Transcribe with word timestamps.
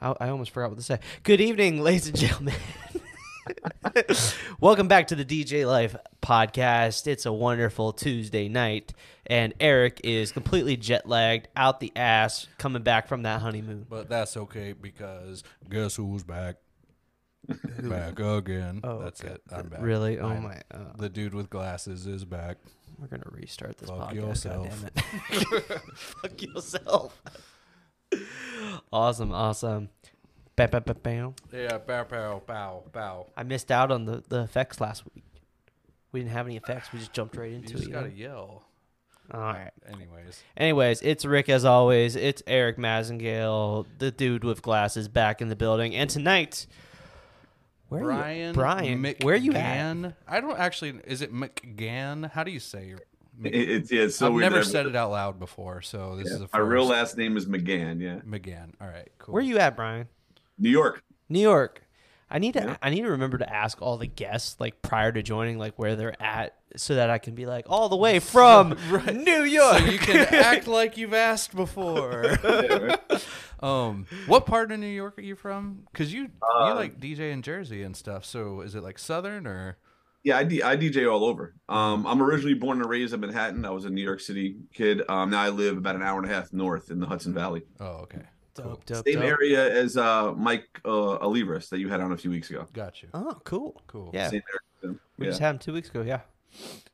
I, 0.00 0.14
I 0.20 0.28
almost 0.28 0.50
forgot 0.50 0.70
what 0.70 0.78
to 0.78 0.84
say. 0.84 1.00
Good 1.22 1.40
evening, 1.40 1.80
ladies 1.82 2.08
and 2.08 2.16
gentlemen. 2.16 2.54
Welcome 4.60 4.88
back 4.88 5.08
to 5.08 5.14
the 5.16 5.24
DJ 5.24 5.66
Life 5.66 5.96
podcast. 6.22 7.06
It's 7.06 7.26
a 7.26 7.32
wonderful 7.32 7.92
Tuesday 7.92 8.48
night, 8.48 8.92
and 9.26 9.54
Eric 9.58 10.00
is 10.04 10.32
completely 10.32 10.76
jet 10.76 11.08
lagged, 11.08 11.48
out 11.56 11.80
the 11.80 11.90
ass, 11.96 12.46
coming 12.58 12.82
back 12.82 13.08
from 13.08 13.22
that 13.22 13.40
honeymoon. 13.40 13.86
But 13.88 14.08
that's 14.08 14.36
okay 14.36 14.72
because 14.74 15.42
guess 15.68 15.96
who's 15.96 16.22
back? 16.22 16.56
back 17.82 18.18
again. 18.20 18.80
Oh, 18.84 19.00
that's 19.02 19.22
it. 19.22 19.40
I'm 19.50 19.68
back. 19.68 19.80
Really? 19.80 20.18
Oh 20.18 20.28
I'm- 20.28 20.42
my! 20.42 20.60
Uh, 20.70 20.92
The 20.98 21.08
dude 21.08 21.34
with 21.34 21.48
glasses 21.48 22.06
is 22.06 22.26
back. 22.26 22.58
we're 22.98 23.06
gonna 23.06 23.22
restart 23.30 23.78
this 23.78 23.88
Fuck 23.88 24.10
podcast. 24.10 24.14
yourself. 24.14 24.84
Fuck 25.94 26.42
yourself. 26.42 27.22
Awesome, 28.92 29.32
awesome. 29.32 29.90
Bam, 30.56 30.70
bam, 30.70 30.82
bam, 30.82 30.96
bam. 31.02 31.34
Yeah, 31.52 31.78
bow, 31.78 32.04
pow, 32.04 32.38
pow, 32.46 32.82
pow. 32.92 33.26
I 33.36 33.42
missed 33.42 33.70
out 33.70 33.90
on 33.92 34.04
the, 34.06 34.22
the 34.28 34.42
effects 34.42 34.80
last 34.80 35.04
week. 35.14 35.24
We 36.10 36.20
didn't 36.20 36.32
have 36.32 36.46
any 36.46 36.56
effects. 36.56 36.92
We 36.92 36.98
just 36.98 37.12
jumped 37.12 37.36
right 37.36 37.50
You 37.50 37.56
into 37.56 37.72
just 37.74 37.84
it. 37.84 37.86
you 37.88 37.92
gotta 37.92 38.08
know? 38.08 38.14
yell. 38.14 38.62
All 39.32 39.40
right. 39.40 39.70
Anyways, 39.86 40.42
Anyways, 40.56 41.02
it's 41.02 41.24
Rick 41.26 41.50
as 41.50 41.66
always. 41.66 42.16
It's 42.16 42.42
Erik 42.46 42.78
Massengale, 42.78 43.84
the 43.98 44.10
dude 44.10 44.42
with 44.42 44.62
glasses, 44.62 45.06
back 45.06 45.42
in 45.42 45.48
the 45.48 45.56
building. 45.56 45.94
And 45.94 46.08
tonight, 46.08 46.66
where 47.90 48.00
are 48.04 48.04
Brian. 48.06 48.48
you? 48.48 48.52
Brian, 48.54 49.02
McGann. 49.02 49.24
where 49.24 49.36
you 49.36 49.52
at? 49.52 50.14
I 50.26 50.40
don't 50.40 50.58
actually. 50.58 50.94
Is 51.06 51.20
it 51.20 51.32
McGann? 51.32 52.30
How 52.32 52.42
do 52.42 52.50
you 52.50 52.60
say 52.60 52.86
your? 52.86 53.00
Mc- 53.38 53.52
It- 53.54 53.70
It's 53.70 53.92
yeah, 53.92 54.02
it's 54.02 54.16
so 54.16 54.26
I've 54.26 54.32
weird. 54.34 54.50
never 54.52 54.64
said 54.64 54.86
it 54.86 54.96
out 54.96 55.10
loud 55.10 55.38
before, 55.38 55.80
so 55.82 56.16
this 56.16 56.28
yeah. 56.28 56.34
is 56.36 56.40
a 56.42 56.48
My 56.52 56.58
real 56.58 56.84
last 56.86 57.16
name 57.16 57.36
is 57.36 57.46
McGann. 57.46 58.00
Yeah, 58.00 58.20
McGann. 58.28 58.72
All 58.80 58.88
right, 58.88 59.08
cool. 59.18 59.34
Where 59.34 59.42
you 59.42 59.58
at, 59.58 59.76
Brian? 59.76 60.08
New 60.58 60.70
York. 60.70 61.02
New 61.28 61.40
York. 61.40 61.82
I 62.30 62.38
need 62.38 62.52
to. 62.54 62.60
Yeah. 62.60 62.76
I 62.82 62.90
need 62.90 63.02
to 63.02 63.10
remember 63.10 63.38
to 63.38 63.50
ask 63.50 63.80
all 63.80 63.96
the 63.96 64.06
guests 64.06 64.56
like 64.60 64.82
prior 64.82 65.10
to 65.12 65.22
joining, 65.22 65.56
like 65.58 65.78
where 65.78 65.96
they're 65.96 66.20
at, 66.22 66.56
so 66.76 66.96
that 66.96 67.08
I 67.08 67.16
can 67.18 67.34
be 67.34 67.46
like 67.46 67.64
all 67.70 67.88
the 67.88 67.96
way 67.96 68.18
from 68.34 68.76
New 69.14 69.42
York. 69.44 69.78
So 69.78 69.84
you 69.86 69.98
can 69.98 70.16
act 70.34 70.66
like 70.66 70.96
you've 70.98 71.14
asked 71.14 71.54
before. 71.56 72.36
um, 73.60 74.06
what 74.26 74.46
part 74.46 74.72
of 74.72 74.78
New 74.80 74.86
York 74.86 75.18
are 75.18 75.22
you 75.22 75.36
from? 75.36 75.84
Because 75.92 76.12
you 76.12 76.22
you 76.22 76.30
Uh, 76.42 76.74
like 76.74 77.00
DJ 77.00 77.32
in 77.32 77.42
Jersey 77.42 77.82
and 77.82 77.96
stuff. 77.96 78.24
So 78.24 78.60
is 78.62 78.74
it 78.74 78.82
like 78.82 78.98
Southern 78.98 79.46
or? 79.46 79.78
Yeah, 80.24 80.36
I, 80.36 80.44
D- 80.44 80.62
I 80.62 80.76
DJ 80.76 81.10
all 81.10 81.24
over. 81.24 81.54
Um, 81.68 82.06
I'm 82.06 82.20
originally 82.22 82.54
born 82.54 82.80
and 82.80 82.88
raised 82.90 83.14
in 83.14 83.20
Manhattan. 83.20 83.64
I 83.64 83.70
was 83.70 83.84
a 83.84 83.90
New 83.90 84.02
York 84.02 84.20
City 84.20 84.56
kid. 84.74 85.02
Um, 85.08 85.30
now 85.30 85.40
I 85.40 85.48
live 85.48 85.78
about 85.78 85.94
an 85.96 86.02
hour 86.02 86.20
and 86.20 86.30
a 86.30 86.34
half 86.34 86.52
north 86.52 86.90
in 86.90 86.98
the 87.00 87.06
Hudson 87.06 87.32
Valley, 87.32 87.62
Oh, 87.80 88.00
okay. 88.02 88.22
dope, 88.54 88.84
dope, 88.84 89.06
same 89.06 89.14
dope. 89.20 89.24
area 89.24 89.72
as 89.72 89.96
uh, 89.96 90.32
Mike 90.34 90.66
uh, 90.84 91.18
Alivas 91.18 91.68
that 91.70 91.78
you 91.78 91.88
had 91.88 92.00
on 92.00 92.12
a 92.12 92.16
few 92.16 92.30
weeks 92.30 92.50
ago. 92.50 92.66
Got 92.72 93.00
you. 93.02 93.08
Oh, 93.14 93.38
cool. 93.44 93.80
Cool. 93.86 94.10
Yeah, 94.12 94.28
Same 94.28 94.42
area. 94.82 94.98
we 95.18 95.24
Yeah. 95.26 95.30
just 95.30 95.40
had 95.40 95.50
him 95.54 95.58
two 95.60 95.72
weeks 95.72 95.88
ago. 95.88 96.02
Yeah. 96.02 96.20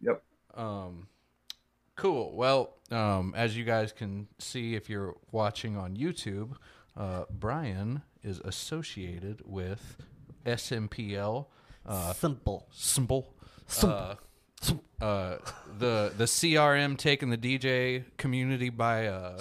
Yep. 0.03 0.23
Um, 0.55 1.09
cool. 1.97 2.37
Well, 2.37 2.75
um, 2.91 3.33
as 3.37 3.57
you 3.57 3.65
guys 3.65 3.91
can 3.93 4.29
see 4.39 4.75
if 4.75 4.91
you're 4.91 5.17
watching 5.33 5.77
on 5.77 5.97
YouTube, 5.97 6.53
uh, 6.97 7.25
Brian 7.31 8.03
is 8.23 8.39
associated 8.41 9.41
with 9.47 9.97
SMPL. 10.45 11.47
Uh, 11.87 12.13
Simple. 12.15 12.67
Simple. 12.71 13.33
Uh, 13.83 14.15
uh, 15.01 15.37
the 15.79 16.13
the 16.17 16.25
CRM 16.25 16.97
taking 16.97 17.31
the 17.31 17.37
DJ 17.39 18.05
community 18.17 18.71
by 18.71 19.01
a 19.01 19.33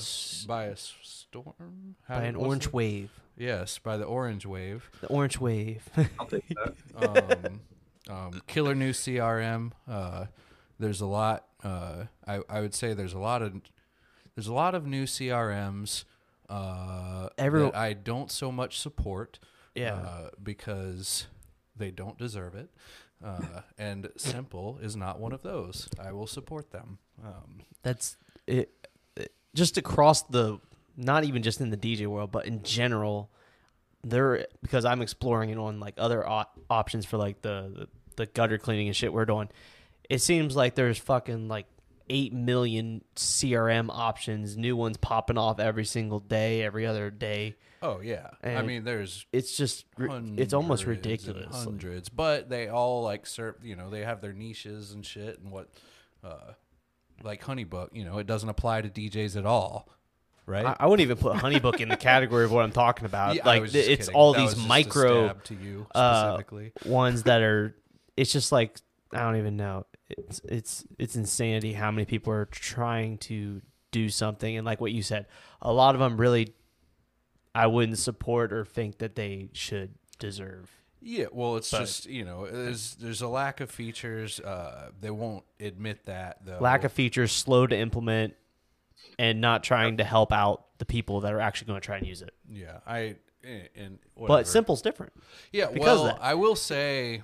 by 0.48 0.66
a 0.66 0.72
s- 0.72 0.94
storm 1.02 1.96
How 2.08 2.20
By 2.20 2.26
an 2.26 2.36
orange 2.36 2.66
the- 2.66 2.72
wave. 2.72 3.10
Yes, 3.38 3.80
by 3.80 3.98
the 3.98 4.04
orange 4.06 4.46
wave. 4.46 4.90
The 5.02 5.08
orange 5.08 5.40
wave. 5.40 5.88
I'll 6.20 6.26
take 6.28 6.44
that. 6.50 6.74
um, 7.50 7.62
um, 8.16 8.42
killer 8.48 8.76
new 8.76 8.92
CRM. 8.92 9.72
Uh, 9.88 10.26
there's 10.80 11.02
a 11.02 11.06
lot. 11.08 11.46
Uh, 11.64 12.06
I 12.28 12.42
I 12.50 12.60
would 12.62 12.74
say 12.76 12.94
there's 12.94 13.14
a 13.14 13.20
lot 13.20 13.42
of 13.42 13.54
there's 14.36 14.48
a 14.48 14.54
lot 14.54 14.76
of 14.76 14.86
new 14.86 15.06
CRMs. 15.06 16.04
Uh, 16.50 17.30
Every- 17.38 17.62
that 17.64 17.76
I 17.76 17.94
don't 17.94 18.30
so 18.30 18.52
much 18.52 18.80
support. 18.80 19.40
Yeah. 19.76 19.96
uh, 19.96 20.30
because 20.42 21.26
they 21.76 21.92
don't 21.92 22.18
deserve 22.18 22.56
it. 22.56 22.70
Uh, 23.24 23.62
and 23.78 24.10
simple 24.18 24.80
is 24.82 24.96
not 24.96 25.20
one 25.20 25.32
of 25.32 25.44
those. 25.44 25.88
I 26.00 26.12
will 26.12 26.28
support 26.28 26.72
them. 26.72 26.98
Um, 27.24 27.62
That's 27.82 28.18
it, 28.48 28.70
it- 29.16 29.32
Just 29.56 29.78
across 29.78 30.24
the, 30.24 30.60
not 30.98 31.24
even 31.24 31.42
just 31.42 31.62
in 31.62 31.70
the 31.70 31.78
DJ 31.78 32.06
world, 32.08 32.32
but 32.32 32.46
in 32.46 32.64
general, 32.64 33.30
there 34.04 34.46
because 34.62 34.84
I'm 34.84 35.02
exploring 35.02 35.50
it 35.52 35.58
on 35.58 35.80
like 35.80 35.94
other 35.98 36.28
op- 36.28 36.60
options 36.70 37.06
for 37.06 37.16
like 37.18 37.42
the, 37.42 37.72
the 37.74 37.88
the 38.18 38.26
gutter 38.26 38.58
cleaning 38.58 38.88
and 38.88 38.96
shit 38.96 39.14
we're 39.14 39.26
doing. 39.26 39.48
It 40.10 40.20
seems 40.22 40.56
like 40.56 40.76
there's 40.76 40.98
fucking 41.00 41.48
like 41.48 41.66
eight 42.10 42.34
million 42.34 43.02
CRM 43.16 43.88
options, 43.90 44.58
new 44.58 44.76
ones 44.76 44.98
popping 44.98 45.38
off 45.38 45.60
every 45.62 45.86
single 45.86 46.20
day, 46.20 46.62
every 46.62 46.86
other 46.86 47.10
day. 47.10 47.56
Oh 47.84 48.00
yeah, 48.02 48.30
I 48.44 48.64
mean 48.64 48.84
there's 48.84 49.26
It's 49.32 49.56
just 49.56 49.86
it's 50.00 50.54
almost 50.54 50.84
hundreds 50.84 51.06
and 51.06 51.12
ridiculous. 51.36 51.54
Like, 51.54 51.64
Hundreds, 51.66 52.10
but 52.10 52.50
they 52.50 52.68
all 52.70 53.04
like 53.04 53.28
serve. 53.28 53.56
You 53.64 53.76
know, 53.76 53.90
they 53.92 54.04
have 54.04 54.22
their 54.22 54.34
niches 54.34 54.92
and 54.94 55.06
shit, 55.06 55.40
and 55.40 55.52
what, 55.52 55.70
uh, 56.24 56.54
like 57.22 57.44
Honeybook. 57.44 57.90
You 57.94 58.06
know, 58.06 58.18
it 58.18 58.26
doesn't 58.28 58.50
apply 58.50 58.82
to 58.82 58.90
DJs 58.90 59.38
at 59.38 59.46
all, 59.46 59.88
right? 60.46 60.66
I, 60.66 60.78
I 60.80 60.86
wouldn't 60.88 61.06
even 61.06 61.18
put 61.18 61.36
Honeybook 61.36 61.80
in 61.80 61.90
the 61.90 61.98
category 61.98 62.46
of 62.46 62.52
what 62.52 62.64
I'm 62.64 62.72
talking 62.72 63.06
about. 63.06 63.36
Yeah, 63.36 63.46
like 63.46 63.70
th- 63.72 63.88
it's 63.88 64.06
kidding. 64.08 64.16
all 64.16 64.34
That 64.34 64.40
these 64.40 64.46
was 64.50 64.56
just 64.56 64.66
a 64.66 64.70
micro 64.70 65.34
to 65.34 65.54
you 65.54 65.86
uh, 65.94 66.32
specifically. 66.38 66.72
ones 66.86 67.24
that 67.24 67.42
are. 67.42 67.76
It's 68.18 68.32
just 68.32 68.52
like 68.52 68.80
I 69.14 69.20
don't 69.20 69.38
even 69.38 69.58
know. 69.58 69.86
It's 70.10 70.42
it's 70.46 70.86
it's 71.00 71.16
insanity 71.16 71.74
how 71.74 71.92
many 71.92 72.06
people 72.06 72.34
are 72.34 72.46
trying 72.46 73.18
to 73.20 73.62
do 73.92 74.10
something, 74.10 74.58
and 74.58 74.66
like 74.66 74.82
what 74.82 74.92
you 74.92 75.02
said, 75.04 75.28
a 75.62 75.72
lot 75.72 75.96
of 75.96 76.00
them 76.00 76.18
really, 76.18 76.54
I 77.56 77.68
wouldn't 77.68 77.98
support 78.00 78.52
or 78.52 78.66
think 78.66 78.98
that 78.98 79.16
they 79.16 79.50
should 79.54 79.96
deserve. 80.20 80.72
Yeah, 81.02 81.26
well, 81.32 81.58
it's 81.58 81.70
But- 81.70 81.82
just 81.82 82.06
you 82.06 82.24
know, 82.24 82.48
there's 82.50 82.96
there's 82.96 83.22
a 83.22 83.28
lack 83.28 83.60
of 83.60 83.70
features. 83.70 84.40
Uh, 84.40 84.92
they 85.00 85.12
won't 85.12 85.44
admit 85.60 86.06
that 86.06 86.46
though. 86.46 86.60
Lack 86.60 86.84
of 86.84 86.92
features, 86.94 87.32
slow 87.32 87.68
to 87.68 87.76
implement, 87.78 88.36
and 89.20 89.42
not 89.42 89.64
trying 89.64 89.98
to 89.98 90.04
help 90.04 90.32
out 90.32 90.66
the 90.78 90.86
people 90.86 91.20
that 91.22 91.34
are 91.34 91.42
actually 91.42 91.68
going 91.68 91.82
to 91.82 91.86
try 91.86 91.98
and 91.98 92.08
use 92.08 92.22
it. 92.22 92.34
yeah, 92.50 92.80
I 92.88 93.18
and 93.76 94.00
But 94.16 94.48
simple's 94.48 94.82
different. 94.82 95.12
Yeah, 95.52 95.68
well. 95.68 96.18
I 96.22 96.34
will 96.36 96.56
say 96.56 97.22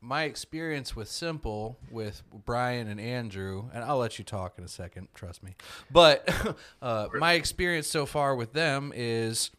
my 0.00 0.24
experience 0.24 0.96
with 0.96 1.08
Simple 1.08 1.78
with 1.90 2.22
Brian 2.44 2.88
and 2.88 3.00
Andrew, 3.00 3.68
and 3.72 3.84
I'll 3.84 3.98
let 3.98 4.18
you 4.18 4.24
talk 4.24 4.58
in 4.58 4.64
a 4.64 4.68
second, 4.68 5.08
trust 5.14 5.42
me. 5.42 5.54
But 5.90 6.56
uh, 6.82 7.08
my 7.18 7.34
experience 7.34 7.86
so 7.86 8.06
far 8.06 8.34
with 8.34 8.52
them 8.52 8.92
is 8.94 9.50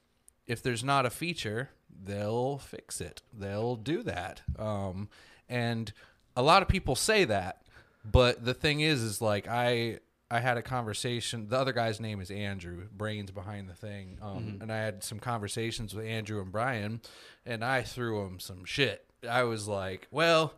if 0.47 0.63
there's 0.63 0.83
not 0.83 1.05
a 1.05 1.09
feature, 1.09 1.69
they'll 2.03 2.57
fix 2.57 3.01
it. 3.01 3.21
They'll 3.31 3.75
do 3.75 4.03
that. 4.03 4.41
Um, 4.57 5.09
and 5.47 5.93
a 6.35 6.41
lot 6.41 6.61
of 6.61 6.67
people 6.67 6.95
say 6.95 7.23
that, 7.25 7.61
but 8.03 8.43
the 8.43 8.53
thing 8.53 8.81
is, 8.81 9.01
is 9.03 9.21
like 9.21 9.47
I 9.47 9.99
I 10.31 10.39
had 10.39 10.57
a 10.57 10.61
conversation. 10.61 11.49
The 11.49 11.59
other 11.59 11.73
guy's 11.73 11.99
name 11.99 12.21
is 12.21 12.31
Andrew, 12.31 12.87
brains 12.91 13.31
behind 13.31 13.67
the 13.69 13.73
thing. 13.73 14.17
Um, 14.21 14.59
And 14.61 14.71
I 14.71 14.77
had 14.77 15.03
some 15.03 15.19
conversations 15.19 15.93
with 15.93 16.05
Andrew 16.05 16.41
and 16.41 16.51
Brian, 16.51 17.01
and 17.45 17.65
I 17.65 17.81
threw 17.83 18.23
them 18.23 18.39
some 18.39 18.63
shit. 18.63 19.10
I 19.29 19.43
was 19.43 19.67
like, 19.67 20.07
well. 20.11 20.53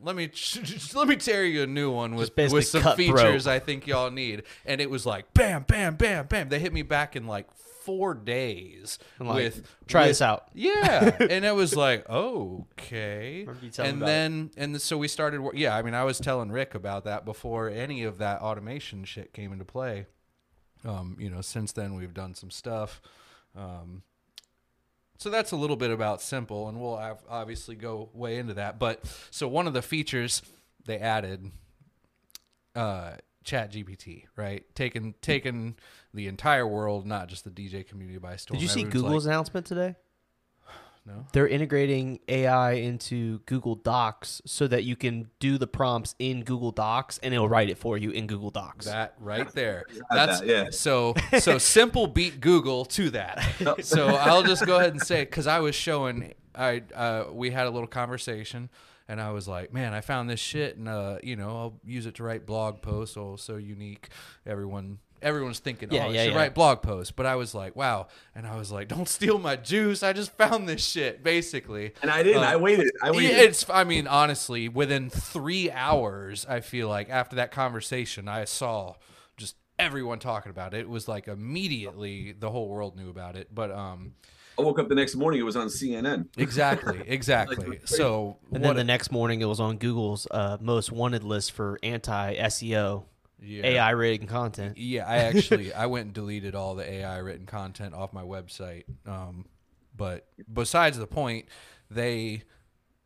Let 0.00 0.14
me 0.14 0.30
let 0.94 1.08
me 1.08 1.16
tear 1.16 1.44
you 1.44 1.64
a 1.64 1.66
new 1.66 1.90
one 1.90 2.14
with, 2.14 2.30
with 2.36 2.68
some 2.68 2.94
features 2.94 3.48
I 3.48 3.58
think 3.58 3.84
y'all 3.88 4.12
need, 4.12 4.44
and 4.64 4.80
it 4.80 4.88
was 4.88 5.04
like 5.04 5.34
bam, 5.34 5.64
bam, 5.64 5.96
bam, 5.96 6.26
bam. 6.26 6.48
They 6.48 6.60
hit 6.60 6.72
me 6.72 6.82
back 6.82 7.16
in 7.16 7.26
like 7.26 7.52
four 7.52 8.14
days 8.14 9.00
like, 9.18 9.34
with 9.34 9.66
"Try 9.88 10.02
with- 10.02 10.10
this 10.10 10.22
out." 10.22 10.50
Yeah, 10.54 11.16
and 11.18 11.44
it 11.44 11.52
was 11.52 11.74
like, 11.74 12.08
okay. 12.08 13.40
Remember 13.48 13.64
you 13.64 13.70
telling 13.72 13.90
And 13.94 13.98
about 14.02 14.06
it. 14.06 14.12
then 14.12 14.50
and 14.56 14.80
so 14.80 14.96
we 14.96 15.08
started. 15.08 15.42
Yeah, 15.54 15.76
I 15.76 15.82
mean, 15.82 15.94
I 15.94 16.04
was 16.04 16.20
telling 16.20 16.52
Rick 16.52 16.76
about 16.76 17.02
that 17.06 17.24
before 17.24 17.68
any 17.68 18.04
of 18.04 18.18
that 18.18 18.40
automation 18.40 19.02
shit 19.02 19.32
came 19.32 19.52
into 19.52 19.64
play. 19.64 20.06
Um, 20.84 21.16
you 21.18 21.28
know, 21.28 21.40
since 21.40 21.72
then 21.72 21.96
we've 21.96 22.14
done 22.14 22.36
some 22.36 22.52
stuff. 22.52 23.02
Um, 23.56 24.02
so 25.18 25.30
that's 25.30 25.52
a 25.52 25.56
little 25.56 25.76
bit 25.76 25.90
about 25.90 26.22
simple, 26.22 26.68
and 26.68 26.80
we'll 26.80 26.98
obviously 27.28 27.74
go 27.74 28.08
way 28.14 28.38
into 28.38 28.54
that. 28.54 28.78
But 28.78 29.04
so 29.30 29.48
one 29.48 29.66
of 29.66 29.74
the 29.74 29.82
features 29.82 30.42
they 30.86 30.98
added, 30.98 31.50
uh, 32.74 33.12
Chat 33.44 33.72
GPT, 33.72 34.24
right? 34.36 34.64
Taking 34.74 35.14
taking 35.20 35.76
the 36.14 36.28
entire 36.28 36.66
world, 36.66 37.06
not 37.06 37.28
just 37.28 37.44
the 37.44 37.50
DJ 37.50 37.86
community 37.86 38.18
by 38.18 38.36
storm. 38.36 38.58
Did 38.58 38.62
you 38.62 38.68
see 38.68 38.80
Everyone's 38.80 39.02
Google's 39.02 39.26
like, 39.26 39.32
announcement 39.32 39.66
today? 39.66 39.96
No. 41.08 41.24
They're 41.32 41.48
integrating 41.48 42.20
AI 42.28 42.72
into 42.72 43.38
Google 43.40 43.74
Docs 43.74 44.42
so 44.44 44.66
that 44.66 44.84
you 44.84 44.94
can 44.94 45.30
do 45.40 45.56
the 45.56 45.66
prompts 45.66 46.14
in 46.18 46.44
Google 46.44 46.70
Docs 46.70 47.18
and 47.22 47.32
it'll 47.32 47.48
write 47.48 47.70
it 47.70 47.78
for 47.78 47.96
you 47.96 48.10
in 48.10 48.26
Google 48.26 48.50
Docs. 48.50 48.84
That 48.84 49.14
right 49.18 49.50
there. 49.52 49.86
That's 50.10 50.40
that, 50.40 50.46
yeah. 50.46 50.66
so 50.70 51.14
so 51.38 51.56
simple 51.58 52.06
beat 52.06 52.40
Google 52.40 52.84
to 52.86 53.10
that. 53.10 53.44
So 53.82 54.08
I'll 54.08 54.42
just 54.42 54.66
go 54.66 54.78
ahead 54.78 54.92
and 54.92 55.00
say 55.00 55.22
because 55.22 55.46
I 55.46 55.60
was 55.60 55.74
showing 55.74 56.34
I 56.54 56.82
uh, 56.94 57.24
we 57.32 57.50
had 57.50 57.66
a 57.66 57.70
little 57.70 57.86
conversation 57.86 58.68
and 59.08 59.20
I 59.20 59.30
was 59.30 59.48
like, 59.48 59.72
man, 59.72 59.94
I 59.94 60.00
found 60.00 60.28
this 60.28 60.40
shit 60.40 60.76
and 60.76 60.88
uh, 60.88 61.18
you 61.22 61.36
know 61.36 61.48
I'll 61.48 61.80
use 61.84 62.06
it 62.06 62.16
to 62.16 62.22
write 62.22 62.44
blog 62.44 62.82
posts. 62.82 63.16
Oh, 63.16 63.36
so 63.36 63.56
unique. 63.56 64.08
Everyone. 64.46 64.98
Everyone's 65.22 65.58
thinking, 65.58 65.90
Yeah, 65.90 66.06
oh, 66.06 66.10
yeah, 66.10 66.20
I 66.20 66.24
should 66.24 66.32
yeah. 66.34 66.38
write 66.38 66.54
blog 66.54 66.82
posts. 66.82 67.10
But 67.10 67.26
I 67.26 67.36
was 67.36 67.54
like, 67.54 67.76
wow. 67.76 68.08
And 68.34 68.46
I 68.46 68.56
was 68.56 68.70
like, 68.70 68.88
don't 68.88 69.08
steal 69.08 69.38
my 69.38 69.56
juice. 69.56 70.02
I 70.02 70.12
just 70.12 70.32
found 70.32 70.68
this 70.68 70.84
shit, 70.84 71.22
basically. 71.22 71.92
And 72.02 72.10
I 72.10 72.22
didn't. 72.22 72.42
Uh, 72.42 72.46
I 72.46 72.56
waited. 72.56 72.90
I 73.02 73.10
waited. 73.10 73.36
It's. 73.36 73.68
I 73.68 73.84
mean, 73.84 74.06
honestly, 74.06 74.68
within 74.68 75.10
three 75.10 75.70
hours, 75.70 76.46
I 76.48 76.60
feel 76.60 76.88
like 76.88 77.10
after 77.10 77.36
that 77.36 77.50
conversation, 77.50 78.28
I 78.28 78.44
saw 78.44 78.94
just 79.36 79.56
everyone 79.78 80.18
talking 80.18 80.50
about 80.50 80.74
it. 80.74 80.80
It 80.80 80.88
was 80.88 81.08
like 81.08 81.28
immediately 81.28 82.32
the 82.32 82.50
whole 82.50 82.68
world 82.68 82.96
knew 82.96 83.10
about 83.10 83.36
it. 83.36 83.54
But 83.54 83.70
um, 83.70 84.14
I 84.58 84.62
woke 84.62 84.78
up 84.78 84.88
the 84.88 84.94
next 84.94 85.14
morning. 85.14 85.40
It 85.40 85.44
was 85.44 85.56
on 85.56 85.68
CNN. 85.68 86.26
exactly, 86.36 87.00
exactly. 87.06 87.80
So 87.84 88.38
and 88.52 88.62
what? 88.62 88.68
then 88.68 88.76
the 88.76 88.84
next 88.84 89.12
morning 89.12 89.40
it 89.40 89.46
was 89.46 89.60
on 89.60 89.78
Google's 89.78 90.26
uh, 90.30 90.58
most 90.60 90.90
wanted 90.90 91.22
list 91.22 91.52
for 91.52 91.78
anti 91.82 92.34
SEO 92.34 93.04
yeah. 93.40 93.66
AI 93.66 93.90
rating 93.90 94.26
content. 94.26 94.76
Yeah, 94.78 95.06
I 95.06 95.18
actually 95.18 95.72
I 95.74 95.86
went 95.86 96.06
and 96.06 96.14
deleted 96.14 96.54
all 96.54 96.74
the 96.74 96.88
AI 96.90 97.18
written 97.18 97.46
content 97.46 97.94
off 97.94 98.12
my 98.12 98.22
website. 98.22 98.84
Um, 99.06 99.46
but 99.96 100.26
besides 100.52 100.98
the 100.98 101.06
point, 101.06 101.46
they 101.90 102.42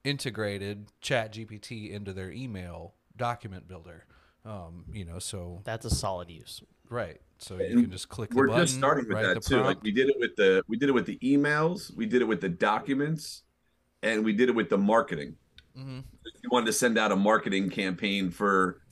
integrated 0.05 0.87
Chat 1.01 1.33
GPT 1.35 1.91
into 1.91 2.13
their 2.13 2.31
email 2.31 2.95
document 3.17 3.69
builder. 3.69 4.05
Um, 4.45 4.85
you 4.93 5.05
know, 5.05 5.19
so 5.19 5.61
That's 5.65 5.85
a 5.87 5.91
solid 5.91 6.31
use. 6.31 6.63
Right. 6.89 7.21
So 7.39 7.57
you 7.57 7.65
And 7.65 7.83
can 7.83 7.91
just 7.91 8.09
click 8.09 8.31
the 8.31 8.37
We're 8.37 8.49
button. 8.49 8.65
just 8.67 8.77
starting 8.77 9.09
with 9.09 9.23
that 9.23 9.35
the 9.43 9.49
too. 9.49 9.61
Like 9.63 9.83
we 9.83 9.93
did 9.93 10.09
it 10.09 10.17
with 10.19 10.37
the 10.37 10.63
we 10.69 10.77
did 10.77 10.89
it 10.89 10.93
with 10.93 11.07
the 11.07 11.19
emails, 11.19 11.95
we 11.97 12.07
did 12.07 12.23
it 12.23 12.27
with 12.27 12.41
the 12.41 12.49
documents, 12.49 13.43
and 14.03 14.25
we 14.25 14.33
did 14.33 14.49
it 14.49 14.55
with 14.55 14.69
the 14.69 14.79
marketing. 14.79 15.37
Mm-hmm. 15.79 15.99
If 16.25 16.35
you 16.43 16.51
wanted 16.51 16.67
to 16.67 16.73
send 16.73 16.99
out 16.99 17.13
a 17.13 17.17
marketing 17.17 17.71
campaign 17.71 18.31
for 18.31 18.83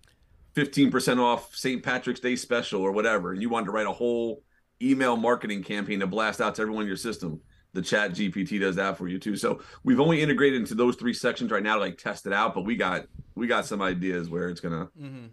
fifteen 0.55 0.91
percent 0.91 1.21
off 1.21 1.55
St. 1.55 1.83
Patrick's 1.83 2.21
Day 2.21 2.37
special 2.37 2.81
or 2.83 2.93
whatever, 2.93 3.33
and 3.33 3.43
you 3.43 3.49
wanted 3.49 3.67
to 3.67 3.73
write 3.73 3.87
a 3.87 3.93
whole 3.93 4.43
email 4.83 5.17
marketing 5.17 5.63
campaign 5.63 6.01
to 6.01 6.07
blast 6.07 6.41
out 6.41 6.55
to 6.55 6.63
everyone 6.63 6.83
in 6.83 6.89
your 6.89 6.97
system, 6.97 7.39
the 7.75 7.83
Chat 7.83 8.13
GPT 8.13 8.59
does 8.59 8.77
that 8.77 8.97
for 8.97 9.09
you 9.09 9.19
too. 9.19 9.37
So 9.37 9.61
we've 9.85 10.01
only 10.01 10.23
integrated 10.23 10.59
into 10.61 10.75
those 10.75 10.97
three 10.97 11.13
sections 11.13 11.51
right 11.51 11.63
now 11.63 11.75
to 11.75 11.81
like 11.81 11.99
test 11.99 12.27
it 12.27 12.33
out, 12.33 12.55
but 12.55 12.65
we 12.65 12.77
got 12.77 13.05
we 13.35 13.47
got 13.47 13.67
some 13.67 13.83
ideas 13.83 14.29
where 14.29 14.49
it's 14.49 14.61
gonna 14.61 14.89
Mm-hmm. 15.01 15.27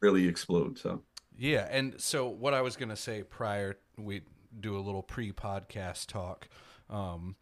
really 0.00 0.28
explode. 0.28 0.78
So 0.78 1.02
Yeah, 1.36 1.66
and 1.70 2.00
so 2.00 2.28
what 2.28 2.52
I 2.54 2.60
was 2.62 2.76
gonna 2.76 2.96
say 2.96 3.22
prior, 3.22 3.78
we 3.96 4.22
do 4.58 4.76
a 4.76 4.80
little 4.80 5.02
pre-podcast 5.02 6.06
talk. 6.06 6.48
Um, 6.90 7.36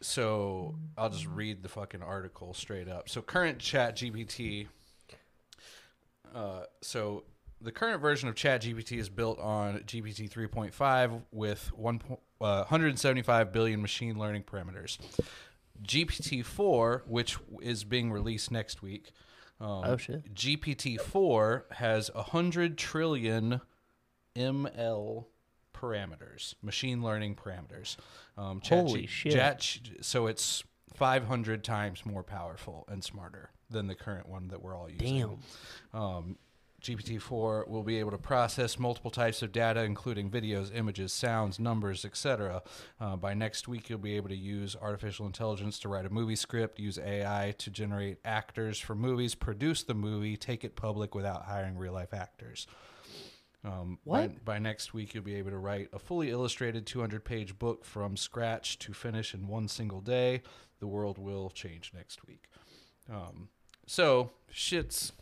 so 0.00 0.76
I'll 0.98 1.10
just 1.10 1.26
read 1.26 1.62
the 1.62 1.68
fucking 1.68 2.02
article 2.02 2.54
straight 2.54 2.88
up. 2.88 3.08
So 3.08 3.22
current 3.22 3.58
Chat 3.58 3.96
GPT. 3.96 4.66
Uh, 6.34 6.62
so 6.80 7.24
the 7.60 7.72
current 7.72 8.00
version 8.00 8.28
of 8.28 8.34
Chat 8.34 8.62
GPT 8.62 8.98
is 8.98 9.08
built 9.08 9.38
on 9.38 9.78
GPT 9.80 10.28
3.5 10.30 11.22
with 11.30 11.72
one 11.74 12.00
uh, 12.40 12.64
175 12.64 13.52
billion 13.52 13.80
machine 13.80 14.18
learning 14.18 14.42
parameters. 14.42 14.98
GPT 15.82 16.44
4, 16.44 17.04
which 17.06 17.36
is 17.60 17.84
being 17.84 18.12
released 18.12 18.50
next 18.50 18.82
week. 18.82 19.12
Um, 19.60 19.82
Oh, 19.84 19.96
shit. 19.96 20.34
GPT 20.34 21.00
4 21.00 21.66
has 21.72 22.10
100 22.14 22.76
trillion 22.76 23.60
ML 24.36 25.26
parameters, 25.74 26.54
machine 26.62 27.02
learning 27.02 27.36
parameters. 27.36 27.96
Um, 28.36 28.60
Chat 28.60 28.86
Holy 28.86 29.06
shit. 29.06 29.32
Chat, 29.32 29.78
so 30.00 30.26
it's 30.26 30.64
500 30.94 31.64
times 31.64 32.04
more 32.04 32.22
powerful 32.22 32.84
and 32.88 33.02
smarter 33.02 33.50
than 33.72 33.86
the 33.86 33.94
current 33.94 34.28
one 34.28 34.48
that 34.48 34.62
we're 34.62 34.76
all 34.76 34.90
using. 34.90 35.38
Damn. 35.92 36.00
Um, 36.00 36.36
GPT-4 36.82 37.68
will 37.68 37.84
be 37.84 37.98
able 38.00 38.10
to 38.10 38.18
process 38.18 38.78
multiple 38.78 39.10
types 39.10 39.40
of 39.40 39.52
data, 39.52 39.84
including 39.84 40.30
videos, 40.30 40.76
images, 40.76 41.12
sounds, 41.12 41.60
numbers, 41.60 42.04
etc. 42.04 42.60
Uh, 43.00 43.14
by 43.16 43.34
next 43.34 43.68
week, 43.68 43.88
you'll 43.88 44.00
be 44.00 44.16
able 44.16 44.28
to 44.28 44.36
use 44.36 44.74
artificial 44.80 45.26
intelligence 45.26 45.78
to 45.78 45.88
write 45.88 46.06
a 46.06 46.10
movie 46.10 46.34
script, 46.34 46.80
use 46.80 46.98
AI 46.98 47.54
to 47.58 47.70
generate 47.70 48.18
actors 48.24 48.80
for 48.80 48.96
movies, 48.96 49.36
produce 49.36 49.84
the 49.84 49.94
movie, 49.94 50.36
take 50.36 50.64
it 50.64 50.74
public 50.74 51.14
without 51.14 51.44
hiring 51.44 51.78
real-life 51.78 52.12
actors. 52.12 52.66
Um, 53.64 53.98
What? 54.02 54.44
By, 54.44 54.54
by 54.54 54.58
next 54.58 54.92
week, 54.92 55.14
you'll 55.14 55.22
be 55.22 55.36
able 55.36 55.50
to 55.50 55.58
write 55.58 55.88
a 55.92 56.00
fully 56.00 56.30
illustrated 56.30 56.84
200 56.84 57.24
page 57.24 57.56
book 57.60 57.84
from 57.84 58.16
scratch 58.16 58.78
to 58.80 58.92
finish 58.92 59.34
in 59.34 59.46
one 59.46 59.68
single 59.68 60.00
day. 60.00 60.42
The 60.80 60.88
world 60.88 61.16
will 61.16 61.48
change 61.50 61.92
next 61.94 62.26
week. 62.26 62.48
Um, 63.08 63.50
so, 63.86 64.30
shit's 64.50 65.12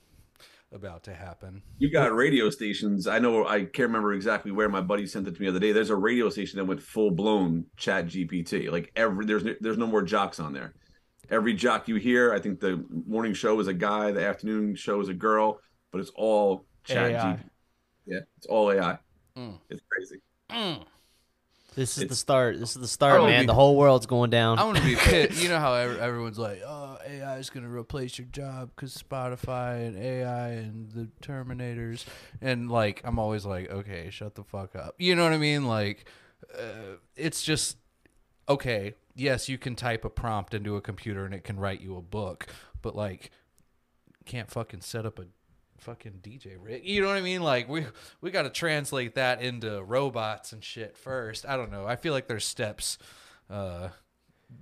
about 0.72 1.02
to 1.04 1.14
happen. 1.14 1.62
You 1.78 1.90
got 1.90 2.14
radio 2.14 2.50
stations. 2.50 3.06
I 3.06 3.18
know 3.18 3.46
I 3.46 3.60
can't 3.60 3.88
remember 3.88 4.12
exactly 4.12 4.52
where 4.52 4.68
my 4.68 4.80
buddy 4.80 5.06
sent 5.06 5.26
it 5.26 5.34
to 5.34 5.40
me 5.40 5.46
the 5.46 5.50
other 5.50 5.58
day. 5.58 5.72
There's 5.72 5.90
a 5.90 5.96
radio 5.96 6.28
station 6.30 6.58
that 6.58 6.64
went 6.64 6.82
full 6.82 7.10
blown 7.10 7.64
chat 7.76 8.06
GPT. 8.06 8.70
Like 8.70 8.92
every 8.94 9.26
there's 9.26 9.44
no, 9.44 9.54
there's 9.60 9.78
no 9.78 9.86
more 9.86 10.02
jocks 10.02 10.38
on 10.38 10.52
there. 10.52 10.74
Every 11.30 11.54
jock 11.54 11.88
you 11.88 11.96
hear, 11.96 12.32
I 12.32 12.40
think 12.40 12.60
the 12.60 12.84
morning 13.06 13.34
show 13.34 13.58
is 13.60 13.68
a 13.68 13.74
guy, 13.74 14.10
the 14.10 14.24
afternoon 14.24 14.74
show 14.74 15.00
is 15.00 15.08
a 15.08 15.14
girl, 15.14 15.60
but 15.92 16.00
it's 16.00 16.10
all 16.16 16.66
chat 16.84 17.12
AI. 17.12 17.18
GPT. 17.18 17.40
Yeah, 18.06 18.18
it's 18.36 18.46
all 18.46 18.72
AI. 18.72 18.98
Mm. 19.36 19.58
It's 19.68 19.82
crazy. 19.88 20.20
This 21.74 21.96
is 21.98 22.08
the 22.08 22.16
start. 22.16 22.58
This 22.58 22.70
is 22.74 22.80
the 22.82 22.88
start, 22.88 23.22
man. 23.22 23.40
we- 23.40 23.46
The 23.46 23.54
whole 23.54 23.76
world's 23.76 24.06
going 24.06 24.30
down. 24.30 24.58
I 24.58 24.64
want 24.64 24.78
to 24.78 24.84
be 24.84 24.94
pissed. 24.98 25.42
You 25.42 25.48
know 25.48 25.58
how 25.60 25.74
everyone's 25.74 26.38
like, 26.38 26.62
"Oh, 26.66 26.98
AI 27.06 27.38
is 27.38 27.48
going 27.50 27.64
to 27.64 27.70
replace 27.72 28.18
your 28.18 28.26
job 28.28 28.70
because 28.74 28.96
Spotify 28.96 29.86
and 29.86 29.96
AI 29.96 30.48
and 30.50 30.90
the 30.90 31.08
Terminators," 31.22 32.04
and 32.40 32.70
like, 32.70 33.00
I'm 33.04 33.18
always 33.18 33.44
like, 33.46 33.70
"Okay, 33.70 34.10
shut 34.10 34.34
the 34.34 34.44
fuck 34.44 34.74
up." 34.74 34.94
You 34.98 35.14
know 35.14 35.22
what 35.24 35.32
I 35.32 35.38
mean? 35.38 35.66
Like, 35.66 36.06
uh, 36.58 36.96
it's 37.16 37.42
just 37.42 37.76
okay. 38.48 38.94
Yes, 39.14 39.48
you 39.48 39.58
can 39.58 39.74
type 39.76 40.04
a 40.04 40.10
prompt 40.10 40.54
into 40.54 40.76
a 40.76 40.80
computer 40.80 41.24
and 41.24 41.34
it 41.34 41.44
can 41.44 41.58
write 41.58 41.80
you 41.80 41.96
a 41.96 42.02
book, 42.02 42.46
but 42.82 42.96
like, 42.96 43.30
can't 44.24 44.50
fucking 44.50 44.80
set 44.80 45.04
up 45.06 45.18
a 45.18 45.26
fucking 45.80 46.20
DJ 46.22 46.56
rig. 46.60 46.84
You 46.84 47.02
know 47.02 47.08
what 47.08 47.16
I 47.16 47.20
mean? 47.22 47.42
Like 47.42 47.68
we 47.68 47.86
we 48.20 48.30
got 48.30 48.42
to 48.42 48.50
translate 48.50 49.14
that 49.16 49.42
into 49.42 49.82
robots 49.82 50.52
and 50.52 50.62
shit 50.64 50.96
first. 50.96 51.44
I 51.46 51.56
don't 51.56 51.70
know. 51.72 51.86
I 51.86 51.96
feel 51.96 52.12
like 52.12 52.26
there's 52.28 52.44
steps 52.44 52.98
uh, 53.48 53.88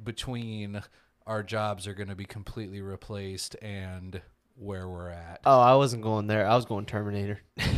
between 0.03 0.83
our 1.27 1.43
jobs 1.43 1.87
are 1.87 1.95
going 1.95 2.09
to 2.09 2.15
be 2.17 2.25
completely 2.25 2.81
replaced 2.81 3.55
and 3.63 4.21
where 4.57 4.89
we're 4.89 5.11
at. 5.11 5.41
oh, 5.45 5.61
I 5.61 5.75
wasn't 5.77 6.03
going 6.03 6.27
there. 6.27 6.47
I 6.49 6.57
was 6.57 6.65
going 6.65 6.87
Terminator. 6.87 7.41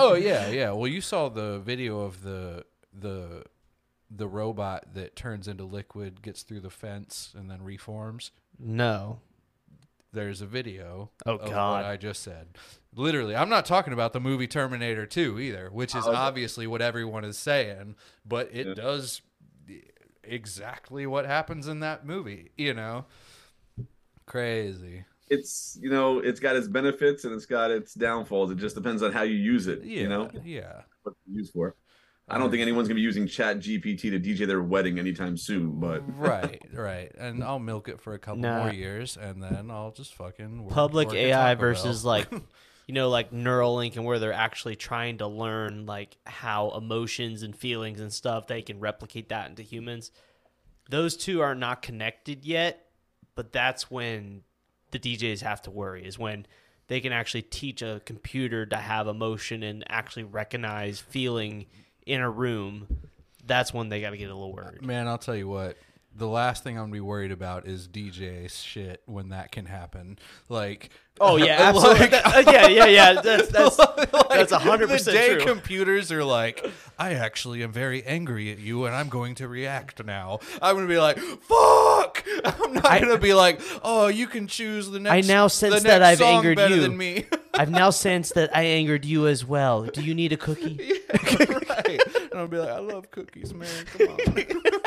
Oh 0.00 0.14
yeah, 0.14 0.48
yeah. 0.50 0.70
Well, 0.70 0.86
you 0.86 1.00
saw 1.00 1.28
the 1.28 1.58
video 1.58 2.02
of 2.02 2.22
the 2.22 2.64
the 2.96 3.42
the 4.08 4.28
robot 4.28 4.94
that 4.94 5.16
turns 5.16 5.48
into 5.48 5.64
liquid, 5.64 6.22
gets 6.22 6.42
through 6.42 6.60
the 6.60 6.70
fence, 6.70 7.34
and 7.36 7.50
then 7.50 7.62
reforms. 7.64 8.30
no. 8.60 9.18
There's 10.12 10.40
a 10.40 10.46
video 10.46 11.10
Oh, 11.26 11.34
of 11.36 11.50
God. 11.50 11.82
what 11.82 11.84
I 11.84 11.96
just 11.98 12.22
said. 12.22 12.46
Literally, 12.98 13.36
I'm 13.36 13.48
not 13.48 13.64
talking 13.64 13.92
about 13.92 14.12
the 14.12 14.18
movie 14.18 14.48
Terminator 14.48 15.06
2 15.06 15.38
either, 15.38 15.70
which 15.70 15.94
is 15.94 16.04
Oh, 16.04 16.12
obviously 16.12 16.66
what 16.66 16.82
everyone 16.82 17.24
is 17.24 17.38
saying, 17.38 17.94
but 18.26 18.50
it 18.52 18.66
Yeah. 18.66 18.74
does 18.74 19.22
exactly 20.24 21.06
what 21.06 21.24
happens 21.24 21.68
in 21.68 21.78
that 21.78 22.04
movie, 22.04 22.50
you 22.56 22.74
know? 22.74 23.06
Crazy. 24.26 25.04
It's 25.30 25.78
you 25.80 25.90
know, 25.90 26.18
it's 26.18 26.40
got 26.40 26.56
its 26.56 26.66
benefits 26.66 27.24
and 27.24 27.32
it's 27.32 27.46
got 27.46 27.70
its 27.70 27.94
downfalls. 27.94 28.50
It 28.50 28.56
just 28.58 28.74
depends 28.74 29.00
on 29.02 29.12
how 29.12 29.22
you 29.22 29.36
use 29.36 29.68
it. 29.68 29.84
Yeah. 29.84 30.02
You 30.02 30.08
know 30.08 30.30
Yeah. 30.44 30.82
what 31.04 31.12
it's 31.12 31.36
used 31.36 31.52
for. 31.52 31.76
I 32.28 32.36
don't 32.36 32.50
think 32.50 32.62
anyone's 32.62 32.88
gonna 32.88 32.96
be 32.96 33.02
using 33.02 33.28
Chat 33.28 33.58
GPT 33.60 34.10
to 34.10 34.18
DJ 34.18 34.44
their 34.44 34.60
wedding 34.60 34.98
anytime 34.98 35.36
soon. 35.36 35.78
But 35.78 36.02
right, 36.18 36.60
right. 36.74 37.12
And 37.16 37.44
I'll 37.44 37.60
milk 37.60 37.88
it 37.88 38.00
for 38.00 38.12
a 38.14 38.18
couple 38.18 38.42
Nah. 38.42 38.58
more 38.58 38.70
years, 38.72 39.16
and 39.16 39.40
then 39.42 39.70
I'll 39.70 39.92
just 39.92 40.14
fucking 40.14 40.64
work, 40.64 40.74
public 40.74 41.08
work 41.08 41.16
AI 41.16 41.54
versus 41.54 42.04
like 42.04 42.28
you 42.88 42.94
know 42.94 43.10
like 43.10 43.30
Neuralink 43.30 43.96
and 43.96 44.04
where 44.04 44.18
they're 44.18 44.32
actually 44.32 44.74
trying 44.74 45.18
to 45.18 45.28
learn 45.28 45.84
like 45.84 46.16
how 46.26 46.70
emotions 46.70 47.42
and 47.42 47.54
feelings 47.54 48.00
and 48.00 48.12
stuff 48.12 48.46
they 48.46 48.62
can 48.62 48.80
replicate 48.80 49.28
that 49.28 49.48
into 49.48 49.62
humans. 49.62 50.10
Those 50.88 51.14
two 51.14 51.42
are 51.42 51.54
not 51.54 51.82
connected 51.82 52.46
yet, 52.46 52.86
but 53.34 53.52
that's 53.52 53.90
when 53.90 54.40
the 54.90 54.98
DJs 54.98 55.42
have 55.42 55.60
to 55.62 55.70
worry 55.70 56.04
is 56.04 56.18
when 56.18 56.46
they 56.86 57.00
can 57.00 57.12
actually 57.12 57.42
teach 57.42 57.82
a 57.82 58.00
computer 58.06 58.64
to 58.64 58.76
have 58.76 59.06
emotion 59.06 59.62
and 59.62 59.84
actually 59.90 60.24
recognize 60.24 60.98
feeling 60.98 61.66
in 62.06 62.22
a 62.22 62.30
room. 62.30 63.02
That's 63.46 63.74
when 63.74 63.90
they 63.90 64.00
got 64.00 64.10
to 64.10 64.16
get 64.16 64.30
a 64.30 64.34
little 64.34 64.54
worried. 64.54 64.80
Man, 64.80 65.08
I'll 65.08 65.18
tell 65.18 65.36
you 65.36 65.46
what. 65.46 65.76
The 66.18 66.26
last 66.28 66.64
thing 66.64 66.76
I'm 66.76 66.82
gonna 66.84 66.92
be 66.92 67.00
worried 67.00 67.30
about 67.32 67.66
is 67.66 67.86
DJ 67.88 68.50
shit 68.50 69.02
when 69.06 69.28
that 69.30 69.52
can 69.52 69.66
happen. 69.66 70.18
Like, 70.48 70.90
Oh 71.20 71.36
yeah, 71.36 71.56
absolutely. 71.60 72.00
like- 72.00 72.10
That- 72.10 72.46
uh, 72.46 72.50
yeah, 72.52 72.66
yeah, 72.68 72.86
yeah. 72.86 73.20
That's 73.20 73.48
that's 73.48 73.78
like, 73.96 74.10
that's 74.28 74.52
hundred 74.52 74.88
The 74.88 74.94
percent 74.94 75.16
day 75.16 75.34
true. 75.34 75.44
computers 75.44 76.10
are 76.12 76.22
like, 76.24 76.64
I 76.98 77.14
actually 77.14 77.62
am 77.62 77.72
very 77.72 78.04
angry 78.04 78.50
at 78.52 78.58
you, 78.58 78.84
and 78.84 78.94
I'm 78.94 79.08
going 79.08 79.34
to 79.36 79.48
react 79.48 80.04
now. 80.04 80.40
I'm 80.60 80.74
gonna 80.76 80.86
be 80.88 80.98
like, 80.98 81.18
fuck. 81.18 82.24
I'm 82.44 82.74
not 82.74 82.84
I- 82.86 83.00
gonna 83.00 83.18
be 83.18 83.34
like, 83.34 83.60
oh, 83.82 84.08
you 84.08 84.26
can 84.26 84.46
choose 84.48 84.90
the 84.90 84.98
next. 85.00 85.12
I 85.12 85.20
now 85.32 85.46
sense 85.48 85.82
that 85.84 86.02
I've 86.02 86.20
angered 86.20 86.58
you. 86.58 86.80
than 86.80 86.96
me. 86.96 87.26
I've 87.54 87.70
now 87.70 87.90
sensed 87.90 88.34
that 88.34 88.56
I 88.56 88.62
angered 88.62 89.04
you 89.04 89.26
as 89.26 89.44
well. 89.44 89.84
Do 89.84 90.02
you 90.02 90.14
need 90.14 90.32
a 90.32 90.36
cookie? 90.36 90.78
Yeah, 90.80 91.44
right. 91.68 92.00
And 92.30 92.34
I'll 92.40 92.46
be 92.46 92.58
like, 92.58 92.68
I 92.70 92.78
love 92.78 93.10
cookies, 93.10 93.52
man. 93.52 93.68
Come 93.96 94.08
on. 94.10 94.77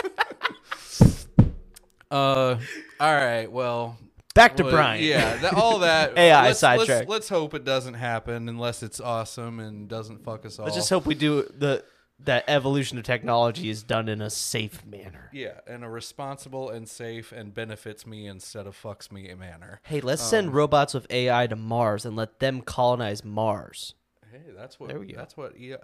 Uh, 2.12 2.60
all 3.00 3.16
right. 3.16 3.52
Well, 3.52 3.98
Back 4.34 4.56
to 4.58 4.64
well, 4.64 4.72
Brian. 4.72 5.04
Yeah, 5.04 5.36
that, 5.38 5.54
all 5.54 5.80
that 5.80 6.18
AI 6.18 6.48
let's, 6.48 6.60
sidetrack. 6.60 7.00
Let's, 7.00 7.10
let's 7.10 7.30
hope 7.30 7.54
it 7.54 7.66
doesn't 7.66 7.96
happen 7.96 8.48
unless 8.48 8.82
it's 8.82 9.02
awesome 9.02 9.60
and 9.60 9.90
doesn't 9.90 10.24
fuck 10.24 10.46
us 10.46 10.58
all. 10.58 10.66
Let's 10.66 10.78
just 10.78 10.90
hope 10.90 11.06
we 11.06 11.16
do 11.16 11.44
the 11.58 11.84
that 12.26 12.44
evolution 12.48 12.98
of 13.00 13.04
technology 13.04 13.70
is 13.70 13.84
done 13.84 14.08
in 14.08 14.22
a 14.22 14.30
safe 14.30 14.86
manner. 14.86 15.30
Yeah, 15.34 15.60
in 15.68 15.84
a 15.84 15.90
responsible 15.90 16.70
and 16.70 16.88
safe 16.88 17.32
and 17.32 17.54
benefits 17.54 18.06
me 18.06 18.28
instead 18.28 18.68
of 18.68 18.80
fucks 18.80 19.12
me 19.12 19.34
manner. 19.34 19.82
Hey, 19.84 20.02
let's 20.02 20.22
Um, 20.24 20.30
send 20.30 20.54
robots 20.54 20.94
with 20.94 21.08
AI 21.10 21.48
to 21.48 21.56
Mars 21.56 22.06
and 22.06 22.16
let 22.16 22.40
them 22.40 22.62
colonize 22.62 23.26
Mars. 23.26 23.96
Hey, 24.32 24.52
that's 24.56 24.80
what 24.80 24.90
There 24.90 25.00
we 25.00 25.08
go. 25.08 25.16
that's 25.18 25.36
what 25.36 25.58
E- 25.58 25.74
uh, 25.74 25.78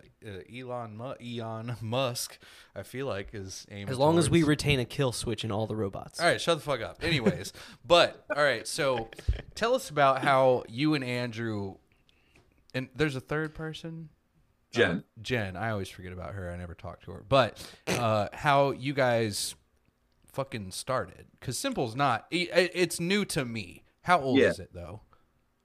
Elon 0.55 0.95
Mu- 0.97 1.13
Elon 1.21 1.75
Musk 1.81 2.37
I 2.75 2.83
feel 2.83 3.05
like 3.05 3.29
is 3.33 3.65
aiming. 3.69 3.89
As 3.89 3.97
long 3.97 4.17
as 4.17 4.29
we 4.29 4.43
retain 4.43 4.79
a 4.79 4.85
kill 4.85 5.11
switch 5.11 5.43
in 5.43 5.51
all 5.51 5.67
the 5.67 5.75
robots. 5.75 6.19
All 6.19 6.27
right, 6.27 6.39
shut 6.39 6.57
the 6.57 6.63
fuck 6.63 6.81
up. 6.81 7.03
Anyways, 7.03 7.51
but 7.85 8.25
all 8.35 8.43
right, 8.43 8.65
so 8.67 9.09
tell 9.55 9.73
us 9.75 9.89
about 9.89 10.23
how 10.23 10.63
you 10.69 10.93
and 10.93 11.03
Andrew 11.03 11.75
and 12.73 12.89
there's 12.95 13.15
a 13.15 13.21
third 13.21 13.53
person, 13.55 14.09
Jen, 14.71 14.97
Uh, 14.97 15.01
Jen. 15.21 15.55
I 15.57 15.71
always 15.71 15.89
forget 15.89 16.13
about 16.13 16.33
her. 16.33 16.51
I 16.51 16.57
never 16.57 16.73
talked 16.75 17.03
to 17.05 17.11
her. 17.11 17.23
But 17.27 17.59
uh, 17.87 18.27
how 18.33 18.71
you 18.71 18.93
guys 18.93 19.55
fucking 20.27 20.71
started? 20.71 21.25
Because 21.39 21.57
Simple's 21.57 21.95
not. 21.95 22.27
i- 22.31 22.49
i- 22.53 22.69
It's 22.73 22.99
new 22.99 23.25
to 23.25 23.43
me. 23.45 23.83
How 24.03 24.19
old 24.21 24.37
Yeah. 24.39 24.49
is 24.49 24.59
it 24.59 24.71
though? 24.73 25.01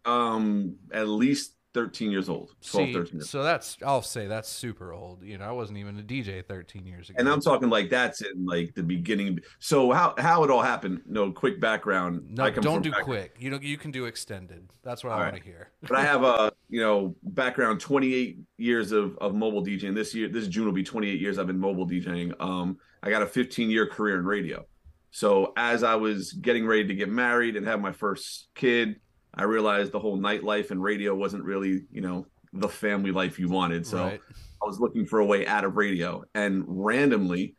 um, 0.04 0.78
at 0.92 1.06
least 1.06 1.52
13 1.75 2.11
years 2.11 2.29
old, 2.29 2.50
12, 2.71 2.88
See, 2.88 2.93
13 2.93 3.14
years. 3.14 3.31
so 3.31 3.43
that's 3.43 3.79
I'll 3.85 4.02
say 4.02 4.26
that's 4.26 4.49
super 4.49 4.93
old. 4.93 5.23
You 5.23 5.38
know, 5.38 5.45
I 5.45 5.52
wasn't 5.52 5.79
even 5.79 5.99
a 5.99 6.02
DJ 6.02 6.45
13 6.47 6.87
years 6.87 7.09
ago. 7.11 7.17
And 7.19 7.29
I'm 7.29 7.41
talking 7.41 7.71
like 7.71 7.88
that's 7.88 8.21
in 8.21 8.45
like 8.45 8.75
the 8.75 8.83
beginning. 8.83 9.41
So 9.59 9.91
how 9.93 10.14
how 10.19 10.45
it 10.45 10.50
all 10.50 10.62
happened? 10.62 11.02
No, 11.07 11.31
quick 11.33 11.61
background. 11.61 12.23
no, 12.31 12.50
don't 12.50 12.83
do 12.83 12.91
back- 12.91 13.05
quick. 13.05 13.37
You 13.38 13.50
know, 13.50 13.59
you 13.61 13.79
can 13.79 13.91
do 13.91 14.05
extended. 14.05 14.69
That's 14.83 15.02
what 15.02 15.11
I 15.11 15.14
All 15.14 15.21
want 15.23 15.37
to 15.37 15.43
hear. 15.43 15.71
But 15.83 15.97
I 15.97 16.02
have 16.02 16.23
a 16.25 16.52
you 16.69 16.81
know 16.81 17.14
background, 17.23 17.81
28 17.81 18.38
years 18.59 18.93
of 18.93 19.17
of 19.19 19.35
mobile 19.35 19.64
DJing. 19.64 19.95
This 19.95 20.14
year, 20.14 20.29
this 20.29 20.49
June 20.49 20.67
will 20.67 20.73
be 20.73 20.83
28 20.85 21.21
years 21.21 21.38
I've 21.38 21.47
been 21.47 21.59
mobile 21.61 21.87
DJing. 21.88 22.35
Um, 22.41 22.79
I 23.02 23.11
got 23.11 23.23
a 23.23 23.26
15 23.26 23.71
year 23.71 23.87
career 23.87 24.19
in 24.19 24.25
radio. 24.25 24.67
So 25.11 25.52
as 25.59 25.83
I 25.83 25.95
was 25.97 26.33
getting 26.33 26.67
ready 26.67 26.87
to 26.87 26.95
get 26.95 27.11
married 27.11 27.57
and 27.57 27.67
have 27.67 27.81
my 27.81 27.93
first 27.93 28.49
kid, 28.55 28.97
I 29.34 29.44
realized 29.44 29.92
the 29.92 30.00
whole 30.00 30.18
nightlife 30.18 30.70
and 30.70 30.82
radio 30.82 31.14
wasn't 31.14 31.44
really 31.44 31.82
you 31.90 32.00
know 32.00 32.26
the 32.52 32.68
family 32.68 33.12
life 33.12 33.38
you 33.38 33.48
wanted. 33.48 33.86
So. 33.86 34.04
right. 34.04 34.20
I 34.62 34.66
was 34.66 34.78
looking 34.78 35.06
for 35.06 35.18
a 35.18 35.26
way 35.26 35.44
out 35.44 35.64
of 35.64 35.76
radio, 35.76 36.22
and 36.36 36.62
randomly, 36.68 37.56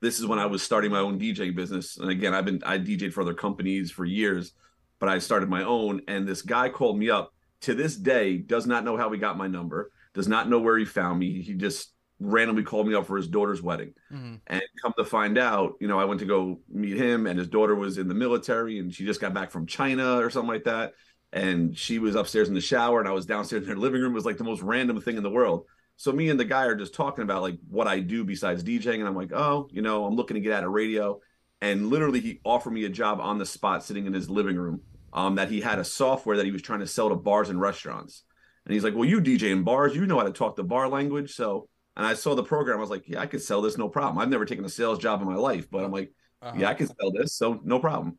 this 0.00 0.18
is 0.18 0.26
when 0.26 0.38
I 0.38 0.46
was 0.46 0.62
starting 0.62 0.90
my 0.90 1.00
own 1.00 1.18
DJ 1.18 1.54
business. 1.54 1.98
And 1.98 2.10
again, 2.10 2.34
I've 2.34 2.44
been 2.44 2.62
I 2.64 2.78
DJed 2.78 3.12
for 3.12 3.20
other 3.22 3.34
companies 3.34 3.90
for 3.90 4.04
years, 4.04 4.52
but 4.98 5.08
I 5.08 5.18
started 5.18 5.48
my 5.48 5.64
own. 5.64 6.00
And 6.08 6.26
this 6.26 6.42
guy 6.42 6.68
called 6.68 6.98
me 6.98 7.10
up. 7.10 7.32
To 7.62 7.74
this 7.74 7.96
day, 7.96 8.38
does 8.38 8.66
not 8.66 8.84
know 8.84 8.96
how 8.96 9.10
he 9.10 9.18
got 9.18 9.36
my 9.36 9.48
number. 9.48 9.90
Does 10.14 10.28
not 10.28 10.48
know 10.48 10.60
where 10.60 10.78
he 10.78 10.84
found 10.84 11.18
me. 11.18 11.42
He 11.42 11.54
just 11.54 11.92
randomly 12.20 12.62
called 12.62 12.88
me 12.88 12.94
up 12.94 13.06
for 13.06 13.16
his 13.16 13.28
daughter's 13.28 13.62
wedding. 13.62 13.94
Mhm. 14.12 14.40
And 14.46 14.62
come 14.82 14.92
to 14.98 15.04
find 15.04 15.38
out, 15.38 15.74
you 15.80 15.86
know, 15.86 15.98
I 15.98 16.04
went 16.04 16.20
to 16.20 16.26
go 16.26 16.60
meet 16.68 16.96
him, 16.96 17.26
and 17.26 17.38
his 17.38 17.48
daughter 17.48 17.74
was 17.74 17.98
in 17.98 18.08
the 18.08 18.14
military, 18.14 18.78
and 18.78 18.92
she 18.92 19.04
just 19.04 19.20
got 19.20 19.34
back 19.34 19.50
from 19.50 19.66
China 19.66 20.18
or 20.18 20.30
something 20.30 20.48
like 20.48 20.64
that. 20.64 20.94
And 21.32 21.76
she 21.76 21.98
was 21.98 22.14
upstairs 22.14 22.48
in 22.48 22.54
the 22.54 22.60
shower, 22.60 23.00
and 23.00 23.08
I 23.08 23.12
was 23.12 23.26
downstairs 23.26 23.62
in 23.64 23.68
her 23.68 23.76
living 23.76 24.00
room. 24.00 24.12
It 24.12 24.16
was 24.16 24.24
like 24.24 24.38
the 24.38 24.44
most 24.44 24.62
random 24.62 25.00
thing 25.00 25.16
in 25.16 25.22
the 25.22 25.30
world. 25.30 25.66
So 25.96 26.12
me 26.12 26.30
and 26.30 26.38
the 26.38 26.44
guy 26.44 26.64
are 26.64 26.76
just 26.76 26.94
talking 26.94 27.22
about 27.22 27.42
like 27.42 27.58
what 27.68 27.86
I 27.86 28.00
do 28.00 28.24
besides 28.24 28.64
DJing, 28.64 28.98
and 28.98 29.06
I'm 29.06 29.16
like, 29.16 29.32
oh, 29.32 29.68
you 29.70 29.82
know, 29.82 30.04
I'm 30.04 30.14
looking 30.14 30.36
to 30.36 30.40
get 30.40 30.52
out 30.52 30.64
of 30.64 30.70
radio. 30.70 31.20
And 31.60 31.88
literally, 31.88 32.20
he 32.20 32.40
offered 32.44 32.70
me 32.72 32.84
a 32.84 32.88
job 32.88 33.20
on 33.20 33.38
the 33.38 33.46
spot, 33.46 33.84
sitting 33.84 34.06
in 34.06 34.12
his 34.12 34.30
living 34.30 34.56
room. 34.56 34.80
Um, 35.12 35.36
that 35.36 35.50
he 35.50 35.60
had 35.60 35.78
a 35.78 35.84
software 35.84 36.36
that 36.36 36.44
he 36.44 36.52
was 36.52 36.60
trying 36.60 36.80
to 36.80 36.86
sell 36.86 37.08
to 37.08 37.14
bars 37.14 37.48
and 37.48 37.58
restaurants. 37.58 38.24
And 38.66 38.74
he's 38.74 38.84
like, 38.84 38.94
well, 38.94 39.06
you 39.06 39.22
DJ 39.22 39.50
in 39.50 39.62
bars, 39.62 39.96
you 39.96 40.06
know 40.06 40.18
how 40.18 40.24
to 40.24 40.32
talk 40.32 40.54
the 40.54 40.62
bar 40.62 40.86
language, 40.88 41.34
so 41.34 41.68
and 41.98 42.06
I 42.06 42.14
saw 42.14 42.34
the 42.34 42.44
program. 42.44 42.78
I 42.78 42.80
was 42.80 42.90
like, 42.90 43.08
yeah, 43.08 43.20
I 43.20 43.26
could 43.26 43.42
sell 43.42 43.62
this, 43.62 43.76
no 43.78 43.88
problem. 43.90 44.18
I've 44.18 44.30
never 44.30 44.46
taken 44.46 44.64
a 44.64 44.70
sales 44.70 44.98
job 45.00 45.20
in 45.20 45.28
my 45.28 45.36
life, 45.36 45.70
but 45.70 45.84
I'm 45.84 45.92
like, 45.92 46.12
Uh-huh. 46.42 46.56
yeah, 46.56 46.70
I 46.70 46.74
can 46.74 46.86
sell 46.86 47.12
this, 47.12 47.34
so 47.36 47.60
no 47.64 47.80
problem. 47.80 48.18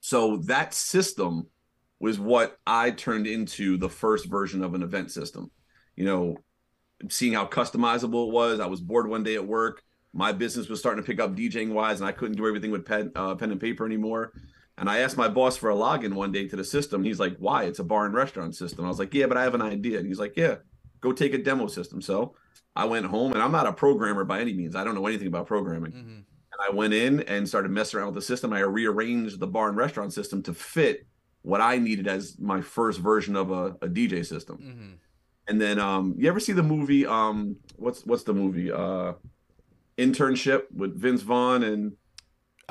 So 0.00 0.38
that 0.46 0.74
system 0.74 1.48
was 2.00 2.18
what 2.18 2.58
I 2.66 2.90
turned 2.90 3.26
into 3.26 3.76
the 3.76 3.88
first 3.88 4.28
version 4.28 4.64
of 4.64 4.74
an 4.74 4.82
event 4.82 5.10
system. 5.12 5.50
You 5.96 6.04
know, 6.04 6.44
seeing 7.08 7.34
how 7.34 7.46
customizable 7.46 8.28
it 8.28 8.32
was. 8.32 8.60
I 8.60 8.66
was 8.66 8.80
bored 8.80 9.08
one 9.08 9.22
day 9.22 9.34
at 9.34 9.46
work. 9.46 9.82
My 10.12 10.32
business 10.32 10.68
was 10.68 10.80
starting 10.80 11.02
to 11.02 11.06
pick 11.06 11.20
up 11.20 11.34
DJing 11.34 11.72
wise, 11.72 12.00
and 12.00 12.08
I 12.08 12.12
couldn't 12.12 12.36
do 12.36 12.46
everything 12.46 12.70
with 12.70 12.84
pen, 12.84 13.12
uh, 13.16 13.34
pen 13.34 13.50
and 13.50 13.60
paper 13.60 13.86
anymore. 13.86 14.32
And 14.78 14.88
I 14.88 14.98
asked 14.98 15.16
my 15.16 15.28
boss 15.28 15.56
for 15.56 15.70
a 15.70 15.74
login 15.74 16.14
one 16.14 16.32
day 16.32 16.48
to 16.48 16.56
the 16.56 16.64
system. 16.64 17.04
He's 17.04 17.20
like, 17.20 17.36
"Why? 17.38 17.64
It's 17.64 17.78
a 17.78 17.84
bar 17.84 18.06
and 18.06 18.14
restaurant 18.14 18.54
system." 18.56 18.84
I 18.84 18.88
was 18.88 18.98
like, 18.98 19.14
"Yeah, 19.14 19.26
but 19.26 19.36
I 19.36 19.42
have 19.44 19.54
an 19.54 19.62
idea." 19.62 19.98
And 19.98 20.06
he's 20.06 20.18
like, 20.18 20.34
"Yeah, 20.36 20.56
go 21.00 21.12
take 21.12 21.34
a 21.34 21.38
demo 21.38 21.66
system." 21.66 22.00
So 22.02 22.36
I 22.74 22.84
went 22.86 23.06
home, 23.06 23.32
and 23.32 23.42
I'm 23.42 23.52
not 23.52 23.66
a 23.66 23.72
programmer 23.72 24.24
by 24.24 24.40
any 24.40 24.54
means. 24.54 24.74
I 24.74 24.84
don't 24.84 24.94
know 24.94 25.06
anything 25.06 25.26
about 25.28 25.46
programming. 25.46 25.92
Mhm. 25.92 26.16
And 26.52 26.60
I 26.68 26.70
went 26.70 26.94
in 26.94 27.20
and 27.20 27.48
started 27.48 27.70
messing 27.70 27.98
around 27.98 28.06
with 28.08 28.14
the 28.16 28.22
system. 28.22 28.52
I 28.52 28.60
rearranged 28.60 29.40
the 29.40 29.46
bar 29.46 29.68
and 29.68 29.76
restaurant 29.76 30.12
system 30.12 30.42
to 30.44 30.54
fit 30.54 31.06
what 31.42 31.60
I 31.60 31.78
needed 31.78 32.06
as 32.06 32.38
my 32.38 32.60
first 32.60 33.00
version 33.00 33.36
of 33.36 33.50
a, 33.50 33.76
a 33.82 33.88
DJ 33.88 34.22
system. 34.24 34.58
Mhm. 34.58 34.98
And 35.48 35.60
then 35.60 35.78
um 35.80 36.14
you 36.16 36.28
ever 36.28 36.38
see 36.40 36.52
the 36.52 36.62
movie 36.62 37.04
um 37.04 37.56
what's 37.76 38.06
what's 38.06 38.22
the 38.22 38.32
movie? 38.34 38.70
Uh 38.70 39.14
internship 39.98 40.62
with 40.72 40.98
Vince 40.98 41.22
Vaughn 41.22 41.62
and 41.64 41.92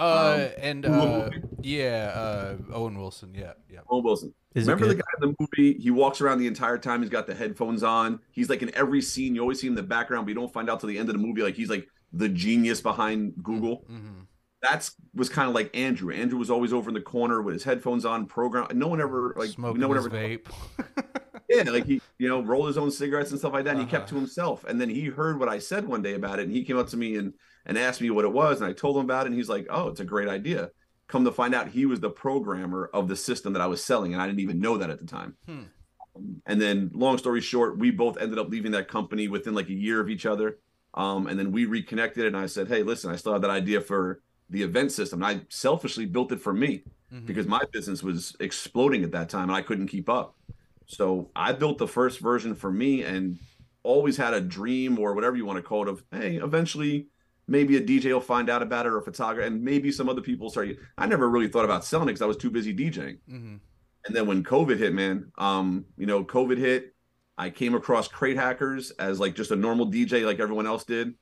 Uh, 0.02 0.48
Um, 0.48 0.54
and 0.62 0.86
uh, 0.86 1.30
yeah, 1.62 2.12
uh, 2.16 2.56
Owen 2.74 2.98
Wilson. 2.98 3.34
Yeah, 3.36 3.54
yeah. 3.70 3.80
Owen 3.90 4.04
Wilson. 4.04 4.34
Is 4.56 4.68
Remember 4.68 4.88
the 4.88 4.96
guy 4.96 5.02
in 5.22 5.30
the 5.30 5.36
movie? 5.40 5.78
He 5.80 5.92
walks 5.92 6.20
around 6.22 6.40
the 6.40 6.48
entire 6.48 6.78
time. 6.78 7.02
He's 7.02 7.10
got 7.10 7.28
the 7.28 7.36
headphones 7.36 7.84
on. 7.84 8.20
He's 8.32 8.50
like 8.50 8.62
in 8.62 8.74
every 8.76 9.02
scene. 9.02 9.36
You 9.36 9.42
always 9.42 9.62
see 9.62 9.68
him 9.68 9.74
in 9.74 9.78
the 9.78 9.84
background, 9.84 10.26
but 10.26 10.30
you 10.30 10.36
don't 10.36 10.52
find 10.52 10.70
out 10.70 10.80
till 10.80 10.90
the 10.90 10.98
end 10.98 11.08
of 11.10 11.14
the 11.16 11.22
movie. 11.22 11.42
Like 11.44 11.56
he's 11.56 11.70
like 11.70 11.88
the 12.14 12.28
genius 12.28 12.82
behind 12.82 13.34
Google. 13.44 13.86
Mhm. 13.90 14.26
That's 14.62 14.96
was 15.14 15.30
kind 15.30 15.48
of 15.48 15.56
like 15.56 15.76
Andrew. 15.76 16.14
Andrew 16.14 16.38
was 16.38 16.52
always 16.52 16.74
over 16.74 16.90
in 16.90 16.94
the 16.94 17.02
corner 17.02 17.42
with 17.42 17.54
his 17.54 17.64
headphones 17.64 18.04
on, 18.06 18.26
program. 18.26 18.68
No 18.74 18.88
one 18.88 19.00
ever 19.02 19.34
like 19.38 19.52
Smoking 19.52 19.80
no 19.82 19.88
one 19.88 19.98
his 19.98 20.06
ever 20.08 20.16
vape. 20.18 20.48
Yeah, 21.50 21.64
like 21.64 21.86
he, 21.86 22.00
you 22.18 22.30
know, 22.30 22.42
rolled 22.42 22.68
his 22.68 22.78
own 22.78 22.90
cigarettes 22.92 23.32
and 23.32 23.40
stuff 23.40 23.52
like 23.52 23.66
that. 23.66 23.72
And 23.72 23.82
he 23.82 23.86
kept 23.86 24.04
Uh-huh. 24.06 24.10
to 24.12 24.16
himself. 24.16 24.64
And 24.64 24.80
then 24.80 24.88
he 24.90 25.06
heard 25.06 25.38
what 25.38 25.50
I 25.50 25.60
said 25.60 25.86
one 25.86 26.02
day 26.02 26.14
about 26.14 26.40
it, 26.40 26.44
and 26.44 26.52
he 26.52 26.64
came 26.64 26.78
up 26.78 26.88
to 26.90 26.98
me 26.98 27.18
and 27.18 27.34
and 27.66 27.78
asked 27.78 28.02
me 28.02 28.10
what 28.10 28.26
it 28.26 28.32
was, 28.32 28.62
and 28.62 28.70
I 28.70 28.74
told 28.74 28.98
him 28.98 29.04
about 29.04 29.26
it, 29.26 29.30
and 29.30 29.36
he's 29.36 29.50
like, 29.50 29.68
"Oh, 29.70 29.88
it's 29.88 30.00
a 30.00 30.06
great 30.06 30.28
idea." 30.28 30.72
Come 31.08 31.26
to 31.26 31.32
find 31.32 31.54
out, 31.54 31.68
he 31.68 31.86
was 31.86 32.00
the 32.00 32.10
programmer 32.10 32.90
of 32.94 33.08
the 33.08 33.16
system 33.16 33.54
that 33.54 33.62
I 33.62 33.68
was 33.68 33.84
selling, 33.84 34.14
and 34.14 34.22
I 34.22 34.28
didn't 34.28 34.40
even 34.40 34.60
know 34.60 34.78
that 34.78 34.90
at 34.90 35.00
the 35.00 35.06
time. 35.06 35.36
Hmm. 35.46 35.64
And 36.46 36.62
then, 36.62 36.92
long 36.94 37.18
story 37.18 37.42
short, 37.42 37.78
we 37.78 37.92
both 37.92 38.18
ended 38.18 38.40
up 38.40 38.50
leaving 38.50 38.72
that 38.72 38.88
company 38.88 39.28
within 39.28 39.54
like 39.54 39.70
a 39.70 39.74
year 39.74 40.00
of 40.00 40.10
each 40.10 40.26
other. 40.26 40.60
Um, 40.94 41.28
and 41.28 41.40
then 41.40 41.52
we 41.52 41.66
reconnected, 41.66 42.26
and 42.26 42.36
I 42.36 42.48
said, 42.48 42.68
"Hey, 42.68 42.84
listen, 42.84 43.12
I 43.12 43.16
still 43.16 43.34
have 43.34 43.42
that 43.44 43.52
idea 43.52 43.80
for 43.82 44.22
the 44.50 44.62
event 44.62 44.92
system. 44.92 45.24
And 45.24 45.40
I 45.40 45.46
selfishly 45.48 46.06
built 46.06 46.34
it 46.34 46.42
for 46.42 46.52
me 46.54 46.84
Mhm. 47.14 47.26
because 47.26 47.48
my 47.48 47.62
business 47.72 48.04
was 48.04 48.36
exploding 48.42 49.04
at 49.04 49.12
that 49.14 49.30
time, 49.30 49.44
and 49.44 49.54
I 49.54 49.62
couldn't 49.62 49.88
keep 49.88 50.10
up. 50.10 50.36
So 50.88 51.32
I 51.34 51.54
built 51.54 51.78
the 51.78 51.88
first 51.88 52.20
version 52.20 52.54
for 52.54 52.70
me, 52.72 53.04
and 53.04 53.40
always 53.84 54.18
had 54.18 54.34
a 54.34 54.42
dream 54.42 55.00
or 55.00 55.14
whatever 55.14 55.38
you 55.38 55.46
want 55.46 55.58
to 55.58 55.64
call 55.64 55.84
it 55.84 55.88
of 55.88 56.04
hey, 56.12 56.36
eventually 56.36 57.08
maybe 57.52 57.76
a 57.76 57.82
DJ 57.82 58.14
will 58.14 58.22
find 58.22 58.50
out 58.50 58.64
about 58.64 58.86
it 58.86 58.90
or 58.90 58.98
a 58.98 59.04
photographer, 59.04 59.46
and 59.46 59.62
maybe 59.62 59.92
some 59.92 60.08
other 60.08 60.22
people 60.22 60.50
start. 60.50 60.70
I 60.98 61.06
never 61.06 61.30
really 61.30 61.50
thought 61.50 61.66
about 61.66 61.84
selling 61.86 62.08
it 62.08 62.14
because 62.14 62.22
I 62.22 62.28
was 62.28 62.38
too 62.38 62.50
busy 62.50 62.74
DJing. 62.74 63.20
Mm-hmm. 63.30 63.56
And 64.06 64.16
then 64.16 64.26
when 64.26 64.44
COVID 64.44 64.78
hit, 64.78 64.94
man, 64.94 65.32
um, 65.38 65.86
you 65.98 66.08
know, 66.08 66.24
COVID 66.24 66.58
hit, 66.58 66.96
I 67.38 67.50
came 67.50 67.76
across 67.76 68.08
Crate 68.08 68.38
Hackers 68.38 68.92
as 68.92 69.20
like 69.20 69.36
just 69.36 69.52
a 69.52 69.56
normal 69.56 69.92
DJ 69.92 70.26
like 70.26 70.40
everyone 70.40 70.66
else 70.66 70.86
did. 70.86 71.14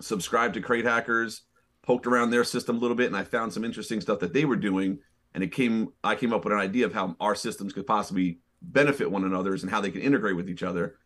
Subscribed 0.00 0.54
to 0.54 0.60
Crate 0.60 0.84
Hackers, 0.84 1.42
poked 1.82 2.06
around 2.06 2.30
their 2.30 2.44
system 2.44 2.76
a 2.76 2.80
little 2.80 2.96
bit, 2.96 3.06
and 3.06 3.16
I 3.16 3.24
found 3.24 3.52
some 3.52 3.64
interesting 3.64 4.00
stuff 4.00 4.18
that 4.20 4.32
they 4.32 4.44
were 4.44 4.56
doing. 4.56 4.98
And 5.34 5.42
it 5.42 5.52
came, 5.52 5.88
I 6.02 6.16
came 6.16 6.32
up 6.32 6.44
with 6.44 6.52
an 6.52 6.58
idea 6.58 6.86
of 6.86 6.92
how 6.92 7.16
our 7.20 7.34
systems 7.34 7.72
could 7.72 7.86
possibly 7.86 8.40
benefit 8.60 9.10
one 9.10 9.24
another's 9.24 9.62
and 9.62 9.70
how 9.70 9.80
they 9.80 9.90
can 9.90 10.00
integrate 10.00 10.36
with 10.36 10.50
each 10.50 10.62
other. 10.62 10.96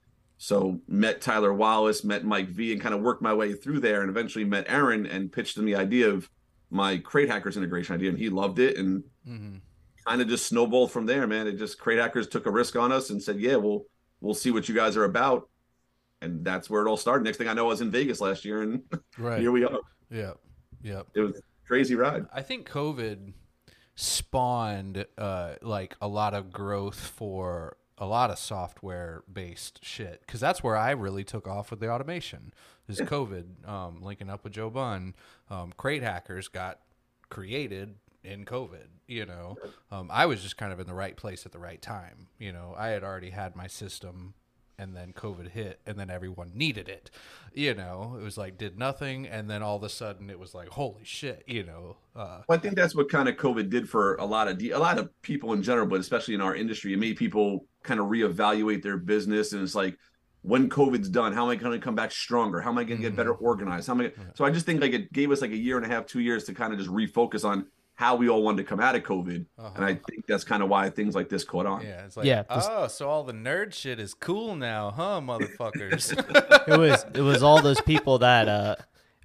So 0.40 0.80
met 0.87 1.21
Tyler 1.21 1.52
Wallace, 1.52 2.04
met 2.04 2.25
Mike 2.25 2.49
V, 2.49 2.73
and 2.73 2.80
kind 2.80 2.95
of 2.95 3.00
worked 3.02 3.21
my 3.23 3.35
way 3.35 3.52
through 3.54 3.80
there, 3.80 4.00
and 4.02 4.09
eventually 4.11 4.45
met 4.45 4.66
Aaron 4.68 5.04
and 5.04 5.33
pitched 5.33 5.57
him 5.59 5.64
the 5.64 5.75
idea 5.75 6.09
of 6.09 6.30
my 6.71 6.97
Crate 6.99 7.28
Hackers 7.28 7.57
integration 7.57 7.95
idea, 7.97 8.11
and 8.11 8.18
he 8.18 8.28
loved 8.28 8.59
it, 8.59 8.76
and 8.78 9.02
Mm-hmm. 9.28 9.57
kind 10.07 10.23
of 10.23 10.28
just 10.28 10.47
snowballed 10.47 10.90
from 10.92 11.04
there, 11.07 11.26
man. 11.26 11.47
It 11.47 11.59
just 11.59 11.78
Crate 11.78 11.99
Hackers 11.99 12.28
took 12.28 12.47
a 12.47 12.50
risk 12.50 12.76
on 12.76 12.92
us 12.92 13.11
and 13.11 13.23
said, 13.23 13.38
"Yeah, 13.40 13.57
we'll 13.57 13.85
we'll 14.21 14.33
see 14.35 14.50
what 14.50 14.68
you 14.68 14.75
guys 14.75 14.97
are 14.97 15.04
about," 15.04 15.50
and 16.23 16.42
that's 16.45 16.71
where 16.71 16.80
it 16.87 16.88
all 16.88 16.97
started. 16.97 17.25
Next 17.25 17.37
thing 17.37 17.49
I 17.49 17.52
know, 17.52 17.66
I 17.66 17.68
was 17.68 17.80
in 17.83 17.90
Vegas 17.90 18.21
last 18.21 18.45
year, 18.45 18.62
and 18.62 18.83
Right. 19.18 19.40
here 19.40 19.52
we 19.52 19.64
are. 19.64 19.80
Yeah. 20.11 20.33
Yeah. 20.83 21.02
It 21.14 21.21
was 21.21 21.37
a 21.37 21.40
crazy 21.66 21.95
ride. 21.95 22.26
I 22.33 22.40
think 22.42 22.66
COVID 22.71 23.35
spawned 23.97 25.04
uh, 25.18 25.54
like 25.61 25.97
a 26.00 26.09
lot 26.09 26.33
of 26.33 26.52
growth 26.52 26.99
for 26.99 27.76
a 27.99 28.07
lot 28.07 28.31
of 28.31 28.38
software 28.38 29.23
based 29.33 29.85
shit 29.85 30.23
because 30.25 30.40
that's 30.40 30.62
where 30.62 30.76
I 30.76 30.93
really 30.93 31.25
took 31.25 31.47
off 31.47 31.71
with 31.71 31.81
the 31.81 31.90
automation. 31.90 32.52
Is 32.88 33.00
COVID 33.00 33.69
um, 33.69 34.02
linking 34.02 34.31
up 34.31 34.45
with 34.45 34.55
Joe 34.55 34.71
Bunn? 34.71 35.14
Um, 35.50 35.73
Crate 35.76 36.02
Hackers 36.02 36.49
got 36.49 36.81
created 37.28 37.97
in 38.25 38.45
COVID. 38.45 38.87
You 39.07 39.26
know, 39.26 39.57
um, 39.90 40.11
I 40.12 40.26
was 40.26 40.43
just 40.43 40.57
kind 40.57 40.73
of 40.73 40.81
in 40.81 40.87
the 40.87 40.95
right 40.95 41.17
place 41.17 41.45
at 41.45 41.52
the 41.52 41.59
right 41.59 41.81
time. 41.81 42.28
You 42.38 42.52
know, 42.52 42.75
I 42.76 42.88
had 42.88 43.02
already 43.02 43.31
had 43.31 43.57
my 43.57 43.67
system 43.67 44.35
and 44.78 44.95
then 44.95 45.12
COVID 45.12 45.50
hit, 45.50 45.81
and 45.87 45.99
then 45.99 46.09
everyone 46.09 46.52
needed 46.55 46.88
it. 46.88 47.11
You 47.52 47.75
know, 47.75 48.17
it 48.19 48.23
was 48.23 48.38
like 48.38 48.57
did 48.57 48.78
nothing, 48.78 49.26
and 49.26 49.50
then 49.50 49.62
all 49.62 49.76
of 49.76 49.83
a 49.83 49.88
sudden 49.88 50.31
it 50.31 50.38
was 50.38 50.55
like, 50.55 50.69
holy 50.69 51.05
shit! 51.05 51.43
You 51.47 51.64
know, 51.64 51.97
uh, 52.14 52.43
Well, 52.49 52.59
I 52.59 52.61
think 52.61 52.76
that's 52.76 52.95
what 52.95 53.11
kind 53.11 53.28
of 53.28 53.37
COVID 53.37 53.71
did 53.71 53.88
for 53.88 54.14
a 54.17 54.25
lot 54.25 54.47
of 54.47 54.62
a 54.62 54.78
lot 54.78 54.99
of 54.99 55.11
people 55.23 55.52
in 55.52 55.62
general, 55.62 55.87
but 55.87 56.00
especially 56.00 56.35
in 56.35 56.40
our 56.40 56.55
industry. 56.55 56.93
It 56.93 56.99
made 56.99 57.17
people 57.17 57.67
kind 57.88 57.99
of 58.00 58.07
reevaluate 58.07 58.83
their 58.83 58.97
business, 58.99 59.52
and 59.52 59.62
it's 59.62 59.75
like, 59.75 59.97
when 60.42 60.68
COVID's 60.71 61.09
done, 61.09 61.33
how 61.33 61.42
am 61.45 61.50
I 61.50 61.57
going 61.57 61.73
to 61.78 61.85
come 61.85 61.97
back 61.97 62.12
stronger? 62.12 62.61
How 62.61 62.71
am 62.71 62.78
I 62.78 62.85
going 62.85 62.99
to 62.99 63.02
get 63.02 63.16
better 63.16 63.33
organized? 63.35 63.88
How 63.88 63.95
am 63.95 64.00
I? 64.02 64.12
So 64.35 64.45
I 64.45 64.50
just 64.50 64.66
think 64.66 64.80
like 64.80 64.92
it 64.92 65.12
gave 65.12 65.30
us 65.33 65.40
like 65.40 65.50
a 65.50 65.57
year 65.57 65.76
and 65.76 65.85
a 65.85 65.88
half, 65.88 66.07
two 66.07 66.21
years 66.21 66.45
to 66.45 66.54
kind 66.54 66.73
of 66.73 66.78
just 66.78 66.90
refocus 66.90 67.45
on 67.45 67.66
how 67.97 68.14
we 68.14 68.28
all 68.28 68.42
wanted 68.45 68.59
to 68.59 68.62
come 68.64 68.78
out 68.78 68.95
of 68.95 69.02
COVID, 69.02 69.45
and 69.75 69.85
I 69.85 69.95
think 70.09 70.25
that's 70.28 70.45
kind 70.45 70.62
of 70.62 70.68
why 70.68 70.88
things 70.90 71.16
like 71.16 71.28
this 71.28 71.42
caught 71.42 71.66
on. 71.66 71.83
yeah, 71.83 72.04
it's 72.04 72.16
like, 72.16 72.26
Yeah, 72.26 72.45
this- 72.45 72.68
oh, 72.71 72.87
so 72.87 73.09
all 73.11 73.25
the 73.25 73.33
nerd 73.33 73.73
shit 73.75 73.99
is 73.99 74.14
cool 74.14 74.54
now, 74.54 74.92
huh, 74.92 75.21
motherfuckers? 75.21 76.12
it 76.68 76.78
was 76.78 77.04
it 77.14 77.23
was 77.23 77.42
all 77.42 77.61
those 77.61 77.80
people 77.80 78.18
that 78.21 78.47
uh 78.49 78.76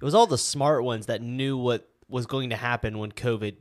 it 0.02 0.04
was 0.04 0.14
all 0.16 0.26
the 0.26 0.36
smart 0.36 0.82
ones 0.82 1.06
that 1.06 1.22
knew 1.22 1.56
what 1.56 1.88
was 2.08 2.26
going 2.26 2.50
to 2.50 2.56
happen 2.56 2.98
when 2.98 3.12
COVID 3.12 3.56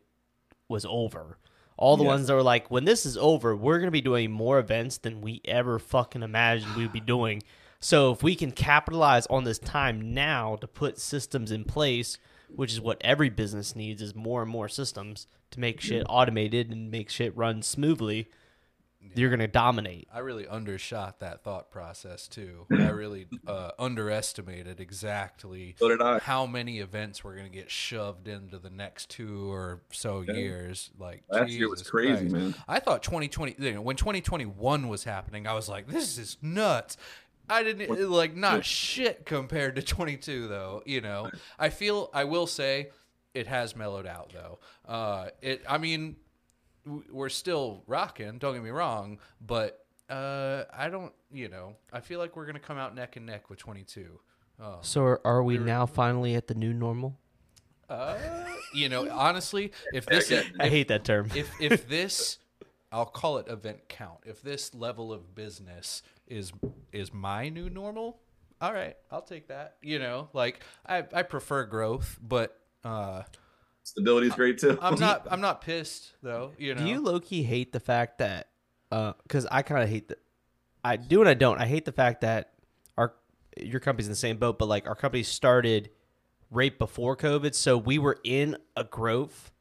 was 0.68 0.86
over. 0.90 1.38
All 1.78 1.98
the 1.98 2.04
Yeah. 2.04 2.10
ones 2.10 2.28
that 2.28 2.34
were 2.34 2.44
like, 2.44 2.70
when 2.70 2.86
this 2.86 3.06
is 3.06 3.18
over, 3.18 3.56
we're 3.56 3.80
gonna 3.80 3.92
be 3.92 4.02
doing 4.02 4.32
more 4.32 4.60
events 4.60 4.98
than 4.98 5.22
we 5.22 5.42
ever 5.46 5.80
fucking 5.80 6.22
imagined 6.24 6.76
we'd 6.76 6.92
be 6.94 7.00
doing. 7.00 7.42
So 7.80 8.12
if 8.14 8.24
we 8.24 8.36
can 8.36 8.52
capitalize 8.52 9.26
on 9.28 9.44
this 9.44 9.60
time 9.60 10.14
now 10.14 10.56
to 10.58 10.68
put 10.68 11.00
systems 11.00 11.52
in 11.52 11.66
place, 11.66 12.18
which 12.56 12.72
is 12.72 12.80
what 12.80 13.02
every 13.02 13.30
business 13.30 13.76
needs, 13.76 14.02
is 14.02 14.16
more 14.16 14.42
and 14.44 14.52
more 14.52 14.70
systems 14.70 15.28
to 15.52 15.60
make 15.60 15.82
shit 15.82 16.06
automated 16.08 16.70
and 16.72 16.90
make 16.90 17.10
shit 17.10 17.36
run 17.36 17.62
smoothly, 17.62 18.30
you're 19.16 19.30
gonna 19.30 19.48
dominate. 19.48 20.08
I 20.14 20.20
really 20.20 20.48
undershot 20.48 21.20
that 21.20 21.44
thought 21.44 21.70
process 21.72 22.28
too. 22.28 22.66
I 22.72 22.90
really 22.90 23.28
uh, 23.48 23.72
underestimated 23.80 24.80
exactly 24.80 25.76
So 25.78 25.90
did 25.90 26.02
I. 26.02 26.20
how 26.20 26.46
many 26.46 26.80
events 26.80 27.24
were 27.24 27.34
going 27.34 27.46
to 27.46 27.52
get 27.52 27.70
shoved 27.70 28.28
into 28.28 28.58
the 28.60 28.70
next 28.70 29.10
two 29.10 29.52
or 29.52 29.82
so 29.92 30.22
years. 30.22 30.92
Like 30.98 31.24
Last 31.30 31.52
year 31.52 31.70
was 31.70 31.84
crazy, 31.84 32.30
Christ. 32.30 32.34
man. 32.36 32.56
I 32.68 32.80
thought 32.80 33.04
2020 33.04 33.56
you 33.60 33.74
know, 33.74 33.82
when 33.82 33.96
2021 33.96 34.88
was 34.88 35.04
happening, 35.04 35.48
I 35.48 35.54
was 35.54 35.68
like, 35.70 35.88
this 35.88 36.18
is 36.18 36.38
nuts. 36.42 36.98
I 37.50 37.62
didn't 37.64 38.10
like 38.10 38.36
not 38.36 38.64
shit 38.66 39.26
compared 39.26 39.76
to 39.76 39.82
22 39.82 40.48
though. 40.48 40.82
You 40.86 41.02
know, 41.02 41.30
I 41.60 41.70
feel 41.70 42.10
I 42.14 42.24
will 42.24 42.48
say 42.48 42.90
it 43.34 43.48
has 43.48 43.76
mellowed 43.76 44.08
out 44.08 44.32
though. 44.34 44.60
Uh, 44.88 45.28
it 45.42 45.62
I 45.68 45.78
mean 45.78 46.02
w- 46.02 46.16
we're 46.86 47.30
still 47.30 47.84
rocking. 47.88 48.38
Don't 48.38 48.54
get 48.54 48.64
me 48.64 48.70
wrong, 48.70 49.20
but 49.42 49.86
uh, 50.10 50.64
I 50.74 50.90
don't. 50.90 51.14
You 51.32 51.50
know, 51.50 51.76
I 51.92 52.00
feel 52.00 52.20
like 52.20 52.36
we're 52.36 52.46
gonna 52.46 52.60
come 52.60 52.78
out 52.78 52.96
neck 52.96 53.16
and 53.16 53.26
neck 53.26 53.50
with 53.50 53.60
22. 53.60 54.20
Oh. 54.62 54.78
So 54.82 55.02
are, 55.02 55.22
are 55.26 55.44
we 55.44 55.58
now 55.58 55.86
finally 55.86 56.36
at 56.36 56.48
the 56.48 56.54
new 56.54 56.74
normal? 56.74 57.18
Uh, 57.90 58.18
you 58.74 58.90
know, 58.90 59.10
honestly, 59.12 59.72
if 59.94 60.06
this 60.06 60.32
I 60.60 60.70
hate 60.70 60.88
that 60.90 61.04
term. 61.04 61.30
if 61.36 61.50
if 61.60 61.88
this 61.88 62.38
I'll 62.92 63.06
call 63.06 63.40
it 63.40 63.48
event 63.48 63.90
count. 63.90 64.20
If 64.24 64.44
this 64.44 64.76
level 64.76 65.12
of 65.12 65.34
business 65.34 66.04
is 66.28 66.54
is 66.92 67.12
my 67.12 67.50
new 67.50 67.70
normal, 67.70 68.20
all 68.62 68.72
right, 68.72 68.96
I'll 69.12 69.24
take 69.24 69.48
that. 69.48 69.78
You 69.82 69.98
know, 69.98 70.30
like 70.34 70.64
I 70.86 71.04
I 71.12 71.24
prefer 71.24 71.66
growth, 71.66 72.20
but 72.22 72.58
uh 72.84 73.24
Stability's 73.84 74.34
great 74.34 74.58
too. 74.58 74.78
I'm 74.82 75.00
not 75.00 75.28
I'm 75.32 75.42
not 75.42 75.62
pissed 75.62 76.14
though, 76.22 76.52
you 76.58 76.74
know. 76.74 76.82
Do 76.82 76.88
you 76.88 77.02
low 77.02 77.20
key 77.20 77.44
hate 77.44 77.74
the 77.74 77.80
fact 77.80 78.20
that, 78.20 78.50
uh, 78.92 79.14
because 79.24 79.46
I 79.52 79.62
kind 79.62 79.84
of 79.84 79.90
hate 79.90 80.08
that, 80.10 80.20
I 80.84 80.96
do 80.98 81.20
and 81.20 81.30
I 81.30 81.34
don't. 81.34 81.60
I 81.60 81.66
hate 81.66 81.86
the 81.86 81.92
fact 81.92 82.22
that 82.22 82.54
our 82.98 83.14
your 83.58 83.80
company's 83.80 84.08
in 84.08 84.12
the 84.12 84.18
same 84.18 84.38
boat, 84.38 84.58
but 84.58 84.68
like 84.68 84.88
our 84.88 84.96
company 84.96 85.24
started 85.24 85.90
right 86.50 86.78
before 86.78 87.18
COVID, 87.18 87.54
so 87.56 87.78
we 87.78 88.00
were 88.00 88.20
in 88.24 88.58
a 88.76 88.84
growth, 88.84 89.52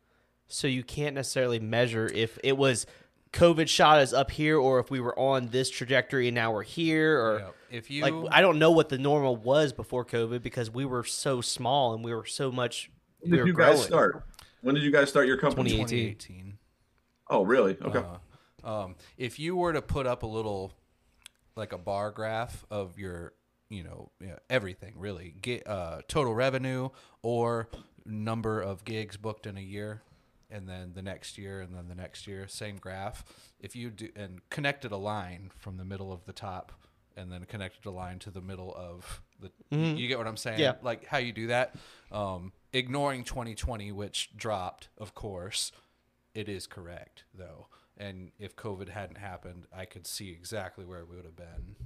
so 0.46 0.66
you 0.66 0.82
can't 0.84 1.14
necessarily 1.14 1.58
measure 1.58 2.08
if 2.12 2.38
it 2.44 2.56
was 2.56 2.86
COVID 3.32 3.66
shot 3.68 3.98
us 3.98 4.12
up 4.12 4.30
here 4.30 4.58
or 4.58 4.78
if 4.78 4.90
we 4.90 5.00
were 5.00 5.18
on 5.18 5.48
this 5.48 5.70
trajectory 5.70 6.28
and 6.28 6.34
now 6.34 6.52
we're 6.52 6.62
here 6.62 7.18
or. 7.18 7.38
Yeah, 7.38 7.48
if 7.78 7.90
you 7.90 8.02
Like 8.02 8.14
I 8.30 8.40
don't 8.42 8.58
know 8.58 8.70
what 8.70 8.90
the 8.90 8.98
normal 8.98 9.34
was 9.36 9.72
before 9.72 10.04
COVID 10.04 10.42
because 10.42 10.70
we 10.70 10.84
were 10.84 11.02
so 11.04 11.40
small 11.40 11.94
and 11.94 12.04
we 12.04 12.14
were 12.14 12.26
so 12.26 12.52
much. 12.52 12.90
When 13.22 13.30
did 13.30 13.40
were 13.40 13.46
you 13.46 13.54
guys 13.54 13.74
growing. 13.74 13.86
start? 13.86 14.24
When 14.60 14.74
did 14.74 14.84
you 14.84 14.92
guys 14.92 15.08
start 15.08 15.26
your 15.26 15.38
company? 15.38 15.70
2018. 15.70 16.14
2018 16.14 16.58
Oh, 17.30 17.44
really? 17.44 17.78
Okay. 17.80 18.02
Uh, 18.64 18.82
um, 18.82 18.94
if 19.16 19.38
you 19.38 19.56
were 19.56 19.72
to 19.72 19.80
put 19.82 20.06
up 20.06 20.22
a 20.22 20.26
little, 20.26 20.72
like 21.56 21.72
a 21.72 21.78
bar 21.78 22.10
graph 22.10 22.64
of 22.70 22.98
your, 22.98 23.32
you 23.70 23.82
know, 23.82 24.10
you 24.20 24.28
know, 24.28 24.38
everything 24.50 24.94
really, 24.96 25.34
get 25.40 25.66
uh, 25.66 26.02
total 26.08 26.34
revenue 26.34 26.90
or 27.22 27.68
number 28.04 28.60
of 28.60 28.84
gigs 28.84 29.16
booked 29.16 29.46
in 29.46 29.56
a 29.56 29.62
year, 29.62 30.02
and 30.50 30.68
then 30.68 30.92
the 30.94 31.02
next 31.02 31.38
year, 31.38 31.62
and 31.62 31.74
then 31.74 31.88
the 31.88 31.94
next 31.94 32.26
year, 32.26 32.46
same 32.46 32.76
graph. 32.76 33.24
If 33.58 33.74
you 33.74 33.90
do 33.90 34.10
and 34.14 34.40
connected 34.50 34.92
a 34.92 34.96
line 34.98 35.50
from 35.56 35.78
the 35.78 35.84
middle 35.84 36.12
of 36.12 36.26
the 36.26 36.32
top, 36.34 36.72
and 37.16 37.32
then 37.32 37.44
connected 37.46 37.86
a 37.86 37.90
line 37.90 38.18
to 38.20 38.30
the 38.30 38.42
middle 38.42 38.74
of 38.76 39.22
the, 39.40 39.50
you 39.76 40.08
get 40.08 40.18
what 40.18 40.26
I'm 40.26 40.36
saying? 40.36 40.60
Yeah. 40.60 40.74
Like 40.82 41.06
how 41.06 41.18
you 41.18 41.32
do 41.32 41.46
that. 41.48 41.74
Um, 42.10 42.52
ignoring 42.72 43.24
2020, 43.24 43.92
which 43.92 44.30
dropped, 44.36 44.88
of 44.98 45.14
course 45.14 45.72
it 46.34 46.48
is 46.48 46.66
correct 46.66 47.24
though 47.34 47.66
and 47.98 48.30
if 48.38 48.56
covid 48.56 48.88
hadn't 48.88 49.18
happened 49.18 49.66
i 49.76 49.84
could 49.84 50.06
see 50.06 50.30
exactly 50.30 50.82
where 50.82 51.04
we 51.04 51.14
would 51.14 51.26
have 51.26 51.36
been 51.36 51.76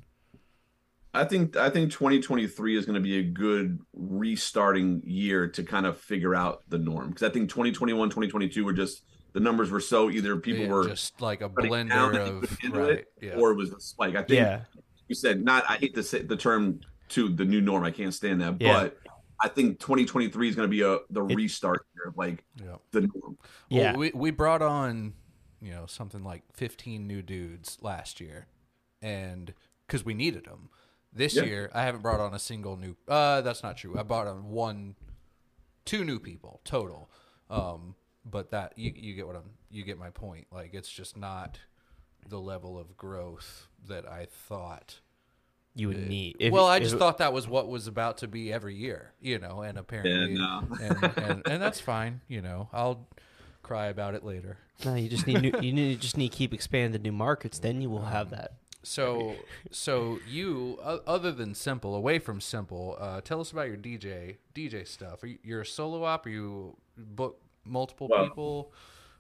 I 1.14 1.25
think 1.25 1.57
I 1.57 1.70
think 1.70 1.90
2023 1.92 2.77
is 2.77 2.85
going 2.85 2.94
to 2.94 3.01
be 3.01 3.18
a 3.18 3.22
good 3.22 3.81
restarting 3.94 5.01
year 5.07 5.49
to 5.49 5.62
kind 5.64 5.87
of 5.87 5.96
figure 5.99 6.35
out 6.35 6.62
the 6.68 6.77
norm 6.79 7.09
because 7.09 7.22
I 7.22 7.33
think 7.33 7.49
2021 7.49 8.11
2022 8.11 8.64
were 8.66 8.75
just 8.75 9.03
the 9.33 9.40
numbers 9.40 9.70
were 9.70 9.81
so 9.81 10.11
either 10.11 10.37
people 10.37 10.64
Yeah, 10.64 10.70
were 10.72 10.88
just 10.88 11.18
like 11.22 11.40
a 11.40 11.49
blender 11.49 12.42
of 12.42 12.59
right 12.75 12.90
it, 12.99 13.07
yeah 13.22 13.35
or 13.35 13.51
it 13.53 13.57
was 13.57 13.72
a 13.72 13.81
spike. 13.81 14.14
I 14.14 14.25
think 14.25 14.40
Yeah. 14.40 14.61
you 15.09 15.14
said 15.14 15.42
not. 15.42 15.64
I 15.70 15.77
hate 15.77 15.94
to 15.94 16.03
say 16.03 16.20
the 16.20 16.37
term 16.37 16.81
to 17.11 17.31
the 17.31 17.46
new 17.46 17.62
norm. 17.62 17.83
I 17.83 17.92
can't 17.92 18.12
stand 18.12 18.42
that, 18.42 18.57
Yeah. 18.61 18.83
but 18.83 18.99
I 19.40 19.49
think 19.49 19.79
2023 19.81 20.49
is 20.49 20.55
going 20.57 20.68
to 20.68 20.70
be 20.70 20.83
a 20.83 20.99
the 21.11 21.22
restart 21.22 21.87
year, 21.94 22.12
like 22.16 22.44
yeah 22.62 22.77
the 22.92 23.03
norm. 23.03 23.38
Yeah. 23.68 23.90
Well, 23.92 23.99
we, 23.99 24.11
we 24.14 24.31
brought 24.31 24.62
on 24.62 25.14
you 25.61 25.72
know 25.72 25.87
something 25.87 26.22
like 26.22 26.42
15 26.53 27.07
new 27.07 27.22
dudes 27.22 27.79
last 27.81 28.20
year 28.20 28.46
and 29.03 29.55
because 29.87 30.05
we 30.05 30.14
needed 30.14 30.44
them 30.44 30.68
this 31.12 31.35
Yeah. 31.35 31.44
year 31.44 31.70
i 31.75 31.83
haven't 31.83 32.03
brought 32.03 32.20
on 32.20 32.35
a 32.35 32.38
single 32.38 32.77
new 32.77 32.94
uh 33.09 33.40
that's 33.40 33.62
not 33.62 33.79
true 33.79 33.99
i 33.99 34.03
brought 34.03 34.27
on 34.27 34.51
one 34.51 34.96
two 35.87 36.05
new 36.05 36.18
people 36.20 36.61
total 36.64 37.11
um 37.49 37.94
but 38.25 38.51
that 38.51 38.75
you, 38.77 38.92
you 38.94 39.14
get 39.14 39.27
what 39.27 39.35
i'm 39.35 39.51
you 39.70 39.83
get 39.83 39.99
my 39.99 40.11
point 40.11 40.46
like 40.53 40.75
it's 40.75 40.90
just 40.90 41.16
not 41.16 41.59
the 42.29 42.38
level 42.38 42.79
of 42.79 42.96
growth 42.96 43.66
that 43.88 44.07
i 44.07 44.27
thought 44.31 45.01
you 45.77 45.89
would 45.89 46.09
need. 46.09 46.37
If, 46.41 46.53
well, 46.53 46.67
I 46.67 46.79
if- 46.79 46.83
just 46.85 46.97
thought 46.97 47.19
that 47.19 47.33
was 47.33 47.47
what 47.47 47.69
was 47.69 47.87
about 47.87 48.19
to 48.19 48.29
be 48.29 48.53
every 48.53 48.75
year, 48.75 49.12
you 49.21 49.39
know, 49.39 49.61
and 49.62 49.79
apparently, 49.79 50.35
no. 50.35 50.62
and, 50.83 51.05
and 51.19 51.43
and 51.47 51.62
that's 51.62 51.81
fine, 51.81 52.21
you 52.27 52.41
know. 52.43 52.69
I'll 52.73 53.07
cry 53.62 53.87
about 53.87 54.15
it 54.15 54.25
later. 54.25 54.59
no, 54.85 54.95
you 54.95 55.09
just 55.09 55.27
need 55.27 55.43
new, 55.43 55.53
you 55.61 55.73
need 55.73 55.91
you 55.91 55.97
just 55.97 56.17
need 56.17 56.31
to 56.33 56.37
keep 56.37 56.53
expanding 56.55 56.93
to 57.01 57.03
new 57.03 57.12
markets. 57.12 57.59
Then 57.61 57.81
you 57.81 57.91
will 57.91 58.07
have 58.07 58.31
that. 58.31 58.53
So, 58.83 59.35
so 59.73 60.21
you, 60.31 60.79
o- 60.81 61.01
other 61.09 61.33
than 61.33 61.55
simple, 61.57 61.97
away 61.97 62.21
from 62.21 62.41
simple, 62.41 62.97
uh, 63.01 63.21
tell 63.21 63.41
us 63.41 63.51
about 63.51 63.67
your 63.67 63.77
DJ 63.77 64.37
DJ 64.55 64.87
stuff. 64.87 65.25
Are 65.25 65.27
you, 65.27 65.39
you're 65.43 65.62
a 65.62 65.67
solo 65.67 66.05
op? 66.05 66.25
Or 66.27 66.29
you 66.29 66.77
book 66.97 67.41
multiple 67.65 68.07
Well, 68.09 68.29
people? 68.29 68.73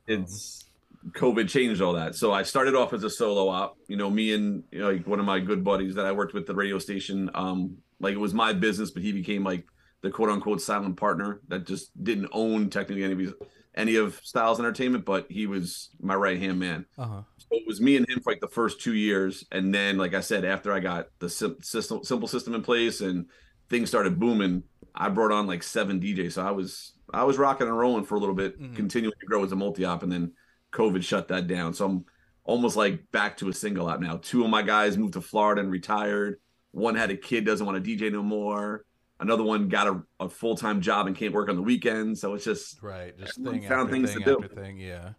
it's 0.06 0.65
COVID 1.12 1.48
changed 1.48 1.80
all 1.80 1.92
that. 1.94 2.14
So 2.14 2.32
I 2.32 2.42
started 2.42 2.74
off 2.74 2.92
as 2.92 3.04
a 3.04 3.10
solo 3.10 3.48
op. 3.48 3.76
You 3.88 3.96
know, 3.96 4.10
me 4.10 4.32
and 4.32 4.64
you 4.72 4.80
know, 4.80 4.90
like 4.90 5.06
one 5.06 5.20
of 5.20 5.26
my 5.26 5.40
good 5.40 5.62
buddies 5.64 5.94
that 5.94 6.06
I 6.06 6.12
worked 6.12 6.34
with 6.34 6.46
the 6.46 6.54
radio 6.54 6.78
station. 6.78 7.30
Um, 7.34 7.78
like 8.00 8.14
it 8.14 8.18
was 8.18 8.34
my 8.34 8.52
business, 8.52 8.90
but 8.90 9.02
he 9.02 9.12
became 9.12 9.44
like 9.44 9.66
the 10.02 10.10
quote 10.10 10.28
unquote 10.30 10.60
silent 10.60 10.96
partner 10.96 11.40
that 11.48 11.66
just 11.66 11.90
didn't 12.02 12.28
own 12.32 12.68
technically 12.70 13.04
any 13.04 13.12
of 13.14 13.18
his, 13.18 13.32
any 13.74 13.96
of 13.96 14.20
Styles 14.22 14.58
Entertainment, 14.58 15.04
but 15.04 15.26
he 15.30 15.46
was 15.46 15.90
my 16.00 16.14
right 16.14 16.38
hand 16.38 16.58
man. 16.58 16.84
Uh 16.98 17.06
huh. 17.06 17.22
So 17.38 17.46
it 17.52 17.62
was 17.66 17.80
me 17.80 17.96
and 17.96 18.08
him 18.08 18.20
for 18.20 18.32
like 18.32 18.40
the 18.40 18.48
first 18.48 18.80
two 18.80 18.94
years, 18.94 19.44
and 19.52 19.74
then 19.74 19.96
like 19.98 20.14
I 20.14 20.20
said, 20.20 20.44
after 20.44 20.72
I 20.72 20.80
got 20.80 21.06
the 21.20 21.28
sim- 21.30 21.56
system 21.62 22.02
simple 22.04 22.28
system 22.28 22.54
in 22.54 22.62
place 22.62 23.00
and 23.00 23.26
things 23.70 23.88
started 23.88 24.18
booming, 24.18 24.62
I 24.94 25.08
brought 25.08 25.32
on 25.32 25.46
like 25.46 25.62
seven 25.62 26.00
DJs. 26.00 26.32
So 26.32 26.46
I 26.46 26.50
was 26.50 26.94
I 27.14 27.22
was 27.24 27.38
rocking 27.38 27.68
and 27.68 27.78
rolling 27.78 28.04
for 28.04 28.16
a 28.16 28.18
little 28.18 28.34
bit, 28.34 28.60
Mhm. 28.60 28.74
continuing 28.74 29.14
to 29.20 29.26
grow 29.26 29.44
as 29.44 29.52
a 29.52 29.56
multi 29.56 29.84
op, 29.84 30.02
and 30.02 30.10
then 30.10 30.32
COVID 30.76 31.02
shut 31.02 31.28
that 31.28 31.46
down. 31.46 31.74
So 31.74 31.86
I'm 31.86 32.04
almost 32.44 32.76
like 32.76 33.10
back 33.10 33.36
to 33.38 33.48
a 33.48 33.52
single 33.52 33.88
op 33.88 34.00
now. 34.00 34.18
Two 34.18 34.44
of 34.44 34.50
my 34.50 34.62
guys 34.62 34.96
moved 34.96 35.14
to 35.14 35.20
Florida 35.20 35.60
and 35.60 35.70
retired. 35.70 36.38
One 36.72 36.94
had 36.94 37.10
a 37.10 37.16
kid, 37.16 37.44
doesn't 37.44 37.64
want 37.64 37.82
to 37.82 37.96
DJ 37.96 38.12
no 38.12 38.22
more. 38.22 38.84
Another 39.18 39.42
one 39.42 39.68
got 39.68 39.86
a, 39.86 40.02
a 40.20 40.28
full 40.28 40.56
time 40.56 40.82
job 40.82 41.06
and 41.06 41.16
can't 41.16 41.32
work 41.32 41.48
on 41.48 41.56
the 41.56 41.62
weekends. 41.62 42.20
So 42.20 42.34
it's 42.34 42.44
just 42.44 42.82
Right. 42.82 43.18
Just 43.18 43.42
thing 43.42 43.66
found 43.66 43.90
things 43.90 44.12
thing 44.12 44.22
to 44.24 44.36
do. 44.40 44.48
thing. 44.54 44.78
Yeah. 44.78 45.12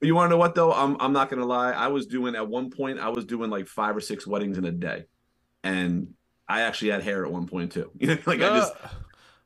But 0.00 0.06
you 0.06 0.14
want 0.14 0.26
to 0.26 0.30
know 0.30 0.38
what 0.38 0.54
though? 0.54 0.72
I'm 0.72 0.96
I'm 0.98 1.12
not 1.12 1.30
gonna 1.30 1.46
lie. 1.46 1.72
I 1.72 1.88
was 1.88 2.06
doing 2.06 2.34
at 2.34 2.48
one 2.48 2.70
point. 2.70 2.98
I 2.98 3.10
was 3.10 3.24
doing 3.24 3.50
like 3.50 3.68
five 3.68 3.96
or 3.96 4.00
six 4.00 4.26
weddings 4.26 4.58
in 4.58 4.64
a 4.64 4.72
day, 4.72 5.04
and 5.62 6.14
I 6.48 6.62
actually 6.62 6.90
had 6.90 7.02
hair 7.02 7.24
at 7.24 7.30
one 7.30 7.46
point 7.46 7.70
too. 7.72 7.90
You 7.98 8.06
know, 8.08 8.18
like 8.26 8.40
I 8.40 8.48
just 8.58 8.72
Uh, 8.82 8.88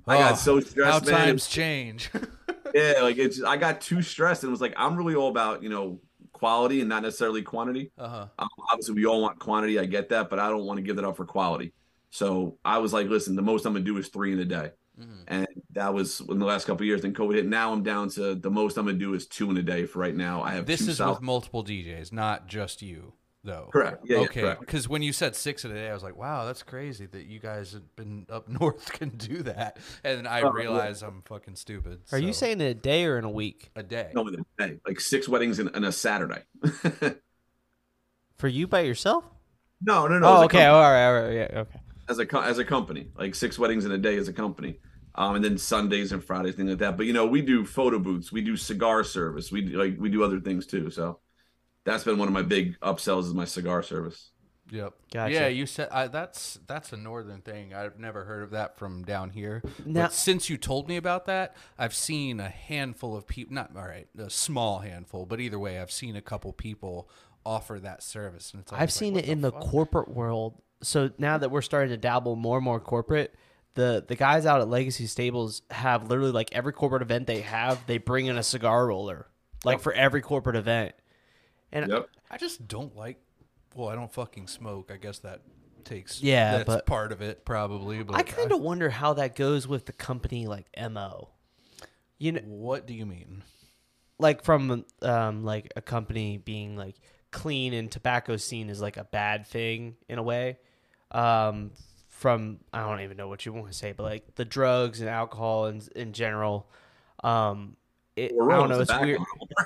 I 0.06 0.18
got 0.18 0.32
oh, 0.32 0.36
so 0.36 0.54
how 0.56 0.60
stressed, 0.60 1.06
man. 1.06 1.26
times 1.26 1.48
change. 1.48 2.10
Yeah, 2.74 2.94
like 3.02 3.16
it's 3.18 3.42
I 3.42 3.56
got 3.56 3.80
too 3.80 4.02
stressed 4.02 4.42
and 4.42 4.50
was 4.52 4.60
like 4.60 4.74
I'm 4.76 4.96
really 4.96 5.14
all 5.14 5.28
about 5.28 5.62
you 5.62 5.68
know 5.68 6.00
quality 6.32 6.80
and 6.80 6.88
not 6.88 7.02
necessarily 7.02 7.42
quantity. 7.42 7.92
uh 7.96 8.08
huh. 8.08 8.26
Um, 8.38 8.48
obviously, 8.72 8.94
we 8.96 9.06
all 9.06 9.22
want 9.22 9.38
quantity. 9.38 9.78
I 9.78 9.84
get 9.84 10.08
that, 10.10 10.28
but 10.30 10.38
I 10.40 10.48
don't 10.48 10.64
want 10.64 10.78
to 10.78 10.82
give 10.82 10.96
that 10.96 11.04
up 11.04 11.16
for 11.16 11.24
quality. 11.24 11.72
So 12.10 12.58
I 12.64 12.78
was 12.78 12.92
like, 12.92 13.08
listen, 13.08 13.36
the 13.36 13.42
most 13.42 13.64
I'm 13.66 13.72
gonna 13.72 13.84
do 13.84 13.96
is 13.98 14.08
three 14.08 14.32
in 14.32 14.38
a 14.40 14.44
day, 14.44 14.70
Mm-hmm. 15.00 15.22
and 15.26 15.46
that 15.72 15.92
was 15.92 16.20
in 16.20 16.38
the 16.38 16.44
last 16.46 16.66
couple 16.66 16.82
of 16.82 16.86
years. 16.86 17.02
Then 17.02 17.12
COVID 17.14 17.34
hit. 17.34 17.46
Now 17.46 17.72
I'm 17.72 17.82
down 17.82 18.08
to 18.10 18.34
the 18.36 18.50
most 18.50 18.76
I'm 18.76 18.86
gonna 18.86 18.96
do 18.98 19.14
is 19.14 19.26
two 19.26 19.50
in 19.50 19.56
a 19.56 19.62
day 19.62 19.86
for 19.86 19.98
right 20.00 20.14
now. 20.14 20.42
I 20.42 20.52
have 20.52 20.66
This 20.66 20.86
is 20.86 20.98
South- 20.98 21.16
with 21.16 21.22
multiple 21.22 21.64
DJs, 21.64 22.12
not 22.12 22.46
just 22.48 22.80
you, 22.82 23.14
though. 23.44 23.68
Correct. 23.72 24.04
Yeah, 24.06 24.16
yeah, 24.18 24.22
okay. 24.24 24.40
correct. 24.40 24.60
Because 24.60 24.88
when 24.88 25.02
you 25.02 25.12
said 25.12 25.36
six 25.36 25.64
in 25.64 25.70
a 25.70 25.74
day, 25.74 25.88
I 25.90 25.94
was 25.94 26.02
like, 26.02 26.16
"Wow, 26.16 26.44
that's 26.46 26.62
crazy 26.62 27.06
that 27.06 27.26
you 27.26 27.38
guys 27.38 27.72
have 27.72 27.94
been 27.96 28.26
up 28.30 28.48
north 28.60 28.90
can 28.92 29.10
do 29.10 29.42
that." 29.44 29.78
And 30.02 30.26
I 30.26 30.40
Oh, 30.40 30.46
yeah. 30.46 30.62
realize 30.62 31.02
I'm 31.02 31.22
fucking 31.26 31.56
stupid. 31.56 32.00
Are 32.12 32.18
you 32.18 32.32
saying 32.32 32.60
in 32.60 32.66
a 32.66 32.74
day 32.74 33.04
or 33.04 33.18
in 33.18 33.24
a 33.24 33.30
week? 33.30 33.70
a 33.76 33.82
day? 33.82 34.10
no 34.14 34.26
in 34.26 34.34
a 34.34 34.66
day, 34.66 34.80
like 34.86 34.98
six 35.00 35.28
weddings 35.28 35.58
in, 35.58 35.68
in 35.76 35.84
a 35.84 35.92
Saturday. 35.92 36.42
For 38.38 38.48
you 38.48 38.66
by 38.66 38.80
yourself? 38.80 39.24
no, 39.80 40.06
no, 40.08 40.18
no. 40.18 40.26
oh, 40.26 40.32
as 40.36 40.40
a 40.40 40.44
okay. 40.46 40.58
company- 40.58 40.64
All 40.66 40.80
right, 40.90 41.06
all 41.06 41.22
right. 41.22 41.32
Yeah, 41.34 41.60
okay. 41.60 41.80
as 42.08 42.18
a 42.18 42.38
as 42.42 42.58
a 42.58 42.64
company, 42.64 43.08
like 43.16 43.34
six 43.34 43.58
weddings 43.58 43.84
in 43.84 43.92
a 43.92 43.98
day 43.98 44.16
as 44.16 44.28
a 44.28 44.32
company, 44.32 44.78
um, 45.14 45.36
and 45.36 45.44
then 45.44 45.56
Sundays 45.58 46.10
and 46.12 46.22
Fridays, 46.22 46.54
things 46.56 46.70
like 46.70 46.78
that. 46.78 46.96
But 46.96 47.06
you 47.06 47.12
know, 47.12 47.26
we 47.26 47.42
do 47.42 47.64
photo 47.64 47.98
booths, 47.98 48.32
we 48.32 48.40
do 48.40 48.56
cigar 48.56 49.04
service, 49.04 49.52
we 49.52 49.62
do, 49.62 49.78
like 49.78 49.96
we 49.98 50.08
do 50.08 50.24
other 50.24 50.40
things 50.40 50.66
too. 50.66 50.90
So 50.90 51.20
that's 51.84 52.04
been 52.04 52.18
one 52.18 52.28
of 52.28 52.34
my 52.34 52.42
big 52.42 52.78
upsells 52.80 53.24
is 53.24 53.34
my 53.34 53.44
cigar 53.44 53.82
service. 53.82 54.30
Yep. 54.70 54.94
Gotcha. 55.12 55.32
Yeah, 55.34 55.46
you 55.48 55.66
said 55.66 55.88
I, 55.90 56.06
that's 56.08 56.58
that's 56.66 56.92
a 56.92 56.96
northern 56.96 57.42
thing. 57.42 57.74
I've 57.74 57.98
never 57.98 58.24
heard 58.24 58.42
of 58.42 58.50
that 58.52 58.78
from 58.78 59.04
down 59.04 59.30
here. 59.30 59.62
Now- 59.84 60.04
but 60.04 60.12
since 60.14 60.48
you 60.48 60.56
told 60.56 60.88
me 60.88 60.96
about 60.96 61.26
that, 61.26 61.54
I've 61.78 61.94
seen 61.94 62.40
a 62.40 62.48
handful 62.48 63.14
of 63.16 63.26
people. 63.26 63.54
Not 63.54 63.72
all 63.76 63.82
right, 63.82 64.08
a 64.18 64.30
small 64.30 64.78
handful, 64.78 65.26
but 65.26 65.38
either 65.40 65.58
way, 65.58 65.78
I've 65.78 65.90
seen 65.92 66.16
a 66.16 66.22
couple 66.22 66.52
people 66.54 67.10
offer 67.44 67.78
that 67.80 68.02
service, 68.02 68.52
and 68.52 68.62
it's 68.62 68.72
I've 68.72 68.78
always 68.78 68.94
seen 68.94 69.12
it 69.14 69.16
what 69.16 69.24
in 69.26 69.40
the 69.42 69.52
corporate 69.52 70.08
world. 70.08 70.60
So 70.82 71.10
now 71.18 71.36
that 71.38 71.50
we're 71.50 71.62
starting 71.62 71.90
to 71.90 71.96
dabble 71.98 72.34
more 72.36 72.56
and 72.56 72.64
more 72.64 72.80
corporate, 72.80 73.34
the 73.74 74.02
the 74.06 74.16
guys 74.16 74.46
out 74.46 74.62
at 74.62 74.68
Legacy 74.68 75.06
Stables 75.06 75.60
have 75.70 76.08
literally 76.08 76.32
like 76.32 76.48
every 76.52 76.72
corporate 76.72 77.02
event 77.02 77.26
they 77.26 77.42
have, 77.42 77.86
they 77.86 77.98
bring 77.98 78.26
in 78.26 78.38
a 78.38 78.42
cigar 78.42 78.86
roller, 78.86 79.26
like 79.62 79.80
for 79.80 79.92
every 79.92 80.22
corporate 80.22 80.56
event. 80.56 80.94
And 81.74 81.90
Yep. 81.90 82.08
I 82.30 82.38
just 82.38 82.66
don't 82.66 82.96
like. 82.96 83.20
Well, 83.74 83.88
I 83.88 83.94
don't 83.96 84.12
fucking 84.12 84.46
smoke. 84.46 84.90
I 84.90 84.96
guess 84.96 85.18
that 85.18 85.42
takes. 85.84 86.22
Yeah, 86.22 86.58
that's 86.58 86.66
but- 86.66 86.86
part 86.86 87.12
of 87.12 87.20
it 87.20 87.44
probably. 87.44 88.02
But 88.02 88.16
I 88.16 88.22
kind 88.22 88.52
of 88.52 88.60
wonder 88.60 88.88
how 88.88 89.12
that 89.14 89.34
goes 89.36 89.68
with 89.68 89.84
the 89.84 89.92
company 89.92 90.46
like 90.46 90.66
Mo. 90.90 91.28
You 92.18 92.32
know, 92.32 92.40
What 92.46 92.86
do 92.86 92.94
you 92.94 93.04
mean? 93.04 93.42
like 94.20 94.44
from 94.44 94.84
um 95.02 95.42
like 95.44 95.72
a 95.74 95.82
company 95.82 96.38
being 96.38 96.76
like 96.76 96.94
clean 97.32 97.74
and 97.74 97.90
tobacco 97.90 98.36
scene 98.36 98.70
is 98.70 98.80
like 98.80 98.96
a 98.96 99.02
bad 99.02 99.44
thing 99.44 99.96
in 100.08 100.18
a 100.18 100.22
way 100.22 100.56
um 101.10 101.72
from 102.08 102.60
i 102.72 102.78
don't 102.88 103.00
even 103.00 103.16
know 103.16 103.26
what 103.26 103.44
you 103.44 103.52
want 103.52 103.66
to 103.66 103.72
say 103.72 103.90
but 103.90 104.04
like 104.04 104.36
the 104.36 104.44
drugs 104.44 105.00
and 105.00 105.10
alcohol 105.10 105.66
in, 105.66 105.82
in 105.96 106.12
general 106.12 106.70
um 107.24 107.76
it, 108.16 108.32
i 108.32 108.48
don't 108.56 108.68
know 108.68 108.80
it's 108.80 109.00
weird 109.00 109.20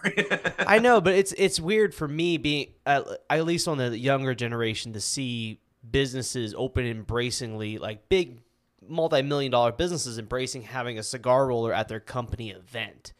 I 0.66 0.78
know, 0.78 1.00
but 1.00 1.14
it's 1.14 1.32
it's 1.32 1.58
weird 1.58 1.94
for 1.94 2.06
me 2.06 2.36
being 2.36 2.68
at, 2.84 3.06
at 3.30 3.44
least 3.44 3.68
on 3.68 3.78
the 3.78 3.96
younger 3.98 4.34
generation 4.34 4.92
to 4.92 5.00
see 5.00 5.60
businesses 5.88 6.54
open 6.56 6.84
embracingly 6.84 7.78
like 7.78 8.08
big 8.08 8.40
multi-million 8.86 9.50
dollar 9.52 9.72
businesses 9.72 10.18
embracing 10.18 10.62
having 10.62 10.98
a 10.98 11.02
cigar 11.02 11.46
roller 11.46 11.72
at 11.72 11.88
their 11.88 12.00
company 12.00 12.50
event. 12.50 13.12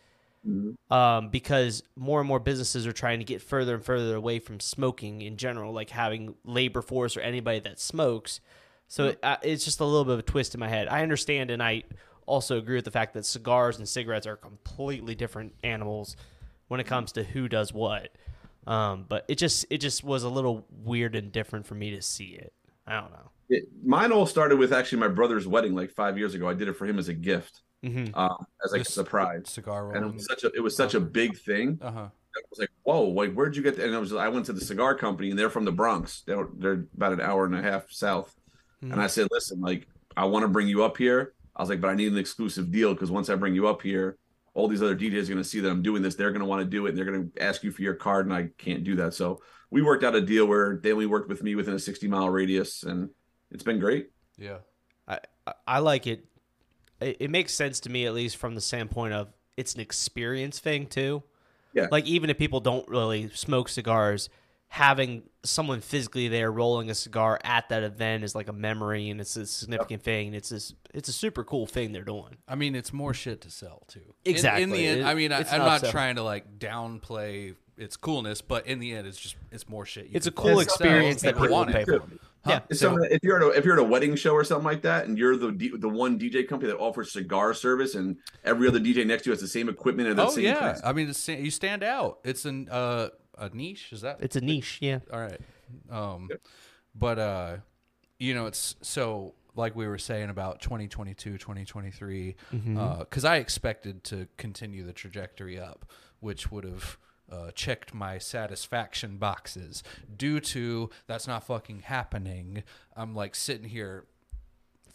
Um, 0.91 1.29
because 1.29 1.83
more 1.97 2.21
and 2.21 2.29
more 2.29 2.39
businesses 2.39 2.87
are 2.87 2.93
trying 2.93 3.19
to 3.19 3.25
get 3.25 3.43
further 3.43 3.75
and 3.75 3.85
further 3.85 4.15
away 4.15 4.39
from 4.39 4.61
smoking 4.61 5.21
in 5.21 5.37
general, 5.37 5.73
like 5.73 5.91
having 5.91 6.37
labor 6.45 6.81
force 6.81 7.17
or 7.17 7.21
anybody 7.21 7.61
that 7.61 7.79
smokes. 7.79 8.41
So 8.87 9.09
it, 9.09 9.19
uh, 9.23 9.37
it's 9.43 9.65
just 9.65 9.81
a 9.81 9.85
little 9.85 10.05
bit 10.05 10.15
of 10.15 10.19
a 10.21 10.23
twist 10.23 10.55
in 10.55 10.61
my 10.61 10.69
head. 10.69 10.89
I 10.89 11.03
understand, 11.03 11.51
and 11.51 11.63
I 11.63 11.83
also 12.29 12.59
agree 12.59 12.77
with 12.77 12.85
the 12.85 12.91
fact 12.91 13.15
that 13.15 13.25
cigars 13.25 13.79
and 13.79 13.89
cigarettes 13.89 14.27
are 14.27 14.37
completely 14.37 15.15
different 15.15 15.55
animals 15.65 16.17
when 16.69 16.79
it 16.79 16.87
comes 16.87 17.13
to 17.13 17.25
who 17.25 17.49
does 17.49 17.73
what. 17.73 18.11
Um, 18.67 19.07
but 19.09 19.25
it 19.29 19.37
just 19.37 19.67
it 19.71 19.79
just 19.79 20.05
was 20.05 20.23
a 20.23 20.29
little 20.29 20.67
weird 20.71 21.17
and 21.17 21.33
different 21.33 21.67
for 21.67 21.75
me 21.75 21.91
to 21.93 22.03
see 22.03 22.27
it. 22.27 22.53
I 22.87 23.01
don't 23.01 23.11
know. 23.11 23.31
It, 23.49 23.65
mine 23.83 24.13
all 24.13 24.27
started 24.27 24.59
with 24.59 24.73
actually 24.73 24.99
my 24.99 25.09
brother's 25.09 25.49
wedding 25.49 25.75
like 25.75 25.91
five 25.91 26.19
years 26.19 26.35
ago. 26.35 26.49
I 26.49 26.55
did 26.55 26.69
it 26.69 26.75
for 26.75 26.87
him 26.87 26.99
as 26.99 27.09
a 27.09 27.15
gift, 27.15 27.63
hmm 27.83 28.07
um, 28.15 28.45
as 28.65 28.73
like 28.73 28.83
a 28.83 28.85
surprise, 28.85 29.45
Cigar 29.47 29.97
and 29.97 30.05
it 30.05 30.13
was 30.13 30.27
such 30.27 30.45
a 30.45 30.53
it 30.55 30.61
was 30.61 30.77
such 30.77 30.95
a 30.95 31.01
big 31.01 31.39
thing. 31.39 31.79
Uh 31.81 31.91
huh. 31.91 32.09
I 32.37 32.41
was 32.51 32.59
like, 32.59 32.71
"Whoa, 32.83 33.05
like 33.05 33.33
where'd 33.33 33.57
you 33.57 33.63
get 33.63 33.77
that?" 33.77 33.87
And 33.87 33.95
I 33.95 33.99
was 33.99 34.13
I 34.13 34.29
went 34.29 34.47
to 34.47 34.53
the 34.53 34.61
cigar 34.61 34.95
company, 34.95 35.31
and 35.31 35.39
they're 35.39 35.51
from 35.51 35.65
the 35.65 35.73
Bronx. 35.73 36.23
They're 36.27 36.49
they're 36.59 36.85
about 36.95 37.15
an 37.15 37.21
hour 37.21 37.47
and 37.47 37.55
a 37.55 37.63
half 37.63 37.91
south. 37.91 38.35
And 38.83 39.01
I 39.01 39.07
said, 39.09 39.29
"Listen, 39.31 39.61
like 39.61 39.89
I 40.17 40.27
want 40.27 40.45
to 40.45 40.49
bring 40.49 40.69
you 40.69 40.85
up 40.85 40.99
here." 40.99 41.33
I 41.59 41.63
was 41.63 41.69
like, 41.69 41.81
"But 41.81 41.89
I 41.89 41.95
need 41.95 42.13
an 42.13 42.19
exclusive 42.19 42.71
deal 42.71 42.95
because 42.95 43.11
once 43.11 43.29
I 43.29 43.35
bring 43.35 43.55
you 43.55 43.67
up 43.69 43.83
here, 43.83 44.17
all 44.55 44.69
these 44.69 44.83
other 44.83 44.97
DJs 44.97 45.25
are 45.25 45.33
going 45.33 45.39
to 45.39 45.45
see 45.45 45.61
that 45.61 45.71
I'm 45.71 45.83
doing 45.83 46.03
this. 46.03 46.15
They're 46.15 46.31
going 46.31 46.41
to 46.41 46.47
want 46.47 46.63
to 46.63 46.69
do 46.69 46.87
it, 46.87 46.91
and 46.91 46.99
they're 46.99 47.05
going 47.05 47.31
to 47.31 47.43
ask 47.43 47.63
you 47.63 47.71
for 47.73 47.83
your 47.83 47.95
card, 47.95 48.27
and 48.27 48.35
I 48.35 48.51
can't 48.59 48.85
do 48.85 48.95
that." 48.97 49.15
So 49.15 49.41
we 49.71 49.83
worked 49.83 50.05
out 50.05 50.15
a 50.15 50.21
deal 50.21 50.47
where 50.47 50.77
they 50.83 50.93
only 50.93 51.07
worked 51.07 51.29
with 51.29 51.43
me 51.43 51.55
within 51.55 51.75
a 51.75 51.79
60 51.79 52.07
mile 52.09 52.31
radius, 52.31 52.83
and 52.85 53.11
it's 53.51 53.63
been 53.65 53.79
great. 53.79 54.11
Yeah. 54.39 54.59
I 55.07 55.19
I- 55.67 55.79
like 55.81 56.07
it. 56.07 56.25
it. 57.01 57.17
It 57.21 57.31
makes 57.31 57.53
sense 57.55 57.81
to 57.81 57.91
me 57.91 58.07
at 58.07 58.15
least 58.15 58.37
from 58.37 58.55
the 58.55 58.61
standpoint 58.61 59.15
of 59.15 59.29
it's 59.57 59.75
an 59.75 59.81
experience 59.81 60.59
thing 60.61 60.87
too. 60.87 61.23
Yeah. 61.75 61.89
Like 61.91 62.07
even 62.07 62.31
if 62.31 62.39
people 62.39 62.61
don't 62.61 62.89
really 62.89 63.29
smoke 63.31 63.69
cigars, 63.69 64.29
having 64.71 65.23
someone 65.45 65.81
physically 65.81 66.29
there 66.29 66.53
rolling 66.53 66.91
a 66.91 66.95
cigar 66.95 67.39
at 67.43 67.69
that 67.71 67.83
event 67.83 68.23
is 68.23 68.35
like 68.35 68.49
a 68.49 68.53
memory 68.53 69.09
and 69.09 69.21
it's 69.21 69.35
a 69.37 69.47
significant 69.47 70.03
thing. 70.03 70.35
It's 70.35 70.51
this 70.51 70.75
it's 70.93 71.09
a 71.09 71.13
super 71.13 71.43
cool 71.43 71.67
thing 71.67 71.93
they're 71.93 72.05
doing. 72.05 72.37
I 72.47 72.55
mean, 72.55 72.75
it's 72.75 72.93
more 72.93 73.15
shit 73.15 73.41
to 73.43 73.51
sell 73.51 73.85
too. 73.89 74.01
In- 74.25 74.31
In, 74.31 74.35
Exactly. 74.37 74.65
the 74.67 74.87
end, 74.87 75.01
It- 75.01 75.05
I 75.07 75.15
mean, 75.15 75.33
I, 75.33 75.39
I'm 75.51 75.59
not 75.61 75.83
upsell. 75.83 75.91
trying 75.91 76.17
to 76.17 76.23
like 76.23 76.59
downplay 76.59 77.55
its 77.79 77.97
coolness, 77.97 78.43
but 78.43 78.67
in 78.67 78.79
the 78.79 78.93
end, 78.93 79.07
it's 79.07 79.19
just 79.19 79.37
it's 79.51 79.69
more 79.69 79.87
shit. 79.87 80.07
you 80.07 80.11
It's 80.15 80.27
a 80.27 80.33
cool 80.33 80.51
sell. 80.51 80.61
experience 80.61 81.23
that 81.23 81.35
People 81.35 81.43
people 81.43 81.57
want 81.57 81.71
pay 81.73 81.83
it. 81.83 81.87
for. 81.87 82.03
Yeah. 82.47 82.61
It's 82.69 82.81
So- 82.81 82.97
if 83.05 83.21
you're 83.23 83.37
at 83.37 83.43
a, 83.43 83.59
if 83.59 83.65
you're 83.65 83.75
at 83.75 83.81
a 83.81 83.85
wedding 83.85 84.17
show 84.17 84.33
or 84.35 84.45
something 84.45 84.65
like 84.67 84.83
that, 84.83 85.07
and 85.07 85.17
you're 85.17 85.37
the 85.37 85.53
D, 85.53 85.71
the 85.77 85.89
one 85.89 86.19
DJ 86.19 86.47
company 86.47 86.71
that 86.73 86.79
offers 86.79 87.13
cigar 87.13 87.55
service, 87.55 87.95
and 87.95 88.17
every 88.45 88.69
other 88.69 88.81
DJ 88.81 89.05
next 89.07 89.23
to 89.25 89.31
you 89.31 89.33
has 89.33 89.41
the 89.41 89.49
same 89.49 89.69
equipment 89.69 90.09
and 90.11 90.19
the 90.19 90.27
Oh 90.27 90.31
same 90.31 90.45
yeah, 90.45 90.73
things. 90.73 90.83
I 90.85 90.93
mean, 90.93 91.09
it's, 91.09 91.27
you 91.29 91.51
stand 91.51 91.83
out. 91.83 92.19
It's 92.25 92.45
an 92.45 92.69
uh, 92.71 93.09
a 93.39 93.49
niche. 93.55 93.93
Is 93.93 94.01
that 94.03 94.19
It's 94.21 94.37
a 94.37 94.41
niche, 94.41 94.79
yeah. 94.81 94.99
all 95.13 95.21
right? 95.21 95.41
Um, 95.91 96.29
but 96.95 97.19
uh, 97.19 97.57
you 98.19 98.35
know, 98.35 98.47
it's 98.47 98.75
so 98.83 99.35
like 99.55 99.75
we 99.75 99.87
were 99.87 99.99
saying 99.99 100.31
about 100.31 100.61
2022, 100.61 101.39
2023, 101.39 102.37
Mm-hmm. 102.53 102.99
because 103.01 103.25
I 103.25 103.37
expected 103.37 104.05
to 104.05 104.29
continue 104.37 104.85
the 104.85 104.93
trajectory 104.93 105.59
up, 105.59 105.85
which 106.21 106.51
would 106.51 106.65
have 106.65 106.97
uh, 107.31 107.51
checked 107.55 107.93
my 107.93 108.19
satisfaction 108.19 109.19
boxes. 109.19 109.83
Due 110.17 110.41
to 110.41 110.91
that's 111.07 111.27
not 111.27 111.45
fucking 111.45 111.81
happening, 111.81 112.63
I'm 112.97 113.15
like 113.15 113.35
sitting 113.35 113.69
here 113.69 114.05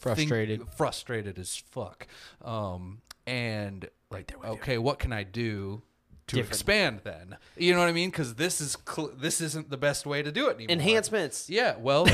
Frustrated. 0.16 0.62
frustrated 0.76 1.38
as 1.38 1.56
fuck. 1.56 2.06
Um, 2.42 3.00
and 3.26 3.88
like, 4.10 4.34
okay, 4.44 4.76
what 4.78 4.98
can 4.98 5.12
I 5.12 5.22
do 5.22 5.82
to 6.28 6.36
Different. 6.36 6.52
expand 6.52 7.00
then? 7.04 7.36
You 7.56 7.74
know 7.74 7.80
what 7.80 7.88
I 7.88 7.92
mean? 7.92 8.10
Because 8.10 8.34
this 8.36 8.60
is 8.60 8.76
cl- 8.88 9.12
this 9.16 9.40
isn't 9.40 9.70
the 9.70 9.76
best 9.76 10.06
way 10.06 10.22
to 10.22 10.32
do 10.32 10.48
it 10.48 10.54
anymore. 10.56 10.72
Enhancements. 10.72 11.50
Yeah, 11.50 11.76
well, 11.78 12.06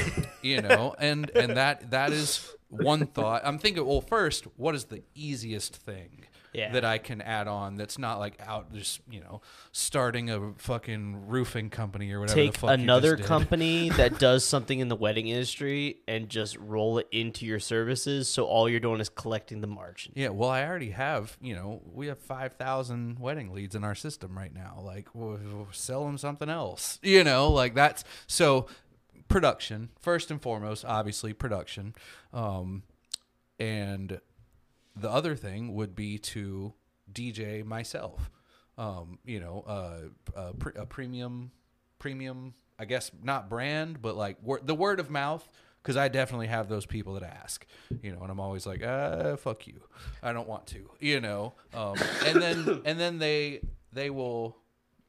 you 0.42 0.60
know, 0.62 0.94
and 0.98 1.30
and 1.30 1.56
that 1.56 1.90
that 1.90 2.10
is 2.12 2.52
one 2.70 3.06
thought. 3.14 3.42
I'm 3.44 3.58
thinking, 3.58 3.84
well, 3.84 4.00
first, 4.00 4.46
what 4.56 4.74
is 4.74 4.84
the 4.86 5.02
easiest 5.14 5.76
thing 5.76 6.24
Yeah. 6.52 6.72
that 6.72 6.84
I 6.84 6.98
can 6.98 7.20
add 7.20 7.46
on 7.48 7.76
that's 7.76 7.98
not 7.98 8.18
like 8.18 8.34
out 8.44 8.72
just 8.72 9.00
you 9.10 9.20
know 9.20 9.40
starting 9.72 10.30
a 10.30 10.52
fucking 10.58 11.28
roofing 11.28 11.70
company 11.70 12.10
or 12.12 12.20
whatever. 12.20 12.40
the 12.40 12.50
Take 12.52 12.62
another 12.62 13.16
company 13.16 13.88
that 13.96 14.18
does 14.18 14.44
something 14.44 14.78
in 14.80 14.88
the 14.88 14.96
wedding 14.96 15.28
industry 15.28 15.98
and 16.08 16.28
just 16.28 16.56
roll 16.58 16.98
it 16.98 17.06
into 17.12 17.44
your 17.46 17.60
services. 17.60 18.28
So 18.28 18.46
all 18.46 18.68
you're 18.68 18.80
doing 18.80 19.00
is 19.00 19.08
collecting 19.08 19.60
the 19.60 19.66
margin. 19.68 20.12
Yeah, 20.16 20.30
well, 20.30 20.50
I 20.50 20.64
already 20.64 20.90
have, 20.90 21.36
you 21.40 21.54
know, 21.54 21.82
we 21.92 22.06
have 22.08 22.18
5,000 22.18 23.18
wedding 23.20 23.52
leads 23.52 23.74
in 23.74 23.84
our 23.84 23.94
system 23.94 24.36
right 24.36 24.52
now. 24.52 24.80
Like, 24.84 25.08
we'll, 25.14 25.38
we'll 25.52 25.68
sell 25.72 26.04
them 26.04 26.18
something 26.18 26.48
else. 26.48 26.98
You 27.02 27.22
know, 27.24 27.50
like 27.52 27.74
that's 27.74 28.02
so 28.26 28.66
production, 29.30 29.88
first 29.98 30.30
and 30.30 30.42
foremost, 30.42 30.84
obviously, 30.84 31.32
production. 31.32 31.94
Um, 32.34 32.82
and 33.58 34.20
the 34.94 35.10
other 35.10 35.34
thing 35.36 35.74
would 35.74 35.94
be 35.94 36.18
to 36.18 36.74
DJ 37.10 37.64
myself. 37.64 38.30
Um, 38.76 39.18
you 39.24 39.40
know, 39.40 39.64
uh, 39.66 40.38
uh, 40.38 40.52
pre- 40.58 40.72
a 40.74 40.84
premium, 40.86 41.52
premium, 41.98 42.54
I 42.78 42.84
guess 42.84 43.10
not 43.22 43.48
brand, 43.48 44.02
but 44.02 44.16
like 44.16 44.36
wor- 44.42 44.60
the 44.62 44.74
word 44.74 45.00
of 45.00 45.08
mouth. 45.10 45.48
Because 45.82 45.96
I 45.96 46.08
definitely 46.08 46.48
have 46.48 46.68
those 46.68 46.84
people 46.84 47.14
that 47.14 47.22
ask, 47.22 47.64
you 48.02 48.12
know, 48.12 48.20
and 48.20 48.30
I'm 48.30 48.38
always 48.38 48.66
like, 48.66 48.82
uh, 48.82 49.36
fuck 49.36 49.66
you, 49.66 49.80
I 50.22 50.34
don't 50.34 50.46
want 50.46 50.66
to, 50.68 50.90
you 51.00 51.22
know, 51.22 51.54
um, 51.72 51.94
and 52.26 52.36
then 52.42 52.82
and 52.84 53.00
then 53.00 53.18
they 53.18 53.62
they 53.90 54.10
will, 54.10 54.58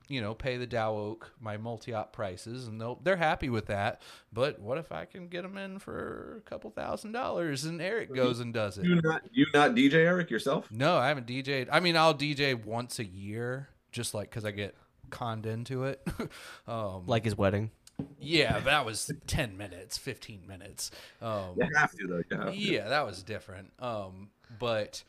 you 0.08 0.20
know, 0.22 0.34
pay 0.34 0.58
the 0.58 0.68
Dow 0.68 0.94
Oak 0.96 1.32
my 1.40 1.58
multi-op 1.58 2.12
prices, 2.14 2.68
and 2.68 2.80
they'll 2.82 3.00
they're 3.04 3.16
happy 3.16 3.50
with 3.50 3.68
that. 3.68 4.02
But 4.34 4.60
what 4.60 4.78
if 4.78 4.92
I 4.92 5.06
can 5.06 5.28
get 5.28 5.44
them 5.44 5.58
in 5.58 5.80
for 5.80 6.42
a 6.46 6.50
couple 6.50 6.70
thousand 6.72 7.12
dollars, 7.14 7.64
and 7.66 7.82
Eric 7.82 8.14
goes 8.14 8.40
and 8.40 8.54
does 8.54 8.78
it? 8.78 8.86
You 8.86 9.00
not 9.02 9.22
you 9.32 9.46
not 9.54 9.72
DJ 9.76 9.94
Eric 9.96 10.30
yourself? 10.30 10.70
No, 10.72 10.98
I 10.98 11.08
haven't 11.08 11.28
DJ'd. 11.28 11.70
I 11.72 11.80
mean, 11.80 11.96
I'll 11.96 12.14
DJ 12.16 12.62
once 12.64 13.00
a 13.00 13.06
year, 13.06 13.70
just 13.92 14.14
like 14.14 14.30
because 14.30 14.44
I 14.46 14.52
get 14.52 14.76
conned 15.10 15.46
into 15.46 15.86
it. 15.86 16.06
um, 16.68 17.06
Like 17.06 17.24
his 17.26 17.38
wedding. 17.38 17.72
yeah, 18.20 18.60
that 18.62 18.86
was 18.86 19.12
ten 19.28 19.58
minutes, 19.58 19.98
fifteen 19.98 20.42
minutes. 20.48 20.92
Um, 21.22 21.56
You 21.58 21.68
have 21.78 21.92
to 21.92 22.08
though. 22.08 22.18
You 22.32 22.38
have 22.38 22.52
to. 22.54 22.58
yeah, 22.58 22.90
that 22.90 23.06
was 23.06 23.24
different. 23.24 23.72
Um, 23.80 24.30
but 24.60 25.04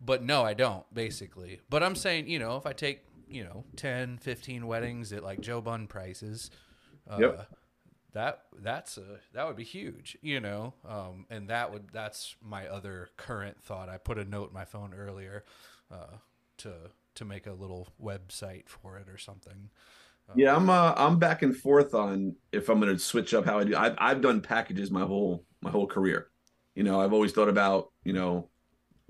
but 0.00 0.22
no, 0.22 0.42
I 0.42 0.54
don't 0.54 0.84
basically. 0.94 1.60
But 1.68 1.82
I'm 1.82 1.94
saying, 1.94 2.28
you 2.28 2.38
know, 2.38 2.56
if 2.56 2.66
I 2.66 2.72
take 2.72 3.02
you 3.30 3.44
know 3.44 3.64
10, 3.76 4.18
15 4.18 4.66
weddings 4.66 5.12
at 5.12 5.22
like 5.22 5.40
Joe 5.40 5.60
Bunn 5.60 5.86
prices, 5.86 6.50
uh, 7.08 7.18
Yep. 7.18 7.48
that 8.12 8.42
that's 8.58 8.98
a, 8.98 9.20
that 9.32 9.46
would 9.46 9.56
be 9.56 9.64
huge, 9.64 10.18
you 10.22 10.40
know. 10.40 10.74
Um, 10.88 11.26
and 11.30 11.48
that 11.48 11.72
would 11.72 11.88
that's 11.92 12.36
my 12.42 12.66
other 12.66 13.10
current 13.16 13.62
thought. 13.62 13.88
I 13.88 13.98
put 13.98 14.18
a 14.18 14.24
note 14.24 14.48
in 14.48 14.54
my 14.54 14.64
phone 14.64 14.94
earlier 14.94 15.44
uh, 15.90 16.16
to 16.58 16.72
to 17.16 17.24
make 17.24 17.46
a 17.46 17.52
little 17.52 17.88
website 18.02 18.68
for 18.68 18.98
it 18.98 19.08
or 19.08 19.18
something. 19.18 19.70
Yeah, 20.34 20.54
I'm 20.54 20.70
uh, 20.70 20.94
I'm 20.96 21.18
back 21.18 21.42
and 21.42 21.56
forth 21.56 21.94
on 21.94 22.36
if 22.52 22.68
I'm 22.68 22.80
going 22.80 22.92
to 22.92 22.98
switch 22.98 23.34
up 23.34 23.44
how 23.44 23.58
I 23.58 23.64
do. 23.64 23.76
I've 23.76 23.96
I've 23.98 24.20
done 24.20 24.40
packages 24.40 24.90
my 24.90 25.04
whole 25.04 25.44
my 25.60 25.70
whole 25.70 25.86
career. 25.86 26.28
You 26.74 26.84
know, 26.84 27.00
I've 27.00 27.12
always 27.12 27.32
thought 27.32 27.48
about 27.48 27.88
you 28.04 28.12
know 28.12 28.48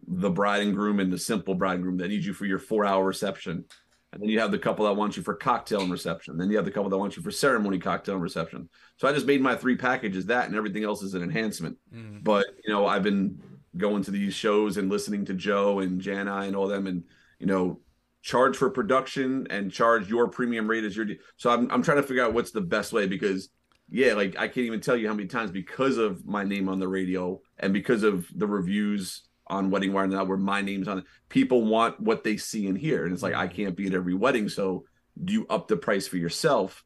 the 0.06 0.30
bride 0.30 0.62
and 0.62 0.74
groom 0.74 0.98
and 0.98 1.12
the 1.12 1.18
simple 1.18 1.54
bride 1.54 1.74
and 1.74 1.82
groom 1.82 1.98
that 1.98 2.08
need 2.08 2.24
you 2.24 2.32
for 2.32 2.46
your 2.46 2.58
four 2.58 2.86
hour 2.86 3.04
reception, 3.04 3.66
and 4.12 4.20
then 4.20 4.28
you 4.28 4.40
have 4.40 4.50
the 4.50 4.58
couple 4.58 4.86
that 4.86 4.94
want 4.94 5.16
you 5.16 5.22
for 5.22 5.34
cocktail 5.34 5.82
and 5.82 5.92
reception. 5.92 6.36
Then 6.36 6.50
you 6.50 6.56
have 6.56 6.64
the 6.64 6.70
couple 6.70 6.90
that 6.90 6.98
want 6.98 7.16
you 7.16 7.22
for 7.22 7.30
ceremony, 7.30 7.78
cocktail, 7.78 8.14
and 8.14 8.22
reception. 8.22 8.68
So 8.96 9.06
I 9.06 9.12
just 9.12 9.26
made 9.26 9.40
my 9.40 9.54
three 9.54 9.76
packages 9.76 10.26
that, 10.26 10.46
and 10.46 10.56
everything 10.56 10.82
else 10.82 11.02
is 11.02 11.14
an 11.14 11.22
enhancement. 11.22 11.76
Mm. 11.94 12.24
But 12.24 12.46
you 12.64 12.72
know, 12.72 12.86
I've 12.86 13.04
been 13.04 13.40
going 13.76 14.02
to 14.02 14.10
these 14.10 14.34
shows 14.34 14.76
and 14.78 14.90
listening 14.90 15.24
to 15.26 15.34
Joe 15.34 15.78
and 15.78 16.00
Jana 16.00 16.38
and 16.38 16.56
all 16.56 16.66
them, 16.66 16.88
and 16.88 17.04
you 17.38 17.46
know, 17.46 17.80
charge 18.22 18.56
for 18.56 18.68
production 18.68 19.46
and 19.48 19.70
charge 19.70 20.08
your 20.08 20.26
premium 20.28 20.68
rate 20.68 20.84
as 20.84 20.96
your. 20.96 21.04
de- 21.06 21.18
So 21.36 21.50
I'm 21.50 21.70
I'm 21.70 21.82
trying 21.82 21.98
to 21.98 22.02
figure 22.02 22.24
out 22.24 22.34
what's 22.34 22.50
the 22.50 22.60
best 22.60 22.92
way 22.92 23.06
because 23.06 23.48
yeah, 23.88 24.14
like 24.14 24.36
I 24.36 24.48
can't 24.48 24.66
even 24.66 24.80
tell 24.80 24.96
you 24.96 25.06
how 25.06 25.14
many 25.14 25.28
times 25.28 25.52
because 25.52 25.98
of 25.98 26.26
my 26.26 26.42
name 26.42 26.68
on 26.68 26.80
the 26.80 26.88
radio 26.88 27.40
and 27.58 27.72
because 27.72 28.02
of 28.02 28.26
the 28.34 28.46
reviews 28.46 29.22
on 29.50 29.70
Wedding 29.70 29.92
Wire 29.92 30.06
now 30.06 30.24
where 30.24 30.38
my 30.38 30.62
name's 30.62 30.88
on 30.88 30.98
it, 30.98 31.04
people 31.28 31.64
want 31.64 32.00
what 32.00 32.24
they 32.24 32.36
see 32.36 32.66
and 32.66 32.78
hear, 32.78 33.04
and 33.04 33.12
it's 33.12 33.22
like 33.22 33.34
I 33.34 33.46
mm-hmm. 33.46 33.56
can't 33.56 33.76
be 33.76 33.86
at 33.86 33.94
every 33.94 34.14
wedding, 34.14 34.48
so 34.48 34.84
do 35.22 35.32
you 35.32 35.46
up 35.48 35.68
the 35.68 35.76
price 35.76 36.06
for 36.06 36.16
yourself? 36.16 36.84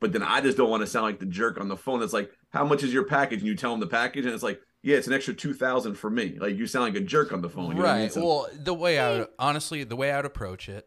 But 0.00 0.12
then 0.12 0.22
I 0.22 0.40
just 0.40 0.56
don't 0.56 0.70
want 0.70 0.82
to 0.82 0.86
sound 0.86 1.06
like 1.06 1.18
the 1.18 1.26
jerk 1.26 1.58
on 1.58 1.68
the 1.68 1.76
phone. 1.76 2.00
That's 2.00 2.12
like, 2.12 2.30
how 2.50 2.64
much 2.64 2.82
is 2.82 2.92
your 2.92 3.04
package? 3.04 3.38
And 3.38 3.48
you 3.48 3.56
tell 3.56 3.70
them 3.70 3.80
the 3.80 3.86
package, 3.86 4.26
and 4.26 4.34
it's 4.34 4.42
like, 4.42 4.60
yeah, 4.82 4.96
it's 4.96 5.06
an 5.06 5.14
extra 5.14 5.32
two 5.32 5.54
thousand 5.54 5.94
for 5.94 6.10
me. 6.10 6.36
Like 6.38 6.56
you 6.56 6.66
sound 6.66 6.84
like 6.84 7.02
a 7.02 7.04
jerk 7.04 7.32
on 7.32 7.40
the 7.40 7.48
phone. 7.48 7.74
You 7.76 7.82
know 7.82 7.88
I 7.88 7.94
mean? 7.94 8.02
right. 8.02 8.12
So- 8.12 8.24
Well, 8.24 8.48
the 8.54 8.74
way 8.74 8.98
I 8.98 9.18
would, 9.18 9.28
honestly, 9.38 9.82
the 9.84 9.96
way 9.96 10.12
I 10.12 10.16
would 10.16 10.26
approach 10.26 10.68
it, 10.68 10.86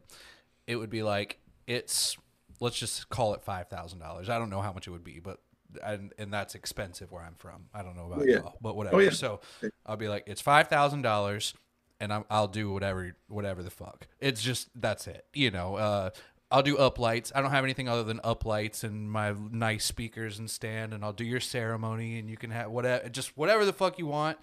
it 0.68 0.76
would 0.76 0.92
be 0.92 1.02
like 1.02 1.40
it's 1.66 2.16
let's 2.60 2.78
just 2.78 3.10
call 3.10 3.34
it 3.34 3.42
five 3.44 3.70
thousand 3.70 4.00
dollars. 4.00 4.30
I 4.30 4.38
don't 4.38 4.52
know 4.52 4.62
how 4.62 4.72
much 4.72 4.88
it 4.88 4.92
would 4.92 5.04
be, 5.04 5.20
but 5.20 5.40
and 5.84 6.14
and 6.18 6.34
that's 6.34 6.56
expensive 6.56 7.12
where 7.12 7.24
I'm 7.24 7.36
from. 7.36 7.66
I 7.74 7.84
don't 7.84 7.96
know 7.96 8.12
about 8.12 8.28
Yeah. 8.28 8.38
y'all, 8.38 8.58
but 8.62 8.76
whatever. 8.76 8.98
Oh, 8.98 9.00
yeah. 9.00 9.10
So 9.12 9.42
I'll 9.86 9.98
be 9.98 10.08
like, 10.08 10.24
it's 10.28 10.42
five 10.42 10.68
thousand 10.68 11.02
dollars, 11.02 11.54
and 12.00 12.12
I'm, 12.14 12.26
I'll 12.30 12.48
do 12.48 12.72
whatever 12.72 13.16
whatever 13.28 13.64
the 13.64 13.70
fuck. 13.72 14.08
It's 14.20 14.42
just 14.42 14.70
that's 14.76 15.08
it. 15.08 15.26
You 15.34 15.52
know. 15.52 15.76
Uh, 15.76 16.10
I'll 16.50 16.64
do 16.64 16.78
up 16.78 16.98
lights. 16.98 17.34
I 17.36 17.42
don't 17.42 17.52
have 17.52 17.66
anything 17.66 17.90
other 17.90 18.04
than 18.06 18.22
up 18.24 18.46
lights 18.46 18.86
and 18.86 19.12
my 19.12 19.34
nice 19.52 19.84
speakers 19.84 20.40
and 20.40 20.50
stand, 20.50 20.94
and 20.94 21.04
I'll 21.04 21.12
do 21.12 21.26
your 21.26 21.42
ceremony, 21.42 22.20
and 22.20 22.30
you 22.30 22.38
can 22.38 22.52
have 22.52 22.72
whatever, 22.72 23.10
just 23.10 23.36
whatever 23.38 23.66
the 23.66 23.74
fuck 23.74 24.00
you 24.00 24.06
want 24.08 24.38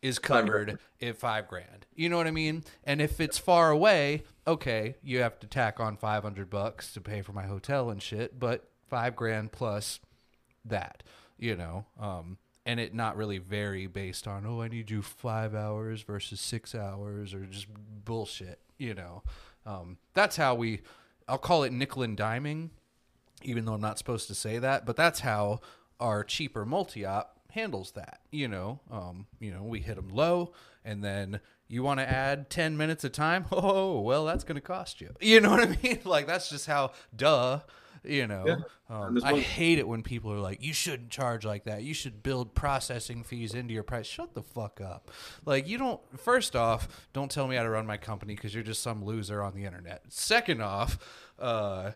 is 0.00 0.20
covered 0.20 0.78
at 1.02 1.16
five 1.16 1.48
grand. 1.48 1.84
You 1.96 2.10
know 2.10 2.16
what 2.16 2.28
I 2.28 2.30
mean? 2.30 2.62
And 2.84 3.00
if 3.00 3.20
it's 3.20 3.38
far 3.38 3.70
away, 3.72 4.22
okay, 4.46 4.94
you 5.02 5.18
have 5.22 5.40
to 5.40 5.48
tack 5.48 5.80
on 5.80 5.96
five 5.96 6.22
hundred 6.22 6.48
bucks 6.48 6.92
to 6.92 7.00
pay 7.00 7.22
for 7.22 7.32
my 7.32 7.46
hotel 7.46 7.90
and 7.90 8.00
shit. 8.00 8.38
But 8.38 8.70
five 8.88 9.16
grand 9.16 9.50
plus 9.50 9.98
that, 10.70 11.02
you 11.38 11.56
know, 11.56 11.84
um, 12.00 12.38
and 12.66 12.78
it 12.80 12.94
not 12.94 13.16
really 13.16 13.38
vary 13.38 13.86
based 13.86 14.26
on 14.28 14.44
oh 14.46 14.60
I 14.60 14.68
need 14.68 14.90
you 14.90 15.02
five 15.02 15.54
hours 15.54 16.02
versus 16.02 16.40
six 16.40 16.74
hours 16.74 17.34
or 17.34 17.44
just 17.46 17.66
bullshit. 18.04 18.60
You 18.78 18.94
know, 18.94 19.22
um, 19.66 19.98
that's 20.14 20.36
how 20.36 20.54
we. 20.54 20.80
I'll 21.26 21.38
call 21.38 21.62
it 21.62 21.72
nickel 21.72 22.02
and 22.02 22.16
diming 22.16 22.70
even 23.42 23.64
though 23.64 23.74
I'm 23.74 23.80
not 23.80 23.98
supposed 23.98 24.26
to 24.28 24.34
say 24.34 24.58
that, 24.58 24.86
but 24.86 24.96
that's 24.96 25.20
how 25.20 25.60
our 26.00 26.24
cheaper 26.24 26.64
multi-op 26.64 27.36
handles 27.50 27.92
that. 27.92 28.20
You 28.30 28.48
know, 28.48 28.80
um, 28.90 29.26
you 29.40 29.52
know, 29.52 29.62
we 29.62 29.80
hit 29.80 29.96
them 29.96 30.08
low, 30.08 30.52
and 30.84 31.02
then 31.02 31.40
you 31.68 31.82
want 31.82 32.00
to 32.00 32.08
add 32.08 32.50
ten 32.50 32.76
minutes 32.76 33.04
of 33.04 33.12
time. 33.12 33.46
Oh, 33.52 34.00
well, 34.00 34.24
that's 34.24 34.44
going 34.44 34.56
to 34.56 34.60
cost 34.60 35.00
you. 35.00 35.14
You 35.20 35.40
know 35.40 35.50
what 35.50 35.60
I 35.68 35.78
mean? 35.82 36.00
Like 36.04 36.26
that's 36.26 36.48
just 36.48 36.66
how. 36.66 36.92
Duh. 37.14 37.60
You 38.04 38.26
know, 38.26 38.44
um, 38.88 39.02
I'm 39.02 39.14
just 39.14 39.26
I 39.26 39.32
wondering- 39.32 39.50
hate 39.50 39.78
it 39.78 39.86
when 39.88 40.02
people 40.02 40.32
are 40.32 40.38
like, 40.40 40.62
"You 40.62 40.72
shouldn't 40.72 41.10
charge 41.10 41.44
like 41.44 41.64
that. 41.64 41.82
You 41.82 41.94
should 41.94 42.22
build 42.22 42.54
processing 42.54 43.22
fees 43.22 43.54
into 43.54 43.74
your 43.74 43.82
price." 43.82 44.06
Shut 44.06 44.34
the 44.34 44.42
fuck 44.42 44.80
up. 44.80 45.10
Like 45.44 45.66
you 45.68 45.78
don't. 45.78 46.00
First 46.18 46.54
off, 46.56 47.08
don't 47.12 47.30
tell 47.30 47.48
me 47.48 47.56
how 47.56 47.62
to 47.62 47.70
run 47.70 47.86
my 47.86 47.96
company 47.96 48.34
because 48.34 48.54
you're 48.54 48.62
just 48.62 48.82
some 48.82 49.04
loser 49.04 49.42
on 49.42 49.54
the 49.54 49.64
internet. 49.64 50.02
Second 50.08 50.62
off, 50.62 50.98
uh, 51.38 51.92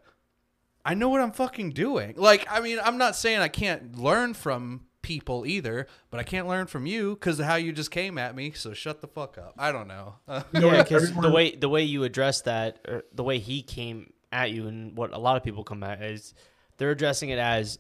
I 0.85 0.95
know 0.95 1.09
what 1.09 1.21
I'm 1.21 1.33
fucking 1.33 1.71
doing. 1.71 2.15
Like, 2.17 2.47
I 2.51 2.61
mean, 2.61 2.79
I'm 2.83 2.99
not 2.99 3.15
saying 3.17 3.39
I 3.39 3.49
can't 3.49 3.97
learn 3.97 4.35
from 4.35 4.87
people 5.01 5.45
either, 5.47 5.87
but 6.11 6.21
I 6.21 6.23
can't 6.23 6.47
learn 6.47 6.67
from 6.69 6.87
you 6.87 7.15
because 7.15 7.39
of 7.41 7.47
how 7.47 7.57
you 7.57 7.73
just 7.73 7.91
came 7.91 8.19
at 8.19 8.35
me. 8.37 8.53
So 8.53 8.73
shut 8.73 9.01
the 9.01 9.09
fuck 9.09 9.37
up. 9.39 9.55
I 9.59 9.73
don't 9.73 9.89
know. 9.89 10.15
Uh, 10.29 10.43
Yeah, 10.53 10.83
because 10.83 11.13
the 11.15 11.31
way 11.31 11.55
the 11.57 11.69
way 11.69 11.83
you 11.83 12.05
address 12.05 12.43
that, 12.43 12.79
or 12.89 13.05
the 13.13 13.23
way 13.25 13.39
he 13.39 13.63
came 13.63 14.13
at 14.33 14.51
you, 14.51 14.67
and 14.67 14.97
what 14.97 15.13
a 15.13 15.19
lot 15.19 15.37
of 15.37 15.45
people 15.45 15.65
come 15.65 15.83
at 15.83 16.03
is 16.03 16.35
they're 16.79 16.91
addressing 16.91 17.29
it 17.29 17.39
as 17.39 17.79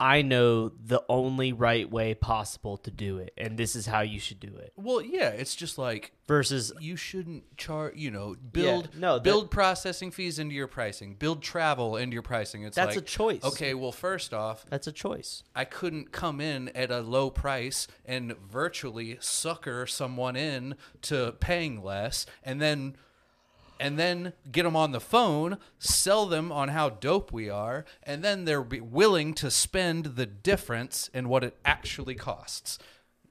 I 0.00 0.22
know 0.22 0.70
the 0.70 1.04
only 1.10 1.52
right 1.52 1.88
way 1.88 2.14
possible 2.14 2.78
to 2.78 2.90
do 2.90 3.18
it, 3.18 3.34
and 3.36 3.58
this 3.58 3.76
is 3.76 3.84
how 3.84 4.00
you 4.00 4.18
should 4.18 4.40
do 4.40 4.56
it. 4.56 4.72
Well, 4.74 5.02
yeah, 5.02 5.28
it's 5.28 5.54
just 5.54 5.76
like 5.76 6.12
Versus, 6.26 6.72
you 6.80 6.96
shouldn't 6.96 7.54
charge. 7.58 7.96
You 7.96 8.10
know, 8.10 8.34
build 8.50 8.96
no, 8.96 9.16
that- 9.16 9.24
build 9.24 9.50
processing 9.50 10.10
fees 10.10 10.38
into 10.38 10.54
your 10.54 10.68
pricing, 10.68 11.16
build 11.16 11.42
travel 11.42 11.98
into 11.98 12.14
your 12.14 12.22
pricing. 12.22 12.62
It's 12.62 12.76
That's 12.76 12.96
like, 12.96 13.04
a 13.04 13.06
choice. 13.06 13.44
Okay, 13.44 13.74
well, 13.74 13.92
first 13.92 14.32
off, 14.32 14.64
that's 14.70 14.86
a 14.86 14.92
choice. 14.92 15.42
I 15.54 15.66
couldn't 15.66 16.12
come 16.12 16.40
in 16.40 16.70
at 16.70 16.90
a 16.90 17.00
low 17.00 17.28
price 17.28 17.86
and 18.06 18.34
virtually 18.38 19.18
sucker 19.20 19.86
someone 19.86 20.34
in 20.34 20.76
to 21.02 21.34
paying 21.40 21.84
less 21.84 22.24
and 22.42 22.58
then 22.58 22.96
and 23.80 23.98
then 23.98 24.34
get 24.52 24.64
them 24.64 24.76
on 24.76 24.92
the 24.92 25.00
phone, 25.00 25.56
sell 25.78 26.26
them 26.26 26.52
on 26.52 26.68
how 26.68 26.90
dope 26.90 27.32
we 27.32 27.48
are, 27.48 27.86
and 28.02 28.22
then 28.22 28.44
they're 28.44 28.60
willing 28.60 29.32
to 29.34 29.50
spend 29.50 30.04
the 30.04 30.26
difference 30.26 31.08
in 31.14 31.30
what 31.30 31.42
it 31.42 31.56
actually 31.64 32.14
costs. 32.14 32.78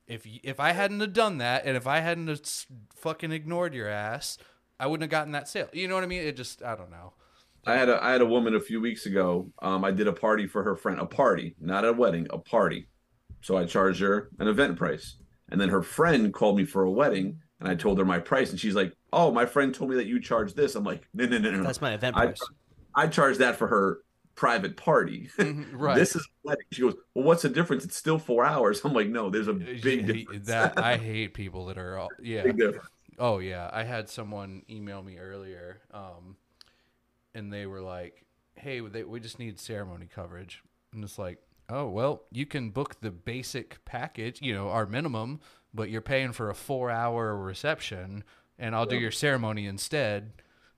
If 0.08 0.26
if 0.44 0.60
I 0.60 0.72
hadn't 0.72 1.02
have 1.02 1.14
done 1.14 1.38
that 1.38 1.66
and 1.66 1.78
if 1.78 1.86
I 1.86 2.00
hadn't 2.00 2.66
fucking 2.96 3.32
ignored 3.32 3.76
your 3.76 3.88
ass, 3.88 4.40
I 4.80 4.88
wouldn't 4.88 5.04
have 5.04 5.12
gotten 5.12 5.34
that 5.34 5.48
sale. 5.48 5.70
You 5.72 5.88
know 5.88 5.94
what 5.94 6.04
I 6.04 6.08
mean? 6.08 6.24
It 6.24 6.36
just 6.36 6.64
I 6.64 6.76
don't 6.76 6.90
know. 6.90 7.14
I 7.68 7.76
had 7.76 7.90
a 7.90 8.04
I 8.04 8.12
had 8.12 8.22
a 8.22 8.26
woman 8.26 8.56
a 8.56 8.60
few 8.60 8.82
weeks 8.82 9.06
ago. 9.06 9.52
Um, 9.62 9.86
I 9.86 9.92
did 9.92 10.08
a 10.08 10.14
party 10.14 10.48
for 10.48 10.64
her 10.64 10.76
friend, 10.76 11.00
a 11.00 11.06
party, 11.06 11.56
not 11.62 11.86
a 11.86 11.94
wedding, 11.94 12.26
a 12.32 12.40
party. 12.40 12.88
So 13.42 13.56
I 13.56 13.66
charged 13.66 14.02
her 14.02 14.30
an 14.40 14.48
event 14.48 14.78
price, 14.78 15.18
and 15.50 15.62
then 15.62 15.70
her 15.70 15.84
friend 15.84 16.34
called 16.34 16.58
me 16.58 16.66
for 16.66 16.82
a 16.82 16.92
wedding, 16.92 17.40
and 17.60 17.67
I 17.67 17.76
told 17.76 17.98
her 17.98 18.06
my 18.06 18.19
price, 18.19 18.52
and 18.52 18.60
she's 18.60 18.76
like, 18.76 18.93
"Oh, 19.12 19.32
my 19.32 19.45
friend 19.45 19.74
told 19.74 19.89
me 19.89 19.98
that 19.98 20.08
you 20.08 20.19
charge 20.19 20.54
this." 20.54 20.76
I'm 20.76 20.84
like, 20.84 21.08
"No, 21.13 21.26
no, 21.26 21.38
no, 21.38 21.52
no. 21.52 21.63
That's 21.63 21.82
my 21.82 21.93
event 21.93 22.15
I, 22.17 22.28
price. 22.28 22.41
I 22.95 23.08
charge 23.08 23.38
that 23.38 23.58
for 23.58 23.67
her 23.67 24.00
private 24.36 24.78
party. 24.78 25.30
right. 25.38 25.95
this 25.95 26.15
is 26.15 26.22
a 26.22 26.48
wedding." 26.48 26.65
She 26.72 26.82
goes, 26.82 26.95
"Well, 27.13 27.26
what's 27.26 27.41
the 27.41 27.50
difference? 27.50 27.84
It's 27.84 27.98
still 27.98 28.17
four 28.17 28.45
hours." 28.45 28.82
I'm 28.86 28.93
like, 28.93 29.10
"No, 29.10 29.30
there's 29.30 29.48
a 29.48 29.54
big 29.54 30.08
difference. 30.08 30.48
that 30.48 30.78
I 30.78 30.98
hate 30.98 31.34
people 31.34 31.65
that 31.67 31.78
are 31.78 31.98
all, 31.98 32.10
yeah. 32.22 32.43
big 32.43 32.58
difference." 32.58 32.88
Oh 33.17 33.39
yeah, 33.39 33.69
I 33.74 33.84
had 33.84 34.10
someone 34.10 34.63
email 34.69 35.04
me 35.04 35.17
earlier, 35.17 35.82
um, 35.93 36.38
and 37.36 37.52
they 37.52 37.65
were 37.65 37.82
like, 37.82 38.26
"Hey, 38.56 38.80
they, 38.80 39.04
we 39.04 39.19
just 39.19 39.39
need 39.39 39.60
ceremony 39.60 40.08
coverage," 40.08 40.63
and 40.93 41.04
it's 41.04 41.19
like, 41.19 41.39
"Oh 41.67 41.89
well, 41.89 42.24
you 42.32 42.45
can 42.45 42.69
book 42.69 43.02
the 43.02 43.12
basic 43.12 43.84
package, 43.84 44.41
you 44.41 44.54
know, 44.54 44.69
our 44.69 44.86
minimum, 44.86 45.41
but 45.74 45.90
you're 45.90 46.02
paying 46.02 46.32
for 46.32 46.50
a 46.50 46.56
four-hour 46.56 47.36
reception, 47.38 48.24
and 48.58 48.76
I'll 48.76 48.86
do 48.86 48.98
your 48.98 49.12
ceremony 49.12 49.66
instead." 49.66 50.32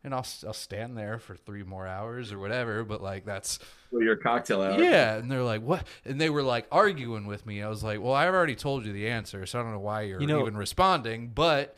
And 0.04 0.16
I'll, 0.16 0.26
I'll 0.48 0.54
stand 0.54 0.98
there 0.98 1.20
for 1.20 1.36
three 1.36 1.62
more 1.62 1.86
hours 1.86 2.32
or 2.32 2.40
whatever, 2.40 2.84
but 2.84 3.04
like 3.04 3.24
that's 3.24 3.60
Well, 3.92 4.02
your 4.02 4.16
cocktail 4.16 4.60
hour. 4.64 4.82
yeah, 4.82 5.18
and 5.18 5.30
they're 5.32 5.44
like, 5.44 5.62
"What?" 5.62 5.86
And 6.06 6.20
they 6.20 6.32
were 6.32 6.42
like 6.42 6.66
arguing 6.72 7.28
with 7.28 7.46
me. 7.46 7.62
I 7.62 7.70
was 7.70 7.84
like, 7.84 8.02
"Well, 8.02 8.14
I've 8.14 8.34
already 8.34 8.56
told 8.56 8.84
you 8.84 8.94
the 8.94 9.08
answer, 9.10 9.46
so 9.46 9.60
I 9.60 9.64
don't 9.64 9.74
know 9.74 9.80
why 9.80 10.02
you're 10.02 10.20
You 10.20 10.26
know- 10.26 10.42
even 10.42 10.58
responding." 10.58 11.28
But 11.36 11.76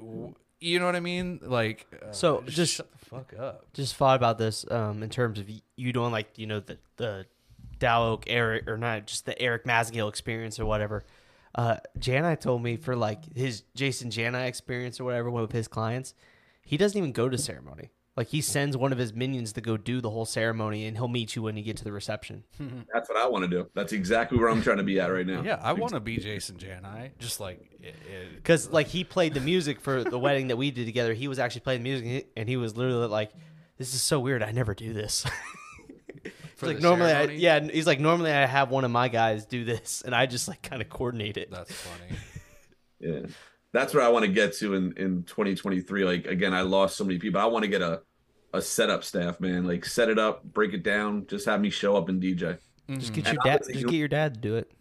w- 0.00 0.34
you 0.58 0.80
know 0.80 0.86
what 0.86 0.96
I 0.96 1.00
mean? 1.00 1.38
Like, 1.40 1.86
uh, 2.02 2.10
So, 2.10 2.42
just- 2.46 2.74
shut 2.74 2.90
the 2.90 2.98
fuck 3.04 3.32
up. 3.38 3.72
Just 3.74 3.94
thought 3.94 4.16
about 4.16 4.38
this 4.38 4.68
um, 4.68 5.04
in 5.04 5.08
terms 5.10 5.38
of 5.38 5.48
you 5.76 5.92
doing 5.92 6.10
like 6.10 6.36
you 6.38 6.48
know 6.48 6.58
the 6.58 6.78
the 6.96 7.26
Dow 7.78 8.06
Oak 8.08 8.24
Eric 8.26 8.66
or 8.66 8.76
not 8.76 9.06
just 9.06 9.24
the 9.24 9.40
Erik 9.40 9.64
Massengale 9.64 10.08
experience 10.08 10.58
or 10.58 10.66
whatever. 10.66 11.04
Uh, 11.56 11.78
Janai 11.98 12.38
told 12.38 12.62
me 12.62 12.76
for 12.76 12.94
like 12.94 13.34
his 13.34 13.62
Jason 13.74 14.10
Janai 14.10 14.46
experience 14.46 15.00
or 15.00 15.04
whatever 15.04 15.30
with 15.30 15.52
his 15.52 15.66
clients, 15.66 16.14
he 16.62 16.76
doesn't 16.76 16.96
even 16.96 17.12
go 17.12 17.28
to 17.28 17.38
ceremony. 17.38 17.90
Like 18.14 18.28
he 18.28 18.40
sends 18.40 18.76
one 18.76 18.92
of 18.92 18.98
his 18.98 19.12
minions 19.12 19.52
to 19.54 19.60
go 19.60 19.76
do 19.76 20.00
the 20.00 20.08
whole 20.08 20.24
ceremony, 20.24 20.86
and 20.86 20.96
he'll 20.96 21.08
meet 21.08 21.36
you 21.36 21.42
when 21.42 21.56
you 21.56 21.62
get 21.62 21.76
to 21.78 21.84
the 21.84 21.92
reception. 21.92 22.44
That's 22.92 23.08
what 23.10 23.18
I 23.18 23.26
want 23.26 23.44
to 23.44 23.48
do. 23.48 23.68
That's 23.74 23.92
exactly 23.92 24.38
where 24.38 24.48
I'm 24.48 24.62
trying 24.62 24.78
to 24.78 24.82
be 24.82 24.98
at 25.00 25.06
right 25.06 25.26
now. 25.26 25.42
Yeah, 25.42 25.60
I 25.62 25.74
want 25.74 25.92
to 25.92 26.00
be 26.00 26.16
Jason 26.16 26.56
Janai. 26.56 27.10
Just 27.18 27.40
like, 27.40 27.60
it, 27.80 27.94
it, 28.10 28.34
Because 28.36 28.70
like 28.70 28.86
he 28.86 29.04
played 29.04 29.34
the 29.34 29.40
music 29.40 29.80
for 29.80 30.02
the 30.02 30.18
wedding 30.18 30.48
that 30.48 30.56
we 30.56 30.70
did 30.70 30.86
together. 30.86 31.12
He 31.12 31.28
was 31.28 31.38
actually 31.38 31.60
playing 31.62 31.82
the 31.82 31.90
music, 31.90 32.28
and 32.36 32.48
he 32.48 32.56
was 32.56 32.74
literally 32.74 33.06
like, 33.06 33.32
"This 33.76 33.92
is 33.92 34.02
so 34.02 34.18
weird. 34.18 34.42
I 34.42 34.52
never 34.52 34.74
do 34.74 34.94
this." 34.94 35.26
He's 36.56 36.60
For 36.60 36.66
like 36.68 36.76
the 36.76 36.82
normally, 36.82 37.10
I, 37.10 37.26
ceremony? 37.26 37.38
yeah. 37.38 37.60
He's 37.60 37.86
like 37.86 38.00
normally 38.00 38.32
I 38.32 38.46
have 38.46 38.70
one 38.70 38.86
of 38.86 38.90
my 38.90 39.08
guys 39.08 39.44
do 39.44 39.64
this, 39.64 40.02
and 40.02 40.14
I 40.14 40.24
just 40.24 40.48
like 40.48 40.62
kind 40.62 40.80
of 40.80 40.88
coordinate 40.88 41.36
it. 41.36 41.50
that's 41.50 41.72
funny. 41.72 42.18
Yeah. 42.98 43.26
That's 43.74 43.92
where 43.92 44.02
I 44.02 44.08
want 44.08 44.24
to 44.24 44.32
get 44.32 44.54
to 44.54 44.72
in, 44.72 44.94
in 44.96 45.24
2023. 45.24 46.04
Like 46.04 46.24
again, 46.24 46.54
I 46.54 46.62
lost 46.62 46.96
so 46.96 47.04
many 47.04 47.18
people. 47.18 47.38
I 47.38 47.44
want 47.44 47.62
to 47.64 47.68
get 47.68 47.82
a 47.82 48.00
a 48.54 48.62
setup 48.62 49.04
staff, 49.04 49.38
man. 49.38 49.66
Like 49.66 49.84
set 49.84 50.08
it 50.08 50.18
up, 50.18 50.42
break 50.44 50.72
it 50.72 50.82
down, 50.82 51.26
just 51.26 51.44
have 51.44 51.60
me 51.60 51.68
show 51.68 51.94
up 51.94 52.08
and 52.08 52.22
DJ. 52.22 52.56
Just 52.88 53.12
mm-hmm. 53.12 53.14
get 53.14 53.32
your 53.34 53.42
dad. 53.44 53.62
Just 53.66 53.86
get 53.86 53.92
your 53.92 54.08
dad 54.08 54.34
to 54.34 54.40
do 54.40 54.56
it. 54.56 54.72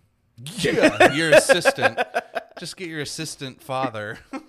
Yeah, 0.59 1.11
your 1.11 1.31
assistant. 1.31 1.99
Just 2.57 2.77
get 2.77 2.87
your 2.87 3.01
assistant 3.01 3.61
father. 3.61 4.19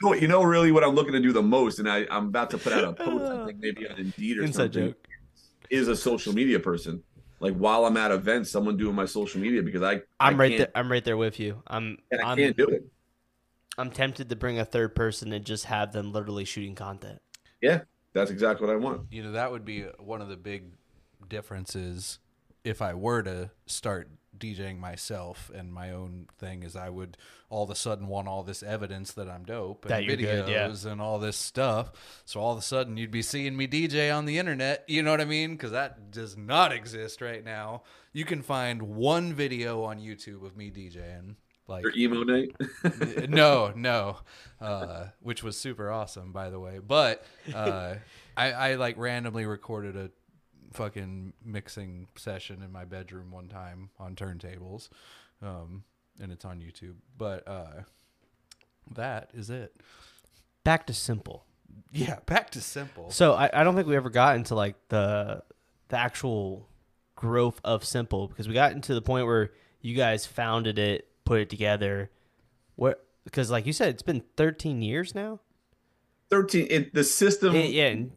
You 0.00 0.10
know, 0.10 0.14
you 0.14 0.28
know 0.28 0.42
really 0.44 0.70
what 0.70 0.84
I'm 0.84 0.94
looking 0.94 1.12
to 1.14 1.20
do 1.20 1.32
the 1.32 1.42
most, 1.42 1.80
and 1.80 1.90
I, 1.90 2.06
I'm 2.08 2.28
about 2.28 2.50
to 2.50 2.58
put 2.58 2.72
out 2.72 2.84
a 2.84 2.92
post, 2.92 3.24
I 3.24 3.46
think 3.46 3.58
maybe 3.58 3.88
on 3.88 3.98
Indeed 3.98 4.38
or 4.38 4.44
Inside 4.44 4.72
something, 4.72 4.88
joke. 4.90 5.07
Is 5.70 5.88
a 5.88 5.96
social 5.96 6.32
media 6.32 6.60
person. 6.60 7.02
Like 7.40 7.54
while 7.54 7.86
I'm 7.86 7.96
at 7.96 8.10
events, 8.10 8.50
someone 8.50 8.76
doing 8.76 8.94
my 8.94 9.04
social 9.04 9.40
media 9.40 9.62
because 9.62 9.82
I 9.82 10.00
I'm 10.18 10.34
I 10.34 10.38
right 10.38 10.58
there. 10.58 10.68
I'm 10.74 10.90
right 10.90 11.04
there 11.04 11.16
with 11.16 11.38
you. 11.38 11.62
I'm. 11.66 11.98
And 12.10 12.20
I 12.20 12.32
I'm, 12.32 12.36
can't 12.36 12.56
do 12.56 12.66
it. 12.66 12.84
I'm 13.76 13.90
tempted 13.90 14.28
to 14.28 14.36
bring 14.36 14.58
a 14.58 14.64
third 14.64 14.96
person 14.96 15.32
and 15.32 15.44
just 15.44 15.66
have 15.66 15.92
them 15.92 16.12
literally 16.12 16.44
shooting 16.44 16.74
content. 16.74 17.20
Yeah, 17.60 17.82
that's 18.12 18.30
exactly 18.30 18.66
what 18.66 18.74
I 18.74 18.76
want. 18.76 19.02
You 19.12 19.22
know, 19.22 19.32
that 19.32 19.52
would 19.52 19.64
be 19.64 19.82
one 19.98 20.20
of 20.20 20.28
the 20.28 20.36
big 20.36 20.72
differences 21.28 22.18
if 22.64 22.82
I 22.82 22.94
were 22.94 23.22
to 23.22 23.50
start 23.66 24.10
DJing 24.38 24.78
myself 24.78 25.50
and 25.54 25.72
my 25.72 25.90
own 25.92 26.26
thing 26.38 26.62
is 26.62 26.76
I 26.76 26.88
would 26.90 27.16
all 27.50 27.64
of 27.64 27.70
a 27.70 27.74
sudden 27.74 28.08
want 28.08 28.28
all 28.28 28.42
this 28.42 28.62
evidence 28.62 29.12
that 29.12 29.28
I'm 29.28 29.44
dope 29.44 29.84
and 29.84 29.90
That 29.92 30.02
videos 30.04 30.46
good, 30.46 30.48
yeah. 30.48 30.90
and 30.92 31.00
all 31.00 31.18
this 31.18 31.36
stuff. 31.36 31.92
So 32.24 32.40
all 32.40 32.52
of 32.52 32.58
a 32.58 32.62
sudden 32.62 32.96
you'd 32.96 33.10
be 33.10 33.22
seeing 33.22 33.56
me 33.56 33.66
DJ 33.66 34.14
on 34.14 34.24
the 34.26 34.38
internet. 34.38 34.84
You 34.86 35.02
know 35.02 35.10
what 35.10 35.20
I 35.20 35.24
mean? 35.24 35.52
Because 35.52 35.70
that 35.72 36.10
does 36.10 36.36
not 36.36 36.72
exist 36.72 37.20
right 37.20 37.44
now. 37.44 37.82
You 38.12 38.24
can 38.24 38.42
find 38.42 38.82
one 38.82 39.32
video 39.34 39.82
on 39.84 39.98
YouTube 39.98 40.44
of 40.44 40.56
me 40.56 40.70
DJing. 40.70 41.36
Like 41.66 41.82
Your 41.84 41.92
emo 41.94 42.22
night. 42.22 42.50
no, 43.28 43.72
no, 43.76 44.16
uh, 44.58 45.08
which 45.20 45.42
was 45.42 45.56
super 45.58 45.90
awesome, 45.90 46.32
by 46.32 46.48
the 46.48 46.58
way. 46.58 46.78
But 46.78 47.24
uh, 47.54 47.96
I, 48.36 48.52
I 48.52 48.74
like 48.76 48.96
randomly 48.96 49.44
recorded 49.44 49.94
a 49.94 50.10
fucking 50.72 51.32
mixing 51.44 52.08
session 52.16 52.62
in 52.62 52.72
my 52.72 52.84
bedroom 52.84 53.30
one 53.30 53.48
time 53.48 53.90
on 53.98 54.14
turntables, 54.14 54.88
um, 55.42 55.84
and 56.20 56.32
it's 56.32 56.44
on 56.44 56.60
YouTube. 56.60 56.96
But 57.16 57.46
uh, 57.46 57.82
that 58.94 59.30
is 59.34 59.50
it. 59.50 59.74
Back 60.64 60.86
to 60.86 60.94
simple. 60.94 61.44
Yeah, 61.92 62.18
back 62.26 62.50
to 62.50 62.60
simple. 62.60 63.10
So 63.10 63.34
I, 63.34 63.50
I 63.52 63.64
don't 63.64 63.74
think 63.74 63.88
we 63.88 63.96
ever 63.96 64.10
got 64.10 64.36
into 64.36 64.54
like 64.54 64.76
the 64.88 65.42
the 65.88 65.96
actual 65.96 66.68
growth 67.16 67.60
of 67.64 67.84
simple 67.84 68.28
because 68.28 68.46
we 68.46 68.54
got 68.54 68.72
into 68.72 68.94
the 68.94 69.02
point 69.02 69.26
where 69.26 69.52
you 69.80 69.94
guys 69.94 70.26
founded 70.26 70.78
it, 70.78 71.08
put 71.24 71.40
it 71.40 71.50
together. 71.50 72.10
What? 72.76 73.04
Because 73.24 73.50
like 73.50 73.66
you 73.66 73.72
said, 73.72 73.88
it's 73.90 74.02
been 74.02 74.22
13 74.36 74.82
years 74.82 75.14
now. 75.14 75.40
13 76.30 76.66
it, 76.68 76.94
the 76.94 77.04
system 77.04 77.54
Yeah, 77.54 77.62
yeah, 77.62 77.86
and 77.86 78.12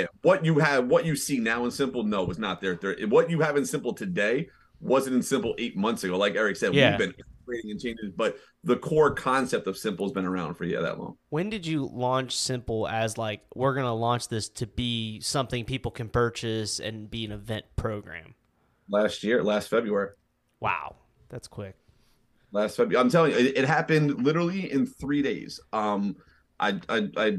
yeah, 0.00 0.06
what 0.22 0.44
you 0.44 0.58
have, 0.58 0.86
what 0.86 1.04
you 1.04 1.16
see 1.16 1.38
now 1.38 1.64
in 1.64 1.70
Simple, 1.70 2.02
no, 2.04 2.24
was 2.24 2.38
not 2.38 2.60
there. 2.60 2.74
there. 2.76 2.96
What 3.08 3.30
you 3.30 3.40
have 3.40 3.56
in 3.56 3.64
Simple 3.64 3.92
today 3.92 4.48
wasn't 4.80 5.16
in 5.16 5.22
Simple 5.22 5.54
eight 5.58 5.76
months 5.76 6.04
ago. 6.04 6.16
Like 6.16 6.34
Eric 6.34 6.56
said, 6.56 6.74
Yeah. 6.74 6.90
we've 6.90 6.98
been 6.98 7.14
creating 7.46 7.70
and 7.72 7.80
changing, 7.80 8.12
but 8.16 8.36
the 8.64 8.76
core 8.76 9.12
concept 9.14 9.66
of 9.66 9.76
Simple 9.78 10.04
has 10.06 10.12
been 10.12 10.26
around 10.26 10.54
for 10.54 10.64
yeah 10.64 10.80
that 10.80 10.98
long. 10.98 11.16
When 11.30 11.48
did 11.50 11.66
you 11.66 11.86
launch 11.92 12.36
Simple 12.36 12.86
as 12.88 13.16
like 13.18 13.40
we're 13.54 13.74
gonna 13.74 13.94
launch 13.94 14.28
this 14.28 14.48
to 14.50 14.66
be 14.66 15.20
something 15.20 15.64
people 15.64 15.90
can 15.90 16.08
purchase 16.08 16.78
and 16.80 17.10
be 17.10 17.24
an 17.24 17.32
event 17.32 17.64
program? 17.76 18.34
Last 18.90 19.22
year, 19.24 19.42
last 19.42 19.68
February, 19.68 20.10
Wow, 20.60 20.96
that's 21.28 21.46
quick. 21.48 21.74
last 22.52 22.76
February. 22.76 23.02
I'm 23.02 23.10
telling 23.10 23.32
you, 23.32 23.38
it, 23.38 23.58
it 23.58 23.64
happened 23.66 24.24
literally 24.24 24.70
in 24.72 24.86
three 24.86 25.22
days. 25.22 25.60
Um, 25.72 26.16
I, 26.60 26.80
I, 26.88 27.08
I 27.16 27.38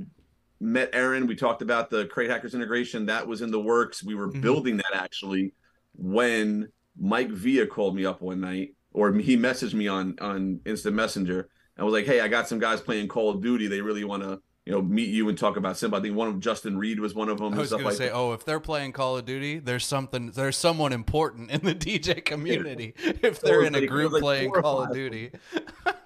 met 0.59 0.89
Aaron. 0.93 1.27
We 1.27 1.35
talked 1.35 1.61
about 1.61 1.89
the 1.89 2.05
Crate 2.05 2.29
Hackers 2.29 2.53
integration. 2.55 3.05
That 3.05 3.27
was 3.27 3.41
in 3.41 3.51
the 3.51 3.59
works. 3.61 4.03
We 4.03 4.15
were 4.15 4.29
Mhm. 4.31 4.41
building 4.41 4.77
that 4.77 4.93
actually 4.93 5.53
when 5.95 6.69
Mike 6.99 7.29
Villa 7.31 7.65
called 7.65 7.95
me 7.95 8.05
up 8.05 8.21
one 8.21 8.41
night, 8.41 8.73
or 8.93 9.13
he 9.13 9.37
messaged 9.37 9.73
me 9.73 9.87
on 9.87 10.17
on 10.19 10.59
Instant 10.65 10.95
Messenger 10.95 11.49
and 11.77 11.85
was 11.85 11.93
like, 11.93 12.05
"Hey, 12.05 12.19
I 12.21 12.27
got 12.27 12.47
some 12.47 12.59
guys 12.59 12.81
playing 12.81 13.07
Call 13.07 13.29
of 13.29 13.41
Duty. 13.41 13.67
They 13.67 13.81
really 13.81 14.03
want 14.03 14.23
to." 14.23 14.41
You 14.65 14.75
know, 14.75 14.81
meet 14.83 15.09
you 15.09 15.27
and 15.29 15.35
talk 15.37 15.57
about 15.57 15.77
Simple. 15.77 15.97
I 15.97 16.01
think 16.03 16.15
one 16.15 16.27
of 16.27 16.39
Justin 16.39 16.77
Reed 16.77 16.99
was 16.99 17.15
one 17.15 17.27
of 17.27 17.39
them. 17.39 17.55
I 17.55 17.57
was 17.57 17.69
stuff 17.69 17.81
gonna 17.81 17.95
say, 17.95 18.09
that. 18.09 18.13
oh, 18.13 18.33
if 18.33 18.45
they're 18.45 18.59
playing 18.59 18.91
Call 18.91 19.17
of 19.17 19.25
Duty, 19.25 19.57
there's 19.57 19.83
something, 19.83 20.29
there's 20.29 20.57
someone 20.57 20.93
important 20.93 21.49
in 21.49 21.61
the 21.61 21.73
DJ 21.75 22.23
community. 22.23 22.93
If 23.03 23.41
they're 23.41 23.63
in 23.63 23.73
a 23.73 23.79
like- 23.79 23.89
group 23.89 24.11
like 24.11 24.21
playing 24.21 24.51
Call 24.51 24.83
of. 24.83 24.93
Duty, 24.93 25.31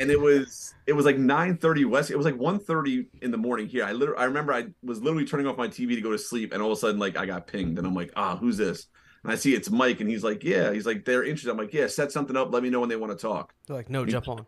and 0.00 0.10
it 0.10 0.20
was 0.20 0.74
it 0.86 0.92
was 0.92 1.04
like 1.04 1.16
9:30 1.16 1.88
west 1.88 2.10
it 2.10 2.16
was 2.16 2.26
like 2.26 2.36
1:30 2.36 3.06
in 3.22 3.30
the 3.30 3.36
morning 3.36 3.66
here 3.66 3.84
i 3.84 3.92
literally 3.92 4.20
i 4.20 4.24
remember 4.24 4.52
i 4.52 4.66
was 4.82 5.00
literally 5.00 5.24
turning 5.24 5.46
off 5.46 5.56
my 5.56 5.68
tv 5.68 5.94
to 5.94 6.00
go 6.00 6.12
to 6.12 6.18
sleep 6.18 6.52
and 6.52 6.62
all 6.62 6.72
of 6.72 6.78
a 6.78 6.80
sudden 6.80 6.98
like 6.98 7.16
i 7.16 7.26
got 7.26 7.46
pinged 7.46 7.78
and 7.78 7.86
i'm 7.86 7.94
like 7.94 8.12
ah 8.16 8.36
who's 8.36 8.56
this 8.56 8.88
And 9.22 9.32
I 9.32 9.36
see 9.36 9.54
it's 9.54 9.70
Mike, 9.70 10.00
and 10.00 10.08
he's 10.08 10.22
like, 10.22 10.44
"Yeah." 10.44 10.72
He's 10.72 10.86
like, 10.86 11.04
"They're 11.04 11.24
interested." 11.24 11.50
I'm 11.50 11.56
like, 11.56 11.74
"Yeah." 11.74 11.88
Set 11.88 12.12
something 12.12 12.36
up. 12.36 12.52
Let 12.52 12.62
me 12.62 12.70
know 12.70 12.78
when 12.78 12.88
they 12.88 12.94
want 12.94 13.10
to 13.10 13.20
talk. 13.20 13.52
They're 13.66 13.76
like, 13.76 13.90
no, 13.90 14.06
jump 14.06 14.28
on. 14.28 14.46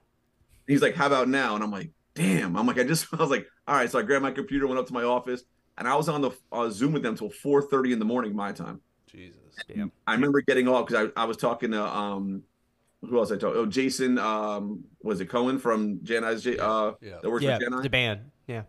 He's 0.68 0.82
like, 0.82 0.94
"How 0.94 1.07
about 1.09 1.28
now?" 1.28 1.57
And 1.57 1.64
I'm 1.64 1.72
like, 1.72 1.90
"Damn." 2.14 2.57
I'm 2.57 2.64
like, 2.64 2.78
I 2.78 2.84
just 2.84 3.07
I 3.12 3.16
was 3.16 3.30
like, 3.30 3.49
"All 3.66 3.74
right." 3.74 3.90
So 3.90 3.99
I 3.99 4.03
grabbed 4.03 4.22
my 4.22 4.30
computer, 4.30 4.68
went 4.68 4.78
up 4.78 4.86
to 4.86 4.92
my 4.92 5.03
office, 5.03 5.42
and 5.78 5.88
I 5.88 5.96
was 5.96 6.09
on 6.09 6.20
the 6.20 6.30
uh, 6.53 6.70
Zoom 6.70 6.92
with 6.92 7.03
them 7.03 7.16
till 7.16 7.30
4:30 7.30 7.94
in 7.94 7.99
the 7.99 8.05
morning 8.05 8.36
my 8.36 8.53
time. 8.53 8.80
Jesus. 9.11 9.40
Damn. 9.66 9.90
I 10.07 10.12
remember 10.12 10.42
getting 10.42 10.68
off 10.68 10.86
because 10.86 11.11
I, 11.16 11.22
I 11.22 11.24
was 11.24 11.38
talking 11.38 11.72
to 11.72 11.82
um 11.82 12.44
who 13.03 13.18
else 13.18 13.30
I 13.30 13.36
talked 13.36 13.57
oh 13.57 13.66
Jason 13.66 14.18
um 14.18 14.84
was 15.03 15.20
it 15.20 15.26
Cohen 15.26 15.59
from 15.59 16.03
Jan 16.03 16.24
I's 16.24 16.42
J 16.42 16.59
uh 16.59 16.92
Yeah. 17.01 17.18
that 17.22 17.30
works 17.30 17.44
Yeah, 17.44 17.57
for 17.59 17.64
Jan 17.64 17.74
I? 17.74 17.82
the 17.82 17.90
band. 17.90 18.20
Yeah. 18.46 18.62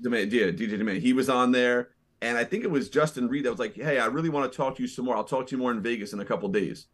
Demand, 0.00 0.32
yeah, 0.32 0.46
DJ 0.46 0.76
Demand. 0.76 1.00
He 1.02 1.12
was 1.12 1.28
on 1.28 1.52
there, 1.52 1.90
and 2.20 2.36
I 2.36 2.44
think 2.44 2.64
it 2.64 2.70
was 2.70 2.88
Justin 2.90 3.28
Reed 3.28 3.44
that 3.44 3.50
was 3.50 3.60
like, 3.60 3.74
"Hey, 3.76 3.98
I 3.98 4.06
really 4.06 4.28
want 4.28 4.50
to 4.50 4.54
talk 4.56 4.76
to 4.76 4.82
you 4.82 4.88
some 4.88 5.04
more. 5.04 5.16
I'll 5.16 5.24
talk 5.24 5.46
to 5.46 5.52
you 5.52 5.58
more 5.58 5.70
in 5.70 5.80
Vegas 5.82 6.12
in 6.12 6.20
a 6.20 6.24
couple 6.24 6.48
days." 6.48 6.88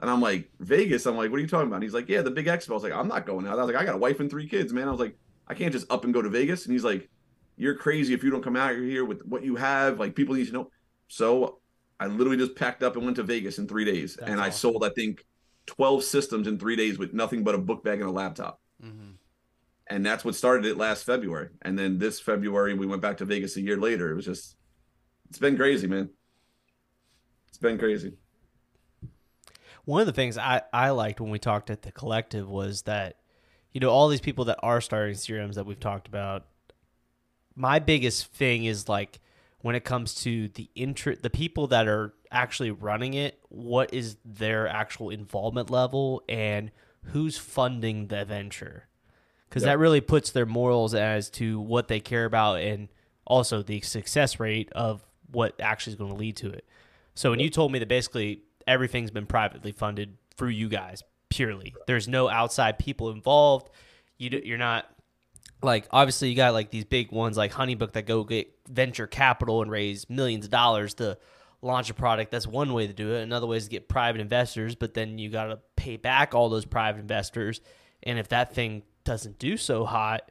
And 0.00 0.10
I'm 0.10 0.20
like, 0.20 0.50
"Vegas?" 0.60 1.06
I'm 1.06 1.16
like, 1.16 1.30
"What 1.30 1.38
are 1.38 1.40
you 1.40 1.48
talking 1.48 1.68
about?" 1.68 1.76
And 1.76 1.82
he's 1.84 1.94
like, 1.94 2.08
"Yeah, 2.10 2.20
the 2.20 2.30
big 2.30 2.46
expo." 2.46 2.70
I 2.70 2.74
was 2.74 2.82
like, 2.82 2.92
"I'm 2.92 3.08
not 3.08 3.24
going 3.26 3.46
out." 3.46 3.58
I 3.58 3.62
was 3.64 3.72
like, 3.72 3.82
"I 3.82 3.86
got 3.86 3.94
a 3.94 3.98
wife 3.98 4.20
and 4.20 4.28
three 4.30 4.46
kids, 4.46 4.72
man." 4.72 4.86
I 4.86 4.90
was 4.90 5.00
like, 5.00 5.16
"I 5.48 5.54
can't 5.54 5.72
just 5.72 5.90
up 5.90 6.04
and 6.04 6.12
go 6.12 6.20
to 6.20 6.28
Vegas." 6.28 6.66
And 6.66 6.72
he's 6.74 6.84
like, 6.84 7.08
"You're 7.56 7.74
crazy 7.74 8.12
if 8.12 8.22
you 8.22 8.30
don't 8.30 8.44
come 8.44 8.56
out 8.56 8.74
here 8.76 9.04
with 9.06 9.22
what 9.24 9.42
you 9.42 9.56
have. 9.56 9.98
Like, 9.98 10.14
people 10.14 10.34
need 10.34 10.46
to 10.46 10.52
know." 10.52 10.70
So 11.08 11.60
I 11.98 12.06
literally 12.06 12.36
just 12.36 12.54
packed 12.54 12.82
up 12.82 12.96
and 12.96 13.04
went 13.04 13.16
to 13.16 13.22
Vegas 13.22 13.58
in 13.58 13.66
three 13.66 13.84
days, 13.86 14.16
That's 14.16 14.30
and 14.30 14.40
I 14.40 14.50
sold, 14.50 14.84
I 14.84 14.90
think, 14.90 15.24
12 15.66 16.02
systems 16.04 16.46
in 16.46 16.58
three 16.58 16.76
days 16.76 16.98
with 16.98 17.12
nothing 17.14 17.44
but 17.44 17.54
a 17.54 17.58
book 17.58 17.84
bag 17.84 18.00
and 18.00 18.08
a 18.08 18.12
laptop 18.12 18.60
Mhm. 18.82 19.14
and 19.86 20.04
that's 20.04 20.24
what 20.24 20.34
started 20.34 20.64
it 20.66 20.76
last 20.76 21.04
February. 21.04 21.50
And 21.62 21.78
then 21.78 21.98
this 21.98 22.18
February, 22.20 22.74
we 22.74 22.86
went 22.86 23.00
back 23.02 23.18
to 23.18 23.24
Vegas 23.24 23.56
a 23.56 23.60
year 23.60 23.76
later. 23.76 24.10
It 24.10 24.14
was 24.14 24.24
just, 24.24 24.56
it's 25.28 25.38
been 25.38 25.56
crazy, 25.56 25.86
man. 25.86 26.10
It's 27.48 27.58
been 27.58 27.78
crazy. 27.78 28.14
One 29.84 30.00
of 30.00 30.06
the 30.06 30.12
things 30.12 30.38
I, 30.38 30.62
I 30.72 30.90
liked 30.90 31.20
when 31.20 31.30
we 31.30 31.38
talked 31.38 31.68
at 31.70 31.82
the 31.82 31.92
collective 31.92 32.48
was 32.48 32.82
that, 32.82 33.18
you 33.72 33.80
know, 33.80 33.90
all 33.90 34.08
these 34.08 34.20
people 34.20 34.44
that 34.46 34.58
are 34.62 34.80
starting 34.80 35.14
CRMs 35.14 35.54
that 35.54 35.66
we've 35.66 35.80
talked 35.80 36.06
about, 36.08 36.46
my 37.54 37.78
biggest 37.78 38.26
thing 38.32 38.64
is 38.64 38.88
like 38.88 39.20
when 39.62 39.74
it 39.74 39.84
comes 39.84 40.14
to 40.16 40.48
the 40.48 40.68
intro, 40.74 41.14
the 41.14 41.30
people 41.30 41.66
that 41.68 41.88
are 41.88 42.12
actually 42.30 42.70
running 42.70 43.14
it, 43.14 43.40
what 43.48 43.92
is 43.94 44.16
their 44.24 44.68
actual 44.68 45.10
involvement 45.10 45.70
level 45.70 46.22
and 46.28 46.70
who's 47.06 47.38
funding 47.38 48.08
the 48.08 48.24
venture? 48.24 48.88
Because 49.48 49.62
Yep. 49.62 49.70
that 49.72 49.78
really 49.78 50.00
puts 50.00 50.30
their 50.30 50.46
morals 50.46 50.94
as 50.94 51.30
to 51.30 51.60
what 51.60 51.88
they 51.88 52.00
care 52.00 52.24
about 52.24 52.60
and 52.60 52.88
also 53.26 53.62
the 53.62 53.80
success 53.82 54.40
rate 54.40 54.70
of 54.72 55.04
what 55.30 55.54
actually 55.60 55.92
is 55.92 55.96
going 55.98 56.10
to 56.10 56.16
lead 56.16 56.36
to 56.36 56.50
it. 56.50 56.66
So 57.14 57.30
when 57.30 57.40
you 57.40 57.48
told 57.50 57.70
me 57.72 57.78
that 57.78 57.88
basically 57.88 58.42
everything's 58.66 59.10
been 59.10 59.26
privately 59.26 59.72
funded 59.72 60.16
through 60.36 60.48
you 60.50 60.68
guys 60.68 61.02
purely, 61.28 61.74
there's 61.86 62.08
no 62.08 62.28
outside 62.28 62.78
people 62.78 63.10
involved. 63.10 63.68
You 64.18 64.30
d- 64.30 64.42
you're 64.44 64.58
not 64.58 64.86
like 65.62 65.86
obviously 65.90 66.28
you 66.30 66.36
got 66.36 66.52
like 66.52 66.70
these 66.70 66.84
big 66.84 67.12
ones 67.12 67.36
like 67.36 67.52
Honeybook 67.52 67.92
that 67.92 68.06
go 68.06 68.24
get 68.24 68.52
venture 68.68 69.06
capital 69.06 69.62
and 69.62 69.70
raise 69.70 70.08
millions 70.10 70.44
of 70.46 70.50
dollars 70.50 70.94
to 70.94 71.18
launch 71.62 71.90
a 71.90 71.94
product. 71.94 72.30
That's 72.32 72.46
one 72.46 72.72
way 72.72 72.86
to 72.86 72.92
do 72.92 73.14
it. 73.14 73.22
Another 73.22 73.46
way 73.46 73.56
is 73.56 73.64
to 73.64 73.70
get 73.70 73.88
private 73.88 74.20
investors, 74.20 74.74
but 74.74 74.94
then 74.94 75.18
you 75.18 75.30
got 75.30 75.44
to 75.46 75.58
pay 75.76 75.96
back 75.96 76.34
all 76.34 76.48
those 76.48 76.64
private 76.64 76.98
investors. 77.00 77.60
And 78.02 78.18
if 78.18 78.28
that 78.28 78.54
thing 78.54 78.82
doesn't 79.04 79.38
do 79.38 79.56
so 79.56 79.84
hot, 79.84 80.30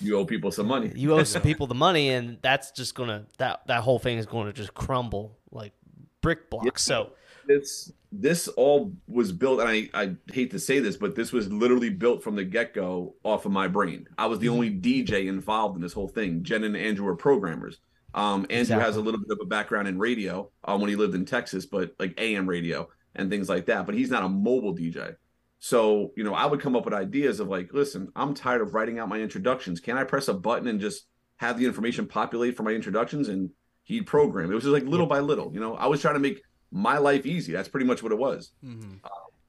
You 0.00 0.18
owe 0.18 0.24
people 0.26 0.50
some 0.50 0.66
money. 0.66 0.92
you 0.94 1.14
owe 1.14 1.22
some 1.24 1.40
people 1.50 1.66
the 1.66 1.74
money, 1.74 2.10
and 2.10 2.38
that's 2.42 2.70
just 2.72 2.94
gonna 2.94 3.24
that 3.38 3.66
that 3.68 3.82
whole 3.82 3.98
thing 3.98 4.18
is 4.18 4.26
going 4.26 4.46
to 4.46 4.52
just 4.52 4.74
crumble 4.74 5.38
like 5.50 5.72
brick 6.20 6.50
blocks. 6.50 6.82
So 6.82 7.12
It's 7.48 7.90
this 8.20 8.48
all 8.48 8.92
was 9.06 9.32
built, 9.32 9.60
and 9.60 9.68
I, 9.68 9.88
I 9.94 10.14
hate 10.32 10.50
to 10.52 10.58
say 10.58 10.78
this, 10.80 10.96
but 10.96 11.14
this 11.14 11.32
was 11.32 11.50
literally 11.52 11.90
built 11.90 12.22
from 12.22 12.36
the 12.36 12.44
get 12.44 12.74
go 12.74 13.14
off 13.24 13.46
of 13.46 13.52
my 13.52 13.68
brain. 13.68 14.06
I 14.18 14.26
was 14.26 14.38
the 14.38 14.48
only 14.48 14.70
DJ 14.70 15.26
involved 15.26 15.76
in 15.76 15.82
this 15.82 15.92
whole 15.92 16.08
thing. 16.08 16.42
Jen 16.42 16.64
and 16.64 16.76
Andrew 16.76 17.06
are 17.08 17.16
programmers. 17.16 17.78
Um, 18.14 18.46
Andrew 18.50 18.78
Exactly. 18.78 18.84
has 18.84 18.96
a 18.96 19.00
little 19.00 19.20
bit 19.20 19.30
of 19.32 19.38
a 19.42 19.46
background 19.46 19.88
in 19.88 19.98
radio 19.98 20.50
um, 20.64 20.80
when 20.80 20.88
he 20.90 20.96
lived 20.96 21.14
in 21.14 21.24
Texas, 21.24 21.66
but 21.66 21.94
like 21.98 22.14
AM 22.18 22.48
radio 22.48 22.88
and 23.16 23.28
things 23.30 23.48
like 23.48 23.66
that. 23.66 23.86
But 23.86 23.94
he's 23.96 24.10
not 24.10 24.22
a 24.22 24.28
mobile 24.28 24.74
DJ. 24.74 25.16
So, 25.58 26.12
you 26.16 26.24
know, 26.24 26.34
I 26.34 26.46
would 26.46 26.60
come 26.60 26.76
up 26.76 26.84
with 26.84 26.94
ideas 26.94 27.40
of 27.40 27.48
like, 27.48 27.72
listen, 27.72 28.12
I'm 28.14 28.34
tired 28.34 28.60
of 28.60 28.74
writing 28.74 28.98
out 28.98 29.08
my 29.08 29.18
introductions. 29.18 29.80
Can 29.80 29.96
I 29.96 30.04
press 30.04 30.28
a 30.28 30.34
button 30.34 30.68
and 30.68 30.78
just 30.80 31.06
have 31.38 31.58
the 31.58 31.64
information 31.66 32.06
populate 32.06 32.56
for 32.56 32.62
my 32.62 32.72
introductions? 32.72 33.28
And 33.28 33.50
he'd 33.82 34.06
program. 34.06 34.50
It 34.50 34.54
was 34.54 34.64
just 34.64 34.72
like 34.72 34.84
little 34.84 35.06
by 35.06 35.20
little. 35.20 35.52
You 35.52 35.60
know, 35.60 35.74
I 35.74 35.86
was 35.86 36.00
trying 36.00 36.14
to 36.14 36.20
make 36.20 36.42
my 36.74 36.98
life 36.98 37.24
easy. 37.24 37.52
That's 37.52 37.68
pretty 37.68 37.86
much 37.86 38.02
what 38.02 38.10
it 38.10 38.18
was. 38.18 38.50
Mhm. 38.62 38.98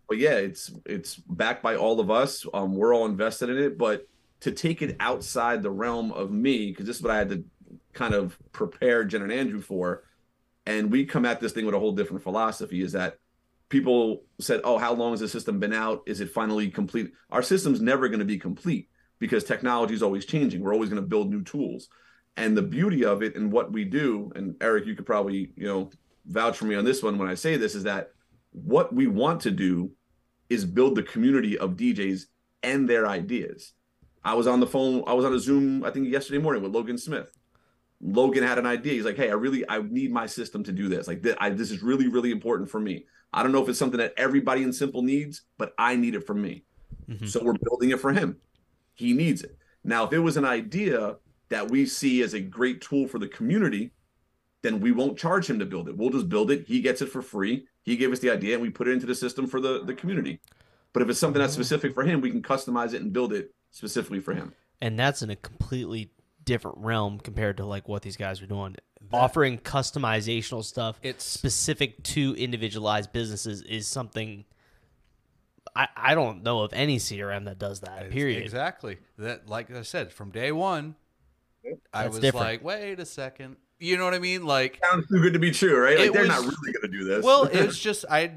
But 0.07 0.19
yeah, 0.19 0.35
it's 0.35 0.71
it's 0.85 1.15
backed 1.15 1.63
by 1.63 1.75
all 1.75 1.99
of 1.99 2.11
us. 2.11 2.45
Um, 2.53 2.75
we're 2.75 2.95
all 2.95 3.07
invested 3.07 3.49
in 3.49 3.57
it. 3.57 3.77
But 3.77 4.07
to 4.41 4.51
take 4.51 4.83
it 4.83 4.95
outside 4.99 5.63
the 5.63 5.71
realm 5.71 6.11
of 6.11 6.31
me, 6.31 6.67
because 6.69 6.85
this 6.85 6.97
is 6.97 7.01
what 7.01 7.11
I 7.11 7.17
had 7.17 7.29
to 7.29 7.43
kind 7.93 8.13
of 8.13 8.37
prepare 8.51 9.03
Jen 9.03 9.23
and 9.23 9.31
Andrew 9.31 9.59
for, 9.59 10.03
and 10.67 10.91
we 10.91 11.05
come 11.05 11.25
at 11.25 11.39
this 11.39 11.51
thing 11.51 11.65
with 11.65 11.73
a 11.73 11.79
whole 11.79 11.93
different 11.93 12.21
philosophy. 12.21 12.81
Is 12.83 12.91
that 12.91 13.17
people 13.69 14.23
said, 14.39 14.61
"Oh, 14.63 14.77
how 14.77 14.93
long 14.93 15.13
has 15.13 15.21
the 15.21 15.27
system 15.27 15.59
been 15.59 15.73
out? 15.73 16.03
Is 16.05 16.21
it 16.21 16.29
finally 16.29 16.69
complete?" 16.69 17.11
Our 17.31 17.41
system's 17.41 17.81
never 17.81 18.07
going 18.07 18.19
to 18.19 18.25
be 18.25 18.37
complete 18.37 18.87
because 19.17 19.43
technology 19.43 19.95
is 19.95 20.03
always 20.03 20.25
changing. 20.27 20.61
We're 20.61 20.73
always 20.73 20.89
going 20.91 21.01
to 21.01 21.07
build 21.07 21.31
new 21.31 21.41
tools, 21.41 21.89
and 22.37 22.55
the 22.55 22.61
beauty 22.61 23.03
of 23.03 23.23
it 23.23 23.35
and 23.35 23.51
what 23.51 23.71
we 23.71 23.83
do. 23.85 24.31
And 24.35 24.55
Eric, 24.61 24.85
you 24.85 24.93
could 24.93 25.07
probably 25.07 25.51
you 25.55 25.65
know 25.65 25.89
vouch 26.27 26.57
for 26.57 26.65
me 26.65 26.75
on 26.75 26.85
this 26.85 27.03
one 27.03 27.17
when 27.17 27.27
I 27.27 27.35
say 27.35 27.57
this 27.57 27.75
is 27.75 27.83
that 27.83 28.11
what 28.51 28.93
we 28.93 29.07
want 29.07 29.41
to 29.41 29.51
do 29.51 29.91
is 30.49 30.65
build 30.65 30.95
the 30.95 31.03
community 31.03 31.57
of 31.57 31.71
DJs 31.71 32.23
and 32.63 32.87
their 32.89 33.07
ideas. 33.07 33.73
I 34.23 34.33
was 34.33 34.47
on 34.47 34.59
the 34.59 34.67
phone, 34.67 35.03
I 35.07 35.13
was 35.13 35.25
on 35.25 35.33
a 35.33 35.39
Zoom, 35.39 35.83
I 35.83 35.91
think 35.91 36.09
yesterday 36.09 36.39
morning 36.39 36.63
with 36.63 36.73
Logan 36.73 36.97
Smith. 36.97 37.31
Logan 38.01 38.43
had 38.43 38.57
an 38.57 38.65
idea. 38.65 38.93
He's 38.93 39.05
like, 39.05 39.15
"Hey, 39.15 39.29
I 39.29 39.33
really, 39.33 39.67
I 39.69 39.81
need 39.81 40.11
my 40.11 40.25
system 40.25 40.63
to 40.65 40.71
do 40.71 40.89
this. 40.89 41.07
Like, 41.07 41.23
th- 41.23 41.37
I, 41.39 41.49
this 41.49 41.71
is 41.71 41.81
really, 41.81 42.07
really 42.07 42.31
important 42.31 42.69
for 42.69 42.79
me. 42.79 43.05
I 43.31 43.41
don't 43.41 43.51
know 43.51 43.63
if 43.63 43.69
it's 43.69 43.79
something 43.79 43.99
that 43.99 44.13
everybody 44.17 44.63
in 44.63 44.73
Simple 44.73 45.01
needs, 45.01 45.43
but 45.57 45.73
I 45.77 45.95
need 45.95 46.13
it 46.15 46.25
for 46.27 46.33
me. 46.33 46.65
Mhm. 47.09 47.27
So 47.27 47.41
we're 47.43 47.53
building 47.53 47.91
it 47.91 47.99
for 47.99 48.11
him. 48.11 48.37
He 48.95 49.13
needs 49.13 49.43
it. 49.43 49.57
Now, 49.83 50.05
if 50.05 50.13
it 50.13 50.19
was 50.19 50.37
an 50.37 50.45
idea 50.45 51.15
that 51.49 51.69
we 51.69 51.85
see 51.85 52.21
as 52.21 52.33
a 52.33 52.39
great 52.39 52.81
tool 52.81 53.07
for 53.07 53.19
the 53.19 53.27
community, 53.27 53.91
then 54.65 54.79
we 54.79 54.91
won't 54.91 55.17
charge 55.17 55.49
him 55.49 55.59
to 55.59 55.65
build 55.65 55.87
it. 55.87 55.97
We'll 55.97 56.09
just 56.09 56.29
build 56.29 56.51
it. 56.51 56.65
He 56.67 56.81
gets 56.81 57.01
it 57.01 57.07
for 57.07 57.21
free. 57.21 57.67
He 57.83 57.95
gave 57.95 58.11
us 58.11 58.19
the 58.19 58.31
idea, 58.31 58.53
and 58.53 58.61
we 58.61 58.69
put 58.69 58.87
it 58.87 58.91
into 58.91 59.05
the 59.05 59.15
system 59.15 59.47
for 59.47 59.59
the 59.59 59.83
the 59.83 59.93
community. 59.93 60.39
But 60.93 61.01
if 61.01 61.09
it's 61.09 61.19
something 61.19 61.41
that's 61.41 61.53
mm-hmm. 61.53 61.61
specific 61.61 61.93
for 61.93 62.03
him, 62.03 62.21
we 62.21 62.31
can 62.31 62.41
customize 62.41 62.93
it 62.93 63.01
and 63.01 63.11
build 63.11 63.33
it 63.33 63.53
specifically 63.71 64.19
for 64.19 64.33
him. 64.33 64.53
and 64.81 64.97
that's 64.99 65.21
in 65.21 65.29
a 65.29 65.35
completely 65.35 66.11
different 66.43 66.77
realm 66.77 67.19
compared 67.19 67.57
to 67.57 67.65
like 67.65 67.87
what 67.87 68.01
these 68.01 68.17
guys 68.17 68.41
are 68.41 68.47
doing. 68.47 68.75
Offering 69.13 69.59
customizational 69.59 70.63
stuff 70.63 70.99
It's 71.03 71.23
specific 71.23 72.01
to 72.03 72.33
individualized 72.37 73.13
businesses 73.13 73.61
is 73.61 73.87
something 73.87 74.45
I, 75.75 75.87
I 75.95 76.15
don't 76.15 76.43
know 76.43 76.61
of 76.61 76.73
any 76.73 76.97
CRM 76.97 77.45
that 77.45 77.59
does 77.59 77.81
that. 77.81 78.09
Period. 78.09 78.41
Exactly. 78.41 78.97
That, 79.17 79.47
like 79.49 79.69
I 79.71 79.81
said, 79.81 80.11
from 80.11 80.31
day 80.31 80.51
one, 80.51 80.95
I 81.93 82.03
That's 82.03 82.13
was 82.13 82.19
different. 82.19 82.45
like, 82.45 82.63
wait 82.63 82.99
a 82.99 83.05
second. 83.05 83.57
You 83.85 83.97
know 83.97 84.03
what 84.05 84.13
I 84.13 84.19
mean? 84.19 84.45
Like, 84.45 84.79
Sounds 84.89 85.07
too 85.07 85.21
good 85.21 85.33
to 85.33 85.39
be 85.39 85.51
true, 85.51 85.79
right? 85.79 85.97
Like 85.97 86.07
It 86.07 86.13
they're 86.13 86.21
was- 86.23 86.29
not 86.29 86.39
really 86.41 86.73
going 86.73 86.91
to 86.91 86.97
do 86.99 87.03
this. 87.03 87.23
well, 87.23 87.43
it 87.43 87.65
was 87.65 87.77
just 87.89 88.05
I, 88.09 88.31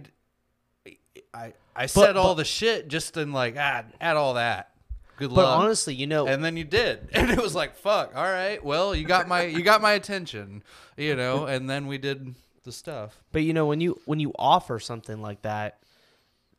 I, 1.34 1.53
I 1.74 1.86
said 1.86 2.16
all 2.16 2.34
but- 2.34 2.38
the 2.38 2.44
shit 2.44 2.88
just 2.88 3.16
in 3.16 3.32
like, 3.32 3.57
ah, 3.59 3.84
add 4.01 4.16
all 4.16 4.34
that. 4.34 4.70
Good 5.16 5.30
But 5.30 5.46
luck. 5.46 5.59
honestly, 5.61 5.94
you 5.94 6.07
know, 6.07 6.28
and 6.28 6.44
then 6.44 6.57
you 6.57 6.62
did, 6.62 7.09
and 7.12 7.28
it 7.30 7.42
was 7.42 7.53
like, 7.55 7.74
fuck. 7.74 8.14
All 8.14 8.22
right, 8.22 8.62
well, 8.64 8.94
you 8.94 9.05
got 9.05 9.26
my, 9.26 9.42
you 9.42 9.62
got 9.62 9.82
my 9.82 9.92
attention, 9.92 10.62
you 10.96 11.16
know. 11.16 11.46
And 11.46 11.68
then 11.68 11.88
we 11.88 11.99
did 11.99 12.36
the 12.62 12.70
stuff. 12.70 13.20
But 13.32 13.42
you 13.42 13.53
know, 13.53 13.66
when 13.66 13.80
you 13.80 14.01
when 14.05 14.20
you 14.20 14.32
offer 14.38 14.78
something 14.78 15.20
like 15.20 15.42
that 15.42 15.80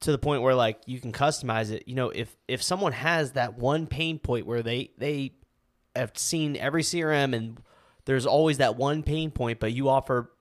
to 0.01 0.11
the 0.11 0.17
point 0.17 0.41
where 0.41 0.55
like 0.55 0.81
you 0.87 0.99
can 0.99 1.13
customize 1.13 1.71
it, 1.71 1.83
you 1.87 1.95
know, 1.95 2.09
if 2.09 2.35
if 2.49 2.61
someone 2.61 2.91
has 2.91 3.31
that 3.33 3.57
one 3.57 3.87
pain 3.87 4.19
point 4.19 4.45
where 4.45 4.61
they 4.61 4.91
they 4.97 5.31
have 5.95 6.11
seen 6.17 6.57
every 6.57 6.81
CRM 6.83 7.33
and 7.33 7.61
there's 8.09 8.25
always 8.25 8.57
that 8.57 8.75
one 8.75 9.03
pain 9.03 9.29
point, 9.29 9.59
but 9.59 9.71
you 9.71 9.87
offer 9.87 10.31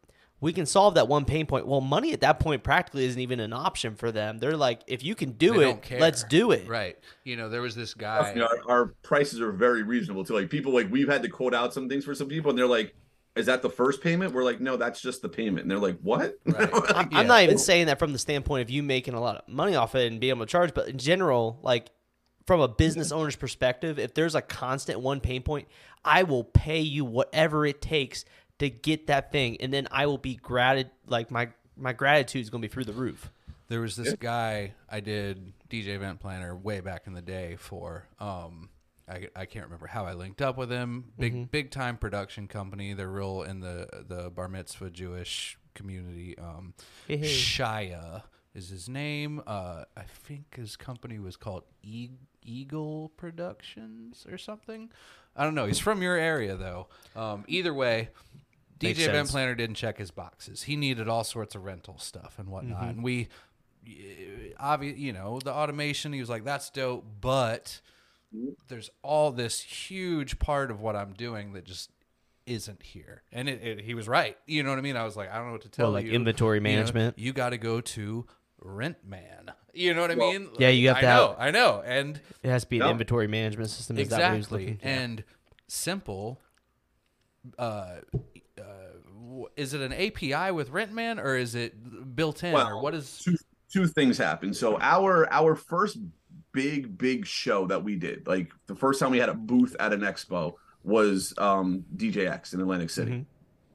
we 0.41 0.55
can 0.55 0.65
solve 0.65 0.95
that 0.95 1.07
one 1.07 1.27
pain 1.27 1.45
point. 1.45 1.67
Well, 1.67 1.83
money 1.83 2.15
at 2.15 2.21
that 2.23 2.41
point 2.41 2.63
practically 2.63 3.05
isn't 3.05 3.21
even 3.21 3.41
an 3.41 3.53
option 3.53 3.95
for 3.95 4.11
them. 4.11 4.39
They're 4.39 4.57
like, 4.57 4.81
if 4.87 5.03
you 5.03 5.15
can 5.15 5.33
do 5.33 5.53
They 5.59 5.69
it, 5.69 5.83
don't 5.91 6.01
let's 6.01 6.25
do 6.25 6.53
it. 6.53 6.67
Right. 6.67 6.97
You 7.25 7.37
know, 7.37 7.51
there 7.51 7.61
was 7.61 7.75
this 7.75 7.93
Trust 7.93 8.35
guy. 8.35 8.41
me, 8.41 8.41
our, 8.41 8.59
our 8.67 8.87
prices 9.03 9.39
are 9.43 9.53
very 9.53 9.83
reasonable 9.83 10.25
too. 10.25 10.33
Like 10.33 10.49
people, 10.49 10.73
like 10.73 10.91
we've 10.91 11.09
had 11.09 11.23
to 11.25 11.29
quote 11.29 11.53
out 11.53 11.75
some 11.75 11.91
things 11.91 12.07
for 12.07 12.15
some 12.15 12.29
people, 12.29 12.49
and 12.49 12.59
they're 12.59 12.67
like, 12.67 12.95
"Is 13.37 13.45
that 13.47 13.61
the 13.61 13.69
first 13.69 14.01
payment?" 14.01 14.33
We're 14.33 14.45
like, 14.45 14.63
"No, 14.63 14.79
that's 14.79 15.03
just 15.03 15.21
the 15.21 15.29
payment." 15.29 15.61
And 15.63 15.71
they're 15.71 15.79
like, 15.79 15.99
"What?" 16.01 16.39
Right. 16.47 16.71
I'm, 16.95 17.11
Yeah. 17.13 17.19
I'm 17.19 17.27
not 17.27 17.43
even 17.43 17.59
saying 17.59 17.87
that 17.89 17.99
from 17.99 18.15
the 18.15 18.19
standpoint 18.19 18.63
of 18.63 18.71
you 18.71 18.83
making 18.83 19.13
a 19.13 19.21
lot 19.21 19.37
of 19.37 19.47
money 19.47 19.75
off 19.75 19.95
it 19.95 20.11
and 20.11 20.19
being 20.21 20.31
able 20.31 20.47
to 20.47 20.51
charge, 20.51 20.73
but 20.73 20.89
in 20.89 20.97
general, 20.97 21.59
like 21.63 21.91
from 22.49 22.61
a 22.63 22.67
business 22.67 23.13
owner's 23.13 23.37
perspective, 23.37 23.99
if 23.99 24.15
there's 24.15 24.35
a 24.35 24.41
constant 24.41 25.01
one 25.01 25.21
pain 25.21 25.43
point, 25.43 25.69
I 26.03 26.23
will 26.23 26.45
pay 26.45 26.81
you 26.81 27.05
whatever 27.05 27.67
it 27.67 27.83
takes 27.83 28.25
to 28.59 28.71
get 28.71 29.09
that 29.09 29.31
thing, 29.31 29.59
and 29.61 29.71
then 29.71 29.87
I 29.91 30.07
will 30.07 30.17
be 30.17 30.35
gratitude 30.35 30.91
like 31.07 31.31
my 31.31 31.51
my 31.77 31.93
gratitude 31.93 32.41
is 32.41 32.49
gonna 32.49 32.63
be 32.63 32.69
through 32.69 32.87
the 32.87 32.95
roof. 32.95 33.31
There 33.69 33.83
was 33.83 33.97
this 33.97 34.15
guy 34.15 34.73
I 34.89 35.01
did 35.01 35.53
DJ 35.69 35.89
event 35.89 36.21
planner 36.21 36.57
way 36.57 36.81
back 36.81 37.07
in 37.07 37.13
the 37.13 37.21
day 37.23 37.57
for. 37.57 38.09
Um, 38.19 38.71
I, 39.07 39.29
I 39.37 39.45
can't 39.45 39.67
remember 39.67 39.87
how 39.87 40.07
I 40.07 40.15
linked 40.15 40.41
up 40.41 40.57
with 40.57 40.71
him. 40.71 41.13
Big 41.19 41.51
big 41.51 41.71
time 41.71 41.99
production 41.99 42.49
company. 42.49 42.95
They're 42.95 43.09
real 43.09 43.43
in 43.43 43.61
the 43.61 44.05
the 44.09 44.31
bar 44.31 44.49
mitzvah 44.49 44.89
Jewish 44.89 45.59
community. 45.75 46.39
Um, 46.39 46.73
Hey, 47.07 47.19
hey. 47.19 47.27
Shia 47.27 48.23
is 48.55 48.69
his 48.71 48.89
name. 48.89 49.43
Uh, 49.47 49.85
I 49.97 50.03
think 50.03 50.57
his 50.57 50.77
company 50.77 51.19
was 51.19 51.37
called 51.37 51.65
e- 51.83 52.11
Eagle 52.43 53.11
Productions 53.17 54.27
or 54.31 54.39
something. 54.39 54.91
I 55.37 55.45
don't 55.45 55.55
know. 55.55 55.67
He's 55.67 55.79
from 55.79 56.03
your 56.03 56.17
area 56.17 56.57
though. 56.57 56.89
Um, 57.15 57.45
either 57.49 57.73
way. 57.75 58.11
DJ 58.81 58.89
Makes 58.97 59.05
sense. 59.07 59.31
planner 59.33 59.55
didn't 59.57 59.75
check 59.75 59.99
his 59.99 60.13
boxes. 60.13 60.63
He 60.63 60.77
needed 60.77 61.09
all 61.09 61.25
sorts 61.25 61.55
of 61.57 61.65
rental 61.65 61.99
stuff 61.99 62.37
and 62.39 62.49
whatnot. 62.49 62.79
Mm-hmm. 62.81 62.89
And 62.91 63.03
we, 63.03 63.29
obvious, 64.59 64.99
you 64.99 65.13
know, 65.13 65.41
the 65.43 65.53
automation. 65.53 66.13
He 66.13 66.21
was 66.21 66.29
like, 66.29 66.45
"That's 66.45 66.71
dope," 66.71 67.05
but 67.21 67.81
there's 68.69 68.91
all 69.03 69.33
this 69.33 69.61
huge 69.61 70.39
part 70.39 70.71
of 70.71 70.81
what 70.81 70.95
I'm 70.95 71.13
doing 71.13 71.55
that 71.55 71.65
just 71.65 71.91
isn't 72.47 72.83
here. 72.83 73.23
And 73.33 73.49
it, 73.49 73.63
it, 73.63 73.81
he 73.81 73.95
was 73.95 74.07
right. 74.09 74.37
You 74.47 74.63
know 74.63 74.71
what 74.71 74.79
I 74.79 74.83
mean? 74.83 74.97
I 74.97 75.05
was 75.05 75.17
like, 75.17 75.31
I 75.31 75.37
don't 75.37 75.47
know 75.47 75.53
what 75.53 75.63
to 75.63 75.69
tell 75.69 75.87
Well, 75.87 75.93
like 75.95 76.07
you. 76.07 76.13
inventory 76.13 76.59
You 76.59 76.63
know, 76.63 76.71
management? 76.71 77.19
You, 77.19 77.33
got 77.33 77.51
to 77.51 77.59
go 77.59 77.81
to 77.81 78.27
Rent 78.61 78.97
Man. 79.07 79.53
You 79.73 79.95
know 79.95 80.01
what 80.01 80.11
I 80.11 80.15
mean? 80.17 80.49
Yeah, 80.59 80.69
you 80.71 80.89
have 80.89 81.01
to. 81.01 81.07
I 81.07 81.11
to 81.11 81.17
know. 81.17 81.29
have- 81.29 81.37
I 81.39 81.51
know. 81.51 81.83
And 81.85 82.21
It 82.43 82.49
has 82.51 82.65
to 82.65 82.69
be 82.71 82.77
an 82.79 82.87
No. 82.87 82.91
inventory 82.91 83.27
management 83.29 83.71
system. 83.71 83.99
Is 83.99 84.09
that 84.09 84.21
what 84.21 84.31
he 84.33 84.37
was 84.39 84.47
exactly. 84.47 84.61
looking? 84.65 84.79
for? 84.79 84.87
And 84.87 85.25
simple. 85.69 86.41
Uh, 87.59 87.97
uh, 88.59 88.63
is 89.57 89.75
it 89.75 89.81
an 89.81 89.93
API 89.93 90.51
with 90.53 90.71
Rentman 90.73 91.23
or 91.23 91.37
is 91.37 91.55
it 91.55 92.17
built 92.17 92.43
in 92.43 92.55
or 92.55 92.83
what 92.83 92.95
is? 92.95 93.19
two 93.21 93.37
two 93.73 93.87
things 93.87 94.19
happened. 94.19 94.57
So 94.57 94.79
our 94.81 95.31
our 95.33 95.55
first 95.55 95.99
big 96.53 96.99
big 96.99 97.27
show 97.27 97.67
that 97.67 97.85
we 97.85 97.95
did, 97.97 98.27
like 98.27 98.51
the 98.67 98.75
first 98.75 98.99
time 99.01 99.11
we 99.13 99.19
had 99.19 99.29
a 99.29 99.35
booth 99.35 99.77
at 99.79 99.93
an 99.93 100.01
expo 100.01 100.55
was 100.83 101.33
um 101.39 101.85
DJX 101.97 102.55
in 102.55 102.61
Atlantic 102.61 102.91
City 102.91 103.13
Mhm. 103.13 103.27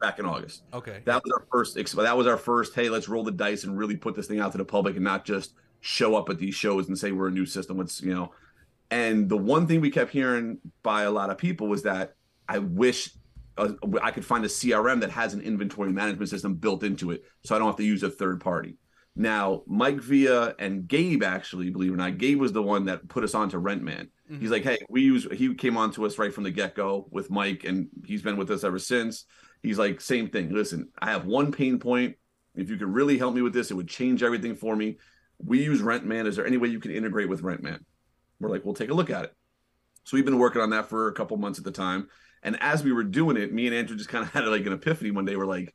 Back 0.03 0.19
in 0.19 0.25
August. 0.25 0.63
Okay. 0.73 1.01
That 1.05 1.23
was 1.23 1.31
our 1.31 1.45
first. 1.49 1.75
That 1.75 2.17
was 2.17 2.27
our 2.27 2.37
first. 2.37 2.75
Hey, 2.75 2.89
let's 2.89 3.07
roll 3.07 3.23
the 3.23 3.31
dice 3.31 3.63
and 3.63 3.77
really 3.77 3.95
put 3.95 4.15
this 4.15 4.27
thing 4.27 4.39
out 4.39 4.51
to 4.51 4.57
the 4.57 4.65
public 4.65 4.95
and 4.95 5.03
not 5.03 5.23
just 5.23 5.53
show 5.79 6.15
up 6.15 6.29
at 6.29 6.37
these 6.37 6.53
shows 6.53 6.89
and 6.89 6.97
say 6.97 7.11
we're 7.11 7.29
a 7.29 7.31
new 7.31 7.45
system. 7.45 7.77
Let's 7.77 8.01
you 8.01 8.13
know. 8.13 8.31
And 8.91 9.29
the 9.29 9.37
one 9.37 9.65
thing 9.65 9.79
we 9.81 9.89
kept 9.89 10.11
hearing 10.11 10.59
by 10.83 11.03
a 11.03 11.11
lot 11.11 11.29
of 11.29 11.37
people 11.37 11.67
was 11.67 11.83
that 11.83 12.15
I 12.47 12.59
wish 12.59 13.11
uh, 13.57 13.69
I 14.01 14.11
could 14.11 14.25
find 14.25 14.43
a 14.43 14.49
CRM 14.49 14.99
that 15.01 15.11
has 15.11 15.33
an 15.33 15.41
inventory 15.41 15.91
management 15.91 16.29
system 16.29 16.55
built 16.55 16.83
into 16.83 17.11
it, 17.11 17.23
so 17.45 17.55
I 17.55 17.59
don't 17.59 17.67
have 17.67 17.77
to 17.77 17.83
use 17.83 18.03
a 18.03 18.09
third 18.09 18.41
party. 18.41 18.77
Now, 19.15 19.61
Mike 19.67 20.01
Villa 20.01 20.55
and 20.59 20.87
Gabe 20.87 21.23
actually, 21.23 21.69
believe 21.69 21.91
it 21.91 21.93
or 21.93 21.97
not, 21.97 22.17
Gabe 22.17 22.39
was 22.39 22.51
the 22.51 22.63
one 22.63 22.85
that 22.85 23.07
put 23.07 23.23
us 23.23 23.35
on 23.35 23.49
to 23.49 23.57
Rentman. 23.57 24.09
He's 24.39 24.49
like, 24.49 24.63
hey, 24.63 24.79
we 24.89 25.01
use. 25.01 25.27
He 25.31 25.53
came 25.53 25.77
on 25.77 25.91
to 25.91 26.05
us 26.05 26.17
right 26.17 26.33
from 26.33 26.43
the 26.43 26.51
get 26.51 26.73
go 26.73 27.07
with 27.11 27.29
Mike, 27.29 27.65
and 27.65 27.87
he's 28.05 28.23
been 28.23 28.37
with 28.37 28.49
us 28.49 28.63
ever 28.63 28.79
since. 28.79 29.25
He's 29.63 29.79
like, 29.79 30.01
same 30.01 30.29
thing. 30.29 30.53
Listen, 30.53 30.89
I 30.99 31.09
have 31.11 31.25
one 31.25 31.51
pain 31.51 31.79
point. 31.79 32.15
If 32.53 32.69
you 32.69 32.77
could 32.77 32.89
really 32.93 33.17
help 33.17 33.33
me 33.33 33.41
with 33.41 33.53
this, 33.53 33.71
it 33.71 33.73
would 33.75 33.87
change 33.87 34.21
everything 34.21 34.55
for 34.55 34.75
me. 34.75 34.97
We 35.39 35.63
use 35.63 35.81
Rentman. 35.81 36.27
Is 36.27 36.35
there 36.35 36.45
any 36.45 36.57
way 36.57 36.67
you 36.67 36.79
can 36.79 36.91
integrate 36.91 37.29
with 37.29 37.41
Rentman? 37.41 37.79
We're 38.39 38.49
like, 38.49 38.63
we'll 38.65 38.75
take 38.75 38.89
a 38.91 38.93
look 38.93 39.09
at 39.09 39.23
it. 39.25 39.33
So 40.03 40.15
we've 40.17 40.25
been 40.25 40.37
working 40.37 40.61
on 40.61 40.69
that 40.71 40.89
for 40.89 41.07
a 41.07 41.13
couple 41.13 41.37
months 41.37 41.57
at 41.57 41.65
the 41.65 41.71
time. 41.71 42.09
And 42.43 42.57
as 42.61 42.83
we 42.83 42.91
were 42.91 43.03
doing 43.05 43.37
it, 43.37 43.53
me 43.53 43.67
and 43.67 43.75
Andrew 43.75 43.95
just 43.95 44.09
kind 44.09 44.23
of 44.25 44.31
had 44.33 44.45
like 44.45 44.65
an 44.65 44.73
epiphany 44.73 45.11
one 45.11 45.25
day. 45.25 45.35
We're 45.37 45.45
like, 45.45 45.73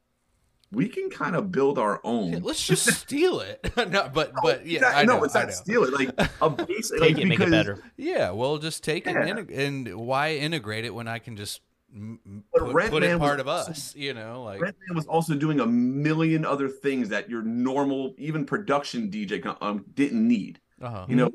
we 0.70 0.86
can 0.86 1.09
kind 1.09 1.34
of 1.34 1.51
build 1.51 1.78
our 1.78 1.99
own. 2.05 2.34
Yeah, 2.34 2.39
let's 2.43 2.64
just 2.64 2.84
steal 3.01 3.41
it. 3.41 3.72
no, 3.91 4.11
but 4.12 4.32
but 4.43 4.66
yeah, 4.66 4.76
Exactly. 4.80 5.01
I 5.01 5.05
know. 5.07 5.18
no, 5.18 5.24
it's 5.24 5.34
I 5.34 5.41
not 5.41 5.49
know. 5.49 5.55
steal 5.55 5.84
it. 5.84 5.93
Like 5.95 6.30
a 6.43 6.51
base, 6.51 6.91
Take 6.91 7.01
like, 7.01 7.18
it, 7.18 7.24
make 7.26 7.41
it 7.41 7.51
better. 7.51 7.82
Yeah, 7.97 8.32
well, 8.32 8.59
just 8.59 8.84
take 8.84 9.07
it 9.07 9.16
and, 9.16 9.51
and 9.51 9.97
why 9.97 10.34
integrate 10.34 10.84
it 10.84 10.95
when 10.95 11.09
I 11.09 11.20
can 11.20 11.36
just 11.36 11.62
m- 11.62 11.62
m- 11.62 11.68
But 11.93 12.61
put, 12.61 12.74
Rent 12.74 12.91
put 12.91 13.03
Man 13.03 13.18
was 13.18 13.26
part 13.28 13.41
of 13.41 13.49
us? 13.49 13.95
You 13.97 14.14
know, 14.14 14.43
like 14.43 14.61
Rentman 14.61 14.95
was 14.95 15.07
also 15.07 15.34
doing 15.34 15.61
a 15.61 15.66
million 15.66 16.45
other 16.45 16.68
things 16.68 17.09
that 17.09 17.30
your 17.30 17.43
normal, 17.43 18.14
even 18.18 18.45
production 18.45 19.11
DJ 19.11 19.57
um, 19.61 19.84
didn't 19.95 20.26
need. 20.26 20.61
uh-huh. 20.80 21.07
You 21.09 21.16
know, 21.16 21.30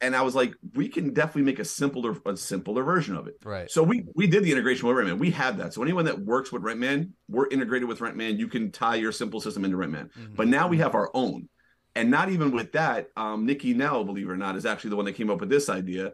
and 0.00 0.14
I 0.14 0.22
was 0.22 0.34
like, 0.34 0.54
we 0.74 0.88
can 0.88 1.12
definitely 1.12 1.42
make 1.42 1.58
a 1.58 1.64
simpler, 1.64 2.16
a 2.24 2.36
simpler 2.36 2.82
version 2.84 3.16
of 3.16 3.26
it. 3.26 3.36
right. 3.44 3.70
So 3.70 3.82
we 3.82 4.04
we 4.14 4.26
did 4.26 4.44
the 4.44 4.52
integration 4.52 4.86
with 4.86 4.96
Rentman. 4.96 5.18
We 5.18 5.30
had 5.30 5.58
that. 5.58 5.72
So 5.74 5.82
anyone 5.82 6.04
that 6.04 6.18
works 6.20 6.52
with 6.52 6.62
Rentman, 6.62 7.10
we're 7.28 7.48
integrated 7.48 7.88
with 7.88 7.98
Rentman. 8.00 8.38
You 8.38 8.48
can 8.48 8.70
tie 8.70 8.96
your 8.96 9.12
simple 9.12 9.40
system 9.40 9.64
into 9.64 9.76
Rentman. 9.76 10.10
Mhm. 10.12 10.36
But 10.36 10.48
now 10.48 10.68
we 10.68 10.78
have 10.78 10.94
our 10.94 11.10
own. 11.14 11.48
And 11.96 12.10
not 12.10 12.28
even 12.28 12.52
with 12.52 12.72
that, 12.72 13.08
um, 13.16 13.44
Nikki 13.44 13.74
Nell, 13.74 14.04
believe 14.04 14.28
it 14.28 14.30
or 14.30 14.36
not, 14.36 14.54
is 14.54 14.64
actually 14.66 14.90
the 14.90 14.96
one 14.96 15.06
that 15.06 15.14
came 15.14 15.30
up 15.30 15.40
with 15.40 15.48
this 15.48 15.68
idea. 15.68 16.12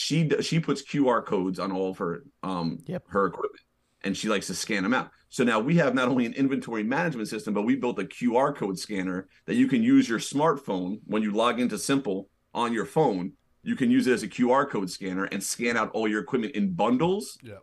She 0.00 0.22
d- 0.22 0.40
she 0.42 0.60
puts 0.60 0.80
QR 0.80 1.24
codes 1.26 1.58
on 1.58 1.72
all 1.72 1.90
of 1.90 1.98
her 1.98 2.22
um 2.44 2.78
Yep. 2.86 3.02
her 3.08 3.26
equipment, 3.26 3.64
and 4.02 4.16
she 4.16 4.28
likes 4.28 4.46
to 4.46 4.54
scan 4.54 4.84
them 4.84 4.94
out. 4.94 5.10
So 5.28 5.42
now 5.42 5.58
we 5.58 5.74
have 5.78 5.92
not 5.92 6.06
only 6.06 6.24
an 6.24 6.34
inventory 6.34 6.84
management 6.84 7.26
system, 7.26 7.52
but 7.52 7.62
we 7.62 7.74
built 7.74 7.98
a 7.98 8.04
QR 8.04 8.54
code 8.54 8.78
scanner 8.78 9.26
that 9.46 9.56
you 9.56 9.66
can 9.66 9.82
use 9.82 10.08
your 10.08 10.20
smartphone 10.20 11.00
when 11.06 11.20
you 11.24 11.32
log 11.32 11.58
into 11.58 11.76
Simple 11.76 12.28
on 12.54 12.72
your 12.72 12.86
phone. 12.86 13.32
You 13.64 13.74
can 13.74 13.90
use 13.90 14.06
it 14.06 14.12
as 14.12 14.22
a 14.22 14.28
QR 14.28 14.70
code 14.70 14.88
scanner 14.88 15.24
and 15.24 15.42
scan 15.42 15.76
out 15.76 15.90
all 15.90 16.06
your 16.06 16.20
equipment 16.22 16.54
in 16.54 16.74
bundles 16.74 17.36
Yeah. 17.42 17.58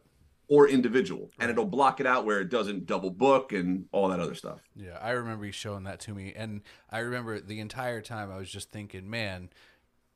or 0.49 0.67
individual, 0.67 1.31
and 1.39 1.49
it'll 1.49 1.63
block 1.65 2.01
it 2.01 2.05
out 2.05 2.25
where 2.25 2.41
it 2.41 2.49
doesn't 2.49 2.85
double 2.85 3.11
book 3.11 3.53
and 3.53 3.85
all 3.93 4.09
that 4.09 4.19
other 4.19 4.35
stuff. 4.35 4.59
Yeah, 4.75 4.97
I 5.01 5.11
remember 5.11 5.45
you 5.45 5.53
showing 5.53 5.85
that 5.85 6.01
to 6.01 6.13
me, 6.13 6.33
and 6.35 6.63
I 6.91 6.99
remember 6.99 7.39
the 7.39 7.61
entire 7.61 8.01
time 8.01 8.29
I 8.29 8.35
was 8.37 8.51
just 8.51 8.71
thinking, 8.71 9.09
man, 9.09 9.49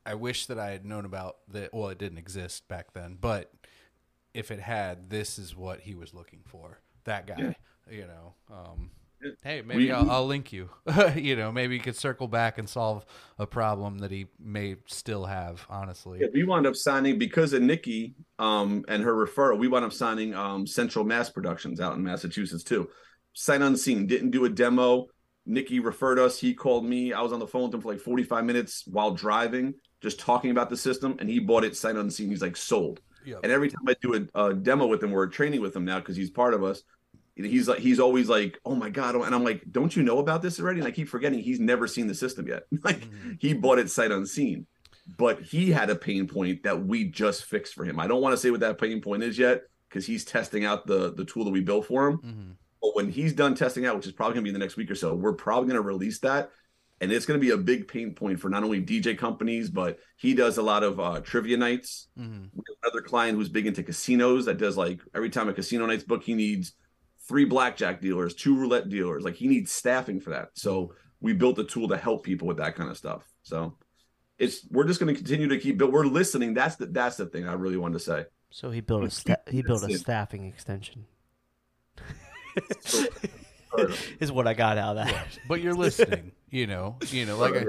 I 0.10 0.16
wish 0.16 0.48
that 0.48 0.58
I 0.58 0.72
had 0.72 0.86
known 0.86 1.06
about 1.06 1.38
that. 1.50 1.72
Well, 1.72 1.90
it 1.90 2.00
didn't 2.00 2.18
exist 2.18 2.68
back 2.68 2.94
then, 2.94 3.16
but 3.22 3.52
if 4.34 4.50
it 4.50 4.60
had, 4.60 5.12
this 5.12 5.38
is 5.38 5.56
what 5.56 5.82
he 5.82 5.94
was 5.94 6.16
looking 6.16 6.40
for. 6.46 6.80
That 7.04 7.28
guy, 7.28 7.56
you 7.92 8.08
know. 8.08 8.34
Um, 8.52 8.90
Yeah. 9.22 9.32
hey, 9.44 9.62
maybe 9.62 9.86
We- 9.86 9.92
I'll, 9.92 10.10
I'll 10.10 10.26
link 10.26 10.52
you. 10.52 10.70
you 11.16 11.36
know, 11.36 11.52
maybe 11.52 11.76
you 11.76 11.82
could 11.82 11.96
circle 11.96 12.28
back 12.28 12.58
and 12.58 12.68
solve 12.68 13.06
a 13.38 13.46
problem 13.46 14.00
that 14.00 14.10
he 14.10 14.26
may 14.40 14.78
still 14.88 15.26
have. 15.26 15.64
Honestly, 15.70 16.20
Yeah, 16.22 16.28
we 16.34 16.44
wound 16.44 16.66
up 16.66 16.76
signing 16.76 17.20
because 17.20 17.54
of 17.54 17.62
Nikki 17.62 18.16
um, 18.40 18.84
and 18.88 19.04
her 19.04 19.14
referral. 19.14 19.60
We 19.60 19.68
wound 19.68 19.86
up 19.86 19.94
signing 19.94 20.34
um, 20.34 20.66
Central 20.66 21.06
Mass 21.06 21.30
Productions 21.30 21.80
out 21.80 21.96
in 21.96 22.04
Massachusetts 22.04 22.64
too. 22.64 22.90
Sight 23.34 23.62
unseen, 23.62 24.08
didn't 24.08 24.32
do 24.32 24.46
a 24.46 24.50
demo. 24.50 25.06
Nikki 25.46 25.80
referred 25.80 26.18
us. 26.18 26.40
He 26.40 26.54
called 26.56 26.86
me. 26.86 27.14
I 27.14 27.22
was 27.22 27.32
on 27.32 27.40
the 27.40 27.48
phone 27.48 27.64
with 27.64 27.74
him 27.76 27.82
for 27.82 27.92
like 27.92 28.02
45 28.02 28.44
minutes 28.46 28.84
while 28.88 29.12
driving, 29.12 29.74
just 30.02 30.20
talking 30.20 30.52
about 30.52 30.70
the 30.70 30.78
system. 30.78 31.16
And 31.20 31.30
he 31.30 31.40
bought 31.40 31.64
it 31.64 31.76
sight 31.76 31.96
unseen. 31.96 32.30
He's 32.30 32.42
like 32.42 32.58
sold. 32.58 33.02
Yep. 33.26 33.40
And 33.44 33.52
every 33.52 33.70
time 33.70 33.84
I 33.88 33.96
do 34.02 34.28
a, 34.34 34.46
a 34.48 34.54
demo 34.54 34.88
with 34.88 35.04
him, 35.04 35.12
we're 35.12 35.28
training 35.28 35.62
with 35.62 35.76
him 35.76 35.86
now 35.86 36.00
because 36.00 36.16
he's 36.16 36.30
part 36.30 36.54
of 36.54 36.64
us. 36.64 36.84
He's 37.36 37.70
like 37.70 37.80
he's 37.80 38.02
always 38.02 38.28
like, 38.28 38.60
oh 38.66 38.76
my 38.76 38.90
god, 38.90 39.16
and 39.16 39.34
I'm 39.34 39.46
like, 39.46 39.64
don't 39.72 39.96
you 39.96 40.04
know 40.04 40.20
about 40.20 40.42
this 40.42 40.60
already? 40.60 40.80
And 40.80 40.88
I 40.88 40.92
keep 40.92 41.08
forgetting 41.08 41.40
he's 41.40 41.60
never 41.60 41.88
seen 41.88 42.08
the 42.08 42.14
system 42.16 42.46
yet. 42.48 42.64
like 42.84 43.00
Mhm. 43.00 43.38
he 43.40 43.54
bought 43.54 43.80
it 43.80 43.90
sight 43.90 44.12
unseen, 44.12 44.68
but 45.18 45.42
he 45.42 45.70
had 45.72 45.90
a 45.90 45.96
pain 45.96 46.28
point 46.28 46.64
that 46.64 46.86
we 46.86 47.06
just 47.06 47.46
fixed 47.46 47.76
for 47.76 47.86
him. 47.86 47.98
I 47.98 48.08
don't 48.08 48.22
want 48.22 48.34
to 48.34 48.38
say 48.38 48.52
what 48.52 48.60
that 48.60 48.78
pain 48.78 49.00
point 49.00 49.24
is 49.24 49.38
yet 49.40 49.62
because 49.88 50.06
he's 50.06 50.26
testing 50.26 50.66
out 50.66 50.86
the 50.86 51.14
the 51.14 51.24
tool 51.24 51.46
that 51.46 51.52
we 51.52 51.62
built 51.62 51.86
for 51.86 52.08
him. 52.10 52.18
Mhm. 52.18 52.56
But 52.82 52.96
when 52.98 53.10
he's 53.10 53.32
done 53.32 53.56
testing 53.56 53.86
out, 53.86 53.96
which 53.96 54.08
is 54.08 54.12
probably 54.12 54.34
gonna 54.34 54.44
be 54.44 54.50
in 54.50 54.54
the 54.54 54.60
next 54.60 54.76
week 54.76 54.92
or 54.92 54.96
so, 54.96 55.16
we're 55.16 55.32
probably 55.32 55.70
gonna 55.70 55.82
release 55.82 56.20
that. 56.20 56.52
And 57.02 57.12
it's 57.12 57.26
going 57.26 57.40
to 57.40 57.46
be 57.46 57.52
a 57.52 57.58
big 57.58 57.88
pain 57.88 58.14
point 58.14 58.40
for 58.40 58.50
not 58.50 58.64
only 58.64 58.82
DJ 58.82 59.18
companies, 59.18 59.70
but 59.70 60.00
he 60.18 60.34
does 60.34 60.58
a 60.58 60.62
lot 60.62 60.84
of 60.84 61.00
uh, 61.00 61.22
trivia 61.22 61.56
nights 61.58 62.08
Mhm. 62.20 62.50
we 62.54 62.64
have 62.68 62.78
another 62.84 63.02
client 63.02 63.38
who's 63.38 63.48
big 63.50 63.68
into 63.68 63.84
casinos 63.84 64.46
that 64.46 64.58
does 64.58 64.76
like 64.78 65.00
every 65.16 65.30
time 65.30 65.48
a 65.50 65.54
casino 65.54 65.86
night's 65.86 66.04
book, 66.04 66.24
he 66.24 66.34
needs 66.34 66.74
three 67.28 67.46
blackjack 67.46 68.02
dealers, 68.02 68.34
two 68.36 68.56
roulette 68.58 68.90
dealers. 68.90 69.24
Like 69.24 69.36
he 69.36 69.48
needs 69.48 69.72
staffing 69.72 70.20
for 70.20 70.32
that. 70.32 70.50
So 70.56 70.94
we 71.22 71.34
built 71.34 71.60
a 71.60 71.64
tool 71.64 71.88
to 71.90 71.98
help 71.98 72.24
people 72.24 72.48
with 72.48 72.58
that 72.58 72.76
kind 72.76 72.90
of 72.90 72.98
stuff. 72.98 73.24
So 73.44 73.78
it's 74.38 74.66
we're 74.70 74.86
just 74.88 75.00
going 75.00 75.14
to 75.14 75.18
continue 75.18 75.48
to 75.50 75.58
keep 75.58 75.78
but 75.78 75.92
we're 75.92 76.06
listening. 76.06 76.54
That's 76.54 76.76
the 76.78 76.86
that's 76.88 77.18
the 77.18 77.28
thing 77.28 77.48
I 77.48 77.54
really 77.54 77.78
wanted 77.78 77.94
to 77.94 78.00
say. 78.00 78.26
So 78.52 78.72
he 78.72 78.82
built 78.82 79.04
a 79.04 79.10
sta- 79.10 79.36
he 79.50 79.62
built 79.62 79.84
a 79.84 79.98
staffing 79.98 80.46
extension. 80.46 81.06
So- 83.78 83.94
is 84.20 84.32
what 84.32 84.48
I 84.48 84.54
got 84.54 84.78
out 84.78 84.98
of 84.98 85.08
that. 85.08 85.28
But 85.48 85.62
you're 85.62 85.74
listening. 85.74 86.32
you 86.50 86.68
know. 86.68 86.98
You 87.08 87.26
know. 87.26 87.38
Like. 87.38 87.56
I, 87.56 87.66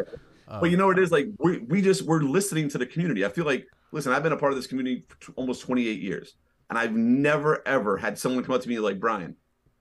um, 0.53 0.61
but 0.61 0.71
you 0.71 0.77
know 0.77 0.87
what 0.89 0.99
it 0.99 1.03
is 1.03 1.13
like 1.13 1.29
we 1.39 1.59
we 1.59 1.81
just 1.81 2.03
we're 2.03 2.23
listening 2.23 2.69
to 2.71 2.79
the 2.79 2.87
community. 2.87 3.25
I 3.25 3.29
feel 3.29 3.45
like 3.45 3.67
listen, 3.93 4.13
I've 4.13 4.23
been 4.25 4.33
a 4.33 4.37
part 4.37 4.53
of 4.53 4.59
this 4.59 4.67
community 4.67 5.05
for 5.07 5.21
t- 5.27 5.33
almost 5.37 5.63
28 5.63 6.01
years, 6.01 6.35
and 6.69 6.79
I've 6.79 6.93
never 6.93 7.63
ever 7.69 7.97
had 7.97 8.19
someone 8.19 8.43
come 8.43 8.55
up 8.57 8.63
to 8.63 8.69
me 8.69 8.79
like 8.81 8.99
Brian, 8.99 9.37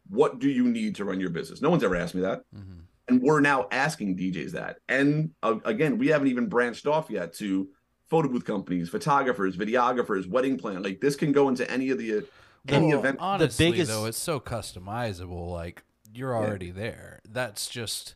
what 0.10 0.38
do 0.40 0.48
you 0.48 0.66
need 0.66 0.96
to 0.98 1.06
run 1.06 1.20
your 1.20 1.32
business? 1.32 1.62
No 1.62 1.72
one's 1.72 1.84
ever 1.84 1.96
asked 1.96 2.14
me 2.14 2.22
that. 2.22 2.42
mm-hmm. 2.56 2.82
and 3.08 3.20
we're 3.22 3.40
now 3.40 3.68
asking 3.72 4.18
DJs 4.18 4.52
that. 4.52 4.78
And 4.88 5.32
uh, 5.42 5.56
again, 5.66 5.98
we 5.98 6.08
haven't 6.10 6.28
even 6.28 6.48
branched 6.48 6.86
off 6.86 7.10
yet 7.10 7.34
to 7.36 7.68
photo 8.08 8.30
booth 8.30 8.46
companies, 8.46 8.90
photographers, 8.90 9.58
videographers, 9.58 10.28
wedding 10.30 10.58
plan. 10.60 10.84
Like 10.84 11.02
this 11.02 11.16
can 11.16 11.32
go 11.32 11.50
into 11.50 11.70
any 11.72 11.90
of 11.90 11.98
the 11.98 12.26
any 12.68 12.90
Well, 12.90 13.00
event. 13.00 13.18
Honestly, 13.20 13.72
biggest- 13.72 13.90
though, 13.90 14.06
it's 14.06 14.18
so 14.20 14.40
customizable. 14.40 15.50
Like 15.52 15.84
you're 16.14 16.36
already 16.36 16.72
there. 16.72 17.20
That's 17.30 17.68
just 17.70 18.16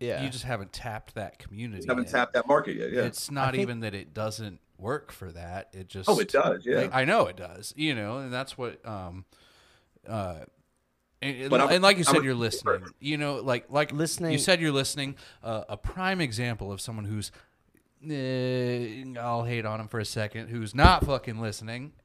Yeah. 0.00 0.22
you 0.22 0.30
just 0.30 0.44
haven't 0.44 0.72
tapped 0.72 1.14
that 1.14 1.38
community. 1.38 1.78
Just 1.78 1.88
haven't 1.88 2.04
yet. 2.04 2.12
tapped 2.12 2.32
that 2.34 2.46
market 2.46 2.76
yet. 2.76 2.92
Yeah. 2.92 3.02
It's 3.02 3.30
not 3.30 3.52
think- 3.52 3.62
even 3.62 3.80
that 3.80 3.94
it 3.94 4.12
doesn't 4.14 4.60
work 4.78 5.10
for 5.12 5.32
that. 5.32 5.68
It 5.72 5.88
just 5.88 6.08
oh, 6.08 6.18
it 6.18 6.30
does. 6.30 6.66
Yeah. 6.66 6.78
Like, 6.82 6.94
I 6.94 7.04
know 7.04 7.26
it 7.26 7.36
does. 7.36 7.72
You 7.76 7.94
know, 7.94 8.18
and 8.18 8.32
that's 8.32 8.58
what 8.58 8.86
um 8.86 9.24
uh 10.06 10.40
and, 11.22 11.50
and 11.52 11.82
like 11.82 11.96
you 11.96 12.04
said, 12.04 12.16
I'm- 12.16 12.24
you're 12.24 12.34
listening. 12.34 12.84
You 13.00 13.16
know, 13.16 13.36
like 13.36 13.70
like 13.70 13.90
Listening- 13.92 14.32
You 14.32 14.38
said 14.38 14.60
you're 14.60 14.70
listening. 14.72 15.16
Uh, 15.42 15.64
a 15.68 15.76
prime 15.76 16.20
example 16.20 16.70
of 16.70 16.80
someone 16.80 17.06
who's, 17.06 17.32
uh, 18.04 19.18
I'll 19.20 19.44
hate 19.44 19.64
on 19.64 19.80
him 19.80 19.88
for 19.88 19.98
a 19.98 20.04
second, 20.04 20.48
who's 20.48 20.74
not 20.74 21.04
fucking 21.06 21.40
listening. 21.40 21.92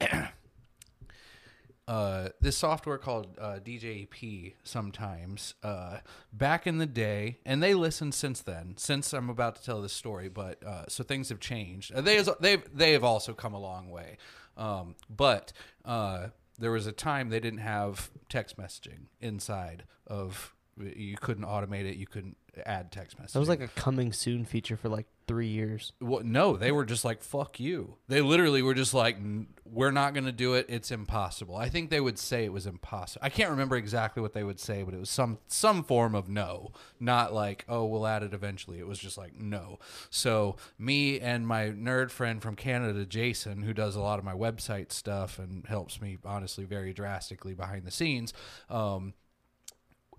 uh, 1.92 2.30
this 2.40 2.56
software 2.56 2.96
called 2.96 3.36
uh, 3.38 3.58
DJP 3.62 4.54
sometimes 4.64 5.52
uh, 5.62 5.98
back 6.32 6.66
in 6.66 6.78
the 6.78 6.86
day, 6.86 7.36
and 7.44 7.62
they 7.62 7.74
listened 7.74 8.14
since 8.14 8.40
then. 8.40 8.72
Since 8.78 9.12
I'm 9.12 9.28
about 9.28 9.56
to 9.56 9.62
tell 9.62 9.82
this 9.82 9.92
story, 9.92 10.30
but 10.30 10.64
uh, 10.64 10.84
so 10.88 11.04
things 11.04 11.28
have 11.28 11.38
changed. 11.38 11.92
Uh, 11.92 12.00
they 12.00 12.24
they've 12.40 12.64
they 12.74 12.92
have 12.92 13.04
also 13.04 13.34
come 13.34 13.52
a 13.52 13.60
long 13.60 13.90
way, 13.90 14.16
um, 14.56 14.94
but 15.14 15.52
uh, 15.84 16.28
there 16.58 16.70
was 16.70 16.86
a 16.86 16.92
time 16.92 17.28
they 17.28 17.40
didn't 17.40 17.60
have 17.60 18.10
text 18.30 18.56
messaging 18.56 19.08
inside 19.20 19.84
of. 20.06 20.54
You 20.78 21.18
couldn't 21.20 21.44
automate 21.44 21.84
it. 21.84 21.96
You 21.96 22.06
couldn't 22.06 22.38
add 22.64 22.90
text 22.90 23.20
messaging. 23.20 23.32
that 23.32 23.38
was 23.38 23.50
like 23.50 23.60
a 23.60 23.68
coming 23.68 24.14
soon 24.14 24.46
feature 24.46 24.78
for 24.78 24.88
like 24.88 25.06
three 25.26 25.48
years. 25.48 25.92
Well, 26.00 26.22
no, 26.24 26.56
they 26.56 26.72
were 26.72 26.84
just 26.84 27.04
like 27.04 27.22
"fuck 27.22 27.58
you." 27.60 27.96
They 28.08 28.20
literally 28.20 28.62
were 28.62 28.74
just 28.74 28.94
like, 28.94 29.16
"N- 29.16 29.48
"We're 29.64 29.90
not 29.90 30.14
going 30.14 30.24
to 30.24 30.32
do 30.32 30.54
it. 30.54 30.66
It's 30.68 30.90
impossible." 30.90 31.56
I 31.56 31.68
think 31.68 31.90
they 31.90 32.00
would 32.00 32.18
say 32.18 32.44
it 32.44 32.52
was 32.52 32.66
impossible. 32.66 33.24
I 33.24 33.28
can't 33.28 33.50
remember 33.50 33.76
exactly 33.76 34.20
what 34.22 34.32
they 34.32 34.44
would 34.44 34.60
say, 34.60 34.82
but 34.82 34.94
it 34.94 35.00
was 35.00 35.10
some 35.10 35.38
some 35.46 35.84
form 35.84 36.14
of 36.14 36.28
no, 36.28 36.72
not 37.00 37.32
like, 37.32 37.64
"Oh, 37.68 37.84
we'll 37.84 38.06
add 38.06 38.22
it 38.22 38.34
eventually." 38.34 38.78
It 38.78 38.86
was 38.86 38.98
just 38.98 39.18
like 39.18 39.34
no. 39.38 39.78
So 40.10 40.56
me 40.78 41.20
and 41.20 41.46
my 41.46 41.66
nerd 41.66 42.10
friend 42.10 42.42
from 42.42 42.56
Canada, 42.56 43.04
Jason, 43.06 43.62
who 43.62 43.72
does 43.72 43.96
a 43.96 44.00
lot 44.00 44.18
of 44.18 44.24
my 44.24 44.34
website 44.34 44.92
stuff 44.92 45.38
and 45.38 45.66
helps 45.66 46.00
me 46.00 46.18
honestly 46.24 46.64
very 46.64 46.92
drastically 46.92 47.54
behind 47.54 47.84
the 47.84 47.90
scenes. 47.90 48.32
Um, 48.68 49.14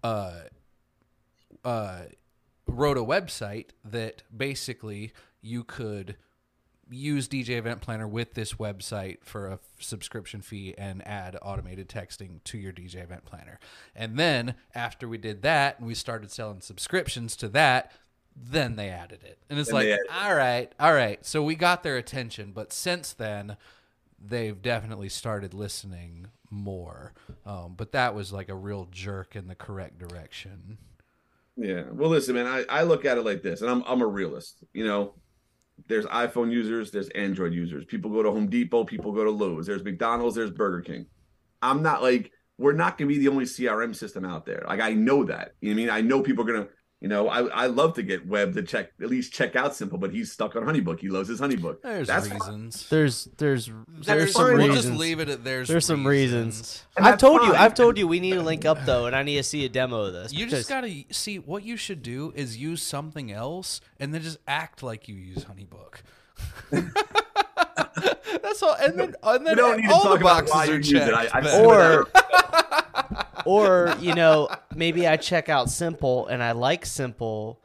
uh, 0.03 0.41
uh, 1.63 2.01
wrote 2.73 2.97
a 2.97 3.03
website 3.03 3.69
that 3.83 4.23
basically 4.35 5.13
you 5.41 5.63
could 5.63 6.15
use 6.89 7.27
DJ 7.27 7.57
Event 7.57 7.81
Planner 7.81 8.07
with 8.07 8.33
this 8.33 8.53
website 8.53 9.17
for 9.23 9.47
a 9.47 9.59
subscription 9.79 10.41
fee 10.41 10.75
and 10.77 11.05
add 11.07 11.37
automated 11.41 11.89
texting 11.89 12.43
to 12.45 12.57
your 12.57 12.73
DJ 12.73 13.03
Event 13.03 13.25
Planner. 13.25 13.59
And 13.95 14.17
then 14.17 14.55
after 14.75 15.07
we 15.07 15.17
did 15.17 15.41
that 15.43 15.79
and 15.79 15.87
we 15.87 15.95
started 15.95 16.31
selling 16.31 16.61
subscriptions 16.61 17.35
to 17.37 17.47
that, 17.49 17.91
then 18.35 18.75
they 18.75 18.89
added 18.89 19.23
it. 19.23 19.39
And 19.49 19.59
it's 19.59 19.69
Then 19.71 19.91
like, 19.91 19.99
all 20.11 20.35
right, 20.35 20.71
all 20.79 20.93
right. 20.93 21.23
So 21.25 21.43
we 21.43 21.55
got 21.55 21.83
their 21.83 21.97
attention, 21.97 22.51
but 22.53 22.73
since 22.73 23.13
then 23.13 23.57
they've 24.25 24.61
definitely 24.61 25.09
started 25.09 25.53
listening 25.53 26.27
more. 26.49 27.13
Um, 27.45 27.73
but 27.75 27.91
that 27.91 28.15
was 28.15 28.31
like 28.31 28.49
a 28.49 28.55
real 28.55 28.87
jerk 28.91 29.35
in 29.35 29.47
the 29.47 29.55
correct 29.55 29.99
direction. 29.99 30.77
Yeah. 31.55 31.83
Well, 31.91 32.09
listen, 32.09 32.35
man, 32.35 32.47
I, 32.47 32.65
I 32.69 32.83
look 32.83 33.05
at 33.05 33.17
it 33.17 33.25
like 33.25 33.43
this, 33.43 33.61
and 33.61 33.69
I'm 33.69 33.83
I'm 33.85 34.01
a 34.01 34.07
realist. 34.07 34.63
You 34.73 34.85
know, 34.85 35.15
there's 35.87 36.05
iPhone 36.05 36.51
users, 36.51 36.91
there's 36.91 37.09
Android 37.09 37.53
users. 37.53 37.85
People 37.85 38.11
go 38.11 38.23
to 38.23 38.31
Home 38.31 38.49
Depot, 38.49 38.85
people 38.85 39.11
go 39.11 39.23
to 39.23 39.31
Lowe's. 39.31 39.67
There's 39.67 39.83
McDonald's, 39.83 40.35
there's 40.35 40.51
Burger 40.51 40.81
King. 40.81 41.05
I'm 41.61 41.83
not 41.83 42.01
like 42.01 42.31
we're 42.57 42.73
not 42.73 42.97
gonna 42.97 43.09
be 43.09 43.19
the 43.19 43.29
only 43.29 43.45
CRM 43.45 43.95
system 43.95 44.25
out 44.25 44.45
there. 44.45 44.63
Like 44.67 44.81
I 44.81 44.93
know 44.93 45.23
that. 45.25 45.51
You 45.61 45.69
know 45.69 45.73
I 45.73 45.75
mean? 45.75 45.89
I 45.89 46.01
know 46.01 46.21
people 46.21 46.43
are 46.43 46.53
gonna. 46.53 46.67
You 47.03 47.09
know, 47.09 47.27
I, 47.27 47.41
I 47.47 47.67
love 47.67 47.95
to 47.95 48.01
get 48.01 48.25
Web 48.25 48.53
to 48.53 48.63
check 48.63 48.93
at 49.01 49.09
least 49.09 49.33
check 49.33 49.57
out 49.57 49.75
Simple, 49.75 49.97
but 49.97 50.13
he's 50.13 50.31
stuck 50.31 50.55
on 50.55 50.63
HoneyBook. 50.63 51.01
He 51.01 51.09
loves 51.09 51.27
his 51.27 51.41
HoneyBook. 51.41 51.81
There's 51.81 52.07
That's 52.07 52.29
fine. 52.29 52.37
reasons. 52.39 52.87
There's 52.87 53.25
there's 53.37 53.69
there's 53.89 54.31
some 54.31 54.45
fine. 54.45 54.57
we'll 54.57 54.67
reasons. 54.69 54.85
just 54.85 54.97
leave 54.97 55.19
it 55.19 55.27
at 55.27 55.43
there's. 55.43 55.67
There's 55.67 55.85
some 55.85 56.07
reasons. 56.07 56.85
And 56.95 57.05
I've 57.05 57.11
that's 57.13 57.21
told 57.21 57.41
you. 57.41 57.53
I've 57.53 57.73
told 57.73 57.97
you 57.97 58.07
we 58.07 58.21
need 58.21 58.35
to 58.35 58.41
link 58.41 58.63
up 58.63 58.85
though, 58.85 59.05
and 59.05 59.13
I 59.17 59.21
need 59.23 59.35
to 59.35 59.43
see 59.43 59.65
a 59.65 59.69
demo 59.69 60.03
of 60.03 60.13
this. 60.13 60.31
You 60.31 60.47
just 60.47 60.69
gotta 60.69 61.03
see 61.11 61.39
what 61.39 61.63
you 61.63 61.75
should 61.75 62.03
do 62.03 62.31
is 62.37 62.55
use 62.55 62.81
something 62.81 63.33
else 63.33 63.81
and 63.99 64.13
then 64.13 64.21
just 64.21 64.37
act 64.47 64.81
like 64.81 65.09
you 65.09 65.15
use 65.15 65.43
HoneyBook. 65.43 65.95
That's 68.41 68.63
all, 68.63 68.75
and 68.79 68.97
then 68.97 69.15
and 69.23 69.41
You 69.41 69.45
then 69.45 69.57
don't 69.57 69.77
need 69.81 69.87
to 69.87 69.93
all 69.93 70.03
talk 70.03 70.19
the 70.19 70.25
about 70.25 70.47
boxes 70.47 70.53
why 70.55 70.65
you 70.65 70.71
are 70.71 70.77
use 70.77 70.89
checked. 70.89 71.09
it. 71.09 71.13
I, 71.13 71.39
I. 71.39 71.63
Or- 71.65 72.07
or 73.45 73.95
you 73.99 74.15
know 74.15 74.49
maybe 74.75 75.07
I 75.07 75.17
check 75.17 75.49
out 75.49 75.69
Simple 75.69 76.27
and 76.27 76.43
I 76.43 76.51
like 76.51 76.85
Simple, 76.85 77.61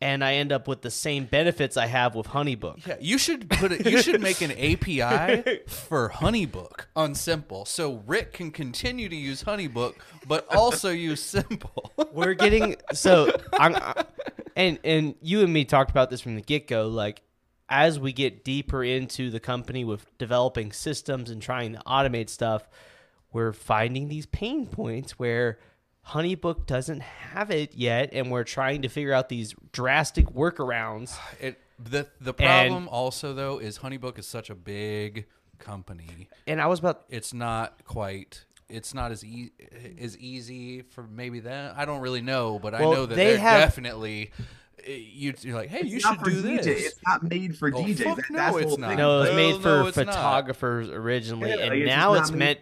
and 0.00 0.24
I 0.24 0.34
end 0.34 0.52
up 0.52 0.66
with 0.66 0.82
the 0.82 0.90
same 0.90 1.26
benefits 1.26 1.76
I 1.76 1.86
have 1.86 2.14
with 2.14 2.28
HoneyBook. 2.28 2.86
Yeah, 2.86 2.96
you 3.00 3.18
should 3.18 3.48
put 3.50 3.72
it. 3.72 3.86
You 3.86 4.00
should 4.02 4.20
make 4.20 4.40
an 4.40 4.52
API 4.52 5.60
for 5.66 6.10
HoneyBook 6.10 6.86
on 6.96 7.14
Simple, 7.14 7.64
so 7.64 8.02
Rick 8.06 8.32
can 8.34 8.50
continue 8.50 9.08
to 9.08 9.16
use 9.16 9.44
HoneyBook, 9.44 9.94
but 10.26 10.46
also 10.54 10.90
use 10.90 11.22
Simple. 11.22 11.92
We're 12.12 12.34
getting 12.34 12.76
so 12.92 13.30
I'm, 13.52 13.74
I, 13.74 14.04
and 14.56 14.78
and 14.84 15.14
you 15.20 15.42
and 15.42 15.52
me 15.52 15.64
talked 15.64 15.90
about 15.90 16.10
this 16.10 16.20
from 16.20 16.34
the 16.34 16.42
get 16.42 16.66
go. 16.66 16.88
Like 16.88 17.22
as 17.68 18.00
we 18.00 18.12
get 18.12 18.44
deeper 18.44 18.82
into 18.82 19.30
the 19.30 19.40
company 19.40 19.84
with 19.84 20.06
developing 20.18 20.72
systems 20.72 21.30
and 21.30 21.40
trying 21.40 21.72
to 21.72 21.78
automate 21.86 22.28
stuff, 22.28 22.68
we're 23.32 23.52
finding 23.52 24.08
these 24.08 24.26
pain 24.26 24.66
points 24.66 25.12
where 25.18 25.58
HoneyBook 26.08 26.66
doesn't 26.66 27.00
have 27.02 27.50
it 27.50 27.74
yet, 27.74 28.10
and 28.12 28.30
we're 28.30 28.44
trying 28.44 28.82
to 28.82 28.88
figure 28.88 29.12
out 29.12 29.28
these 29.28 29.54
drastic 29.72 30.26
workarounds. 30.26 31.16
It 31.40 31.58
the 31.82 32.06
the 32.20 32.34
problem 32.34 32.88
also 32.88 33.32
though 33.32 33.58
is 33.58 33.78
HoneyBook 33.78 34.18
is 34.18 34.26
such 34.26 34.50
a 34.50 34.54
big 34.54 35.26
company. 35.58 36.28
And 36.46 36.60
I 36.60 36.66
was 36.66 36.78
about 36.78 37.04
It's 37.08 37.32
not 37.32 37.84
quite. 37.84 38.44
It's 38.68 38.94
not 38.94 39.10
as 39.12 39.24
e- 39.24 39.50
as 40.00 40.16
easy 40.18 40.82
for 40.82 41.02
maybe 41.04 41.40
them. 41.40 41.74
I 41.76 41.84
don't 41.86 42.00
really 42.00 42.20
know, 42.22 42.58
but 42.58 42.74
I 42.74 42.80
know 42.80 43.06
that 43.06 43.14
they 43.14 43.26
they're 43.30 43.38
have- 43.38 43.60
definitely. 43.60 44.30
Eh, 44.86 44.92
you, 44.92 45.34
you're 45.40 45.56
like, 45.56 45.68
hey, 45.70 45.84
you 45.86 45.96
It's 45.96 46.04
not 46.04 46.14
should 46.18 46.24
for 46.24 46.30
do 46.30 46.42
DJ. 46.42 46.62
this. 46.64 46.86
It's 46.86 47.00
not 47.06 47.22
made 47.22 47.56
for 47.58 47.68
Oh, 47.74 47.82
DJs. 47.82 47.96
That- 47.98 48.30
no, 48.30 48.56
it's 48.58 48.78
not. 48.78 48.88
thing. 48.90 48.98
No, 48.98 49.16
it 49.18 49.20
was 49.28 49.36
made 49.36 49.52
no, 49.54 49.60
for 49.60 49.88
it's 49.88 49.96
not. 49.96 50.06
photographers 50.06 50.88
originally, 50.88 51.50
Yeah, 51.50 51.56
and 51.60 51.70
like, 51.80 51.84
now 51.86 52.14
just 52.14 52.22
it's 52.22 52.30
not 52.30 52.38
meant. 52.38 52.58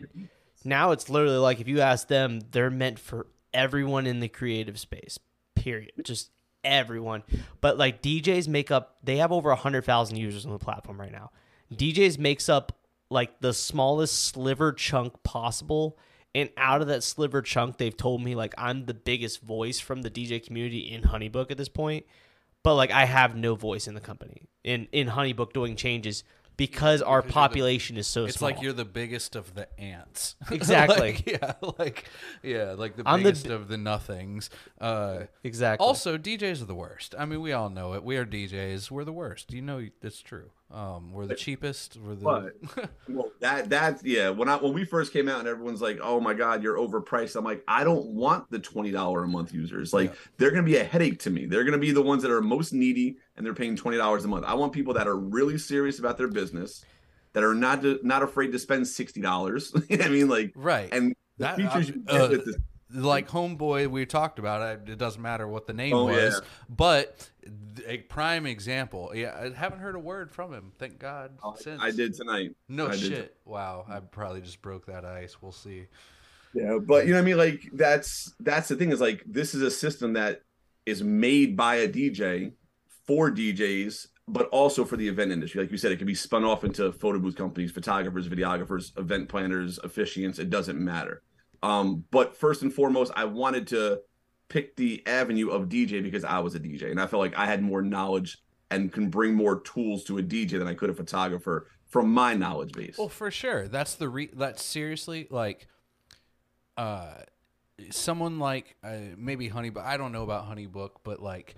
Now 0.64 0.90
it's 0.92 1.08
literally 1.08 1.38
like 1.38 1.60
if 1.60 1.68
you 1.68 1.80
ask 1.80 2.08
them, 2.08 2.40
they're 2.50 2.70
meant 2.70 2.98
for 2.98 3.26
everyone 3.54 4.06
in 4.06 4.20
the 4.20 4.28
creative 4.28 4.78
space. 4.78 5.18
Period. 5.54 5.92
Just 6.02 6.30
everyone. 6.64 7.22
But 7.60 7.78
like 7.78 8.02
DJs 8.02 8.48
make 8.48 8.70
up. 8.70 8.98
They 9.02 9.16
have 9.16 9.32
over 9.32 9.54
hundred 9.54 9.84
thousand 9.84 10.16
users 10.16 10.46
on 10.46 10.52
the 10.52 10.58
platform 10.58 11.00
right 11.00 11.12
now. 11.12 11.30
DJs 11.72 12.18
makes 12.18 12.48
up 12.48 12.76
like 13.10 13.40
the 13.40 13.52
smallest 13.52 14.26
sliver 14.26 14.72
chunk 14.72 15.22
possible. 15.22 15.98
And 16.34 16.50
out 16.56 16.82
of 16.82 16.88
that 16.88 17.02
sliver 17.02 17.40
chunk, 17.40 17.78
they've 17.78 17.96
told 17.96 18.22
me 18.22 18.34
like 18.34 18.54
I'm 18.58 18.84
the 18.84 18.94
biggest 18.94 19.40
voice 19.40 19.80
from 19.80 20.02
the 20.02 20.10
DJ 20.10 20.44
community 20.44 20.80
in 20.80 21.02
Honeybook 21.02 21.50
at 21.50 21.56
this 21.56 21.68
point 21.68 22.04
but 22.62 22.74
like 22.74 22.90
I 22.90 23.04
have 23.04 23.36
no 23.36 23.54
voice 23.54 23.86
in 23.86 23.94
the 23.94 24.00
company 24.00 24.42
in 24.64 24.88
in 24.92 25.08
Honeybook 25.08 25.52
doing 25.52 25.76
changes 25.76 26.24
because 26.58 27.00
our 27.00 27.22
Because 27.22 27.24
you're 27.24 27.28
the- 27.28 27.32
population 27.48 27.96
is 27.96 28.06
so 28.06 28.20
small. 28.20 28.26
It's 28.28 28.36
small. 28.38 28.50
like 28.50 28.60
you're 28.62 28.72
the 28.74 28.84
biggest 28.84 29.34
of 29.34 29.54
the 29.54 29.66
ants. 29.80 30.36
Exactly. 30.50 30.98
Like, 31.00 31.26
yeah, 31.26 31.52
like 31.78 32.04
yeah, 32.42 32.72
like 32.72 32.96
the 32.96 33.04
I'm 33.06 33.22
the 33.22 33.30
biggest 33.30 33.46
b- 33.48 33.52
of 33.54 33.68
the 33.68 33.78
nothings. 33.78 34.50
Uh, 34.78 35.20
exactly. 35.42 35.82
also, 35.86 36.18
DJs 36.18 36.60
are 36.60 36.66
the 36.66 36.74
worst. 36.74 37.14
I 37.18 37.24
mean, 37.24 37.40
we 37.40 37.52
all 37.52 37.70
know 37.70 37.94
it. 37.94 38.04
We 38.04 38.18
are 38.18 38.26
DJs. 38.26 38.90
We're 38.90 39.04
the 39.04 39.12
worst. 39.12 39.52
You 39.54 39.62
know 39.62 39.88
it's 40.02 40.20
true. 40.20 40.50
Um, 40.70 41.12
we're 41.12 41.24
the 41.24 41.34
cheapest. 41.34 41.96
We're 41.96 42.14
the 42.14 42.24
But 42.24 42.90
well, 43.08 43.30
that 43.40 43.70
that 43.70 44.04
yeah. 44.04 44.28
When 44.28 44.50
I 44.50 44.56
when 44.56 44.74
we 44.74 44.84
first 44.84 45.14
came 45.14 45.26
out 45.26 45.38
and 45.38 45.48
everyone's 45.48 45.80
like, 45.80 45.98
"Oh 46.02 46.20
my 46.20 46.34
God, 46.34 46.62
you're 46.62 46.76
overpriced," 46.76 47.36
I'm 47.36 47.44
like, 47.44 47.64
I 47.66 47.84
don't 47.84 48.08
want 48.08 48.50
the 48.50 48.58
twenty 48.58 48.90
dollar 48.90 49.24
a 49.24 49.28
month 49.28 49.54
users. 49.54 49.94
Like 49.94 50.14
they're 50.36 50.50
gonna 50.50 50.62
be 50.64 50.76
a 50.76 50.84
headache 50.84 51.20
to 51.20 51.30
me. 51.30 51.46
They're 51.46 51.64
gonna 51.64 51.78
be 51.78 51.92
the 51.92 52.02
ones 52.02 52.22
that 52.22 52.30
are 52.30 52.42
most 52.42 52.74
needy 52.74 53.16
and 53.36 53.46
they're 53.46 53.54
paying 53.54 53.76
twenty 53.76 53.96
dollars 53.96 54.26
a 54.26 54.28
month. 54.28 54.44
I 54.44 54.54
want 54.54 54.74
people 54.74 54.92
that 54.94 55.08
are 55.08 55.16
really 55.16 55.56
serious 55.56 55.98
about 55.98 56.18
their 56.18 56.28
business, 56.28 56.84
that 57.32 57.42
are 57.42 57.54
not 57.54 57.82
not 58.04 58.22
afraid 58.22 58.52
to 58.52 58.58
spend 58.58 58.86
sixty 58.86 59.22
dollars. 59.22 59.72
I 59.90 60.08
mean, 60.08 60.28
like 60.28 60.52
right. 60.54 60.92
and 60.92 61.16
That- 61.38 61.56
features 61.56 61.88
uh, 61.88 61.92
you 61.94 62.00
get 62.00 62.20
uh, 62.20 62.28
with 62.28 62.44
this. 62.44 62.56
Like 62.92 63.28
homeboy 63.28 63.86
we 63.88 64.06
talked 64.06 64.38
about 64.38 64.62
it, 64.62 64.88
it 64.92 64.98
doesn't 64.98 65.20
matter 65.22 65.46
what 65.46 65.66
the 65.66 65.72
name 65.74 65.94
Oh, 65.94 66.06
was 66.06 66.34
yeah. 66.34 66.46
but 66.68 67.28
a 67.86 67.98
prime 67.98 68.46
example 68.46 69.12
yeah 69.14 69.36
i 69.38 69.50
haven't 69.50 69.80
heard 69.80 69.94
a 69.94 69.98
word 69.98 70.30
from 70.30 70.52
him 70.52 70.72
thank 70.78 70.98
god 70.98 71.32
oh, 71.42 71.54
since 71.58 71.80
I 71.82 71.90
did 71.90 72.14
tonight. 72.14 72.54
no 72.68 72.88
I 72.88 72.96
shit 72.96 73.36
wow 73.44 73.84
i 73.88 74.00
probably 74.00 74.40
just 74.40 74.62
broke 74.62 74.86
that 74.86 75.04
ice 75.04 75.40
we'll 75.42 75.52
see 75.52 75.86
Yeah, 76.54 76.78
but 76.78 77.06
you 77.06 77.12
know 77.12 77.18
what 77.18 77.22
I 77.22 77.26
mean. 77.26 77.36
Like 77.36 77.68
that's 77.74 78.34
that's 78.40 78.68
the 78.68 78.76
thing 78.76 78.90
is 78.90 79.00
like 79.02 79.22
this 79.26 79.54
is 79.54 79.60
a 79.62 79.70
system 79.70 80.14
that 80.14 80.42
is 80.86 81.02
made 81.02 81.56
by 81.58 81.76
a 81.76 81.88
DJ 81.88 82.52
for 83.06 83.30
DJs, 83.30 84.06
but 84.26 84.48
also 84.48 84.84
for 84.86 84.96
the 84.96 85.06
event 85.06 85.30
industry. 85.30 85.60
Like 85.60 85.70
you 85.70 85.76
said, 85.76 85.92
it 85.92 85.98
can 85.98 86.06
be 86.06 86.14
spun 86.14 86.44
off 86.44 86.64
into 86.64 86.90
photo 86.92 87.18
booth 87.18 87.36
companies, 87.36 87.70
photographers, 87.70 88.28
videographers, 88.28 88.98
event 88.98 89.28
planners, 89.28 89.78
officiants. 89.84 90.38
It 90.38 90.48
doesn't 90.48 90.78
matter. 90.82 91.22
Um, 91.62 92.04
but 92.10 92.36
first 92.36 92.62
and 92.62 92.72
foremost, 92.72 93.12
I 93.16 93.24
wanted 93.24 93.66
to 93.68 94.00
pick 94.48 94.76
the 94.76 95.06
avenue 95.06 95.50
of 95.50 95.68
DJ 95.68 96.02
because 96.02 96.24
I 96.24 96.38
was 96.38 96.54
a 96.54 96.60
DJ 96.60 96.90
and 96.90 97.00
I 97.00 97.06
felt 97.06 97.20
like 97.20 97.36
I 97.36 97.46
had 97.46 97.62
more 97.62 97.82
knowledge 97.82 98.38
and 98.70 98.92
can 98.92 99.10
bring 99.10 99.34
more 99.34 99.60
tools 99.60 100.04
to 100.04 100.18
a 100.18 100.22
DJ 100.22 100.52
than 100.52 100.66
I 100.66 100.74
could 100.74 100.90
a 100.90 100.94
photographer 100.94 101.66
from 101.86 102.12
my 102.12 102.34
knowledge 102.34 102.72
base. 102.72 102.96
Well, 102.98 103.08
for 103.08 103.30
sure. 103.30 103.66
That's 103.68 103.94
the 103.94 104.08
re. 104.08 104.30
That's 104.32 104.62
seriously 104.62 105.26
like, 105.30 105.66
uh, 106.76 107.14
someone 107.90 108.38
like 108.38 108.76
uh, 108.84 108.96
maybe 109.16 109.48
Honey, 109.48 109.70
but 109.70 109.84
I 109.84 109.96
don't 109.96 110.12
know 110.12 110.22
about 110.22 110.48
Honeybook, 110.48 110.90
but 111.02 111.22
like, 111.22 111.54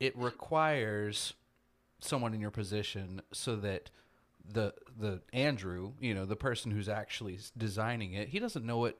it 0.00 0.16
requires 0.16 1.34
someone 2.00 2.32
in 2.32 2.40
your 2.40 2.50
position 2.50 3.20
so 3.32 3.56
that 3.56 3.90
the 4.52 4.74
the 4.98 5.20
Andrew, 5.32 5.92
you 6.00 6.14
know, 6.14 6.24
the 6.26 6.36
person 6.36 6.70
who's 6.70 6.88
actually 6.88 7.38
designing 7.56 8.14
it, 8.14 8.28
he 8.28 8.38
doesn't 8.38 8.64
know 8.64 8.78
what 8.78 8.98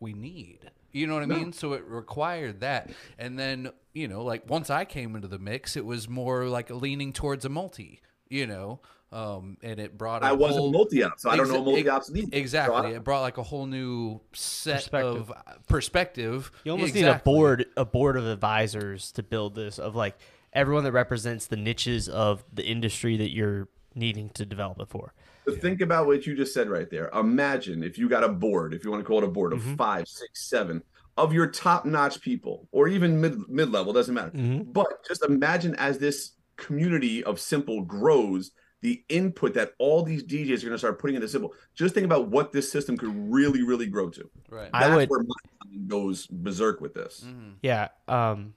we 0.00 0.12
need. 0.12 0.70
You 0.92 1.06
know 1.06 1.14
what 1.14 1.22
I 1.22 1.26
mean? 1.26 1.52
So 1.52 1.74
it 1.74 1.84
required 1.84 2.60
that. 2.60 2.90
And 3.18 3.38
then, 3.38 3.70
you 3.92 4.08
know, 4.08 4.22
like 4.24 4.48
once 4.48 4.70
I 4.70 4.84
came 4.84 5.14
into 5.14 5.28
the 5.28 5.38
mix, 5.38 5.76
it 5.76 5.84
was 5.84 6.08
more 6.08 6.46
like 6.46 6.70
leaning 6.70 7.12
towards 7.12 7.44
a 7.44 7.48
multi, 7.48 8.00
you 8.28 8.46
know. 8.46 8.80
Um, 9.10 9.56
and 9.62 9.80
it 9.80 9.96
brought 9.96 10.22
I 10.22 10.30
a 10.30 10.34
wasn't 10.34 10.60
whole- 10.60 10.72
multi-op, 10.72 11.18
so 11.18 11.30
I 11.30 11.36
don't 11.36 11.48
know 11.48 11.64
multi 11.64 11.88
ops 11.88 12.10
needs. 12.10 12.28
Exactly. 12.32 12.92
it 12.92 13.04
brought 13.04 13.22
like 13.22 13.38
a 13.38 13.42
whole 13.42 13.64
new 13.66 14.20
set 14.34 14.76
Perspective. 14.76 15.16
of 15.16 15.30
uh, 15.30 15.34
perspective. 15.66 16.52
You 16.64 16.72
almost 16.72 16.90
Exactly. 16.94 17.10
need 17.12 17.16
a 17.16 17.22
board 17.24 17.66
a 17.76 17.84
board 17.86 18.16
of 18.18 18.26
advisors 18.26 19.10
to 19.12 19.22
build 19.22 19.54
this 19.54 19.78
of 19.78 19.94
like 19.96 20.18
everyone 20.52 20.84
that 20.84 20.92
represents 20.92 21.46
the 21.46 21.56
niches 21.56 22.08
of 22.08 22.44
the 22.52 22.64
industry 22.66 23.16
that 23.16 23.30
you're 23.32 23.68
needing 23.98 24.30
to 24.30 24.46
develop 24.46 24.80
it 24.80 24.88
for. 24.88 25.12
But 25.44 25.60
think 25.60 25.80
about 25.80 26.06
what 26.06 26.26
you 26.26 26.36
just 26.36 26.54
said 26.54 26.68
right 26.68 26.88
there. 26.90 27.08
Imagine 27.14 27.82
if 27.82 27.98
you 27.98 28.08
got 28.08 28.22
a 28.24 28.28
board, 28.28 28.72
if 28.74 28.84
you 28.84 28.90
want 28.90 29.02
to 29.02 29.06
call 29.06 29.18
it 29.18 29.24
a 29.24 29.28
board 29.28 29.52
of 29.52 29.60
Mhm. 29.60 29.76
five, 29.76 30.06
six, 30.08 30.48
seven 30.48 30.82
of 31.16 31.32
your 31.32 31.46
top-notch 31.48 32.20
people, 32.20 32.68
or 32.70 32.86
even 32.86 33.20
mid 33.20 33.36
mid-level, 33.48 33.92
doesn't 33.92 34.14
matter. 34.14 34.30
Mhm. 34.30 34.72
But 34.72 35.04
just 35.06 35.24
imagine 35.24 35.74
as 35.76 35.98
this 35.98 36.32
community 36.56 37.24
of 37.24 37.40
simple 37.40 37.82
grows, 37.82 38.52
the 38.82 39.02
input 39.08 39.54
that 39.54 39.72
all 39.80 40.02
these 40.04 40.22
DJs 40.22 40.62
are 40.62 40.66
going 40.66 40.72
to 40.74 40.78
start 40.78 41.00
putting 41.00 41.16
into 41.16 41.26
simple. 41.26 41.52
Just 41.74 41.94
think 41.94 42.04
about 42.04 42.28
what 42.28 42.52
this 42.52 42.70
system 42.70 42.96
could 42.96 43.10
really, 43.12 43.62
really 43.64 43.86
grow 43.86 44.08
to. 44.10 44.30
Right. 44.48 44.70
I 44.72 44.84
That's 44.88 44.96
would- 44.96 45.10
where 45.10 45.20
my 45.20 45.34
mind 45.64 45.88
goes 45.88 46.26
berserk 46.28 46.80
with 46.80 46.94
this. 46.94 47.24
Mhm. 47.26 47.54
Yeah. 47.62 47.88
Um 48.06 48.54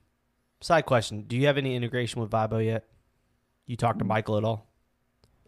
side 0.61 0.85
question. 0.85 1.23
Do 1.23 1.35
you 1.35 1.47
have 1.47 1.57
any 1.57 1.75
integration 1.75 2.21
with 2.21 2.29
Vibo 2.29 2.63
yet? 2.63 2.87
You 3.65 3.75
talked 3.77 3.97
to 3.99 4.05
Michael 4.05 4.37
at 4.37 4.43
all? 4.43 4.70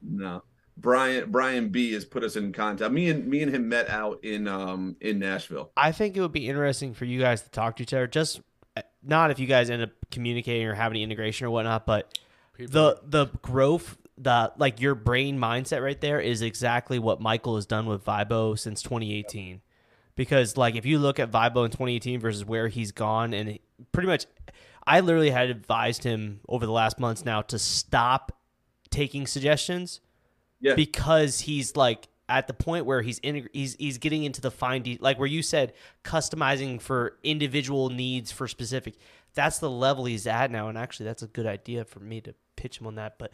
No. 0.04 0.44
Brian 0.76 1.32
Brian 1.32 1.70
B 1.70 1.94
has 1.94 2.06
put 2.06 2.24
us 2.24 2.36
in 2.36 2.52
contact. 2.52 2.92
Me 2.92 3.10
and 3.10 3.28
me 3.28 3.42
and 3.44 3.54
him 3.54 3.70
met 3.70 3.90
out 3.90 4.24
in 4.24 4.48
um 4.48 4.96
in 5.02 5.20
Nashville. 5.20 5.72
I 5.78 5.92
think 5.92 6.18
it 6.18 6.22
would 6.22 6.32
be 6.32 6.50
interesting 6.50 6.94
for 6.94 7.06
you 7.06 7.20
guys 7.20 7.42
to 7.44 7.50
talk 7.50 7.76
to 7.78 7.84
each 7.84 7.94
other. 7.94 8.08
Just 8.08 8.42
uh, 8.76 8.82
not 9.04 9.32
if 9.32 9.40
you 9.40 9.46
guys 9.46 9.70
end 9.70 9.84
up 9.84 9.92
communicating 10.10 10.66
or 10.68 10.74
have 10.74 10.92
any 10.92 11.04
integration 11.04 11.46
or 11.46 11.52
whatnot, 11.52 11.86
but 11.86 12.18
the 12.58 13.00
the 13.04 13.28
growth, 13.42 13.98
the 14.18 14.52
like 14.58 14.82
your 14.82 14.96
brain 14.96 15.38
mindset 15.40 15.84
right 15.84 16.00
there 16.00 16.20
is 16.20 16.42
exactly 16.42 16.98
what 16.98 17.22
Michael 17.22 17.56
has 17.56 17.66
done 17.66 17.86
with 17.86 18.04
Vibo 18.04 18.58
since 18.58 18.82
2018. 18.82 19.62
Because 20.16 20.58
like 20.58 20.76
if 20.76 20.86
you 20.86 21.00
look 21.00 21.20
at 21.20 21.32
Vibo 21.32 21.66
in 21.66 21.72
2018 21.72 22.20
versus 22.20 22.46
where 22.46 22.68
he's 22.68 22.92
gone, 22.92 23.34
and 23.34 23.60
pretty 23.92 24.08
much, 24.08 24.26
I 24.86 25.02
literally 25.02 25.32
had 25.32 25.50
advised 25.50 26.04
him 26.04 26.40
over 26.48 26.66
the 26.66 26.72
last 26.72 27.00
months 27.00 27.26
now 27.26 27.44
to 27.44 27.60
stop 27.60 28.32
taking 28.94 29.28
suggestions 29.28 30.00
Yeah. 30.62 30.76
because 30.76 31.42
he's 31.42 31.76
like 31.76 32.08
at 32.30 32.48
the 32.48 32.54
point 32.54 32.86
where 32.86 33.02
he's 33.02 33.20
in, 33.20 33.50
he's 33.52 33.76
he's 33.78 33.98
getting 33.98 34.24
into 34.24 34.40
the 34.40 34.50
fine 34.52 34.82
de- 34.84 34.98
like 35.02 35.20
where 35.20 35.28
you 35.28 35.42
said 35.42 35.74
customizing 36.04 36.80
for 36.82 37.18
individual 37.24 37.90
needs 37.90 38.32
for 38.32 38.48
specific 38.48 38.96
that's 39.34 39.60
the 39.60 39.70
level 39.70 40.06
he's 40.06 40.26
at 40.28 40.50
now 40.52 40.70
and 40.70 40.78
actually 40.78 41.06
that's 41.06 41.22
a 41.24 41.28
good 41.28 41.46
idea 41.46 41.84
for 41.84 42.00
me 42.00 42.22
to 42.22 42.34
pitch 42.56 42.80
him 42.80 42.88
on 42.88 42.96
that 42.96 43.18
but 43.20 43.32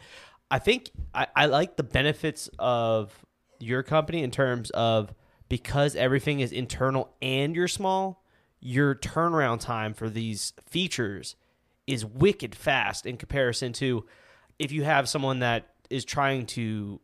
i 0.50 0.58
think 0.58 0.90
i, 1.14 1.26
I 1.36 1.46
like 1.46 1.76
the 1.76 1.82
benefits 1.84 2.50
of 2.58 3.12
your 3.60 3.82
company 3.84 4.22
in 4.24 4.30
terms 4.32 4.70
of 4.70 5.14
because 5.48 5.94
everything 5.94 6.40
is 6.40 6.50
internal 6.52 7.14
and 7.22 7.54
you're 7.54 7.68
small 7.68 8.24
your 8.60 8.94
turnaround 8.94 9.60
time 9.60 9.94
for 9.94 10.08
these 10.10 10.52
features 10.68 11.36
is 11.86 12.04
wicked 12.04 12.54
fast 12.54 13.06
in 13.06 13.16
comparison 13.16 13.72
to 13.74 14.04
if 14.60 14.70
you 14.70 14.84
have 14.84 15.08
someone 15.08 15.40
that 15.40 15.70
is 15.90 16.04
trying 16.04 16.46
to 16.46 17.00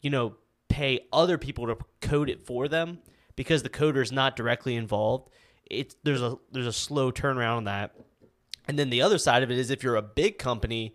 you 0.00 0.10
know 0.10 0.34
pay 0.70 1.00
other 1.12 1.36
people 1.36 1.66
to 1.66 1.76
code 2.00 2.30
it 2.30 2.40
for 2.46 2.66
them 2.68 2.98
because 3.36 3.62
the 3.62 3.68
coder 3.68 4.00
is 4.00 4.10
not 4.10 4.36
directly 4.36 4.74
involved 4.74 5.28
it's 5.72 5.96
there's 6.02 6.22
a 6.22 6.36
there's 6.52 6.66
a 6.66 6.72
slow 6.72 7.10
turnaround 7.10 7.58
on 7.58 7.64
that. 7.64 7.94
And 8.68 8.78
then 8.78 8.90
the 8.90 9.02
other 9.02 9.18
side 9.18 9.42
of 9.42 9.50
it 9.50 9.58
is 9.58 9.70
if 9.70 9.82
you're 9.82 9.96
a 9.96 10.02
big 10.02 10.38
company 10.38 10.94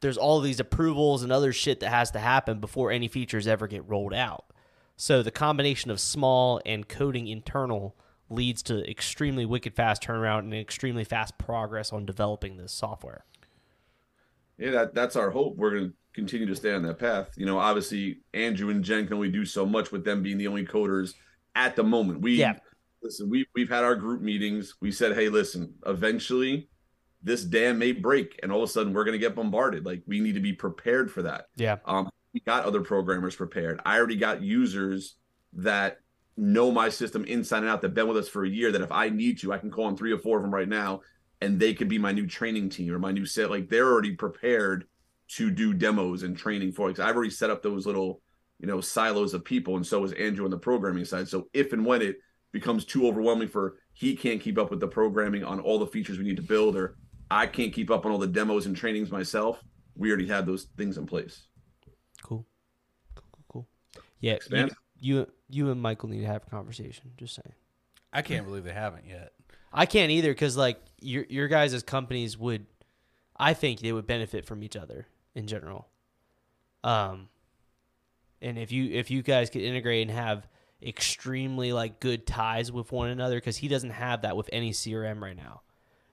there's 0.00 0.18
all 0.18 0.40
these 0.40 0.60
approvals 0.60 1.22
and 1.22 1.32
other 1.32 1.50
shit 1.50 1.80
that 1.80 1.88
has 1.88 2.10
to 2.10 2.18
happen 2.18 2.60
before 2.60 2.90
any 2.90 3.08
features 3.08 3.46
ever 3.46 3.66
get 3.66 3.88
rolled 3.88 4.12
out. 4.12 4.44
So 4.96 5.22
the 5.22 5.30
combination 5.30 5.90
of 5.90 5.98
small 5.98 6.60
and 6.66 6.86
coding 6.86 7.26
internal 7.26 7.96
leads 8.28 8.62
to 8.64 8.88
extremely 8.90 9.46
wicked 9.46 9.74
fast 9.74 10.02
turnaround 10.02 10.40
and 10.40 10.52
extremely 10.52 11.04
fast 11.04 11.38
progress 11.38 11.90
on 11.90 12.04
developing 12.04 12.58
this 12.58 12.72
software 12.72 13.24
Yeah, 14.58 14.70
that, 14.70 14.94
that's 14.94 15.16
our 15.16 15.30
hope. 15.30 15.56
We're 15.56 15.70
going 15.70 15.88
to 15.90 15.94
continue 16.14 16.46
to 16.46 16.54
stay 16.56 16.72
on 16.72 16.82
that 16.82 16.98
path. 16.98 17.30
You 17.36 17.46
know, 17.46 17.58
obviously, 17.58 18.20
Andrew 18.32 18.70
and 18.70 18.84
Jen 18.84 19.04
can 19.06 19.14
only 19.14 19.30
do 19.30 19.44
so 19.44 19.66
much 19.66 19.90
with 19.92 20.04
them 20.04 20.22
being 20.22 20.38
the 20.38 20.46
only 20.46 20.64
coders 20.64 21.14
at 21.54 21.76
the 21.76 21.82
moment. 21.84 22.20
We 22.20 22.36
Yeah. 22.36 22.54
listen. 23.02 23.28
We 23.28 23.46
we've 23.54 23.68
had 23.68 23.84
our 23.84 23.96
group 23.96 24.22
meetings. 24.22 24.74
We 24.80 24.92
said, 24.92 25.14
hey, 25.14 25.28
listen. 25.28 25.74
Eventually, 25.86 26.68
this 27.22 27.44
dam 27.44 27.78
may 27.78 27.92
break, 27.92 28.38
and 28.42 28.52
all 28.52 28.62
of 28.62 28.68
a 28.68 28.72
sudden, 28.72 28.92
we're 28.92 29.04
going 29.04 29.18
to 29.18 29.18
get 29.18 29.34
bombarded. 29.34 29.84
Like 29.84 30.02
we 30.06 30.20
need 30.20 30.34
to 30.34 30.40
be 30.40 30.52
prepared 30.52 31.10
for 31.10 31.22
that. 31.22 31.46
yeah 31.56 31.78
Um, 31.84 32.08
we 32.32 32.40
got 32.40 32.64
other 32.64 32.80
programmers 32.80 33.34
prepared. 33.36 33.80
I 33.84 33.96
already 33.96 34.16
got 34.16 34.42
users 34.42 35.16
that 35.54 35.98
know 36.36 36.70
my 36.72 36.88
system 36.88 37.24
inside 37.26 37.58
and 37.58 37.68
out 37.68 37.80
that've 37.80 37.94
been 37.94 38.08
with 38.08 38.16
us 38.16 38.28
for 38.28 38.44
a 38.44 38.48
year. 38.48 38.72
That 38.72 38.82
if 38.82 38.92
I 38.92 39.08
need 39.08 39.38
to, 39.40 39.52
I 39.52 39.58
can 39.58 39.70
call 39.70 39.84
on 39.86 39.96
three 39.96 40.12
or 40.12 40.18
four 40.18 40.36
of 40.38 40.42
them 40.42 40.52
right 40.54 40.68
now, 40.68 41.00
and 41.40 41.58
they 41.58 41.74
could 41.74 41.88
be 41.88 41.98
my 41.98 42.12
new 42.12 42.26
training 42.26 42.68
team 42.68 42.92
or 42.92 42.98
my 42.98 43.12
new 43.12 43.26
set. 43.26 43.50
Like 43.50 43.68
they're 43.68 43.90
already 43.90 44.14
prepared 44.14 44.86
to 45.28 45.50
do 45.50 45.74
demos 45.74 46.22
and 46.22 46.36
training 46.36 46.72
for. 46.72 46.88
Because 46.88 47.04
I've 47.04 47.16
already 47.16 47.30
set 47.30 47.50
up 47.50 47.62
those 47.62 47.86
little, 47.86 48.20
you 48.58 48.66
know, 48.66 48.80
silos 48.80 49.34
of 49.34 49.44
people, 49.44 49.76
and 49.76 49.86
so 49.86 50.04
is 50.04 50.12
Andrew 50.12 50.44
on 50.44 50.50
the 50.50 50.58
programming 50.58 51.04
side. 51.04 51.28
So 51.28 51.48
if 51.52 51.72
and 51.72 51.84
when 51.84 52.02
it 52.02 52.16
becomes 52.52 52.84
too 52.84 53.06
overwhelming 53.08 53.48
for 53.48 53.78
he 53.94 54.16
can't 54.16 54.40
keep 54.40 54.58
up 54.58 54.70
with 54.70 54.80
the 54.80 54.88
programming 54.88 55.44
on 55.44 55.60
all 55.60 55.78
the 55.78 55.86
features 55.86 56.18
we 56.18 56.24
need 56.24 56.36
to 56.36 56.42
build, 56.42 56.76
or 56.76 56.96
I 57.30 57.46
can't 57.46 57.72
keep 57.72 57.90
up 57.90 58.04
on 58.04 58.12
all 58.12 58.18
the 58.18 58.26
demos 58.26 58.66
and 58.66 58.76
trainings 58.76 59.10
myself, 59.10 59.62
we 59.96 60.08
already 60.08 60.28
have 60.28 60.46
those 60.46 60.64
things 60.76 60.98
in 60.98 61.06
place. 61.06 61.46
Cool. 62.22 62.46
Cool, 63.14 63.24
cool, 63.32 63.44
cool. 63.48 63.68
Yeah, 64.20 64.32
you, 64.32 64.36
Expand. 64.36 64.72
you 64.98 65.26
you 65.48 65.70
and 65.70 65.80
Michael 65.80 66.08
need 66.08 66.22
to 66.22 66.26
have 66.26 66.42
a 66.46 66.50
conversation. 66.50 67.12
Just 67.16 67.34
saying. 67.36 67.54
I 68.12 68.22
can't 68.22 68.46
believe 68.46 68.64
they 68.64 68.72
haven't 68.72 69.06
yet. 69.06 69.32
I 69.74 69.86
can't 69.86 70.12
either 70.12 70.30
because 70.30 70.56
like 70.56 70.80
your 71.00 71.26
your 71.28 71.48
guys' 71.48 71.74
as 71.74 71.82
companies 71.82 72.38
would, 72.38 72.66
I 73.36 73.52
think 73.54 73.80
they 73.80 73.92
would 73.92 74.06
benefit 74.06 74.46
from 74.46 74.62
each 74.62 74.76
other 74.76 75.08
in 75.34 75.46
general. 75.48 75.88
Um, 76.84 77.28
and 78.40 78.58
if 78.58 78.70
you 78.70 78.90
if 78.92 79.10
you 79.10 79.22
guys 79.22 79.50
could 79.50 79.62
integrate 79.62 80.02
and 80.02 80.16
have 80.16 80.46
extremely 80.82 81.72
like 81.72 81.98
good 81.98 82.26
ties 82.26 82.70
with 82.70 82.92
one 82.92 83.10
another 83.10 83.36
because 83.36 83.56
he 83.56 83.68
doesn't 83.68 83.90
have 83.90 84.22
that 84.22 84.36
with 84.36 84.48
any 84.52 84.70
CRM 84.70 85.20
right 85.20 85.36
now. 85.36 85.62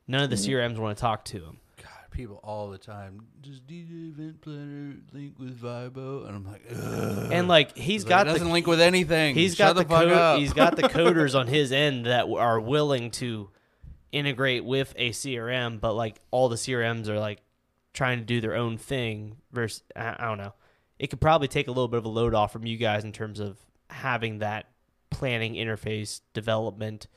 None 0.08 0.24
of 0.24 0.30
the 0.30 0.36
CRMs 0.36 0.78
want 0.78 0.98
to 0.98 1.02
talk 1.02 1.24
to 1.26 1.44
him. 1.44 1.60
People 2.12 2.40
all 2.44 2.70
the 2.70 2.78
time. 2.78 3.22
Does 3.42 3.62
DJ 3.62 4.10
Event 4.10 4.42
Planner 4.42 4.98
link 5.14 5.40
with 5.40 5.60
Vibo? 5.60 6.28
And 6.28 6.36
I'm 6.36 6.46
like, 6.46 6.62
Ugh. 6.70 7.32
And 7.32 7.48
like 7.48 7.76
he's 7.78 8.04
got 8.04 8.28
it 8.28 8.32
doesn't 8.32 8.52
link 8.52 8.68
with 8.68 8.82
anything. 8.82 9.34
He's 9.34 9.56
Shut 9.56 9.76
got 9.76 9.76
the, 9.76 9.84
the, 9.84 9.90
fuck 9.90 10.04
code, 10.04 10.12
up. 10.12 10.40
he's 10.40 10.54
got 10.54 10.76
the 10.76 10.84
coders 10.90 11.40
on 11.40 11.48
his 11.48 11.72
end 11.72 12.06
that 12.06 12.26
are 12.30 12.60
willing 12.60 13.12
to 13.12 13.50
integrate 14.12 14.66
with 14.66 14.94
a 14.98 15.12
CRM, 15.12 15.80
but 15.80 15.94
like 15.94 16.20
all 16.32 16.50
the 16.50 16.58
CRMs 16.58 17.08
are 17.08 17.20
like 17.20 17.42
trying 17.94 18.20
to 18.20 18.26
do 18.26 18.42
their 18.42 18.56
own 18.56 18.78
thing. 18.78 19.38
Versus, 19.52 19.82
I, 19.96 20.16
I 20.20 20.26
don't 20.26 20.38
know. 20.38 20.54
It 21.00 21.10
could 21.10 21.22
probably 21.22 21.48
take 21.48 21.68
a 21.68 21.72
little 21.72 21.88
bit 21.88 21.98
of 21.98 22.06
a 22.06 22.10
load 22.10 22.36
off 22.36 22.52
from 22.52 22.66
you 22.66 22.78
guys 22.78 23.04
in 23.04 23.14
terms 23.14 23.40
of 23.40 23.58
having 23.90 24.40
that 24.40 24.68
planning 25.10 25.54
interface 25.56 26.22
development. 26.34 27.08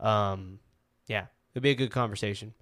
Um, 0.00 0.60
yeah, 1.06 1.26
it'd 1.54 1.62
be 1.62 1.70
a 1.70 1.74
good 1.74 1.90
conversation. 1.90 2.54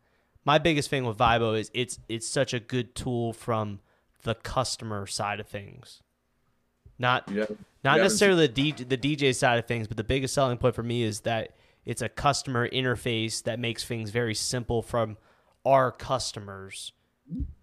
My 0.46 0.58
biggest 0.58 0.88
thing 0.88 1.04
with 1.04 1.18
Vibo 1.18 1.58
is 1.58 1.70
it's 1.74 1.98
it's 2.08 2.26
such 2.26 2.54
a 2.54 2.60
good 2.60 2.94
tool 2.94 3.32
from 3.32 3.80
the 4.22 4.36
customer 4.36 5.06
side 5.06 5.40
of 5.40 5.48
things. 5.48 6.02
Not 6.98 7.28
Yeah. 7.30 7.46
not 7.82 7.96
Yeah, 7.96 8.04
necessarily 8.04 8.46
the 8.46 8.72
DJ, 8.72 8.88
the 8.88 8.96
DJ 8.96 9.34
side 9.34 9.58
of 9.58 9.66
things, 9.66 9.88
but 9.88 9.96
the 9.96 10.04
biggest 10.04 10.32
selling 10.32 10.56
point 10.56 10.74
for 10.76 10.84
me 10.84 11.02
is 11.02 11.20
that 11.20 11.56
it's 11.84 12.00
a 12.00 12.08
customer 12.08 12.68
interface 12.68 13.42
that 13.42 13.58
makes 13.58 13.84
things 13.84 14.10
very 14.10 14.34
simple 14.34 14.82
from 14.82 15.18
our 15.64 15.90
customers, 15.90 16.92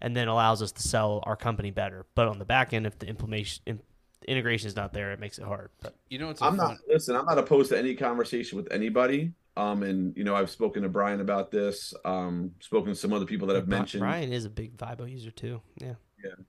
and 0.00 0.14
then 0.14 0.28
allows 0.28 0.60
us 0.62 0.70
to 0.72 0.82
sell 0.82 1.22
our 1.26 1.36
company 1.36 1.70
better. 1.70 2.04
But 2.14 2.28
on 2.28 2.38
the 2.38 2.44
back 2.44 2.74
end, 2.74 2.86
if 2.86 2.98
the 2.98 3.06
implementation, 3.06 3.80
integration 4.28 4.66
is 4.66 4.76
not 4.76 4.92
there, 4.92 5.12
it 5.12 5.20
makes 5.20 5.38
it 5.38 5.44
hard. 5.44 5.70
But 5.80 5.94
You 6.10 6.18
know, 6.18 6.28
it's 6.28 6.42
I'm 6.42 6.56
not 6.56 6.76
listen. 6.86 7.16
I'm 7.16 7.24
not 7.24 7.38
opposed 7.38 7.70
to 7.70 7.78
any 7.78 7.94
conversation 7.94 8.56
with 8.56 8.70
anybody. 8.70 9.32
Um, 9.56 9.82
and 9.82 10.16
you 10.16 10.24
know, 10.24 10.34
I've 10.34 10.50
spoken 10.50 10.82
to 10.82 10.88
Brian 10.88 11.20
about 11.20 11.50
this. 11.50 11.94
Um, 12.04 12.52
spoken 12.60 12.92
to 12.92 12.98
some 12.98 13.12
other 13.12 13.24
people 13.24 13.46
that 13.48 13.56
I've 13.56 13.68
mentioned. 13.68 14.00
Brian 14.00 14.32
is 14.32 14.44
a 14.44 14.50
big 14.50 14.76
Vibo 14.76 15.10
user 15.10 15.30
too. 15.30 15.60
Yeah. 15.78 15.94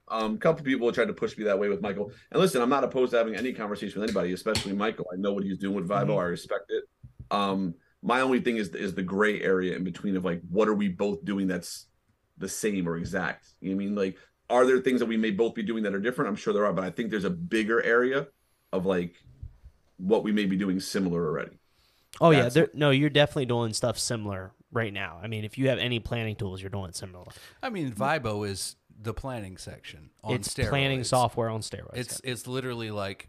Um, 0.08 0.36
a 0.36 0.38
couple 0.38 0.64
people 0.64 0.90
tried 0.94 1.08
to 1.08 1.14
push 1.14 1.38
me 1.38 1.44
that 1.44 1.60
way 1.60 1.68
with 1.68 1.82
Michael. 1.82 2.10
And 2.32 2.40
listen, 2.40 2.62
I'm 2.62 2.70
not 2.70 2.86
opposed 2.86 3.12
to 3.12 3.18
having 3.18 3.36
any 3.36 3.52
conversation 3.52 4.00
with 4.00 4.10
anybody, 4.10 4.32
especially 4.32 4.72
Michael. 4.72 5.06
I 5.12 5.18
know 5.18 5.34
what 5.34 5.44
he's 5.44 5.58
doing 5.58 5.76
with 5.76 5.88
Vibo. 5.88 6.16
Mhm. 6.16 6.22
I 6.22 6.24
respect 6.24 6.70
it. 6.70 6.86
Um, 7.30 7.76
my 8.02 8.22
only 8.22 8.40
thing 8.40 8.58
is 8.58 8.70
is 8.70 8.94
the 8.94 9.04
gray 9.04 9.42
area 9.42 9.76
in 9.76 9.84
between 9.84 10.16
of 10.16 10.24
like 10.24 10.42
what 10.50 10.68
are 10.68 10.74
we 10.74 10.88
both 10.88 11.26
doing 11.26 11.48
that's 11.48 11.88
the 12.38 12.48
same 12.48 12.88
or 12.88 12.98
exact. 12.98 13.54
You 13.60 13.72
know 13.72 13.76
what 13.76 13.82
I 13.84 13.86
mean? 13.86 13.96
Like, 13.96 14.18
are 14.50 14.66
there 14.66 14.80
things 14.80 15.00
that 15.00 15.08
we 15.08 15.18
may 15.18 15.32
both 15.32 15.56
be 15.56 15.64
doing 15.64 15.84
that 15.84 15.94
are 15.94 16.00
different? 16.00 16.30
I'm 16.30 16.36
sure 16.36 16.54
there 16.54 16.66
are, 16.66 16.74
but 16.74 16.84
I 16.84 16.90
think 16.90 17.12
there's 17.12 17.24
a 17.26 17.30
bigger 17.30 17.82
area 17.84 18.28
of 18.72 18.86
like 18.86 19.16
what 19.98 20.24
we 20.24 20.32
may 20.32 20.46
be 20.46 20.56
doing 20.56 20.80
similar 20.80 21.26
already. 21.28 21.60
Oh 22.22 22.32
yeah, 22.32 22.50
there, 22.50 22.70
no, 22.74 22.92
you're 22.92 23.10
definitely 23.10 23.46
doing 23.48 23.74
stuff 23.74 23.98
similar 24.00 24.52
right 24.72 24.94
now. 24.94 25.20
I 25.22 25.28
mean, 25.28 25.44
if 25.44 25.58
you 25.58 25.70
have 25.70 25.80
any 25.80 26.00
planning 26.00 26.36
tools, 26.36 26.62
you're 26.62 26.70
doing 26.70 26.90
it 26.90 26.96
similar. 26.96 27.26
I 27.62 27.70
mean, 27.70 27.92
Vibo 27.92 28.48
is 28.48 28.76
the 29.02 29.14
planning 29.14 29.58
section 29.58 30.10
on 30.24 30.36
it's 30.36 30.48
steroids. 30.54 30.70
planning 30.70 31.04
software 31.04 31.50
on 31.50 31.62
steroids. 31.62 31.96
It's 31.98 32.22
it's 32.24 32.48
literally 32.48 32.92
like 32.92 33.28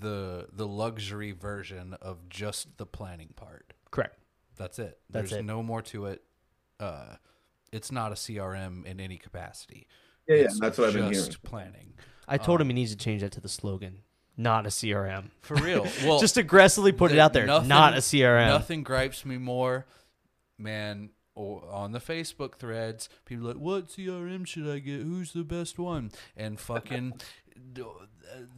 the 0.00 0.46
the 0.52 0.66
luxury 0.66 1.32
version 1.32 1.94
of 2.00 2.28
just 2.28 2.76
the 2.78 2.86
planning 2.86 3.32
part. 3.36 3.72
correct. 3.90 4.18
That's 4.56 4.78
it. 4.78 4.98
That's 5.10 5.30
There's 5.30 5.40
it. 5.40 5.44
no 5.44 5.62
more 5.62 5.82
to 5.82 6.06
it. 6.06 6.22
Uh, 6.80 7.16
it's 7.72 7.92
not 7.92 8.12
a 8.12 8.14
CRM 8.14 8.86
in 8.86 9.00
any 9.00 9.18
capacity. 9.18 9.86
Yeah, 10.26 10.36
yeah, 10.36 10.42
It's 10.44 10.58
that's 10.60 10.78
what 10.78 10.88
I've 10.88 10.94
been 10.94 11.12
just 11.12 11.28
hearing. 11.32 11.40
planning. 11.42 11.92
I 12.26 12.38
told 12.38 12.60
him 12.60 12.68
he 12.68 12.72
needs 12.74 12.90
to 12.90 12.96
change 12.96 13.20
that 13.20 13.32
to 13.32 13.40
the 13.40 13.48
slogan, 13.50 13.98
not 14.36 14.66
a 14.66 14.68
CRM. 14.70 15.30
For 15.42 15.54
real. 15.56 15.86
Well, 16.04 16.18
Just 16.20 16.36
aggressively 16.36 16.92
put 16.92 17.12
it 17.12 17.18
out 17.18 17.32
there, 17.32 17.46
nothing- 17.46 17.68
not 17.68 17.94
a 17.94 17.98
CRM. 17.98 18.48
Nothing 18.48 18.82
gripes 18.82 19.24
me 19.24 19.38
more, 19.38 19.86
man. 20.58 21.10
Or 21.34 21.62
on 21.70 21.92
the 21.92 22.00
Facebook 22.00 22.54
threads, 22.54 23.10
people 23.26 23.44
are 23.46 23.52
like, 23.52 23.60
"What 23.62 23.88
CRM 23.88 24.46
should 24.46 24.66
I 24.66 24.78
get? 24.78 25.02
Who's 25.02 25.32
the 25.34 25.44
best 25.44 25.78
one?" 25.78 26.10
And 26.34 26.58
fucking 26.58 27.12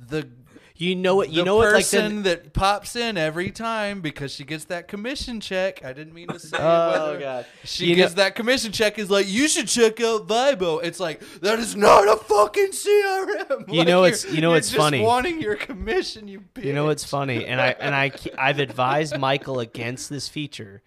the 0.09 0.29
You 0.77 0.95
know 0.95 1.17
what? 1.17 1.29
You 1.31 1.39
the 1.39 1.45
know 1.45 1.57
what? 1.57 1.67
Like 1.73 1.75
person 1.85 2.23
the, 2.23 2.31
that 2.31 2.53
pops 2.53 2.95
in 2.97 3.17
every 3.19 3.51
time 3.51 4.01
because 4.01 4.33
she 4.33 4.45
gets 4.45 4.65
that 4.67 4.87
commission 4.89 5.41
check. 5.41 5.85
I 5.85 5.93
didn't 5.93 6.15
mean 6.15 6.29
to 6.29 6.39
say. 6.39 6.57
Oh, 6.57 7.19
God. 7.19 7.47
She 7.65 7.87
You 7.87 7.97
gets 7.97 8.15
know- 8.15 8.23
that 8.23 8.35
commission 8.37 8.71
check. 8.73 8.99
Is 8.99 9.11
like 9.11 9.29
you 9.29 9.49
should 9.49 9.67
check 9.69 10.01
out 10.01 10.27
Vibo. 10.29 10.83
It's 10.83 11.01
like 11.01 11.21
that 11.41 11.59
is 11.59 11.75
not 11.77 12.07
a 12.09 12.17
fucking 12.17 12.71
CRM. 12.73 13.69
You 13.73 13.79
Like, 13.79 13.89
know 13.89 14.05
it's- 14.05 14.25
you 14.33 14.41
know 14.41 14.55
it's 14.55 14.73
funny. 14.73 15.01
Wanting 15.03 15.41
your 15.41 15.57
commission, 15.57 16.29
you 16.29 16.45
bitch. 16.55 16.65
you 16.65 16.73
know 16.73 16.87
what's 16.87 17.05
funny, 17.05 17.45
and 17.47 17.61
I 17.61 17.69
and 17.81 17.95
I 17.95 18.13
I've 18.39 18.59
advised 18.61 19.19
Michael 19.19 19.61
against 19.61 20.11
this 20.11 20.29
feature. 20.29 20.83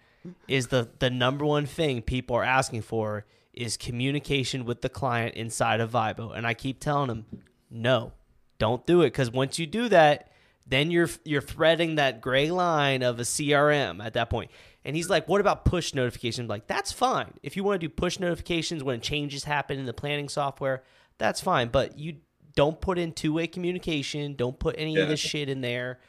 Is 0.48 0.68
the 0.68 0.88
the 1.00 1.10
number 1.10 1.44
one 1.44 1.66
thing 1.66 2.00
people 2.00 2.36
are 2.36 2.44
asking 2.44 2.82
for 2.82 3.26
is 3.52 3.76
communication 3.76 4.64
with 4.64 4.80
the 4.80 4.88
client 4.88 5.34
inside 5.34 5.80
of 5.80 5.90
Vibo, 5.90 6.34
and 6.34 6.46
I 6.46 6.54
keep 6.54 6.78
telling 6.80 7.10
him, 7.10 7.26
no, 7.72 8.12
don't 8.58 8.86
do 8.86 9.00
it 9.00 9.06
because 9.06 9.30
once 9.30 9.58
you 9.58 9.66
do 9.66 9.88
that, 9.88 10.30
then 10.66 10.90
you're 10.90 11.08
you're 11.24 11.40
threading 11.40 11.96
that 11.96 12.20
gray 12.20 12.50
line 12.50 13.02
of 13.02 13.18
a 13.18 13.22
CRM 13.22 14.04
at 14.04 14.14
that 14.14 14.30
point. 14.30 14.50
And 14.84 14.94
he's 14.96 15.08
like, 15.08 15.28
"What 15.28 15.40
about 15.40 15.64
push 15.64 15.94
notifications?" 15.94 16.44
I'm 16.44 16.48
like, 16.48 16.66
that's 16.66 16.92
fine. 16.92 17.34
If 17.42 17.56
you 17.56 17.64
want 17.64 17.80
to 17.80 17.86
do 17.86 17.92
push 17.92 18.18
notifications 18.18 18.82
when 18.84 19.00
changes 19.00 19.44
happen 19.44 19.78
in 19.78 19.86
the 19.86 19.92
planning 19.92 20.28
software, 20.28 20.82
that's 21.18 21.40
fine. 21.40 21.68
But 21.68 21.98
you 21.98 22.16
don't 22.54 22.80
put 22.80 22.98
in 22.98 23.12
two 23.12 23.32
way 23.32 23.46
communication. 23.46 24.34
Don't 24.34 24.58
put 24.58 24.76
any 24.78 24.96
of 24.96 25.08
this 25.08 25.20
shit 25.20 25.48
in 25.48 25.60
there 25.60 26.00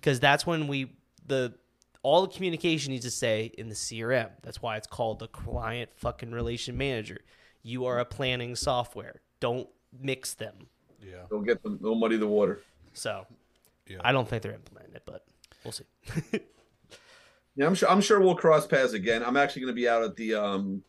because 0.00 0.20
that's 0.20 0.46
when 0.46 0.68
we 0.68 0.92
the 1.26 1.54
all 2.02 2.22
the 2.22 2.32
communication 2.32 2.92
needs 2.92 3.04
to 3.04 3.10
say 3.10 3.52
in 3.58 3.68
the 3.68 3.74
CRM. 3.74 4.30
That's 4.42 4.62
why 4.62 4.76
it's 4.76 4.86
called 4.86 5.18
the 5.18 5.28
client 5.28 5.90
fucking 5.96 6.30
relation 6.30 6.76
manager. 6.76 7.18
You 7.62 7.84
are 7.86 7.98
a 7.98 8.04
planning 8.04 8.56
software. 8.56 9.20
Don't 9.38 9.68
mix 9.98 10.34
them. 10.34 10.68
Yeah. 11.02 11.22
Don't 11.30 11.44
get 11.44 11.62
them. 11.62 11.78
Don't 11.82 11.98
muddy 12.00 12.16
the 12.16 12.26
water. 12.26 12.60
So 12.92 13.26
Yeah. 13.86 13.98
I 14.02 14.12
don't 14.12 14.28
think 14.28 14.42
they're 14.42 14.54
implementing 14.54 14.94
it, 14.94 15.02
but 15.06 15.24
we'll 15.64 15.72
see. 15.72 15.84
Yeah, 17.56 17.66
I'm 17.66 17.74
sure. 17.74 17.90
I'm 17.90 18.00
sure 18.00 18.20
we'll 18.20 18.36
cross 18.36 18.66
paths 18.66 18.92
again. 18.92 19.22
I'm 19.24 19.36
actually 19.36 19.62
going 19.62 19.74
to 19.74 19.76
be 19.80 19.88
out 19.88 20.02
at 20.04 20.14
the 20.16 20.34
um, 20.34 20.82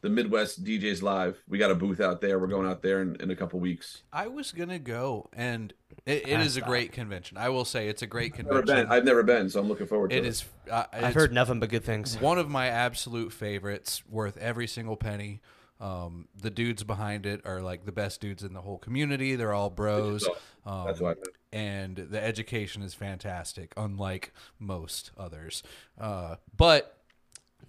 the 0.00 0.08
Midwest 0.08 0.62
DJs 0.64 1.02
Live. 1.02 1.42
We 1.48 1.58
got 1.58 1.70
a 1.72 1.74
booth 1.74 2.00
out 2.00 2.20
there. 2.20 2.38
We're 2.38 2.46
going 2.46 2.66
out 2.68 2.82
there 2.82 3.02
in, 3.02 3.16
in 3.20 3.30
a 3.30 3.36
couple 3.36 3.58
weeks. 3.58 4.04
I 4.12 4.28
was 4.28 4.52
gonna 4.52 4.78
go, 4.78 5.28
and 5.32 5.74
it, 6.06 6.28
it 6.28 6.34
Ah, 6.38 6.58
a 6.58 6.60
great 6.62 6.92
convention. 6.92 7.36
I 7.36 7.48
will 7.48 7.64
say 7.64 7.88
it's 7.88 8.02
a 8.02 8.06
great 8.06 8.32
Never 8.38 8.60
convention. 8.60 8.84
been. 8.86 8.92
I've 8.92 9.04
never 9.04 9.22
been, 9.24 9.50
so 9.50 9.60
I'm 9.60 9.66
looking 9.68 9.86
forward 9.88 10.10
to 10.10 10.16
it. 10.16 10.20
It 10.24 10.26
is. 10.28 10.44
Uh, 10.70 10.84
I've 10.92 11.14
heard 11.14 11.32
nothing 11.32 11.58
but 11.58 11.68
good 11.68 11.84
things. 11.84 12.18
one 12.20 12.38
of 12.38 12.48
my 12.48 12.68
absolute 12.68 13.32
favorites, 13.32 14.02
worth 14.08 14.36
every 14.36 14.68
single 14.68 14.96
penny. 14.96 15.40
Um, 15.84 16.28
the 16.34 16.48
dudes 16.48 16.82
behind 16.82 17.26
it 17.26 17.42
are 17.44 17.60
like 17.60 17.84
the 17.84 17.92
best 17.92 18.22
dudes 18.22 18.42
in 18.42 18.54
the 18.54 18.62
whole 18.62 18.78
community. 18.78 19.36
They're 19.36 19.52
all 19.52 19.68
bros. 19.68 20.26
Um, 20.64 20.86
That's 20.86 21.00
why. 21.00 21.10
I 21.10 21.14
meant. 21.14 21.28
and 21.52 21.96
the 21.96 22.24
education 22.24 22.80
is 22.82 22.94
fantastic, 22.94 23.74
unlike 23.76 24.32
most 24.58 25.10
others. 25.18 25.62
Uh, 26.00 26.36
but 26.56 27.04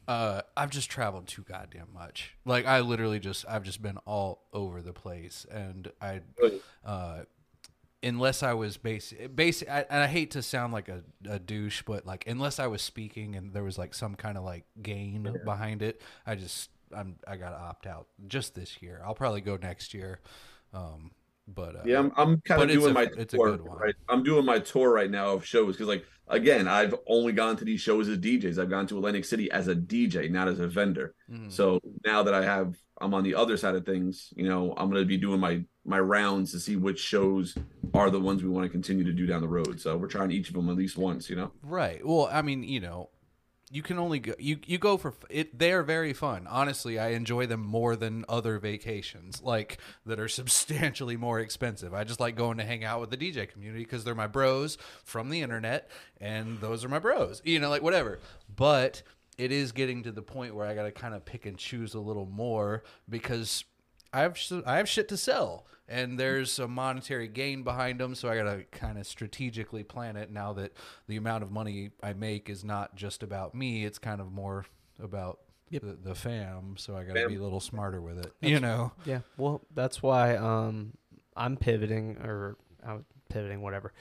uh, 0.07 0.43
I've 0.55 0.69
just 0.69 0.89
traveled 0.89 1.27
too 1.27 1.43
goddamn 1.43 1.89
much. 1.93 2.35
Like 2.45 2.65
I 2.65 2.79
literally 2.79 3.19
just 3.19 3.45
I've 3.49 3.63
just 3.63 3.81
been 3.81 3.97
all 4.05 4.43
over 4.53 4.81
the 4.81 4.93
place, 4.93 5.45
and 5.51 5.91
I 6.01 6.21
uh, 6.85 7.23
unless 8.01 8.43
I 8.43 8.53
was 8.53 8.77
basic, 8.77 9.35
basic, 9.35 9.69
I, 9.69 9.85
and 9.89 10.03
I 10.03 10.07
hate 10.07 10.31
to 10.31 10.41
sound 10.41 10.71
like 10.71 10.87
a, 10.87 11.03
a 11.27 11.39
douche, 11.39 11.81
but 11.85 12.05
like 12.05 12.23
unless 12.27 12.59
I 12.59 12.67
was 12.67 12.81
speaking 12.81 13.35
and 13.35 13.51
there 13.51 13.63
was 13.63 13.77
like 13.77 13.93
some 13.93 14.15
kind 14.15 14.37
of 14.37 14.43
like 14.45 14.63
gain 14.81 15.35
behind 15.43 15.81
it, 15.81 16.01
I 16.25 16.35
just 16.35 16.69
I'm 16.95 17.15
I 17.27 17.35
gotta 17.37 17.57
opt 17.57 17.85
out 17.87 18.07
just 18.27 18.55
this 18.55 18.81
year. 18.81 19.01
I'll 19.05 19.15
probably 19.15 19.41
go 19.41 19.57
next 19.57 19.93
year. 19.93 20.19
Um, 20.73 21.11
but 21.47 21.75
uh, 21.75 21.79
Yeah, 21.85 21.99
I'm, 21.99 22.11
I'm 22.17 22.41
kind 22.41 22.61
of 22.63 22.69
doing 22.69 22.91
a- 22.91 22.93
my 22.93 23.03
it's 23.17 23.33
a 23.33 23.37
tour. 23.37 23.51
good 23.51 23.61
one. 23.61 23.77
Right, 23.77 23.95
I'm 24.09 24.23
doing 24.23 24.45
my 24.45 24.59
tour 24.59 24.91
right 24.91 25.09
now 25.11 25.33
of 25.33 25.45
shows 25.45 25.75
because, 25.75 25.87
like, 25.87 26.03
again, 26.27 26.67
I've 26.67 26.95
only 27.07 27.33
gone 27.33 27.55
to 27.57 27.65
these 27.65 27.81
shows 27.81 28.09
as 28.09 28.17
DJs. 28.17 28.57
I've 28.57 28.69
gone 28.71 28.87
to 28.87 28.97
Atlantic 28.97 29.25
City 29.25 29.51
as 29.51 29.67
a 29.67 29.75
DJ, 29.75 30.29
not 30.31 30.47
as 30.47 30.59
a 30.59 30.67
vendor. 30.67 31.13
mhm. 31.31 31.51
So 31.51 31.79
now 32.03 32.23
that 32.23 32.33
I 32.33 32.43
have, 32.43 32.75
I'm 32.99 33.13
on 33.13 33.23
the 33.23 33.35
other 33.35 33.57
side 33.57 33.75
of 33.75 33.85
things. 33.85 34.33
You 34.35 34.47
know, 34.49 34.73
I'm 34.75 34.89
going 34.89 35.01
to 35.03 35.07
be 35.07 35.17
doing 35.17 35.39
my 35.39 35.63
my 35.87 35.99
rounds 35.99 36.51
to 36.53 36.59
see 36.59 36.77
which 36.77 36.99
shows 36.99 37.55
are 37.93 38.09
the 38.09 38.19
ones 38.19 38.41
we 38.43 38.49
want 38.49 38.65
to 38.65 38.69
continue 38.69 39.03
to 39.03 39.13
do 39.13 39.27
down 39.27 39.41
the 39.41 39.47
road. 39.47 39.79
So 39.79 39.95
we're 39.97 40.07
trying 40.07 40.31
each 40.31 40.47
of 40.49 40.55
them 40.55 40.67
at 40.69 40.75
least 40.77 40.97
once. 40.97 41.29
You 41.29 41.35
know. 41.35 41.51
Right. 41.61 42.03
Well, 42.03 42.27
I 42.31 42.41
mean, 42.41 42.63
you 42.63 42.79
know, 42.79 43.09
you 43.71 43.81
can 43.81 43.97
only 43.97 44.19
go 44.19 44.33
you 44.37 44.59
you 44.65 44.77
go 44.77 44.97
for 44.97 45.13
it 45.29 45.57
they're 45.57 45.83
very 45.83 46.13
fun. 46.13 46.47
Honestly, 46.47 46.99
I 46.99 47.09
enjoy 47.09 47.47
them 47.47 47.65
more 47.65 47.95
than 47.95 48.25
other 48.29 48.59
vacations 48.59 49.41
like 49.41 49.79
that 50.05 50.19
are 50.19 50.27
substantially 50.41 51.17
more 51.17 51.39
expensive. 51.39 51.93
I 51.93 52.03
just 52.03 52.19
like 52.19 52.35
going 52.35 52.57
to 52.57 52.63
hang 52.63 52.83
out 52.83 53.01
with 53.01 53.09
the 53.09 53.17
DJ 53.17 53.49
community 53.49 53.85
cuz 53.85 54.03
they're 54.03 54.15
my 54.15 54.27
bros 54.27 54.77
from 55.03 55.29
the 55.29 55.41
internet 55.41 55.89
and 56.21 56.59
those 56.61 56.85
are 56.85 56.89
my 56.89 56.99
bros. 56.99 57.41
You 57.43 57.59
know, 57.59 57.69
like 57.69 57.81
whatever. 57.81 58.19
But 58.55 59.01
it 59.37 59.51
is 59.51 59.71
getting 59.71 60.03
to 60.03 60.11
the 60.11 60.21
point 60.21 60.55
where 60.55 60.65
I 60.65 60.75
got 60.75 60.83
to 60.83 60.91
kind 60.91 61.13
of 61.13 61.25
pick 61.25 61.45
and 61.45 61.57
choose 61.57 61.93
a 61.93 61.99
little 61.99 62.25
more 62.25 62.83
because 63.09 63.65
I 64.13 64.21
have 64.21 64.39
I 64.65 64.77
have 64.77 64.87
shit 64.87 65.09
to 65.09 65.17
sell, 65.17 65.67
and 65.87 66.19
there's 66.19 66.51
some 66.51 66.71
monetary 66.71 67.27
gain 67.27 67.63
behind 67.63 67.99
them. 67.99 68.15
So 68.15 68.29
I 68.29 68.35
gotta 68.37 68.63
kind 68.71 68.97
of 68.97 69.05
strategically 69.05 69.83
plan 69.83 70.15
it. 70.15 70.31
Now 70.31 70.53
that 70.53 70.73
the 71.07 71.15
amount 71.17 71.43
of 71.43 71.51
money 71.51 71.91
I 72.01 72.13
make 72.13 72.49
is 72.49 72.63
not 72.63 72.95
just 72.95 73.23
about 73.23 73.53
me, 73.55 73.85
it's 73.85 73.99
kind 73.99 74.19
of 74.21 74.31
more 74.31 74.65
about 75.01 75.39
the, 75.71 75.79
the 76.01 76.15
fam. 76.15 76.75
So 76.77 76.95
I 76.95 77.03
gotta 77.03 77.19
Fam. 77.21 77.29
be 77.29 77.35
a 77.35 77.41
little 77.41 77.59
smarter 77.59 78.01
with 78.01 78.19
it. 78.19 78.33
you 78.41 78.59
know, 78.59 78.91
Yeah, 79.05 79.19
well, 79.37 79.61
that's 79.73 80.01
why 80.01 80.35
um, 80.37 80.93
I'm 81.35 81.57
pivoting 81.57 82.17
or 82.23 82.55
I'm 82.85 83.05
pivoting, 83.29 83.61
whatever. 83.61 83.91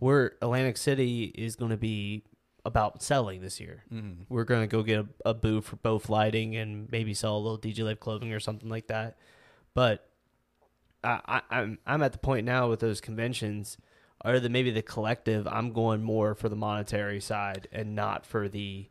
We're 0.00 0.32
Atlantic 0.42 0.76
City 0.76 1.24
is 1.26 1.54
going 1.56 1.70
to 1.70 1.76
be 1.76 2.24
about 2.64 3.02
selling 3.02 3.40
this 3.40 3.60
year. 3.60 3.84
Mhm. 3.92 4.26
We're 4.28 4.44
going 4.44 4.60
to 4.62 4.66
go 4.66 4.82
get 4.82 4.98
a, 5.24 5.30
a 5.30 5.34
booth 5.34 5.64
for 5.66 5.76
both 5.76 6.08
lighting 6.08 6.56
and 6.56 6.90
maybe 6.90 7.14
sell 7.14 7.36
a 7.36 7.38
little 7.38 7.58
DJ 7.58 7.84
Live 7.84 8.00
clothing 8.00 8.32
or 8.32 8.40
something 8.40 8.68
like 8.68 8.88
that. 8.88 9.16
But 9.74 10.08
I, 11.04 11.20
I, 11.26 11.42
I'm 11.50 11.78
I'm 11.86 12.02
at 12.02 12.12
the 12.12 12.18
point 12.18 12.46
now 12.46 12.68
with 12.68 12.80
those 12.80 13.00
conventions, 13.00 13.76
other 14.24 14.38
than 14.40 14.52
maybe 14.52 14.70
the 14.70 14.82
collective, 14.82 15.46
I'm 15.48 15.72
going 15.72 16.02
more 16.02 16.34
for 16.34 16.48
the 16.48 16.56
monetary 16.56 17.20
side 17.20 17.68
and 17.72 17.94
not 17.94 18.24
for 18.26 18.48
the 18.48 18.88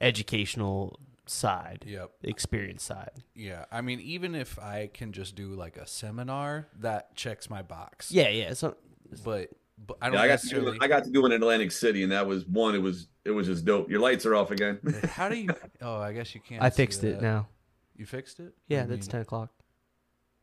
educational 0.00 0.98
side, 1.26 1.84
Yep. 1.86 2.10
experience 2.22 2.82
side. 2.82 3.22
Yeah. 3.34 3.64
I 3.72 3.80
mean, 3.80 3.98
even 4.00 4.34
if 4.34 4.58
I 4.58 4.90
can 4.92 5.12
just 5.12 5.34
do 5.34 5.54
like 5.54 5.76
a 5.78 5.86
seminar, 5.86 6.68
that 6.80 7.14
checks 7.16 7.48
my 7.48 7.62
box. 7.62 8.10
Yeah, 8.12 8.28
yeah. 8.28 8.52
So 8.52 8.76
But 9.24 9.48
but 9.78 9.96
I 10.02 10.06
don't 10.10 10.14
Yeah, 10.16 10.22
I 10.22 10.28
got 10.28 10.40
to 10.40 10.48
do 10.48 10.68
it, 10.68 10.78
I 10.82 10.86
got 10.86 11.04
to 11.04 11.10
do 11.10 11.24
in 11.26 11.32
Atlantic 11.32 11.72
City, 11.72 12.02
and 12.02 12.12
that 12.12 12.26
was 12.26 12.46
one. 12.46 12.74
It 12.74 12.82
was 12.82 13.08
it 13.24 13.30
was 13.30 13.46
just 13.46 13.64
dope. 13.64 13.88
Your 13.90 14.00
lights 14.00 14.26
are 14.26 14.34
off 14.34 14.50
again. 14.50 14.78
How 15.08 15.30
do 15.30 15.36
you? 15.36 15.48
Oh, 15.80 15.96
I 15.98 16.12
guess 16.12 16.34
you 16.34 16.40
can't. 16.46 16.62
I 16.62 16.68
see 16.68 16.76
fixed 16.76 17.02
it 17.04 17.14
that. 17.20 17.22
now. 17.22 17.48
You 17.96 18.04
fixed 18.06 18.38
it? 18.40 18.52
Yeah, 18.68 18.82
I 18.82 18.86
that's 18.86 19.06
mean- 19.06 19.10
ten 19.12 19.20
o'clock. 19.22 19.50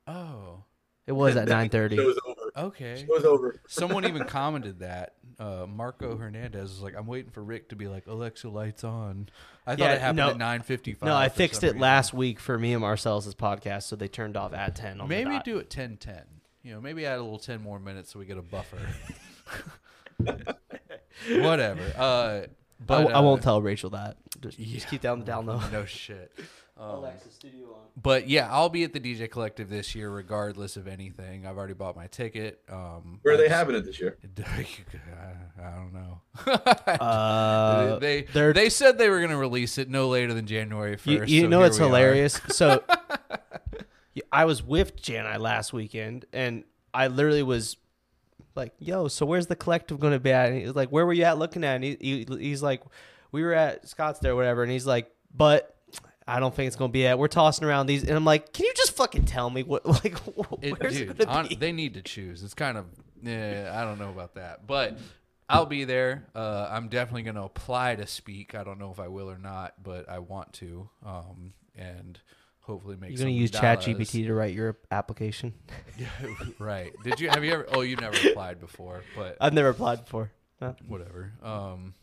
Oh. 0.08 0.64
It 1.08 1.14
was 1.14 1.36
at 1.36 1.48
Then 1.48 1.58
nine 1.58 1.70
thirty. 1.70 1.96
Show's 1.98 2.18
over. 2.28 2.68
Okay. 2.68 3.06
Show's 3.08 3.26
over. 3.26 3.60
Someone 3.68 4.06
even 4.06 4.26
commented 4.26 4.80
that. 4.80 5.14
Uh, 5.40 5.66
Marco 5.68 6.16
Hernandez 6.16 6.70
was 6.70 6.82
like, 6.82 6.96
"I'm 6.96 7.08
waiting 7.08 7.32
for 7.32 7.44
Rick 7.44 7.70
to 7.70 7.76
be 7.76 7.88
like, 7.88 8.06
Alexa, 8.08 8.48
lights 8.50 8.84
on." 8.84 9.30
I 9.66 9.72
thought 9.72 9.80
Yeah, 9.80 9.94
it 9.94 10.02
happened 10.02 10.18
no. 10.18 10.30
at 10.30 10.38
9:55. 10.68 11.02
No, 11.04 11.16
I 11.16 11.30
fixed 11.30 11.64
it 11.64 11.68
reason. 11.68 11.80
last 11.80 12.14
week 12.14 12.40
for 12.40 12.58
me 12.60 12.74
and 12.74 12.82
Marcel's 12.82 13.34
podcast, 13.36 13.84
so 13.84 13.96
they 13.96 14.08
turned 14.08 14.38
off 14.38 14.54
at 14.54 14.76
ten. 14.76 15.02
On 15.02 15.08
the 15.08 15.16
Maybe 15.16 15.32
dot. 15.32 15.46
do 15.46 15.58
it 15.58 15.70
10:10. 15.70 16.22
You 16.64 16.74
know, 16.76 16.82
maybe 16.82 17.08
add 17.08 17.18
a 17.18 17.24
little 17.24 17.40
10 17.40 17.60
more 17.64 17.80
minutes 17.80 18.12
so 18.14 18.20
we 18.20 18.26
get 18.26 18.38
a 18.38 18.44
buffer. 18.44 18.78
Whatever. 21.30 21.82
Uh, 21.98 22.02
I, 22.04 22.48
but 22.86 22.98
w- 23.00 23.16
I 23.16 23.20
won't 23.22 23.42
uh, 23.42 23.44
tell 23.44 23.62
Rachel 23.64 23.90
that. 23.92 24.18
Just, 24.42 24.60
yeah. 24.60 24.74
just 24.76 24.88
keep 24.88 25.02
down 25.02 25.20
the 25.20 25.26
down 25.26 25.46
low. 25.48 25.60
No 25.72 25.86
shit. 25.86 26.32
Um, 26.82 26.90
Alexa, 26.96 27.30
studio 27.32 27.68
on. 27.76 27.82
but 28.02 28.28
yeah, 28.28 28.50
I'll 28.52 28.70
be 28.70 28.84
at 28.84 28.92
the 28.92 29.00
DJ 29.00 29.30
Collective 29.30 29.70
this 29.70 29.94
year, 29.94 30.10
regardless 30.10 30.78
of 30.78 30.88
anything. 30.88 31.46
I've 31.46 31.56
already 31.56 31.76
bought 31.76 31.96
my 31.96 32.08
ticket. 32.08 32.60
Um, 32.72 33.20
Where 33.22 33.36
are 33.36 33.38
they 33.38 33.44
I 33.44 33.48
just- 33.50 33.56
having 33.58 33.76
it 33.76 33.82
this 33.86 34.00
year? 34.00 34.18
I 35.62 35.76
don't 35.76 35.94
know. 35.94 36.22
Uh, 37.02 38.00
they 38.00 38.24
they're- 38.24 38.54
they 38.54 38.70
said 38.70 38.98
they 38.98 39.10
were 39.10 39.20
going 39.20 39.30
to 39.30 39.38
release 39.38 39.78
it 39.78 39.90
no 39.90 40.10
later 40.10 40.34
than 40.34 40.48
January 40.48 40.96
first. 40.98 41.32
you 41.32 41.42
so 41.42 41.48
know 41.48 41.62
it's 41.64 41.78
hilarious. 41.78 42.42
So 42.50 42.84
I 44.32 44.46
was 44.46 44.64
with 44.64 44.96
Janai 45.02 45.40
last 45.40 45.74
weekend, 45.74 46.26
and 46.34 46.64
I 46.94 47.08
literally 47.08 47.44
was 47.44 47.78
like, 48.56 48.74
"Yo, 48.80 49.08
so 49.08 49.26
where's 49.26 49.48
the 49.48 49.56
collective 49.56 50.00
going 50.00 50.14
to 50.14 50.20
be 50.20 50.32
at?" 50.32 50.50
And 50.50 50.60
he 50.60 50.66
was 50.66 50.76
like, 50.76 50.90
"Where 50.90 51.06
were 51.06 51.14
you 51.14 51.24
at 51.26 51.38
looking 51.38 51.64
at?" 51.64 51.76
And 51.76 51.84
he, 51.84 51.98
he, 52.00 52.28
he's 52.40 52.62
like, 52.64 52.82
"We 53.32 53.44
were 53.44 53.54
at 53.54 53.86
Scottsdale, 53.86 54.30
or 54.30 54.36
whatever." 54.36 54.64
And 54.64 54.72
he's 54.72 54.86
like, 54.88 55.12
"But." 55.34 55.76
I 56.28 56.40
don't 56.40 56.54
think 56.54 56.68
it's 56.68 56.76
gonna 56.76 56.92
be 56.92 57.08
at. 57.08 57.18
We're 57.20 57.28
tossing 57.28 57.66
around 57.66 57.88
these, 57.88 58.04
and 58.04 58.12
I'm 58.12 58.26
like, 58.26 58.54
"Can 58.54 58.66
you 58.66 58.74
just 58.76 58.96
fucking 58.96 59.26
tell 59.26 59.50
me 59.50 59.64
what, 59.64 59.86
like, 60.04 60.16
It, 60.62 60.80
where's 60.80 60.98
dude, 60.98 61.10
it 61.12 61.18
gonna 61.18 61.32
hon- 61.32 61.48
be?" 61.48 61.56
they 61.56 61.72
need 61.72 61.96
to 61.96 62.02
choose. 62.02 62.44
It's 62.44 62.54
kind 62.54 62.78
of, 62.78 62.86
yeah, 63.24 63.72
I 63.76 63.84
don't 63.84 64.00
know 64.00 64.10
about 64.10 64.36
that, 64.36 64.68
but 64.68 64.98
I'll 65.50 65.66
be 65.66 65.84
there. 65.84 66.28
Uh, 66.34 66.68
I'm 66.72 66.88
definitely 66.88 67.24
going 67.24 67.36
to 67.36 67.44
apply 67.44 67.96
to 67.96 68.08
speak. 68.08 68.56
I 68.56 68.64
don't 68.64 68.80
know 68.80 68.92
if 68.92 69.00
I 69.02 69.10
will 69.10 69.30
or 69.30 69.38
not, 69.38 69.84
but 69.84 70.08
I 70.08 70.20
want 70.20 70.54
to, 70.54 70.90
um, 71.06 71.52
and 71.76 72.18
hopefully 72.62 72.96
make. 72.96 73.10
You're 73.10 73.18
gonna 73.18 73.32
some 73.32 73.38
use. 73.38 73.52
ChatGPT 73.52 74.28
to 74.28 74.34
write 74.34 74.54
your 74.54 74.78
application. 74.92 75.54
right? 76.60 76.94
Did 77.04 77.20
you 77.20 77.30
have 77.30 77.44
you 77.44 77.52
ever? 77.54 77.68
Oh, 77.74 77.82
you 77.82 77.96
never 77.98 78.16
applied 78.30 78.60
before, 78.62 79.04
but 79.16 79.38
I've 79.42 79.54
never 79.54 79.70
applied 79.70 80.06
before. 80.06 80.32
Whatever. 80.88 81.34
Um, 81.44 81.96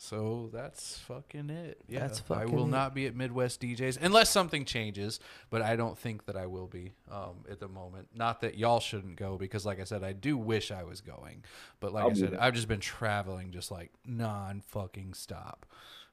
so 0.00 0.48
that's 0.52 0.96
fucking 1.00 1.50
it. 1.50 1.80
Yeah, 1.88 2.00
That's 2.00 2.22
I 2.30 2.44
will 2.44 2.66
it. 2.66 2.70
not 2.70 2.94
be 2.94 3.06
at 3.06 3.16
Midwest 3.16 3.60
DJs 3.60 3.98
unless 4.00 4.30
something 4.30 4.64
changes, 4.64 5.18
but 5.50 5.60
I 5.60 5.74
don't 5.74 5.98
think 5.98 6.26
that 6.26 6.36
I 6.36 6.46
will 6.46 6.68
be 6.68 6.92
um, 7.10 7.44
at 7.50 7.58
the 7.58 7.66
moment. 7.66 8.08
Not 8.14 8.40
that 8.42 8.56
y'all 8.56 8.78
shouldn't 8.78 9.16
go 9.16 9.36
because, 9.36 9.66
like 9.66 9.80
I 9.80 9.84
said, 9.84 10.04
I 10.04 10.12
do 10.12 10.36
wish 10.36 10.70
I 10.70 10.84
was 10.84 11.00
going, 11.00 11.42
but 11.80 11.92
like 11.92 12.04
I'll 12.04 12.10
I 12.10 12.14
said, 12.14 12.30
there. 12.30 12.40
I've 12.42 12.54
just 12.54 12.68
been 12.68 12.78
traveling 12.78 13.50
just 13.50 13.72
like 13.72 13.90
non 14.06 14.60
fucking 14.60 15.14
stop. 15.14 15.66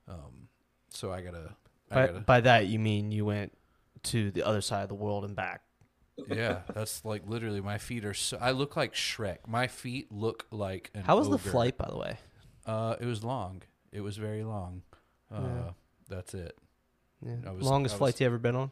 Um, 0.07 0.47
so 0.89 1.11
I 1.13 1.21
gotta, 1.21 1.55
I 1.91 1.95
By, 1.95 2.07
gotta, 2.07 2.19
by 2.21 2.41
that 2.41 2.65
you 2.67 2.79
mean 2.79 3.11
you 3.11 3.23
went 3.23 3.55
to 4.03 4.31
the 4.31 4.41
other 4.43 4.61
side 4.61 4.81
of 4.81 4.89
the 4.89 4.95
world 4.95 5.25
and 5.25 5.35
back. 5.35 5.61
yeah, 6.27 6.61
that's 6.73 7.05
like 7.05 7.21
literally 7.27 7.61
my 7.61 7.77
feet 7.77 8.03
are. 8.03 8.15
so 8.15 8.39
I 8.41 8.49
look 8.49 8.75
like 8.75 8.95
Shrek. 8.95 9.47
My 9.47 9.67
feet 9.67 10.11
look 10.11 10.47
like 10.49 10.89
an. 10.95 11.03
How 11.03 11.17
was 11.17 11.29
the 11.29 11.37
flight, 11.37 11.77
by 11.77 11.87
the 11.87 11.97
way? 11.97 12.17
Uh, 12.65 12.95
it 12.99 13.05
was 13.05 13.23
long. 13.23 13.61
It 13.95 14.01
was 14.01 14.17
very 14.17 14.43
long. 14.43 14.81
Uh, 15.31 15.41
Yeah. 15.41 15.71
That's 16.09 16.33
it. 16.33 16.57
Yeah. 17.25 17.37
I 17.47 17.51
was- 17.51 17.63
Longest 17.63 17.93
I 17.93 17.95
was- 17.95 17.99
flights 17.99 18.19
you 18.21 18.27
ever 18.27 18.37
been 18.37 18.55
on? 18.55 18.71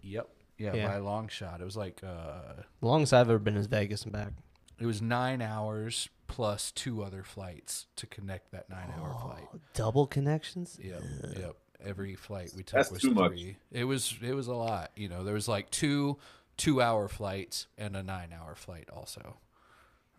Yep. 0.00 0.28
Yeah, 0.58 0.74
Yeah. 0.74 0.88
by 0.88 0.94
a 0.94 1.02
long 1.02 1.28
shot. 1.28 1.60
It 1.60 1.64
was 1.64 1.76
like 1.76 2.02
uh, 2.02 2.62
The 2.80 2.86
longest 2.86 3.12
I've 3.12 3.28
ever 3.28 3.38
been 3.38 3.56
is 3.56 3.66
Vegas 3.66 4.02
and 4.04 4.12
back. 4.12 4.32
it 4.78 4.86
was 4.86 5.02
nine 5.02 5.42
hours 5.42 6.08
plus 6.26 6.70
two 6.72 7.02
other 7.02 7.22
flights 7.22 7.86
to 7.96 8.06
connect 8.06 8.50
that 8.52 8.68
nine-hour 8.68 9.14
flight. 9.22 9.48
Double 9.74 10.06
connections? 10.06 10.78
Yep. 10.82 11.02
Yep. 11.36 11.56
Every 11.80 12.14
flight 12.16 12.52
we 12.56 12.62
took 12.62 12.76
That's 12.76 12.90
was 12.90 13.02
too 13.02 13.12
much. 13.12 13.30
three. 13.32 13.56
It 13.70 13.84
was 13.84 14.16
it 14.22 14.34
was 14.34 14.46
a 14.48 14.54
lot. 14.54 14.90
You 14.96 15.08
know, 15.08 15.22
there 15.24 15.34
was 15.34 15.48
like 15.48 15.70
two 15.70 16.18
two-hour 16.56 17.08
flights 17.08 17.66
and 17.76 17.96
a 17.96 18.02
nine-hour 18.02 18.54
flight 18.56 18.88
also. 18.90 19.36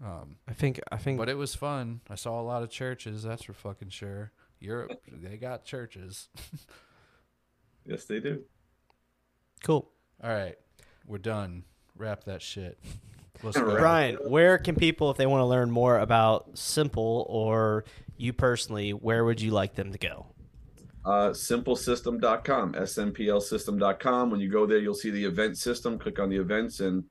Um, 0.04 0.38
I 0.47 0.54
think 0.54 0.80
I 0.91 0.97
think 0.97 1.18
but 1.18 1.30
it 1.30 1.38
was 1.38 1.56
fun. 1.56 2.02
I 2.10 2.16
saw 2.16 2.39
a 2.39 2.43
lot 2.43 2.64
of 2.64 2.70
churches. 2.70 3.24
That's 3.24 3.43
for 3.43 3.54
fucking 3.54 3.89
sure. 3.89 4.32
Europe, 4.60 4.91
they 5.12 5.38
got 5.38 5.66
churches. 5.66 6.30
Yes, 7.86 8.06
they 8.06 8.20
do. 8.20 8.43
cool. 9.64 9.89
All 10.24 10.30
right, 10.30 10.56
we're 11.08 11.18
done. 11.18 11.64
Wrap 11.97 12.26
that 12.26 12.41
shit. 12.41 12.78
Let's 13.41 13.58
go. 13.58 13.64
Right. 13.64 13.80
Brian, 13.80 14.16
where 14.28 14.58
can 14.60 14.76
people 14.76 15.10
if 15.10 15.18
they 15.18 15.26
want 15.26 15.41
to 15.41 15.45
learn 15.45 15.72
more 15.72 15.97
about 15.97 16.58
Simple 16.58 17.26
or 17.30 17.86
you 18.18 18.34
personally, 18.34 18.91
where 18.91 19.24
would 19.26 19.41
you 19.41 19.52
like 19.52 19.76
them 19.76 19.91
to 19.91 19.97
go? 19.97 20.28
Uh, 21.06 21.30
simplesystem.com, 21.30 22.74
smplsystem.com. 22.74 24.30
When 24.30 24.39
you 24.39 24.50
go 24.52 24.66
there, 24.68 24.78
you'll 24.78 24.93
see 24.93 25.10
the 25.10 25.24
event 25.24 25.58
system. 25.58 25.97
Click 25.97 26.20
on 26.20 26.30
the 26.30 26.38
events, 26.38 26.82
and 26.82 27.06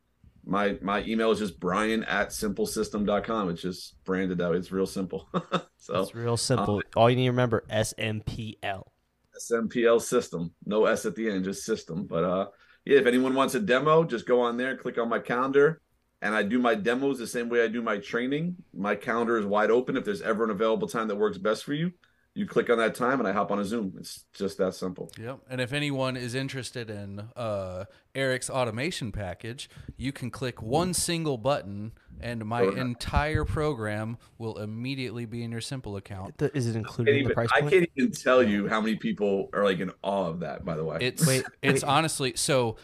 my 0.48 0.78
my 0.80 1.04
email 1.04 1.30
is 1.30 1.38
just 1.38 1.60
brian 1.60 2.02
at 2.04 2.30
simplesystem.com. 2.30 3.50
It's 3.50 3.62
just 3.62 4.02
branded 4.04 4.40
out. 4.40 4.56
It's 4.56 4.72
real 4.72 4.86
simple. 4.86 5.28
so 5.76 6.00
It's 6.00 6.14
real 6.14 6.38
simple. 6.38 6.82
All 6.96 7.10
you 7.10 7.16
need 7.16 7.26
to 7.26 7.30
remember 7.30 7.64
SMPL. 7.70 8.84
SMPL 9.38 10.00
system, 10.00 10.52
no 10.64 10.86
S 10.86 11.04
at 11.04 11.14
the 11.14 11.30
end, 11.30 11.44
just 11.44 11.64
system. 11.64 12.06
But 12.06 12.24
uh, 12.24 12.46
yeah, 12.86 12.98
if 12.98 13.06
anyone 13.06 13.34
wants 13.34 13.54
a 13.54 13.60
demo, 13.60 14.04
just 14.04 14.26
go 14.26 14.40
on 14.40 14.56
there, 14.56 14.76
click 14.76 14.98
on 14.98 15.08
my 15.08 15.18
calendar, 15.18 15.80
and 16.22 16.34
I 16.34 16.42
do 16.42 16.58
my 16.58 16.74
demos 16.74 17.18
the 17.18 17.26
same 17.26 17.48
way 17.48 17.62
I 17.62 17.68
do 17.68 17.82
my 17.82 17.98
training. 17.98 18.56
My 18.74 18.96
calendar 18.96 19.38
is 19.38 19.44
wide 19.44 19.70
open. 19.70 19.96
If 19.96 20.04
there's 20.04 20.22
ever 20.22 20.44
an 20.44 20.50
available 20.50 20.88
time 20.88 21.08
that 21.08 21.16
works 21.16 21.38
best 21.38 21.62
for 21.62 21.74
you, 21.74 21.92
you 22.38 22.46
click 22.46 22.70
on 22.70 22.78
that 22.78 22.94
time, 22.94 23.18
and 23.18 23.28
I 23.28 23.32
hop 23.32 23.50
on 23.50 23.58
a 23.58 23.64
Zoom. 23.64 23.94
It's 23.98 24.24
just 24.32 24.58
that 24.58 24.72
simple. 24.74 25.10
Yep. 25.20 25.40
And 25.50 25.60
if 25.60 25.72
anyone 25.72 26.16
is 26.16 26.36
interested 26.36 26.88
in 26.88 27.18
uh, 27.34 27.86
Erik's 28.14 28.48
automation 28.48 29.10
package, 29.10 29.68
you 29.96 30.12
can 30.12 30.30
click 30.30 30.62
one 30.62 30.94
single 30.94 31.36
button, 31.36 31.92
and 32.20 32.44
my 32.46 32.62
entire 32.62 33.44
program 33.44 34.18
will 34.38 34.56
immediately 34.58 35.26
be 35.26 35.42
in 35.42 35.50
your 35.50 35.60
Simple 35.60 35.96
account. 35.96 36.38
Th- 36.38 36.52
Is 36.54 36.68
it 36.68 36.76
included 36.76 37.10
in 37.10 37.14
the 37.16 37.20
even, 37.24 37.34
price 37.34 37.48
I 37.52 37.60
can't 37.62 37.90
even 37.96 38.12
tell 38.12 38.40
you 38.42 38.68
how 38.68 38.80
many 38.80 38.94
people 38.94 39.50
are 39.52 39.64
like 39.64 39.80
in 39.80 39.90
awe 40.02 40.26
of 40.28 40.40
that. 40.40 40.64
By 40.64 40.76
the 40.76 40.84
way, 40.84 40.98
It's 41.00 41.26
Wait, 41.26 41.44
it's 41.60 41.82
wait. 41.82 41.88
honestly 41.90 42.32
so. 42.36 42.76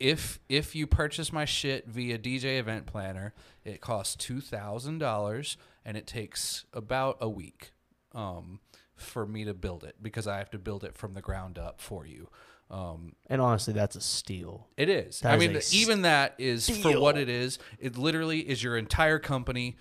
If 0.00 0.40
if 0.48 0.74
you 0.74 0.88
purchase 0.88 1.32
my 1.32 1.44
shit 1.44 1.86
via 1.86 2.18
DJ 2.18 2.58
Event 2.58 2.86
Planner, 2.86 3.34
it 3.64 3.80
costs 3.80 4.16
two 4.16 4.40
thousand 4.40 4.98
dollars, 4.98 5.56
and 5.84 5.96
it 5.96 6.08
takes 6.08 6.64
about 6.72 7.18
a 7.20 7.28
week 7.28 7.70
um, 8.12 8.58
for 9.02 9.26
me 9.26 9.44
to 9.44 9.54
build 9.54 9.84
it 9.84 9.96
because 10.00 10.26
I 10.26 10.38
have 10.38 10.50
to 10.50 10.58
build 10.58 10.84
it 10.84 10.96
from 10.96 11.14
the 11.14 11.20
ground 11.20 11.58
up 11.58 11.80
for 11.80 12.06
you. 12.06 12.28
Um, 12.70 13.14
And 13.26 13.40
honestly, 13.42 13.74
that's 13.74 13.96
a 13.96 14.00
steal. 14.00 14.68
It 14.76 14.88
is. 14.88 15.20
That 15.20 15.32
I 15.32 15.36
is 15.36 15.72
mean, 15.72 15.82
even 15.82 16.02
that 16.02 16.34
is 16.38 16.68
for 16.70 16.98
what 16.98 17.18
it 17.18 17.28
is. 17.28 17.58
It 17.78 17.98
literally 17.98 18.40
is 18.40 18.62
your 18.62 18.78
entire 18.78 19.18
company 19.18 19.76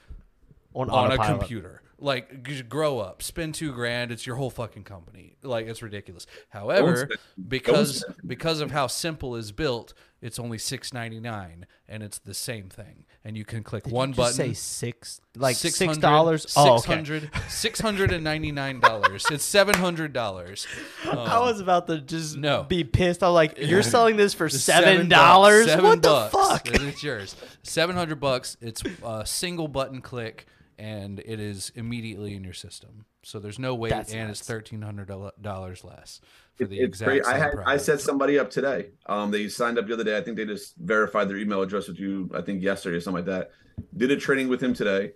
On, 0.74 0.90
on 0.90 1.12
a 1.12 1.18
computer. 1.18 1.82
Like, 2.04 2.68
grow 2.68 2.98
up, 2.98 3.22
spend 3.22 3.54
two 3.54 3.72
grand. 3.74 4.12
It's 4.12 4.26
your 4.26 4.36
whole 4.36 4.50
fucking 4.50 4.86
company. 4.86 5.36
Like, 5.44 5.68
it's 5.68 5.84
ridiculous. 5.84 6.26
However, 6.50 7.10
because 7.48 8.04
because 8.26 8.60
of 8.60 8.72
how 8.72 8.88
simple 8.88 9.36
is 9.36 9.52
built, 9.52 9.94
it's 10.20 10.40
only 10.40 10.58
six 10.58 10.94
ninety 10.94 11.20
nine, 11.20 11.68
and 11.88 12.02
it's 12.02 12.18
the 12.18 12.34
same 12.34 12.70
thing. 12.70 13.06
And 13.24 13.38
you 13.38 13.46
can 13.46 13.62
click 13.62 13.84
Did 13.84 13.94
one 13.94 14.14
button. 14.14 14.34
say 14.34 14.54
six, 14.54 15.22
like 15.36 15.56
six 15.56 15.76
600 15.76 16.02
dollars. 16.02 16.52
Oh, 16.58 16.80
okay. 16.80 17.04
600 17.50 18.22
$699. 18.30 19.32
it's 19.32 19.44
seven 19.44 19.76
hundred 19.76 20.12
dollars. 20.12 20.66
I 21.06 21.10
um, 21.10 21.46
was 21.46 21.60
about 21.60 21.86
to 21.88 22.02
just 22.02 22.36
no. 22.38 22.64
be 22.64 22.84
pissed. 22.84 23.24
I'm 23.24 23.34
like, 23.34 23.58
you're 23.60 23.84
selling 23.84 24.18
this 24.18 24.34
for 24.34 24.50
seven 24.50 25.08
dollars? 25.08 25.68
bucks. 25.68 25.82
What 25.84 26.02
the 26.02 26.10
bucks. 26.10 26.34
fuck? 26.34 26.68
And 26.68 26.88
It's 26.88 27.04
yours. 27.04 27.36
Seven 27.64 27.96
hundred 27.96 28.20
bucks. 28.20 28.58
It's 28.60 28.82
a 29.04 29.26
single 29.26 29.68
button 29.68 30.02
click, 30.02 30.48
and 30.80 31.20
it 31.20 31.40
is 31.40 31.72
immediately 31.76 32.36
in 32.36 32.44
your 32.44 32.54
system. 32.54 33.06
So 33.24 33.40
there's 33.40 33.60
no 33.60 33.76
wait, 33.76 33.92
That's 33.92 34.14
and 34.14 34.32
it's 34.32 34.42
thirteen 34.42 34.82
hundred 34.82 35.12
dollars 35.40 35.84
less 35.84 36.22
for 36.58 36.66
the 36.66 36.80
it's 36.80 37.02
exact 37.02 37.10
great. 37.10 37.26
same 37.26 37.34
I 37.34 37.38
had 37.38 37.52
product. 37.54 37.70
I 37.70 37.78
set 37.78 38.02
somebody 38.02 38.40
up 38.40 38.50
today. 38.50 38.90
Um, 39.06 39.32
they 39.32 39.48
signed 39.48 39.78
up 39.78 39.88
the 39.88 39.94
other 39.94 40.04
day. 40.04 40.18
I 40.18 40.22
think 40.22 40.38
they 40.38 40.46
just 40.46 40.76
verified 40.78 41.30
their 41.30 41.38
email 41.38 41.62
address 41.62 41.88
with 41.88 42.00
you. 42.00 42.30
I 42.34 42.42
think 42.42 42.62
yesterday 42.62 42.98
or 42.98 43.02
something 43.02 43.26
like 43.26 43.34
that. 43.34 43.52
Did 43.98 44.12
a 44.12 44.18
training 44.18 44.48
with 44.50 44.62
him 44.62 44.74
today. 44.74 45.12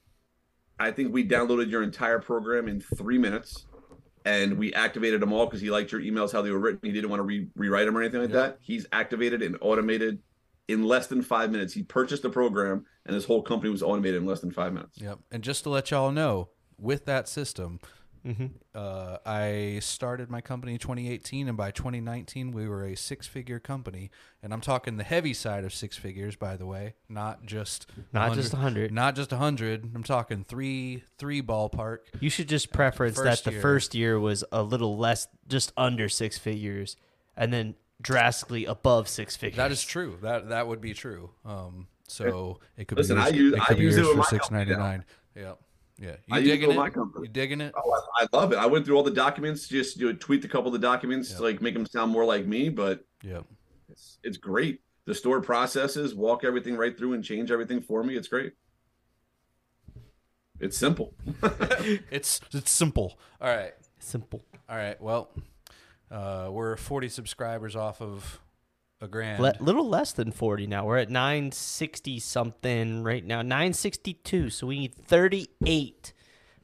I 0.79 0.91
think 0.91 1.13
we 1.13 1.25
downloaded 1.27 1.69
your 1.69 1.83
entire 1.83 2.19
program 2.19 2.67
in 2.67 2.81
three 2.81 3.17
minutes, 3.17 3.65
and 4.25 4.57
we 4.57 4.73
activated 4.73 5.21
them 5.21 5.31
all 5.31 5.45
because 5.45 5.61
he 5.61 5.69
liked 5.69 5.91
your 5.91 6.01
emails 6.01 6.31
how 6.31 6.41
they 6.41 6.51
were 6.51 6.59
written. 6.59 6.79
He 6.83 6.91
didn't 6.91 7.09
want 7.09 7.19
to 7.21 7.23
re- 7.23 7.47
rewrite 7.55 7.85
them 7.85 7.95
or 7.97 8.01
anything 8.01 8.21
like 8.21 8.29
Yeah. 8.31 8.35
that. 8.37 8.57
He's 8.61 8.85
activated 8.91 9.41
and 9.41 9.57
automated 9.61 10.19
in 10.67 10.83
less 10.83 11.07
than 11.07 11.21
five 11.21 11.51
minutes. 11.51 11.73
He 11.73 11.83
purchased 11.83 12.23
the 12.23 12.29
program, 12.29 12.85
and 13.05 13.13
his 13.13 13.23
whole 13.25 13.41
company 13.41 13.71
was 13.71 13.83
automated 13.83 14.21
in 14.21 14.25
less 14.27 14.41
than 14.41 14.51
five 14.51 14.73
minutes. 14.73 14.99
Yep. 14.99 15.19
And 15.31 15.43
just 15.43 15.63
to 15.63 15.69
let 15.69 15.91
y'all 15.91 16.11
know, 16.11 16.49
with 16.77 17.05
that 17.05 17.29
system, 17.29 17.79
Uh, 18.73 19.17
I 19.25 19.79
started 19.81 20.29
my 20.29 20.41
company 20.41 20.77
2018, 20.77 21.47
and 21.47 21.55
by 21.57 21.71
2019, 21.71 22.51
we 22.51 22.67
were 22.67 22.83
a 22.83 22.95
six-figure 22.95 23.59
company. 23.59 24.09
And 24.41 24.53
I'm 24.53 24.61
talking 24.61 24.97
the 24.97 25.03
heavy 25.03 25.33
side 25.33 25.63
of 25.63 25.73
six 25.73 25.97
figures, 25.97 26.35
by 26.35 26.57
the 26.57 26.65
way, 26.65 26.95
not 27.07 27.45
just 27.45 27.87
Not 28.13 28.33
just 28.33 28.53
100. 28.53 28.91
not 28.91 29.15
just 29.15 29.31
100. 29.31 29.91
I'm 29.95 30.03
talking 30.03 30.43
three, 30.43 31.03
three 31.17 31.41
ballpark. 31.41 31.99
You 32.19 32.29
should 32.29 32.49
just 32.49 32.71
preference 32.73 33.19
that 33.19 33.43
the 33.43 33.51
year. 33.51 33.61
first 33.61 33.93
year 33.95 34.19
was 34.19 34.43
a 34.51 34.63
little 34.63 34.97
less, 34.97 35.27
just 35.47 35.71
under 35.77 36.09
six 36.09 36.37
figures, 36.37 36.97
and 37.37 37.53
then 37.53 37.75
drastically 38.01 38.65
above 38.65 39.07
six 39.07 39.35
figures. 39.35 39.57
That 39.57 39.71
is 39.71 39.83
true. 39.83 40.17
That 40.21 40.49
that 40.49 40.67
would 40.67 40.81
be 40.81 40.93
true. 40.93 41.29
Um, 41.45 41.87
so 42.07 42.59
it 42.77 42.87
could 42.87 42.97
Listen, 42.97 43.15
be 43.15 43.21
yours, 43.21 43.31
I 43.33 43.35
use- 43.35 43.53
it 43.53 43.61
I 43.61 43.65
could 43.65 43.77
be 43.77 43.83
use 43.83 43.97
it 43.97 44.01
with 44.01 44.11
for 44.11 44.17
my 44.17 44.23
six 44.25 44.49
company 44.49 44.57
ninety 44.59 44.71
now. 44.73 44.77
nine. 44.79 45.05
Yeah, 45.35 45.53
yeah. 45.97 46.15
You 46.27 46.35
I 46.35 46.41
digging 46.41 46.71
it? 46.71 46.75
my 46.75 46.89
company. 46.89 47.27
You 47.27 47.33
digging 47.33 47.61
it? 47.61 47.73
Oh, 47.75 48.01
I, 48.19 48.23
I 48.23 48.27
love 48.37 48.51
it. 48.51 48.57
I 48.57 48.65
went 48.65 48.85
through 48.85 48.97
all 48.97 49.03
the 49.03 49.11
documents, 49.11 49.67
just 49.67 49.97
you 49.97 50.07
know, 50.11 50.17
tweaked 50.19 50.43
a 50.45 50.47
couple 50.47 50.67
of 50.67 50.73
the 50.73 50.85
documents 50.87 51.33
to 51.35 51.43
like 51.43 51.61
make 51.61 51.73
them 51.73 51.85
sound 51.85 52.11
more 52.11 52.25
like 52.25 52.45
me, 52.45 52.69
but 52.69 53.05
Yeah. 53.23 53.41
it's 53.89 54.19
it's 54.23 54.37
great. 54.37 54.81
The 55.05 55.13
store 55.15 55.39
processes, 55.41 56.15
walk 56.15 56.43
everything 56.43 56.75
right 56.75 56.97
through 56.97 57.13
and 57.13 57.23
change 57.23 57.51
everything 57.51 57.81
for 57.81 58.03
me. 58.03 58.15
It's 58.15 58.27
great. 58.27 58.53
It's 60.59 60.77
simple. 60.77 61.13
It's 62.11 62.41
it's 62.53 62.71
simple. 62.71 63.19
All 63.41 63.55
right. 63.55 63.73
simple. 63.99 64.41
All 64.69 64.75
right. 64.77 64.99
Well, 65.01 65.29
uh, 66.09 66.49
we're 66.51 66.75
forty 66.77 67.09
subscribers 67.09 67.75
off 67.75 68.01
of 68.01 68.39
a 69.01 69.07
grand. 69.07 69.41
Le- 69.41 69.55
little 69.59 69.87
less 69.87 70.11
than 70.11 70.31
40 70.31 70.67
now. 70.67 70.85
We're 70.85 70.97
at 70.97 71.09
960 71.09 72.19
something 72.19 73.03
right 73.03 73.25
now. 73.25 73.41
962. 73.41 74.49
So 74.49 74.67
we 74.67 74.79
need 74.79 74.95
38. 74.95 76.13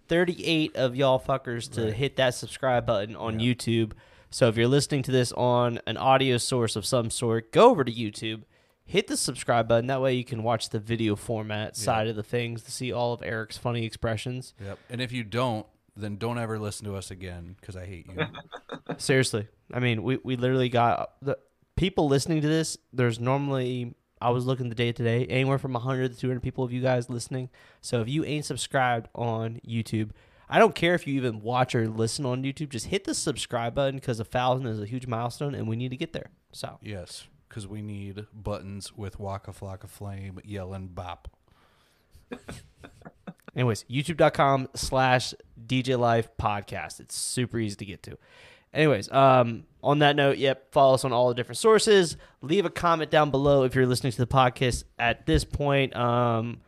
38 0.08 0.76
of 0.76 0.96
y'all 0.96 1.20
fuckers 1.20 1.72
to 1.72 1.92
hit 1.92 2.18
that 2.18 2.34
subscribe 2.34 2.86
button 2.86 3.16
on 3.16 3.40
YouTube. 3.40 3.94
So 4.30 4.48
if 4.48 4.58
you're 4.58 4.68
listening 4.68 5.04
to 5.04 5.12
this 5.12 5.32
on 5.34 5.80
an 5.88 5.98
audio 5.98 6.38
source 6.38 6.76
of 6.76 6.86
some 6.86 7.10
sort, 7.10 7.52
go 7.52 7.70
over 7.70 7.84
to 7.84 7.92
YouTube, 7.92 8.44
hit 8.86 9.08
the 9.08 9.16
subscribe 9.16 9.68
button. 9.68 9.88
That 9.88 10.02
way 10.02 10.16
you 10.16 10.26
can 10.26 10.44
watch 10.44 10.70
the 10.70 10.80
video 10.80 11.16
format 11.16 11.78
side 11.78 12.08
of 12.08 12.16
the 12.18 12.24
things 12.24 12.64
to 12.64 12.72
see 12.72 12.92
all 12.92 13.14
of 13.14 13.22
Erik's 13.24 13.58
funny 13.58 13.86
expressions. 13.86 14.54
Yep. 14.62 14.80
And 14.90 15.02
if 15.02 15.12
you 15.14 15.24
don't, 15.24 15.66
then 15.96 16.18
don't 16.18 16.38
ever 16.38 16.60
listen 16.60 16.86
to 16.88 16.96
us 16.96 17.12
again 17.12 17.56
because 17.60 17.76
I 17.76 17.86
hate 17.86 18.08
you. 18.08 18.26
Seriously. 18.98 19.48
I 19.74 19.80
mean, 19.80 20.04
we, 20.04 20.18
we 20.24 20.36
literally 20.36 20.70
got 20.70 21.12
the 21.22 21.38
people 21.82 22.08
listening 22.08 22.40
to 22.42 22.48
this. 22.48 22.78
There's 22.94 23.20
normally, 23.20 23.96
I 24.22 24.30
was 24.30 24.46
looking 24.46 24.70
the 24.70 24.76
day 24.76 24.92
today, 24.92 25.26
anywhere 25.26 25.58
from 25.58 25.74
100 25.74 26.14
to 26.14 26.20
200 26.20 26.40
people 26.40 26.64
of 26.64 26.72
you 26.72 26.80
guys 26.80 27.10
listening. 27.10 27.50
So 27.82 28.02
if 28.02 28.08
you 28.08 28.24
ain't 28.24 28.46
subscribed 28.46 29.10
on 29.16 29.60
YouTube, 29.68 30.12
I 30.48 30.60
don't 30.60 30.76
care 30.76 30.94
if 30.94 31.08
you 31.08 31.16
even 31.16 31.42
watch 31.42 31.74
or 31.74 31.88
listen 31.88 32.24
on 32.24 32.44
YouTube, 32.44 32.70
just 32.70 32.86
hit 32.86 33.06
the 33.06 33.16
subscribe 33.16 33.74
button 33.74 33.96
because 33.96 34.20
a 34.20 34.24
thousand 34.24 34.68
is 34.68 34.80
a 34.80 34.86
huge 34.86 35.08
milestone 35.08 35.56
and 35.56 35.68
we 35.68 35.76
need 35.76 35.90
to 35.90 35.98
get 35.98 36.14
there. 36.14 36.30
So, 36.52 36.78
yes, 36.84 37.26
because 37.50 37.68
we 37.68 37.82
need 37.82 38.28
buttons 38.32 38.96
with 38.96 39.20
Waka 39.20 39.52
Flocka 39.52 39.90
Flame 39.90 40.40
yelling 40.46 40.90
bop. 40.90 41.30
anyways, 43.56 43.86
youtube.com 43.90 44.70
slash 44.76 45.34
DJ 45.66 45.98
Life 45.98 46.30
podcast. 46.40 47.00
It's 47.00 47.16
super 47.16 47.58
easy 47.58 47.78
to 47.78 47.86
get 47.86 48.04
to. 48.04 48.20
Anyways, 48.74 49.12
um, 49.12 49.66
on 49.84 50.00
that 50.00 50.16
note, 50.16 50.38
yep, 50.38 50.72
follow 50.72 50.94
us 50.94 51.04
on 51.04 51.12
all 51.12 51.30
the 51.30 51.36
different 51.36 51.58
sources. 51.58 52.18
Leave 52.42 52.66
a 52.66 52.70
comment 52.70 53.12
down 53.12 53.32
below 53.32 53.64
if 53.64 53.76
you're 53.76 53.86
listening 53.86 54.12
to 54.12 54.18
the 54.18 54.28
podcast 54.28 54.84
at 54.98 55.26
this 55.26 55.44
point. 55.44 55.96
Um, 55.96 56.62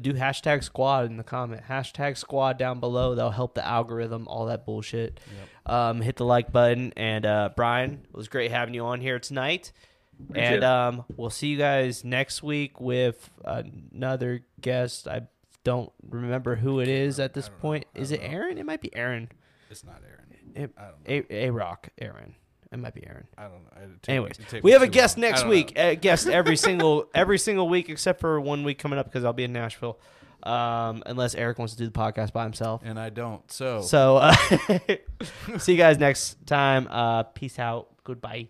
do 0.00 0.12
hashtag 0.12 0.62
squad 0.62 1.06
in 1.06 1.16
the 1.16 1.24
comment. 1.24 1.62
Hashtag 1.68 2.16
squad 2.18 2.58
down 2.58 2.80
below. 2.80 3.14
That'll 3.14 3.30
help 3.30 3.54
the 3.54 3.66
algorithm, 3.66 4.26
all 4.28 4.46
that 4.46 4.66
bullshit. 4.66 5.20
Um, 5.64 6.00
hit 6.00 6.16
the 6.16 6.24
like 6.24 6.52
button. 6.52 6.92
And 6.96 7.24
uh, 7.24 7.50
Brian, 7.56 8.06
it 8.08 8.16
was 8.16 8.28
great 8.28 8.50
having 8.50 8.74
you 8.74 8.84
on 8.84 9.00
here 9.00 9.18
tonight. 9.18 9.72
Appreciate 10.20 10.54
and 10.54 10.64
um, 10.64 11.04
we'll 11.16 11.30
see 11.30 11.48
you 11.48 11.56
guys 11.56 12.04
next 12.04 12.42
week 12.42 12.80
with 12.80 13.30
another 13.44 14.44
guest. 14.60 15.06
I 15.06 15.22
don't 15.64 15.92
remember 16.08 16.56
who 16.56 16.80
it 16.80 16.88
is 16.88 17.20
at 17.20 17.34
this 17.34 17.48
point. 17.48 17.86
Is 17.94 18.10
it 18.10 18.20
Aaron? 18.22 18.58
It 18.58 18.66
might 18.66 18.80
be 18.80 18.94
Aaron. 18.96 19.30
It's 19.70 19.84
not 19.84 20.02
Aaron. 20.04 20.17
It, 20.58 20.70
I 20.76 20.82
don't 20.82 21.08
know. 21.08 21.24
a, 21.30 21.46
a 21.46 21.50
Rock 21.50 21.88
Aaron. 21.98 22.34
It 22.70 22.78
might 22.78 22.94
be 22.94 23.06
Aaron. 23.06 23.26
I 23.38 23.44
don't 23.44 23.52
know. 23.64 23.82
It'd 23.82 24.02
take- 24.02 24.12
Anyways, 24.14 24.32
it'd 24.32 24.48
take 24.48 24.62
we 24.62 24.68
me 24.70 24.72
have 24.74 24.82
a 24.82 24.86
too 24.86 24.92
guest 24.92 25.16
long. 25.16 25.24
I 25.24 25.28
next 25.28 25.40
don't 25.42 25.50
week. 25.50 25.74
know. 25.76 25.88
A 25.88 25.96
guest 25.96 26.26
every 26.28 26.56
single 26.56 27.08
every 27.14 27.38
single 27.38 27.68
week 27.68 27.88
except 27.88 28.20
for 28.20 28.38
one 28.40 28.62
week 28.64 28.78
coming 28.78 28.98
up 28.98 29.06
because 29.06 29.24
I'll 29.24 29.32
be 29.32 29.44
in 29.44 29.52
Nashville. 29.54 29.98
Um, 30.42 31.02
unless 31.06 31.34
Erik 31.34 31.58
wants 31.58 31.72
to 31.74 31.78
do 31.78 31.86
the 31.86 31.92
podcast 31.92 32.32
by 32.32 32.44
himself. 32.44 32.82
And 32.84 32.98
I 32.98 33.10
don't. 33.10 33.50
So, 33.50 33.80
So 33.82 34.18
uh, 34.18 34.34
see 35.58 35.72
you 35.72 35.78
guys 35.78 35.98
next 35.98 36.46
time. 36.46 36.86
Uh, 36.90 37.24
peace 37.24 37.58
out. 37.58 37.88
Goodbye. 38.04 38.48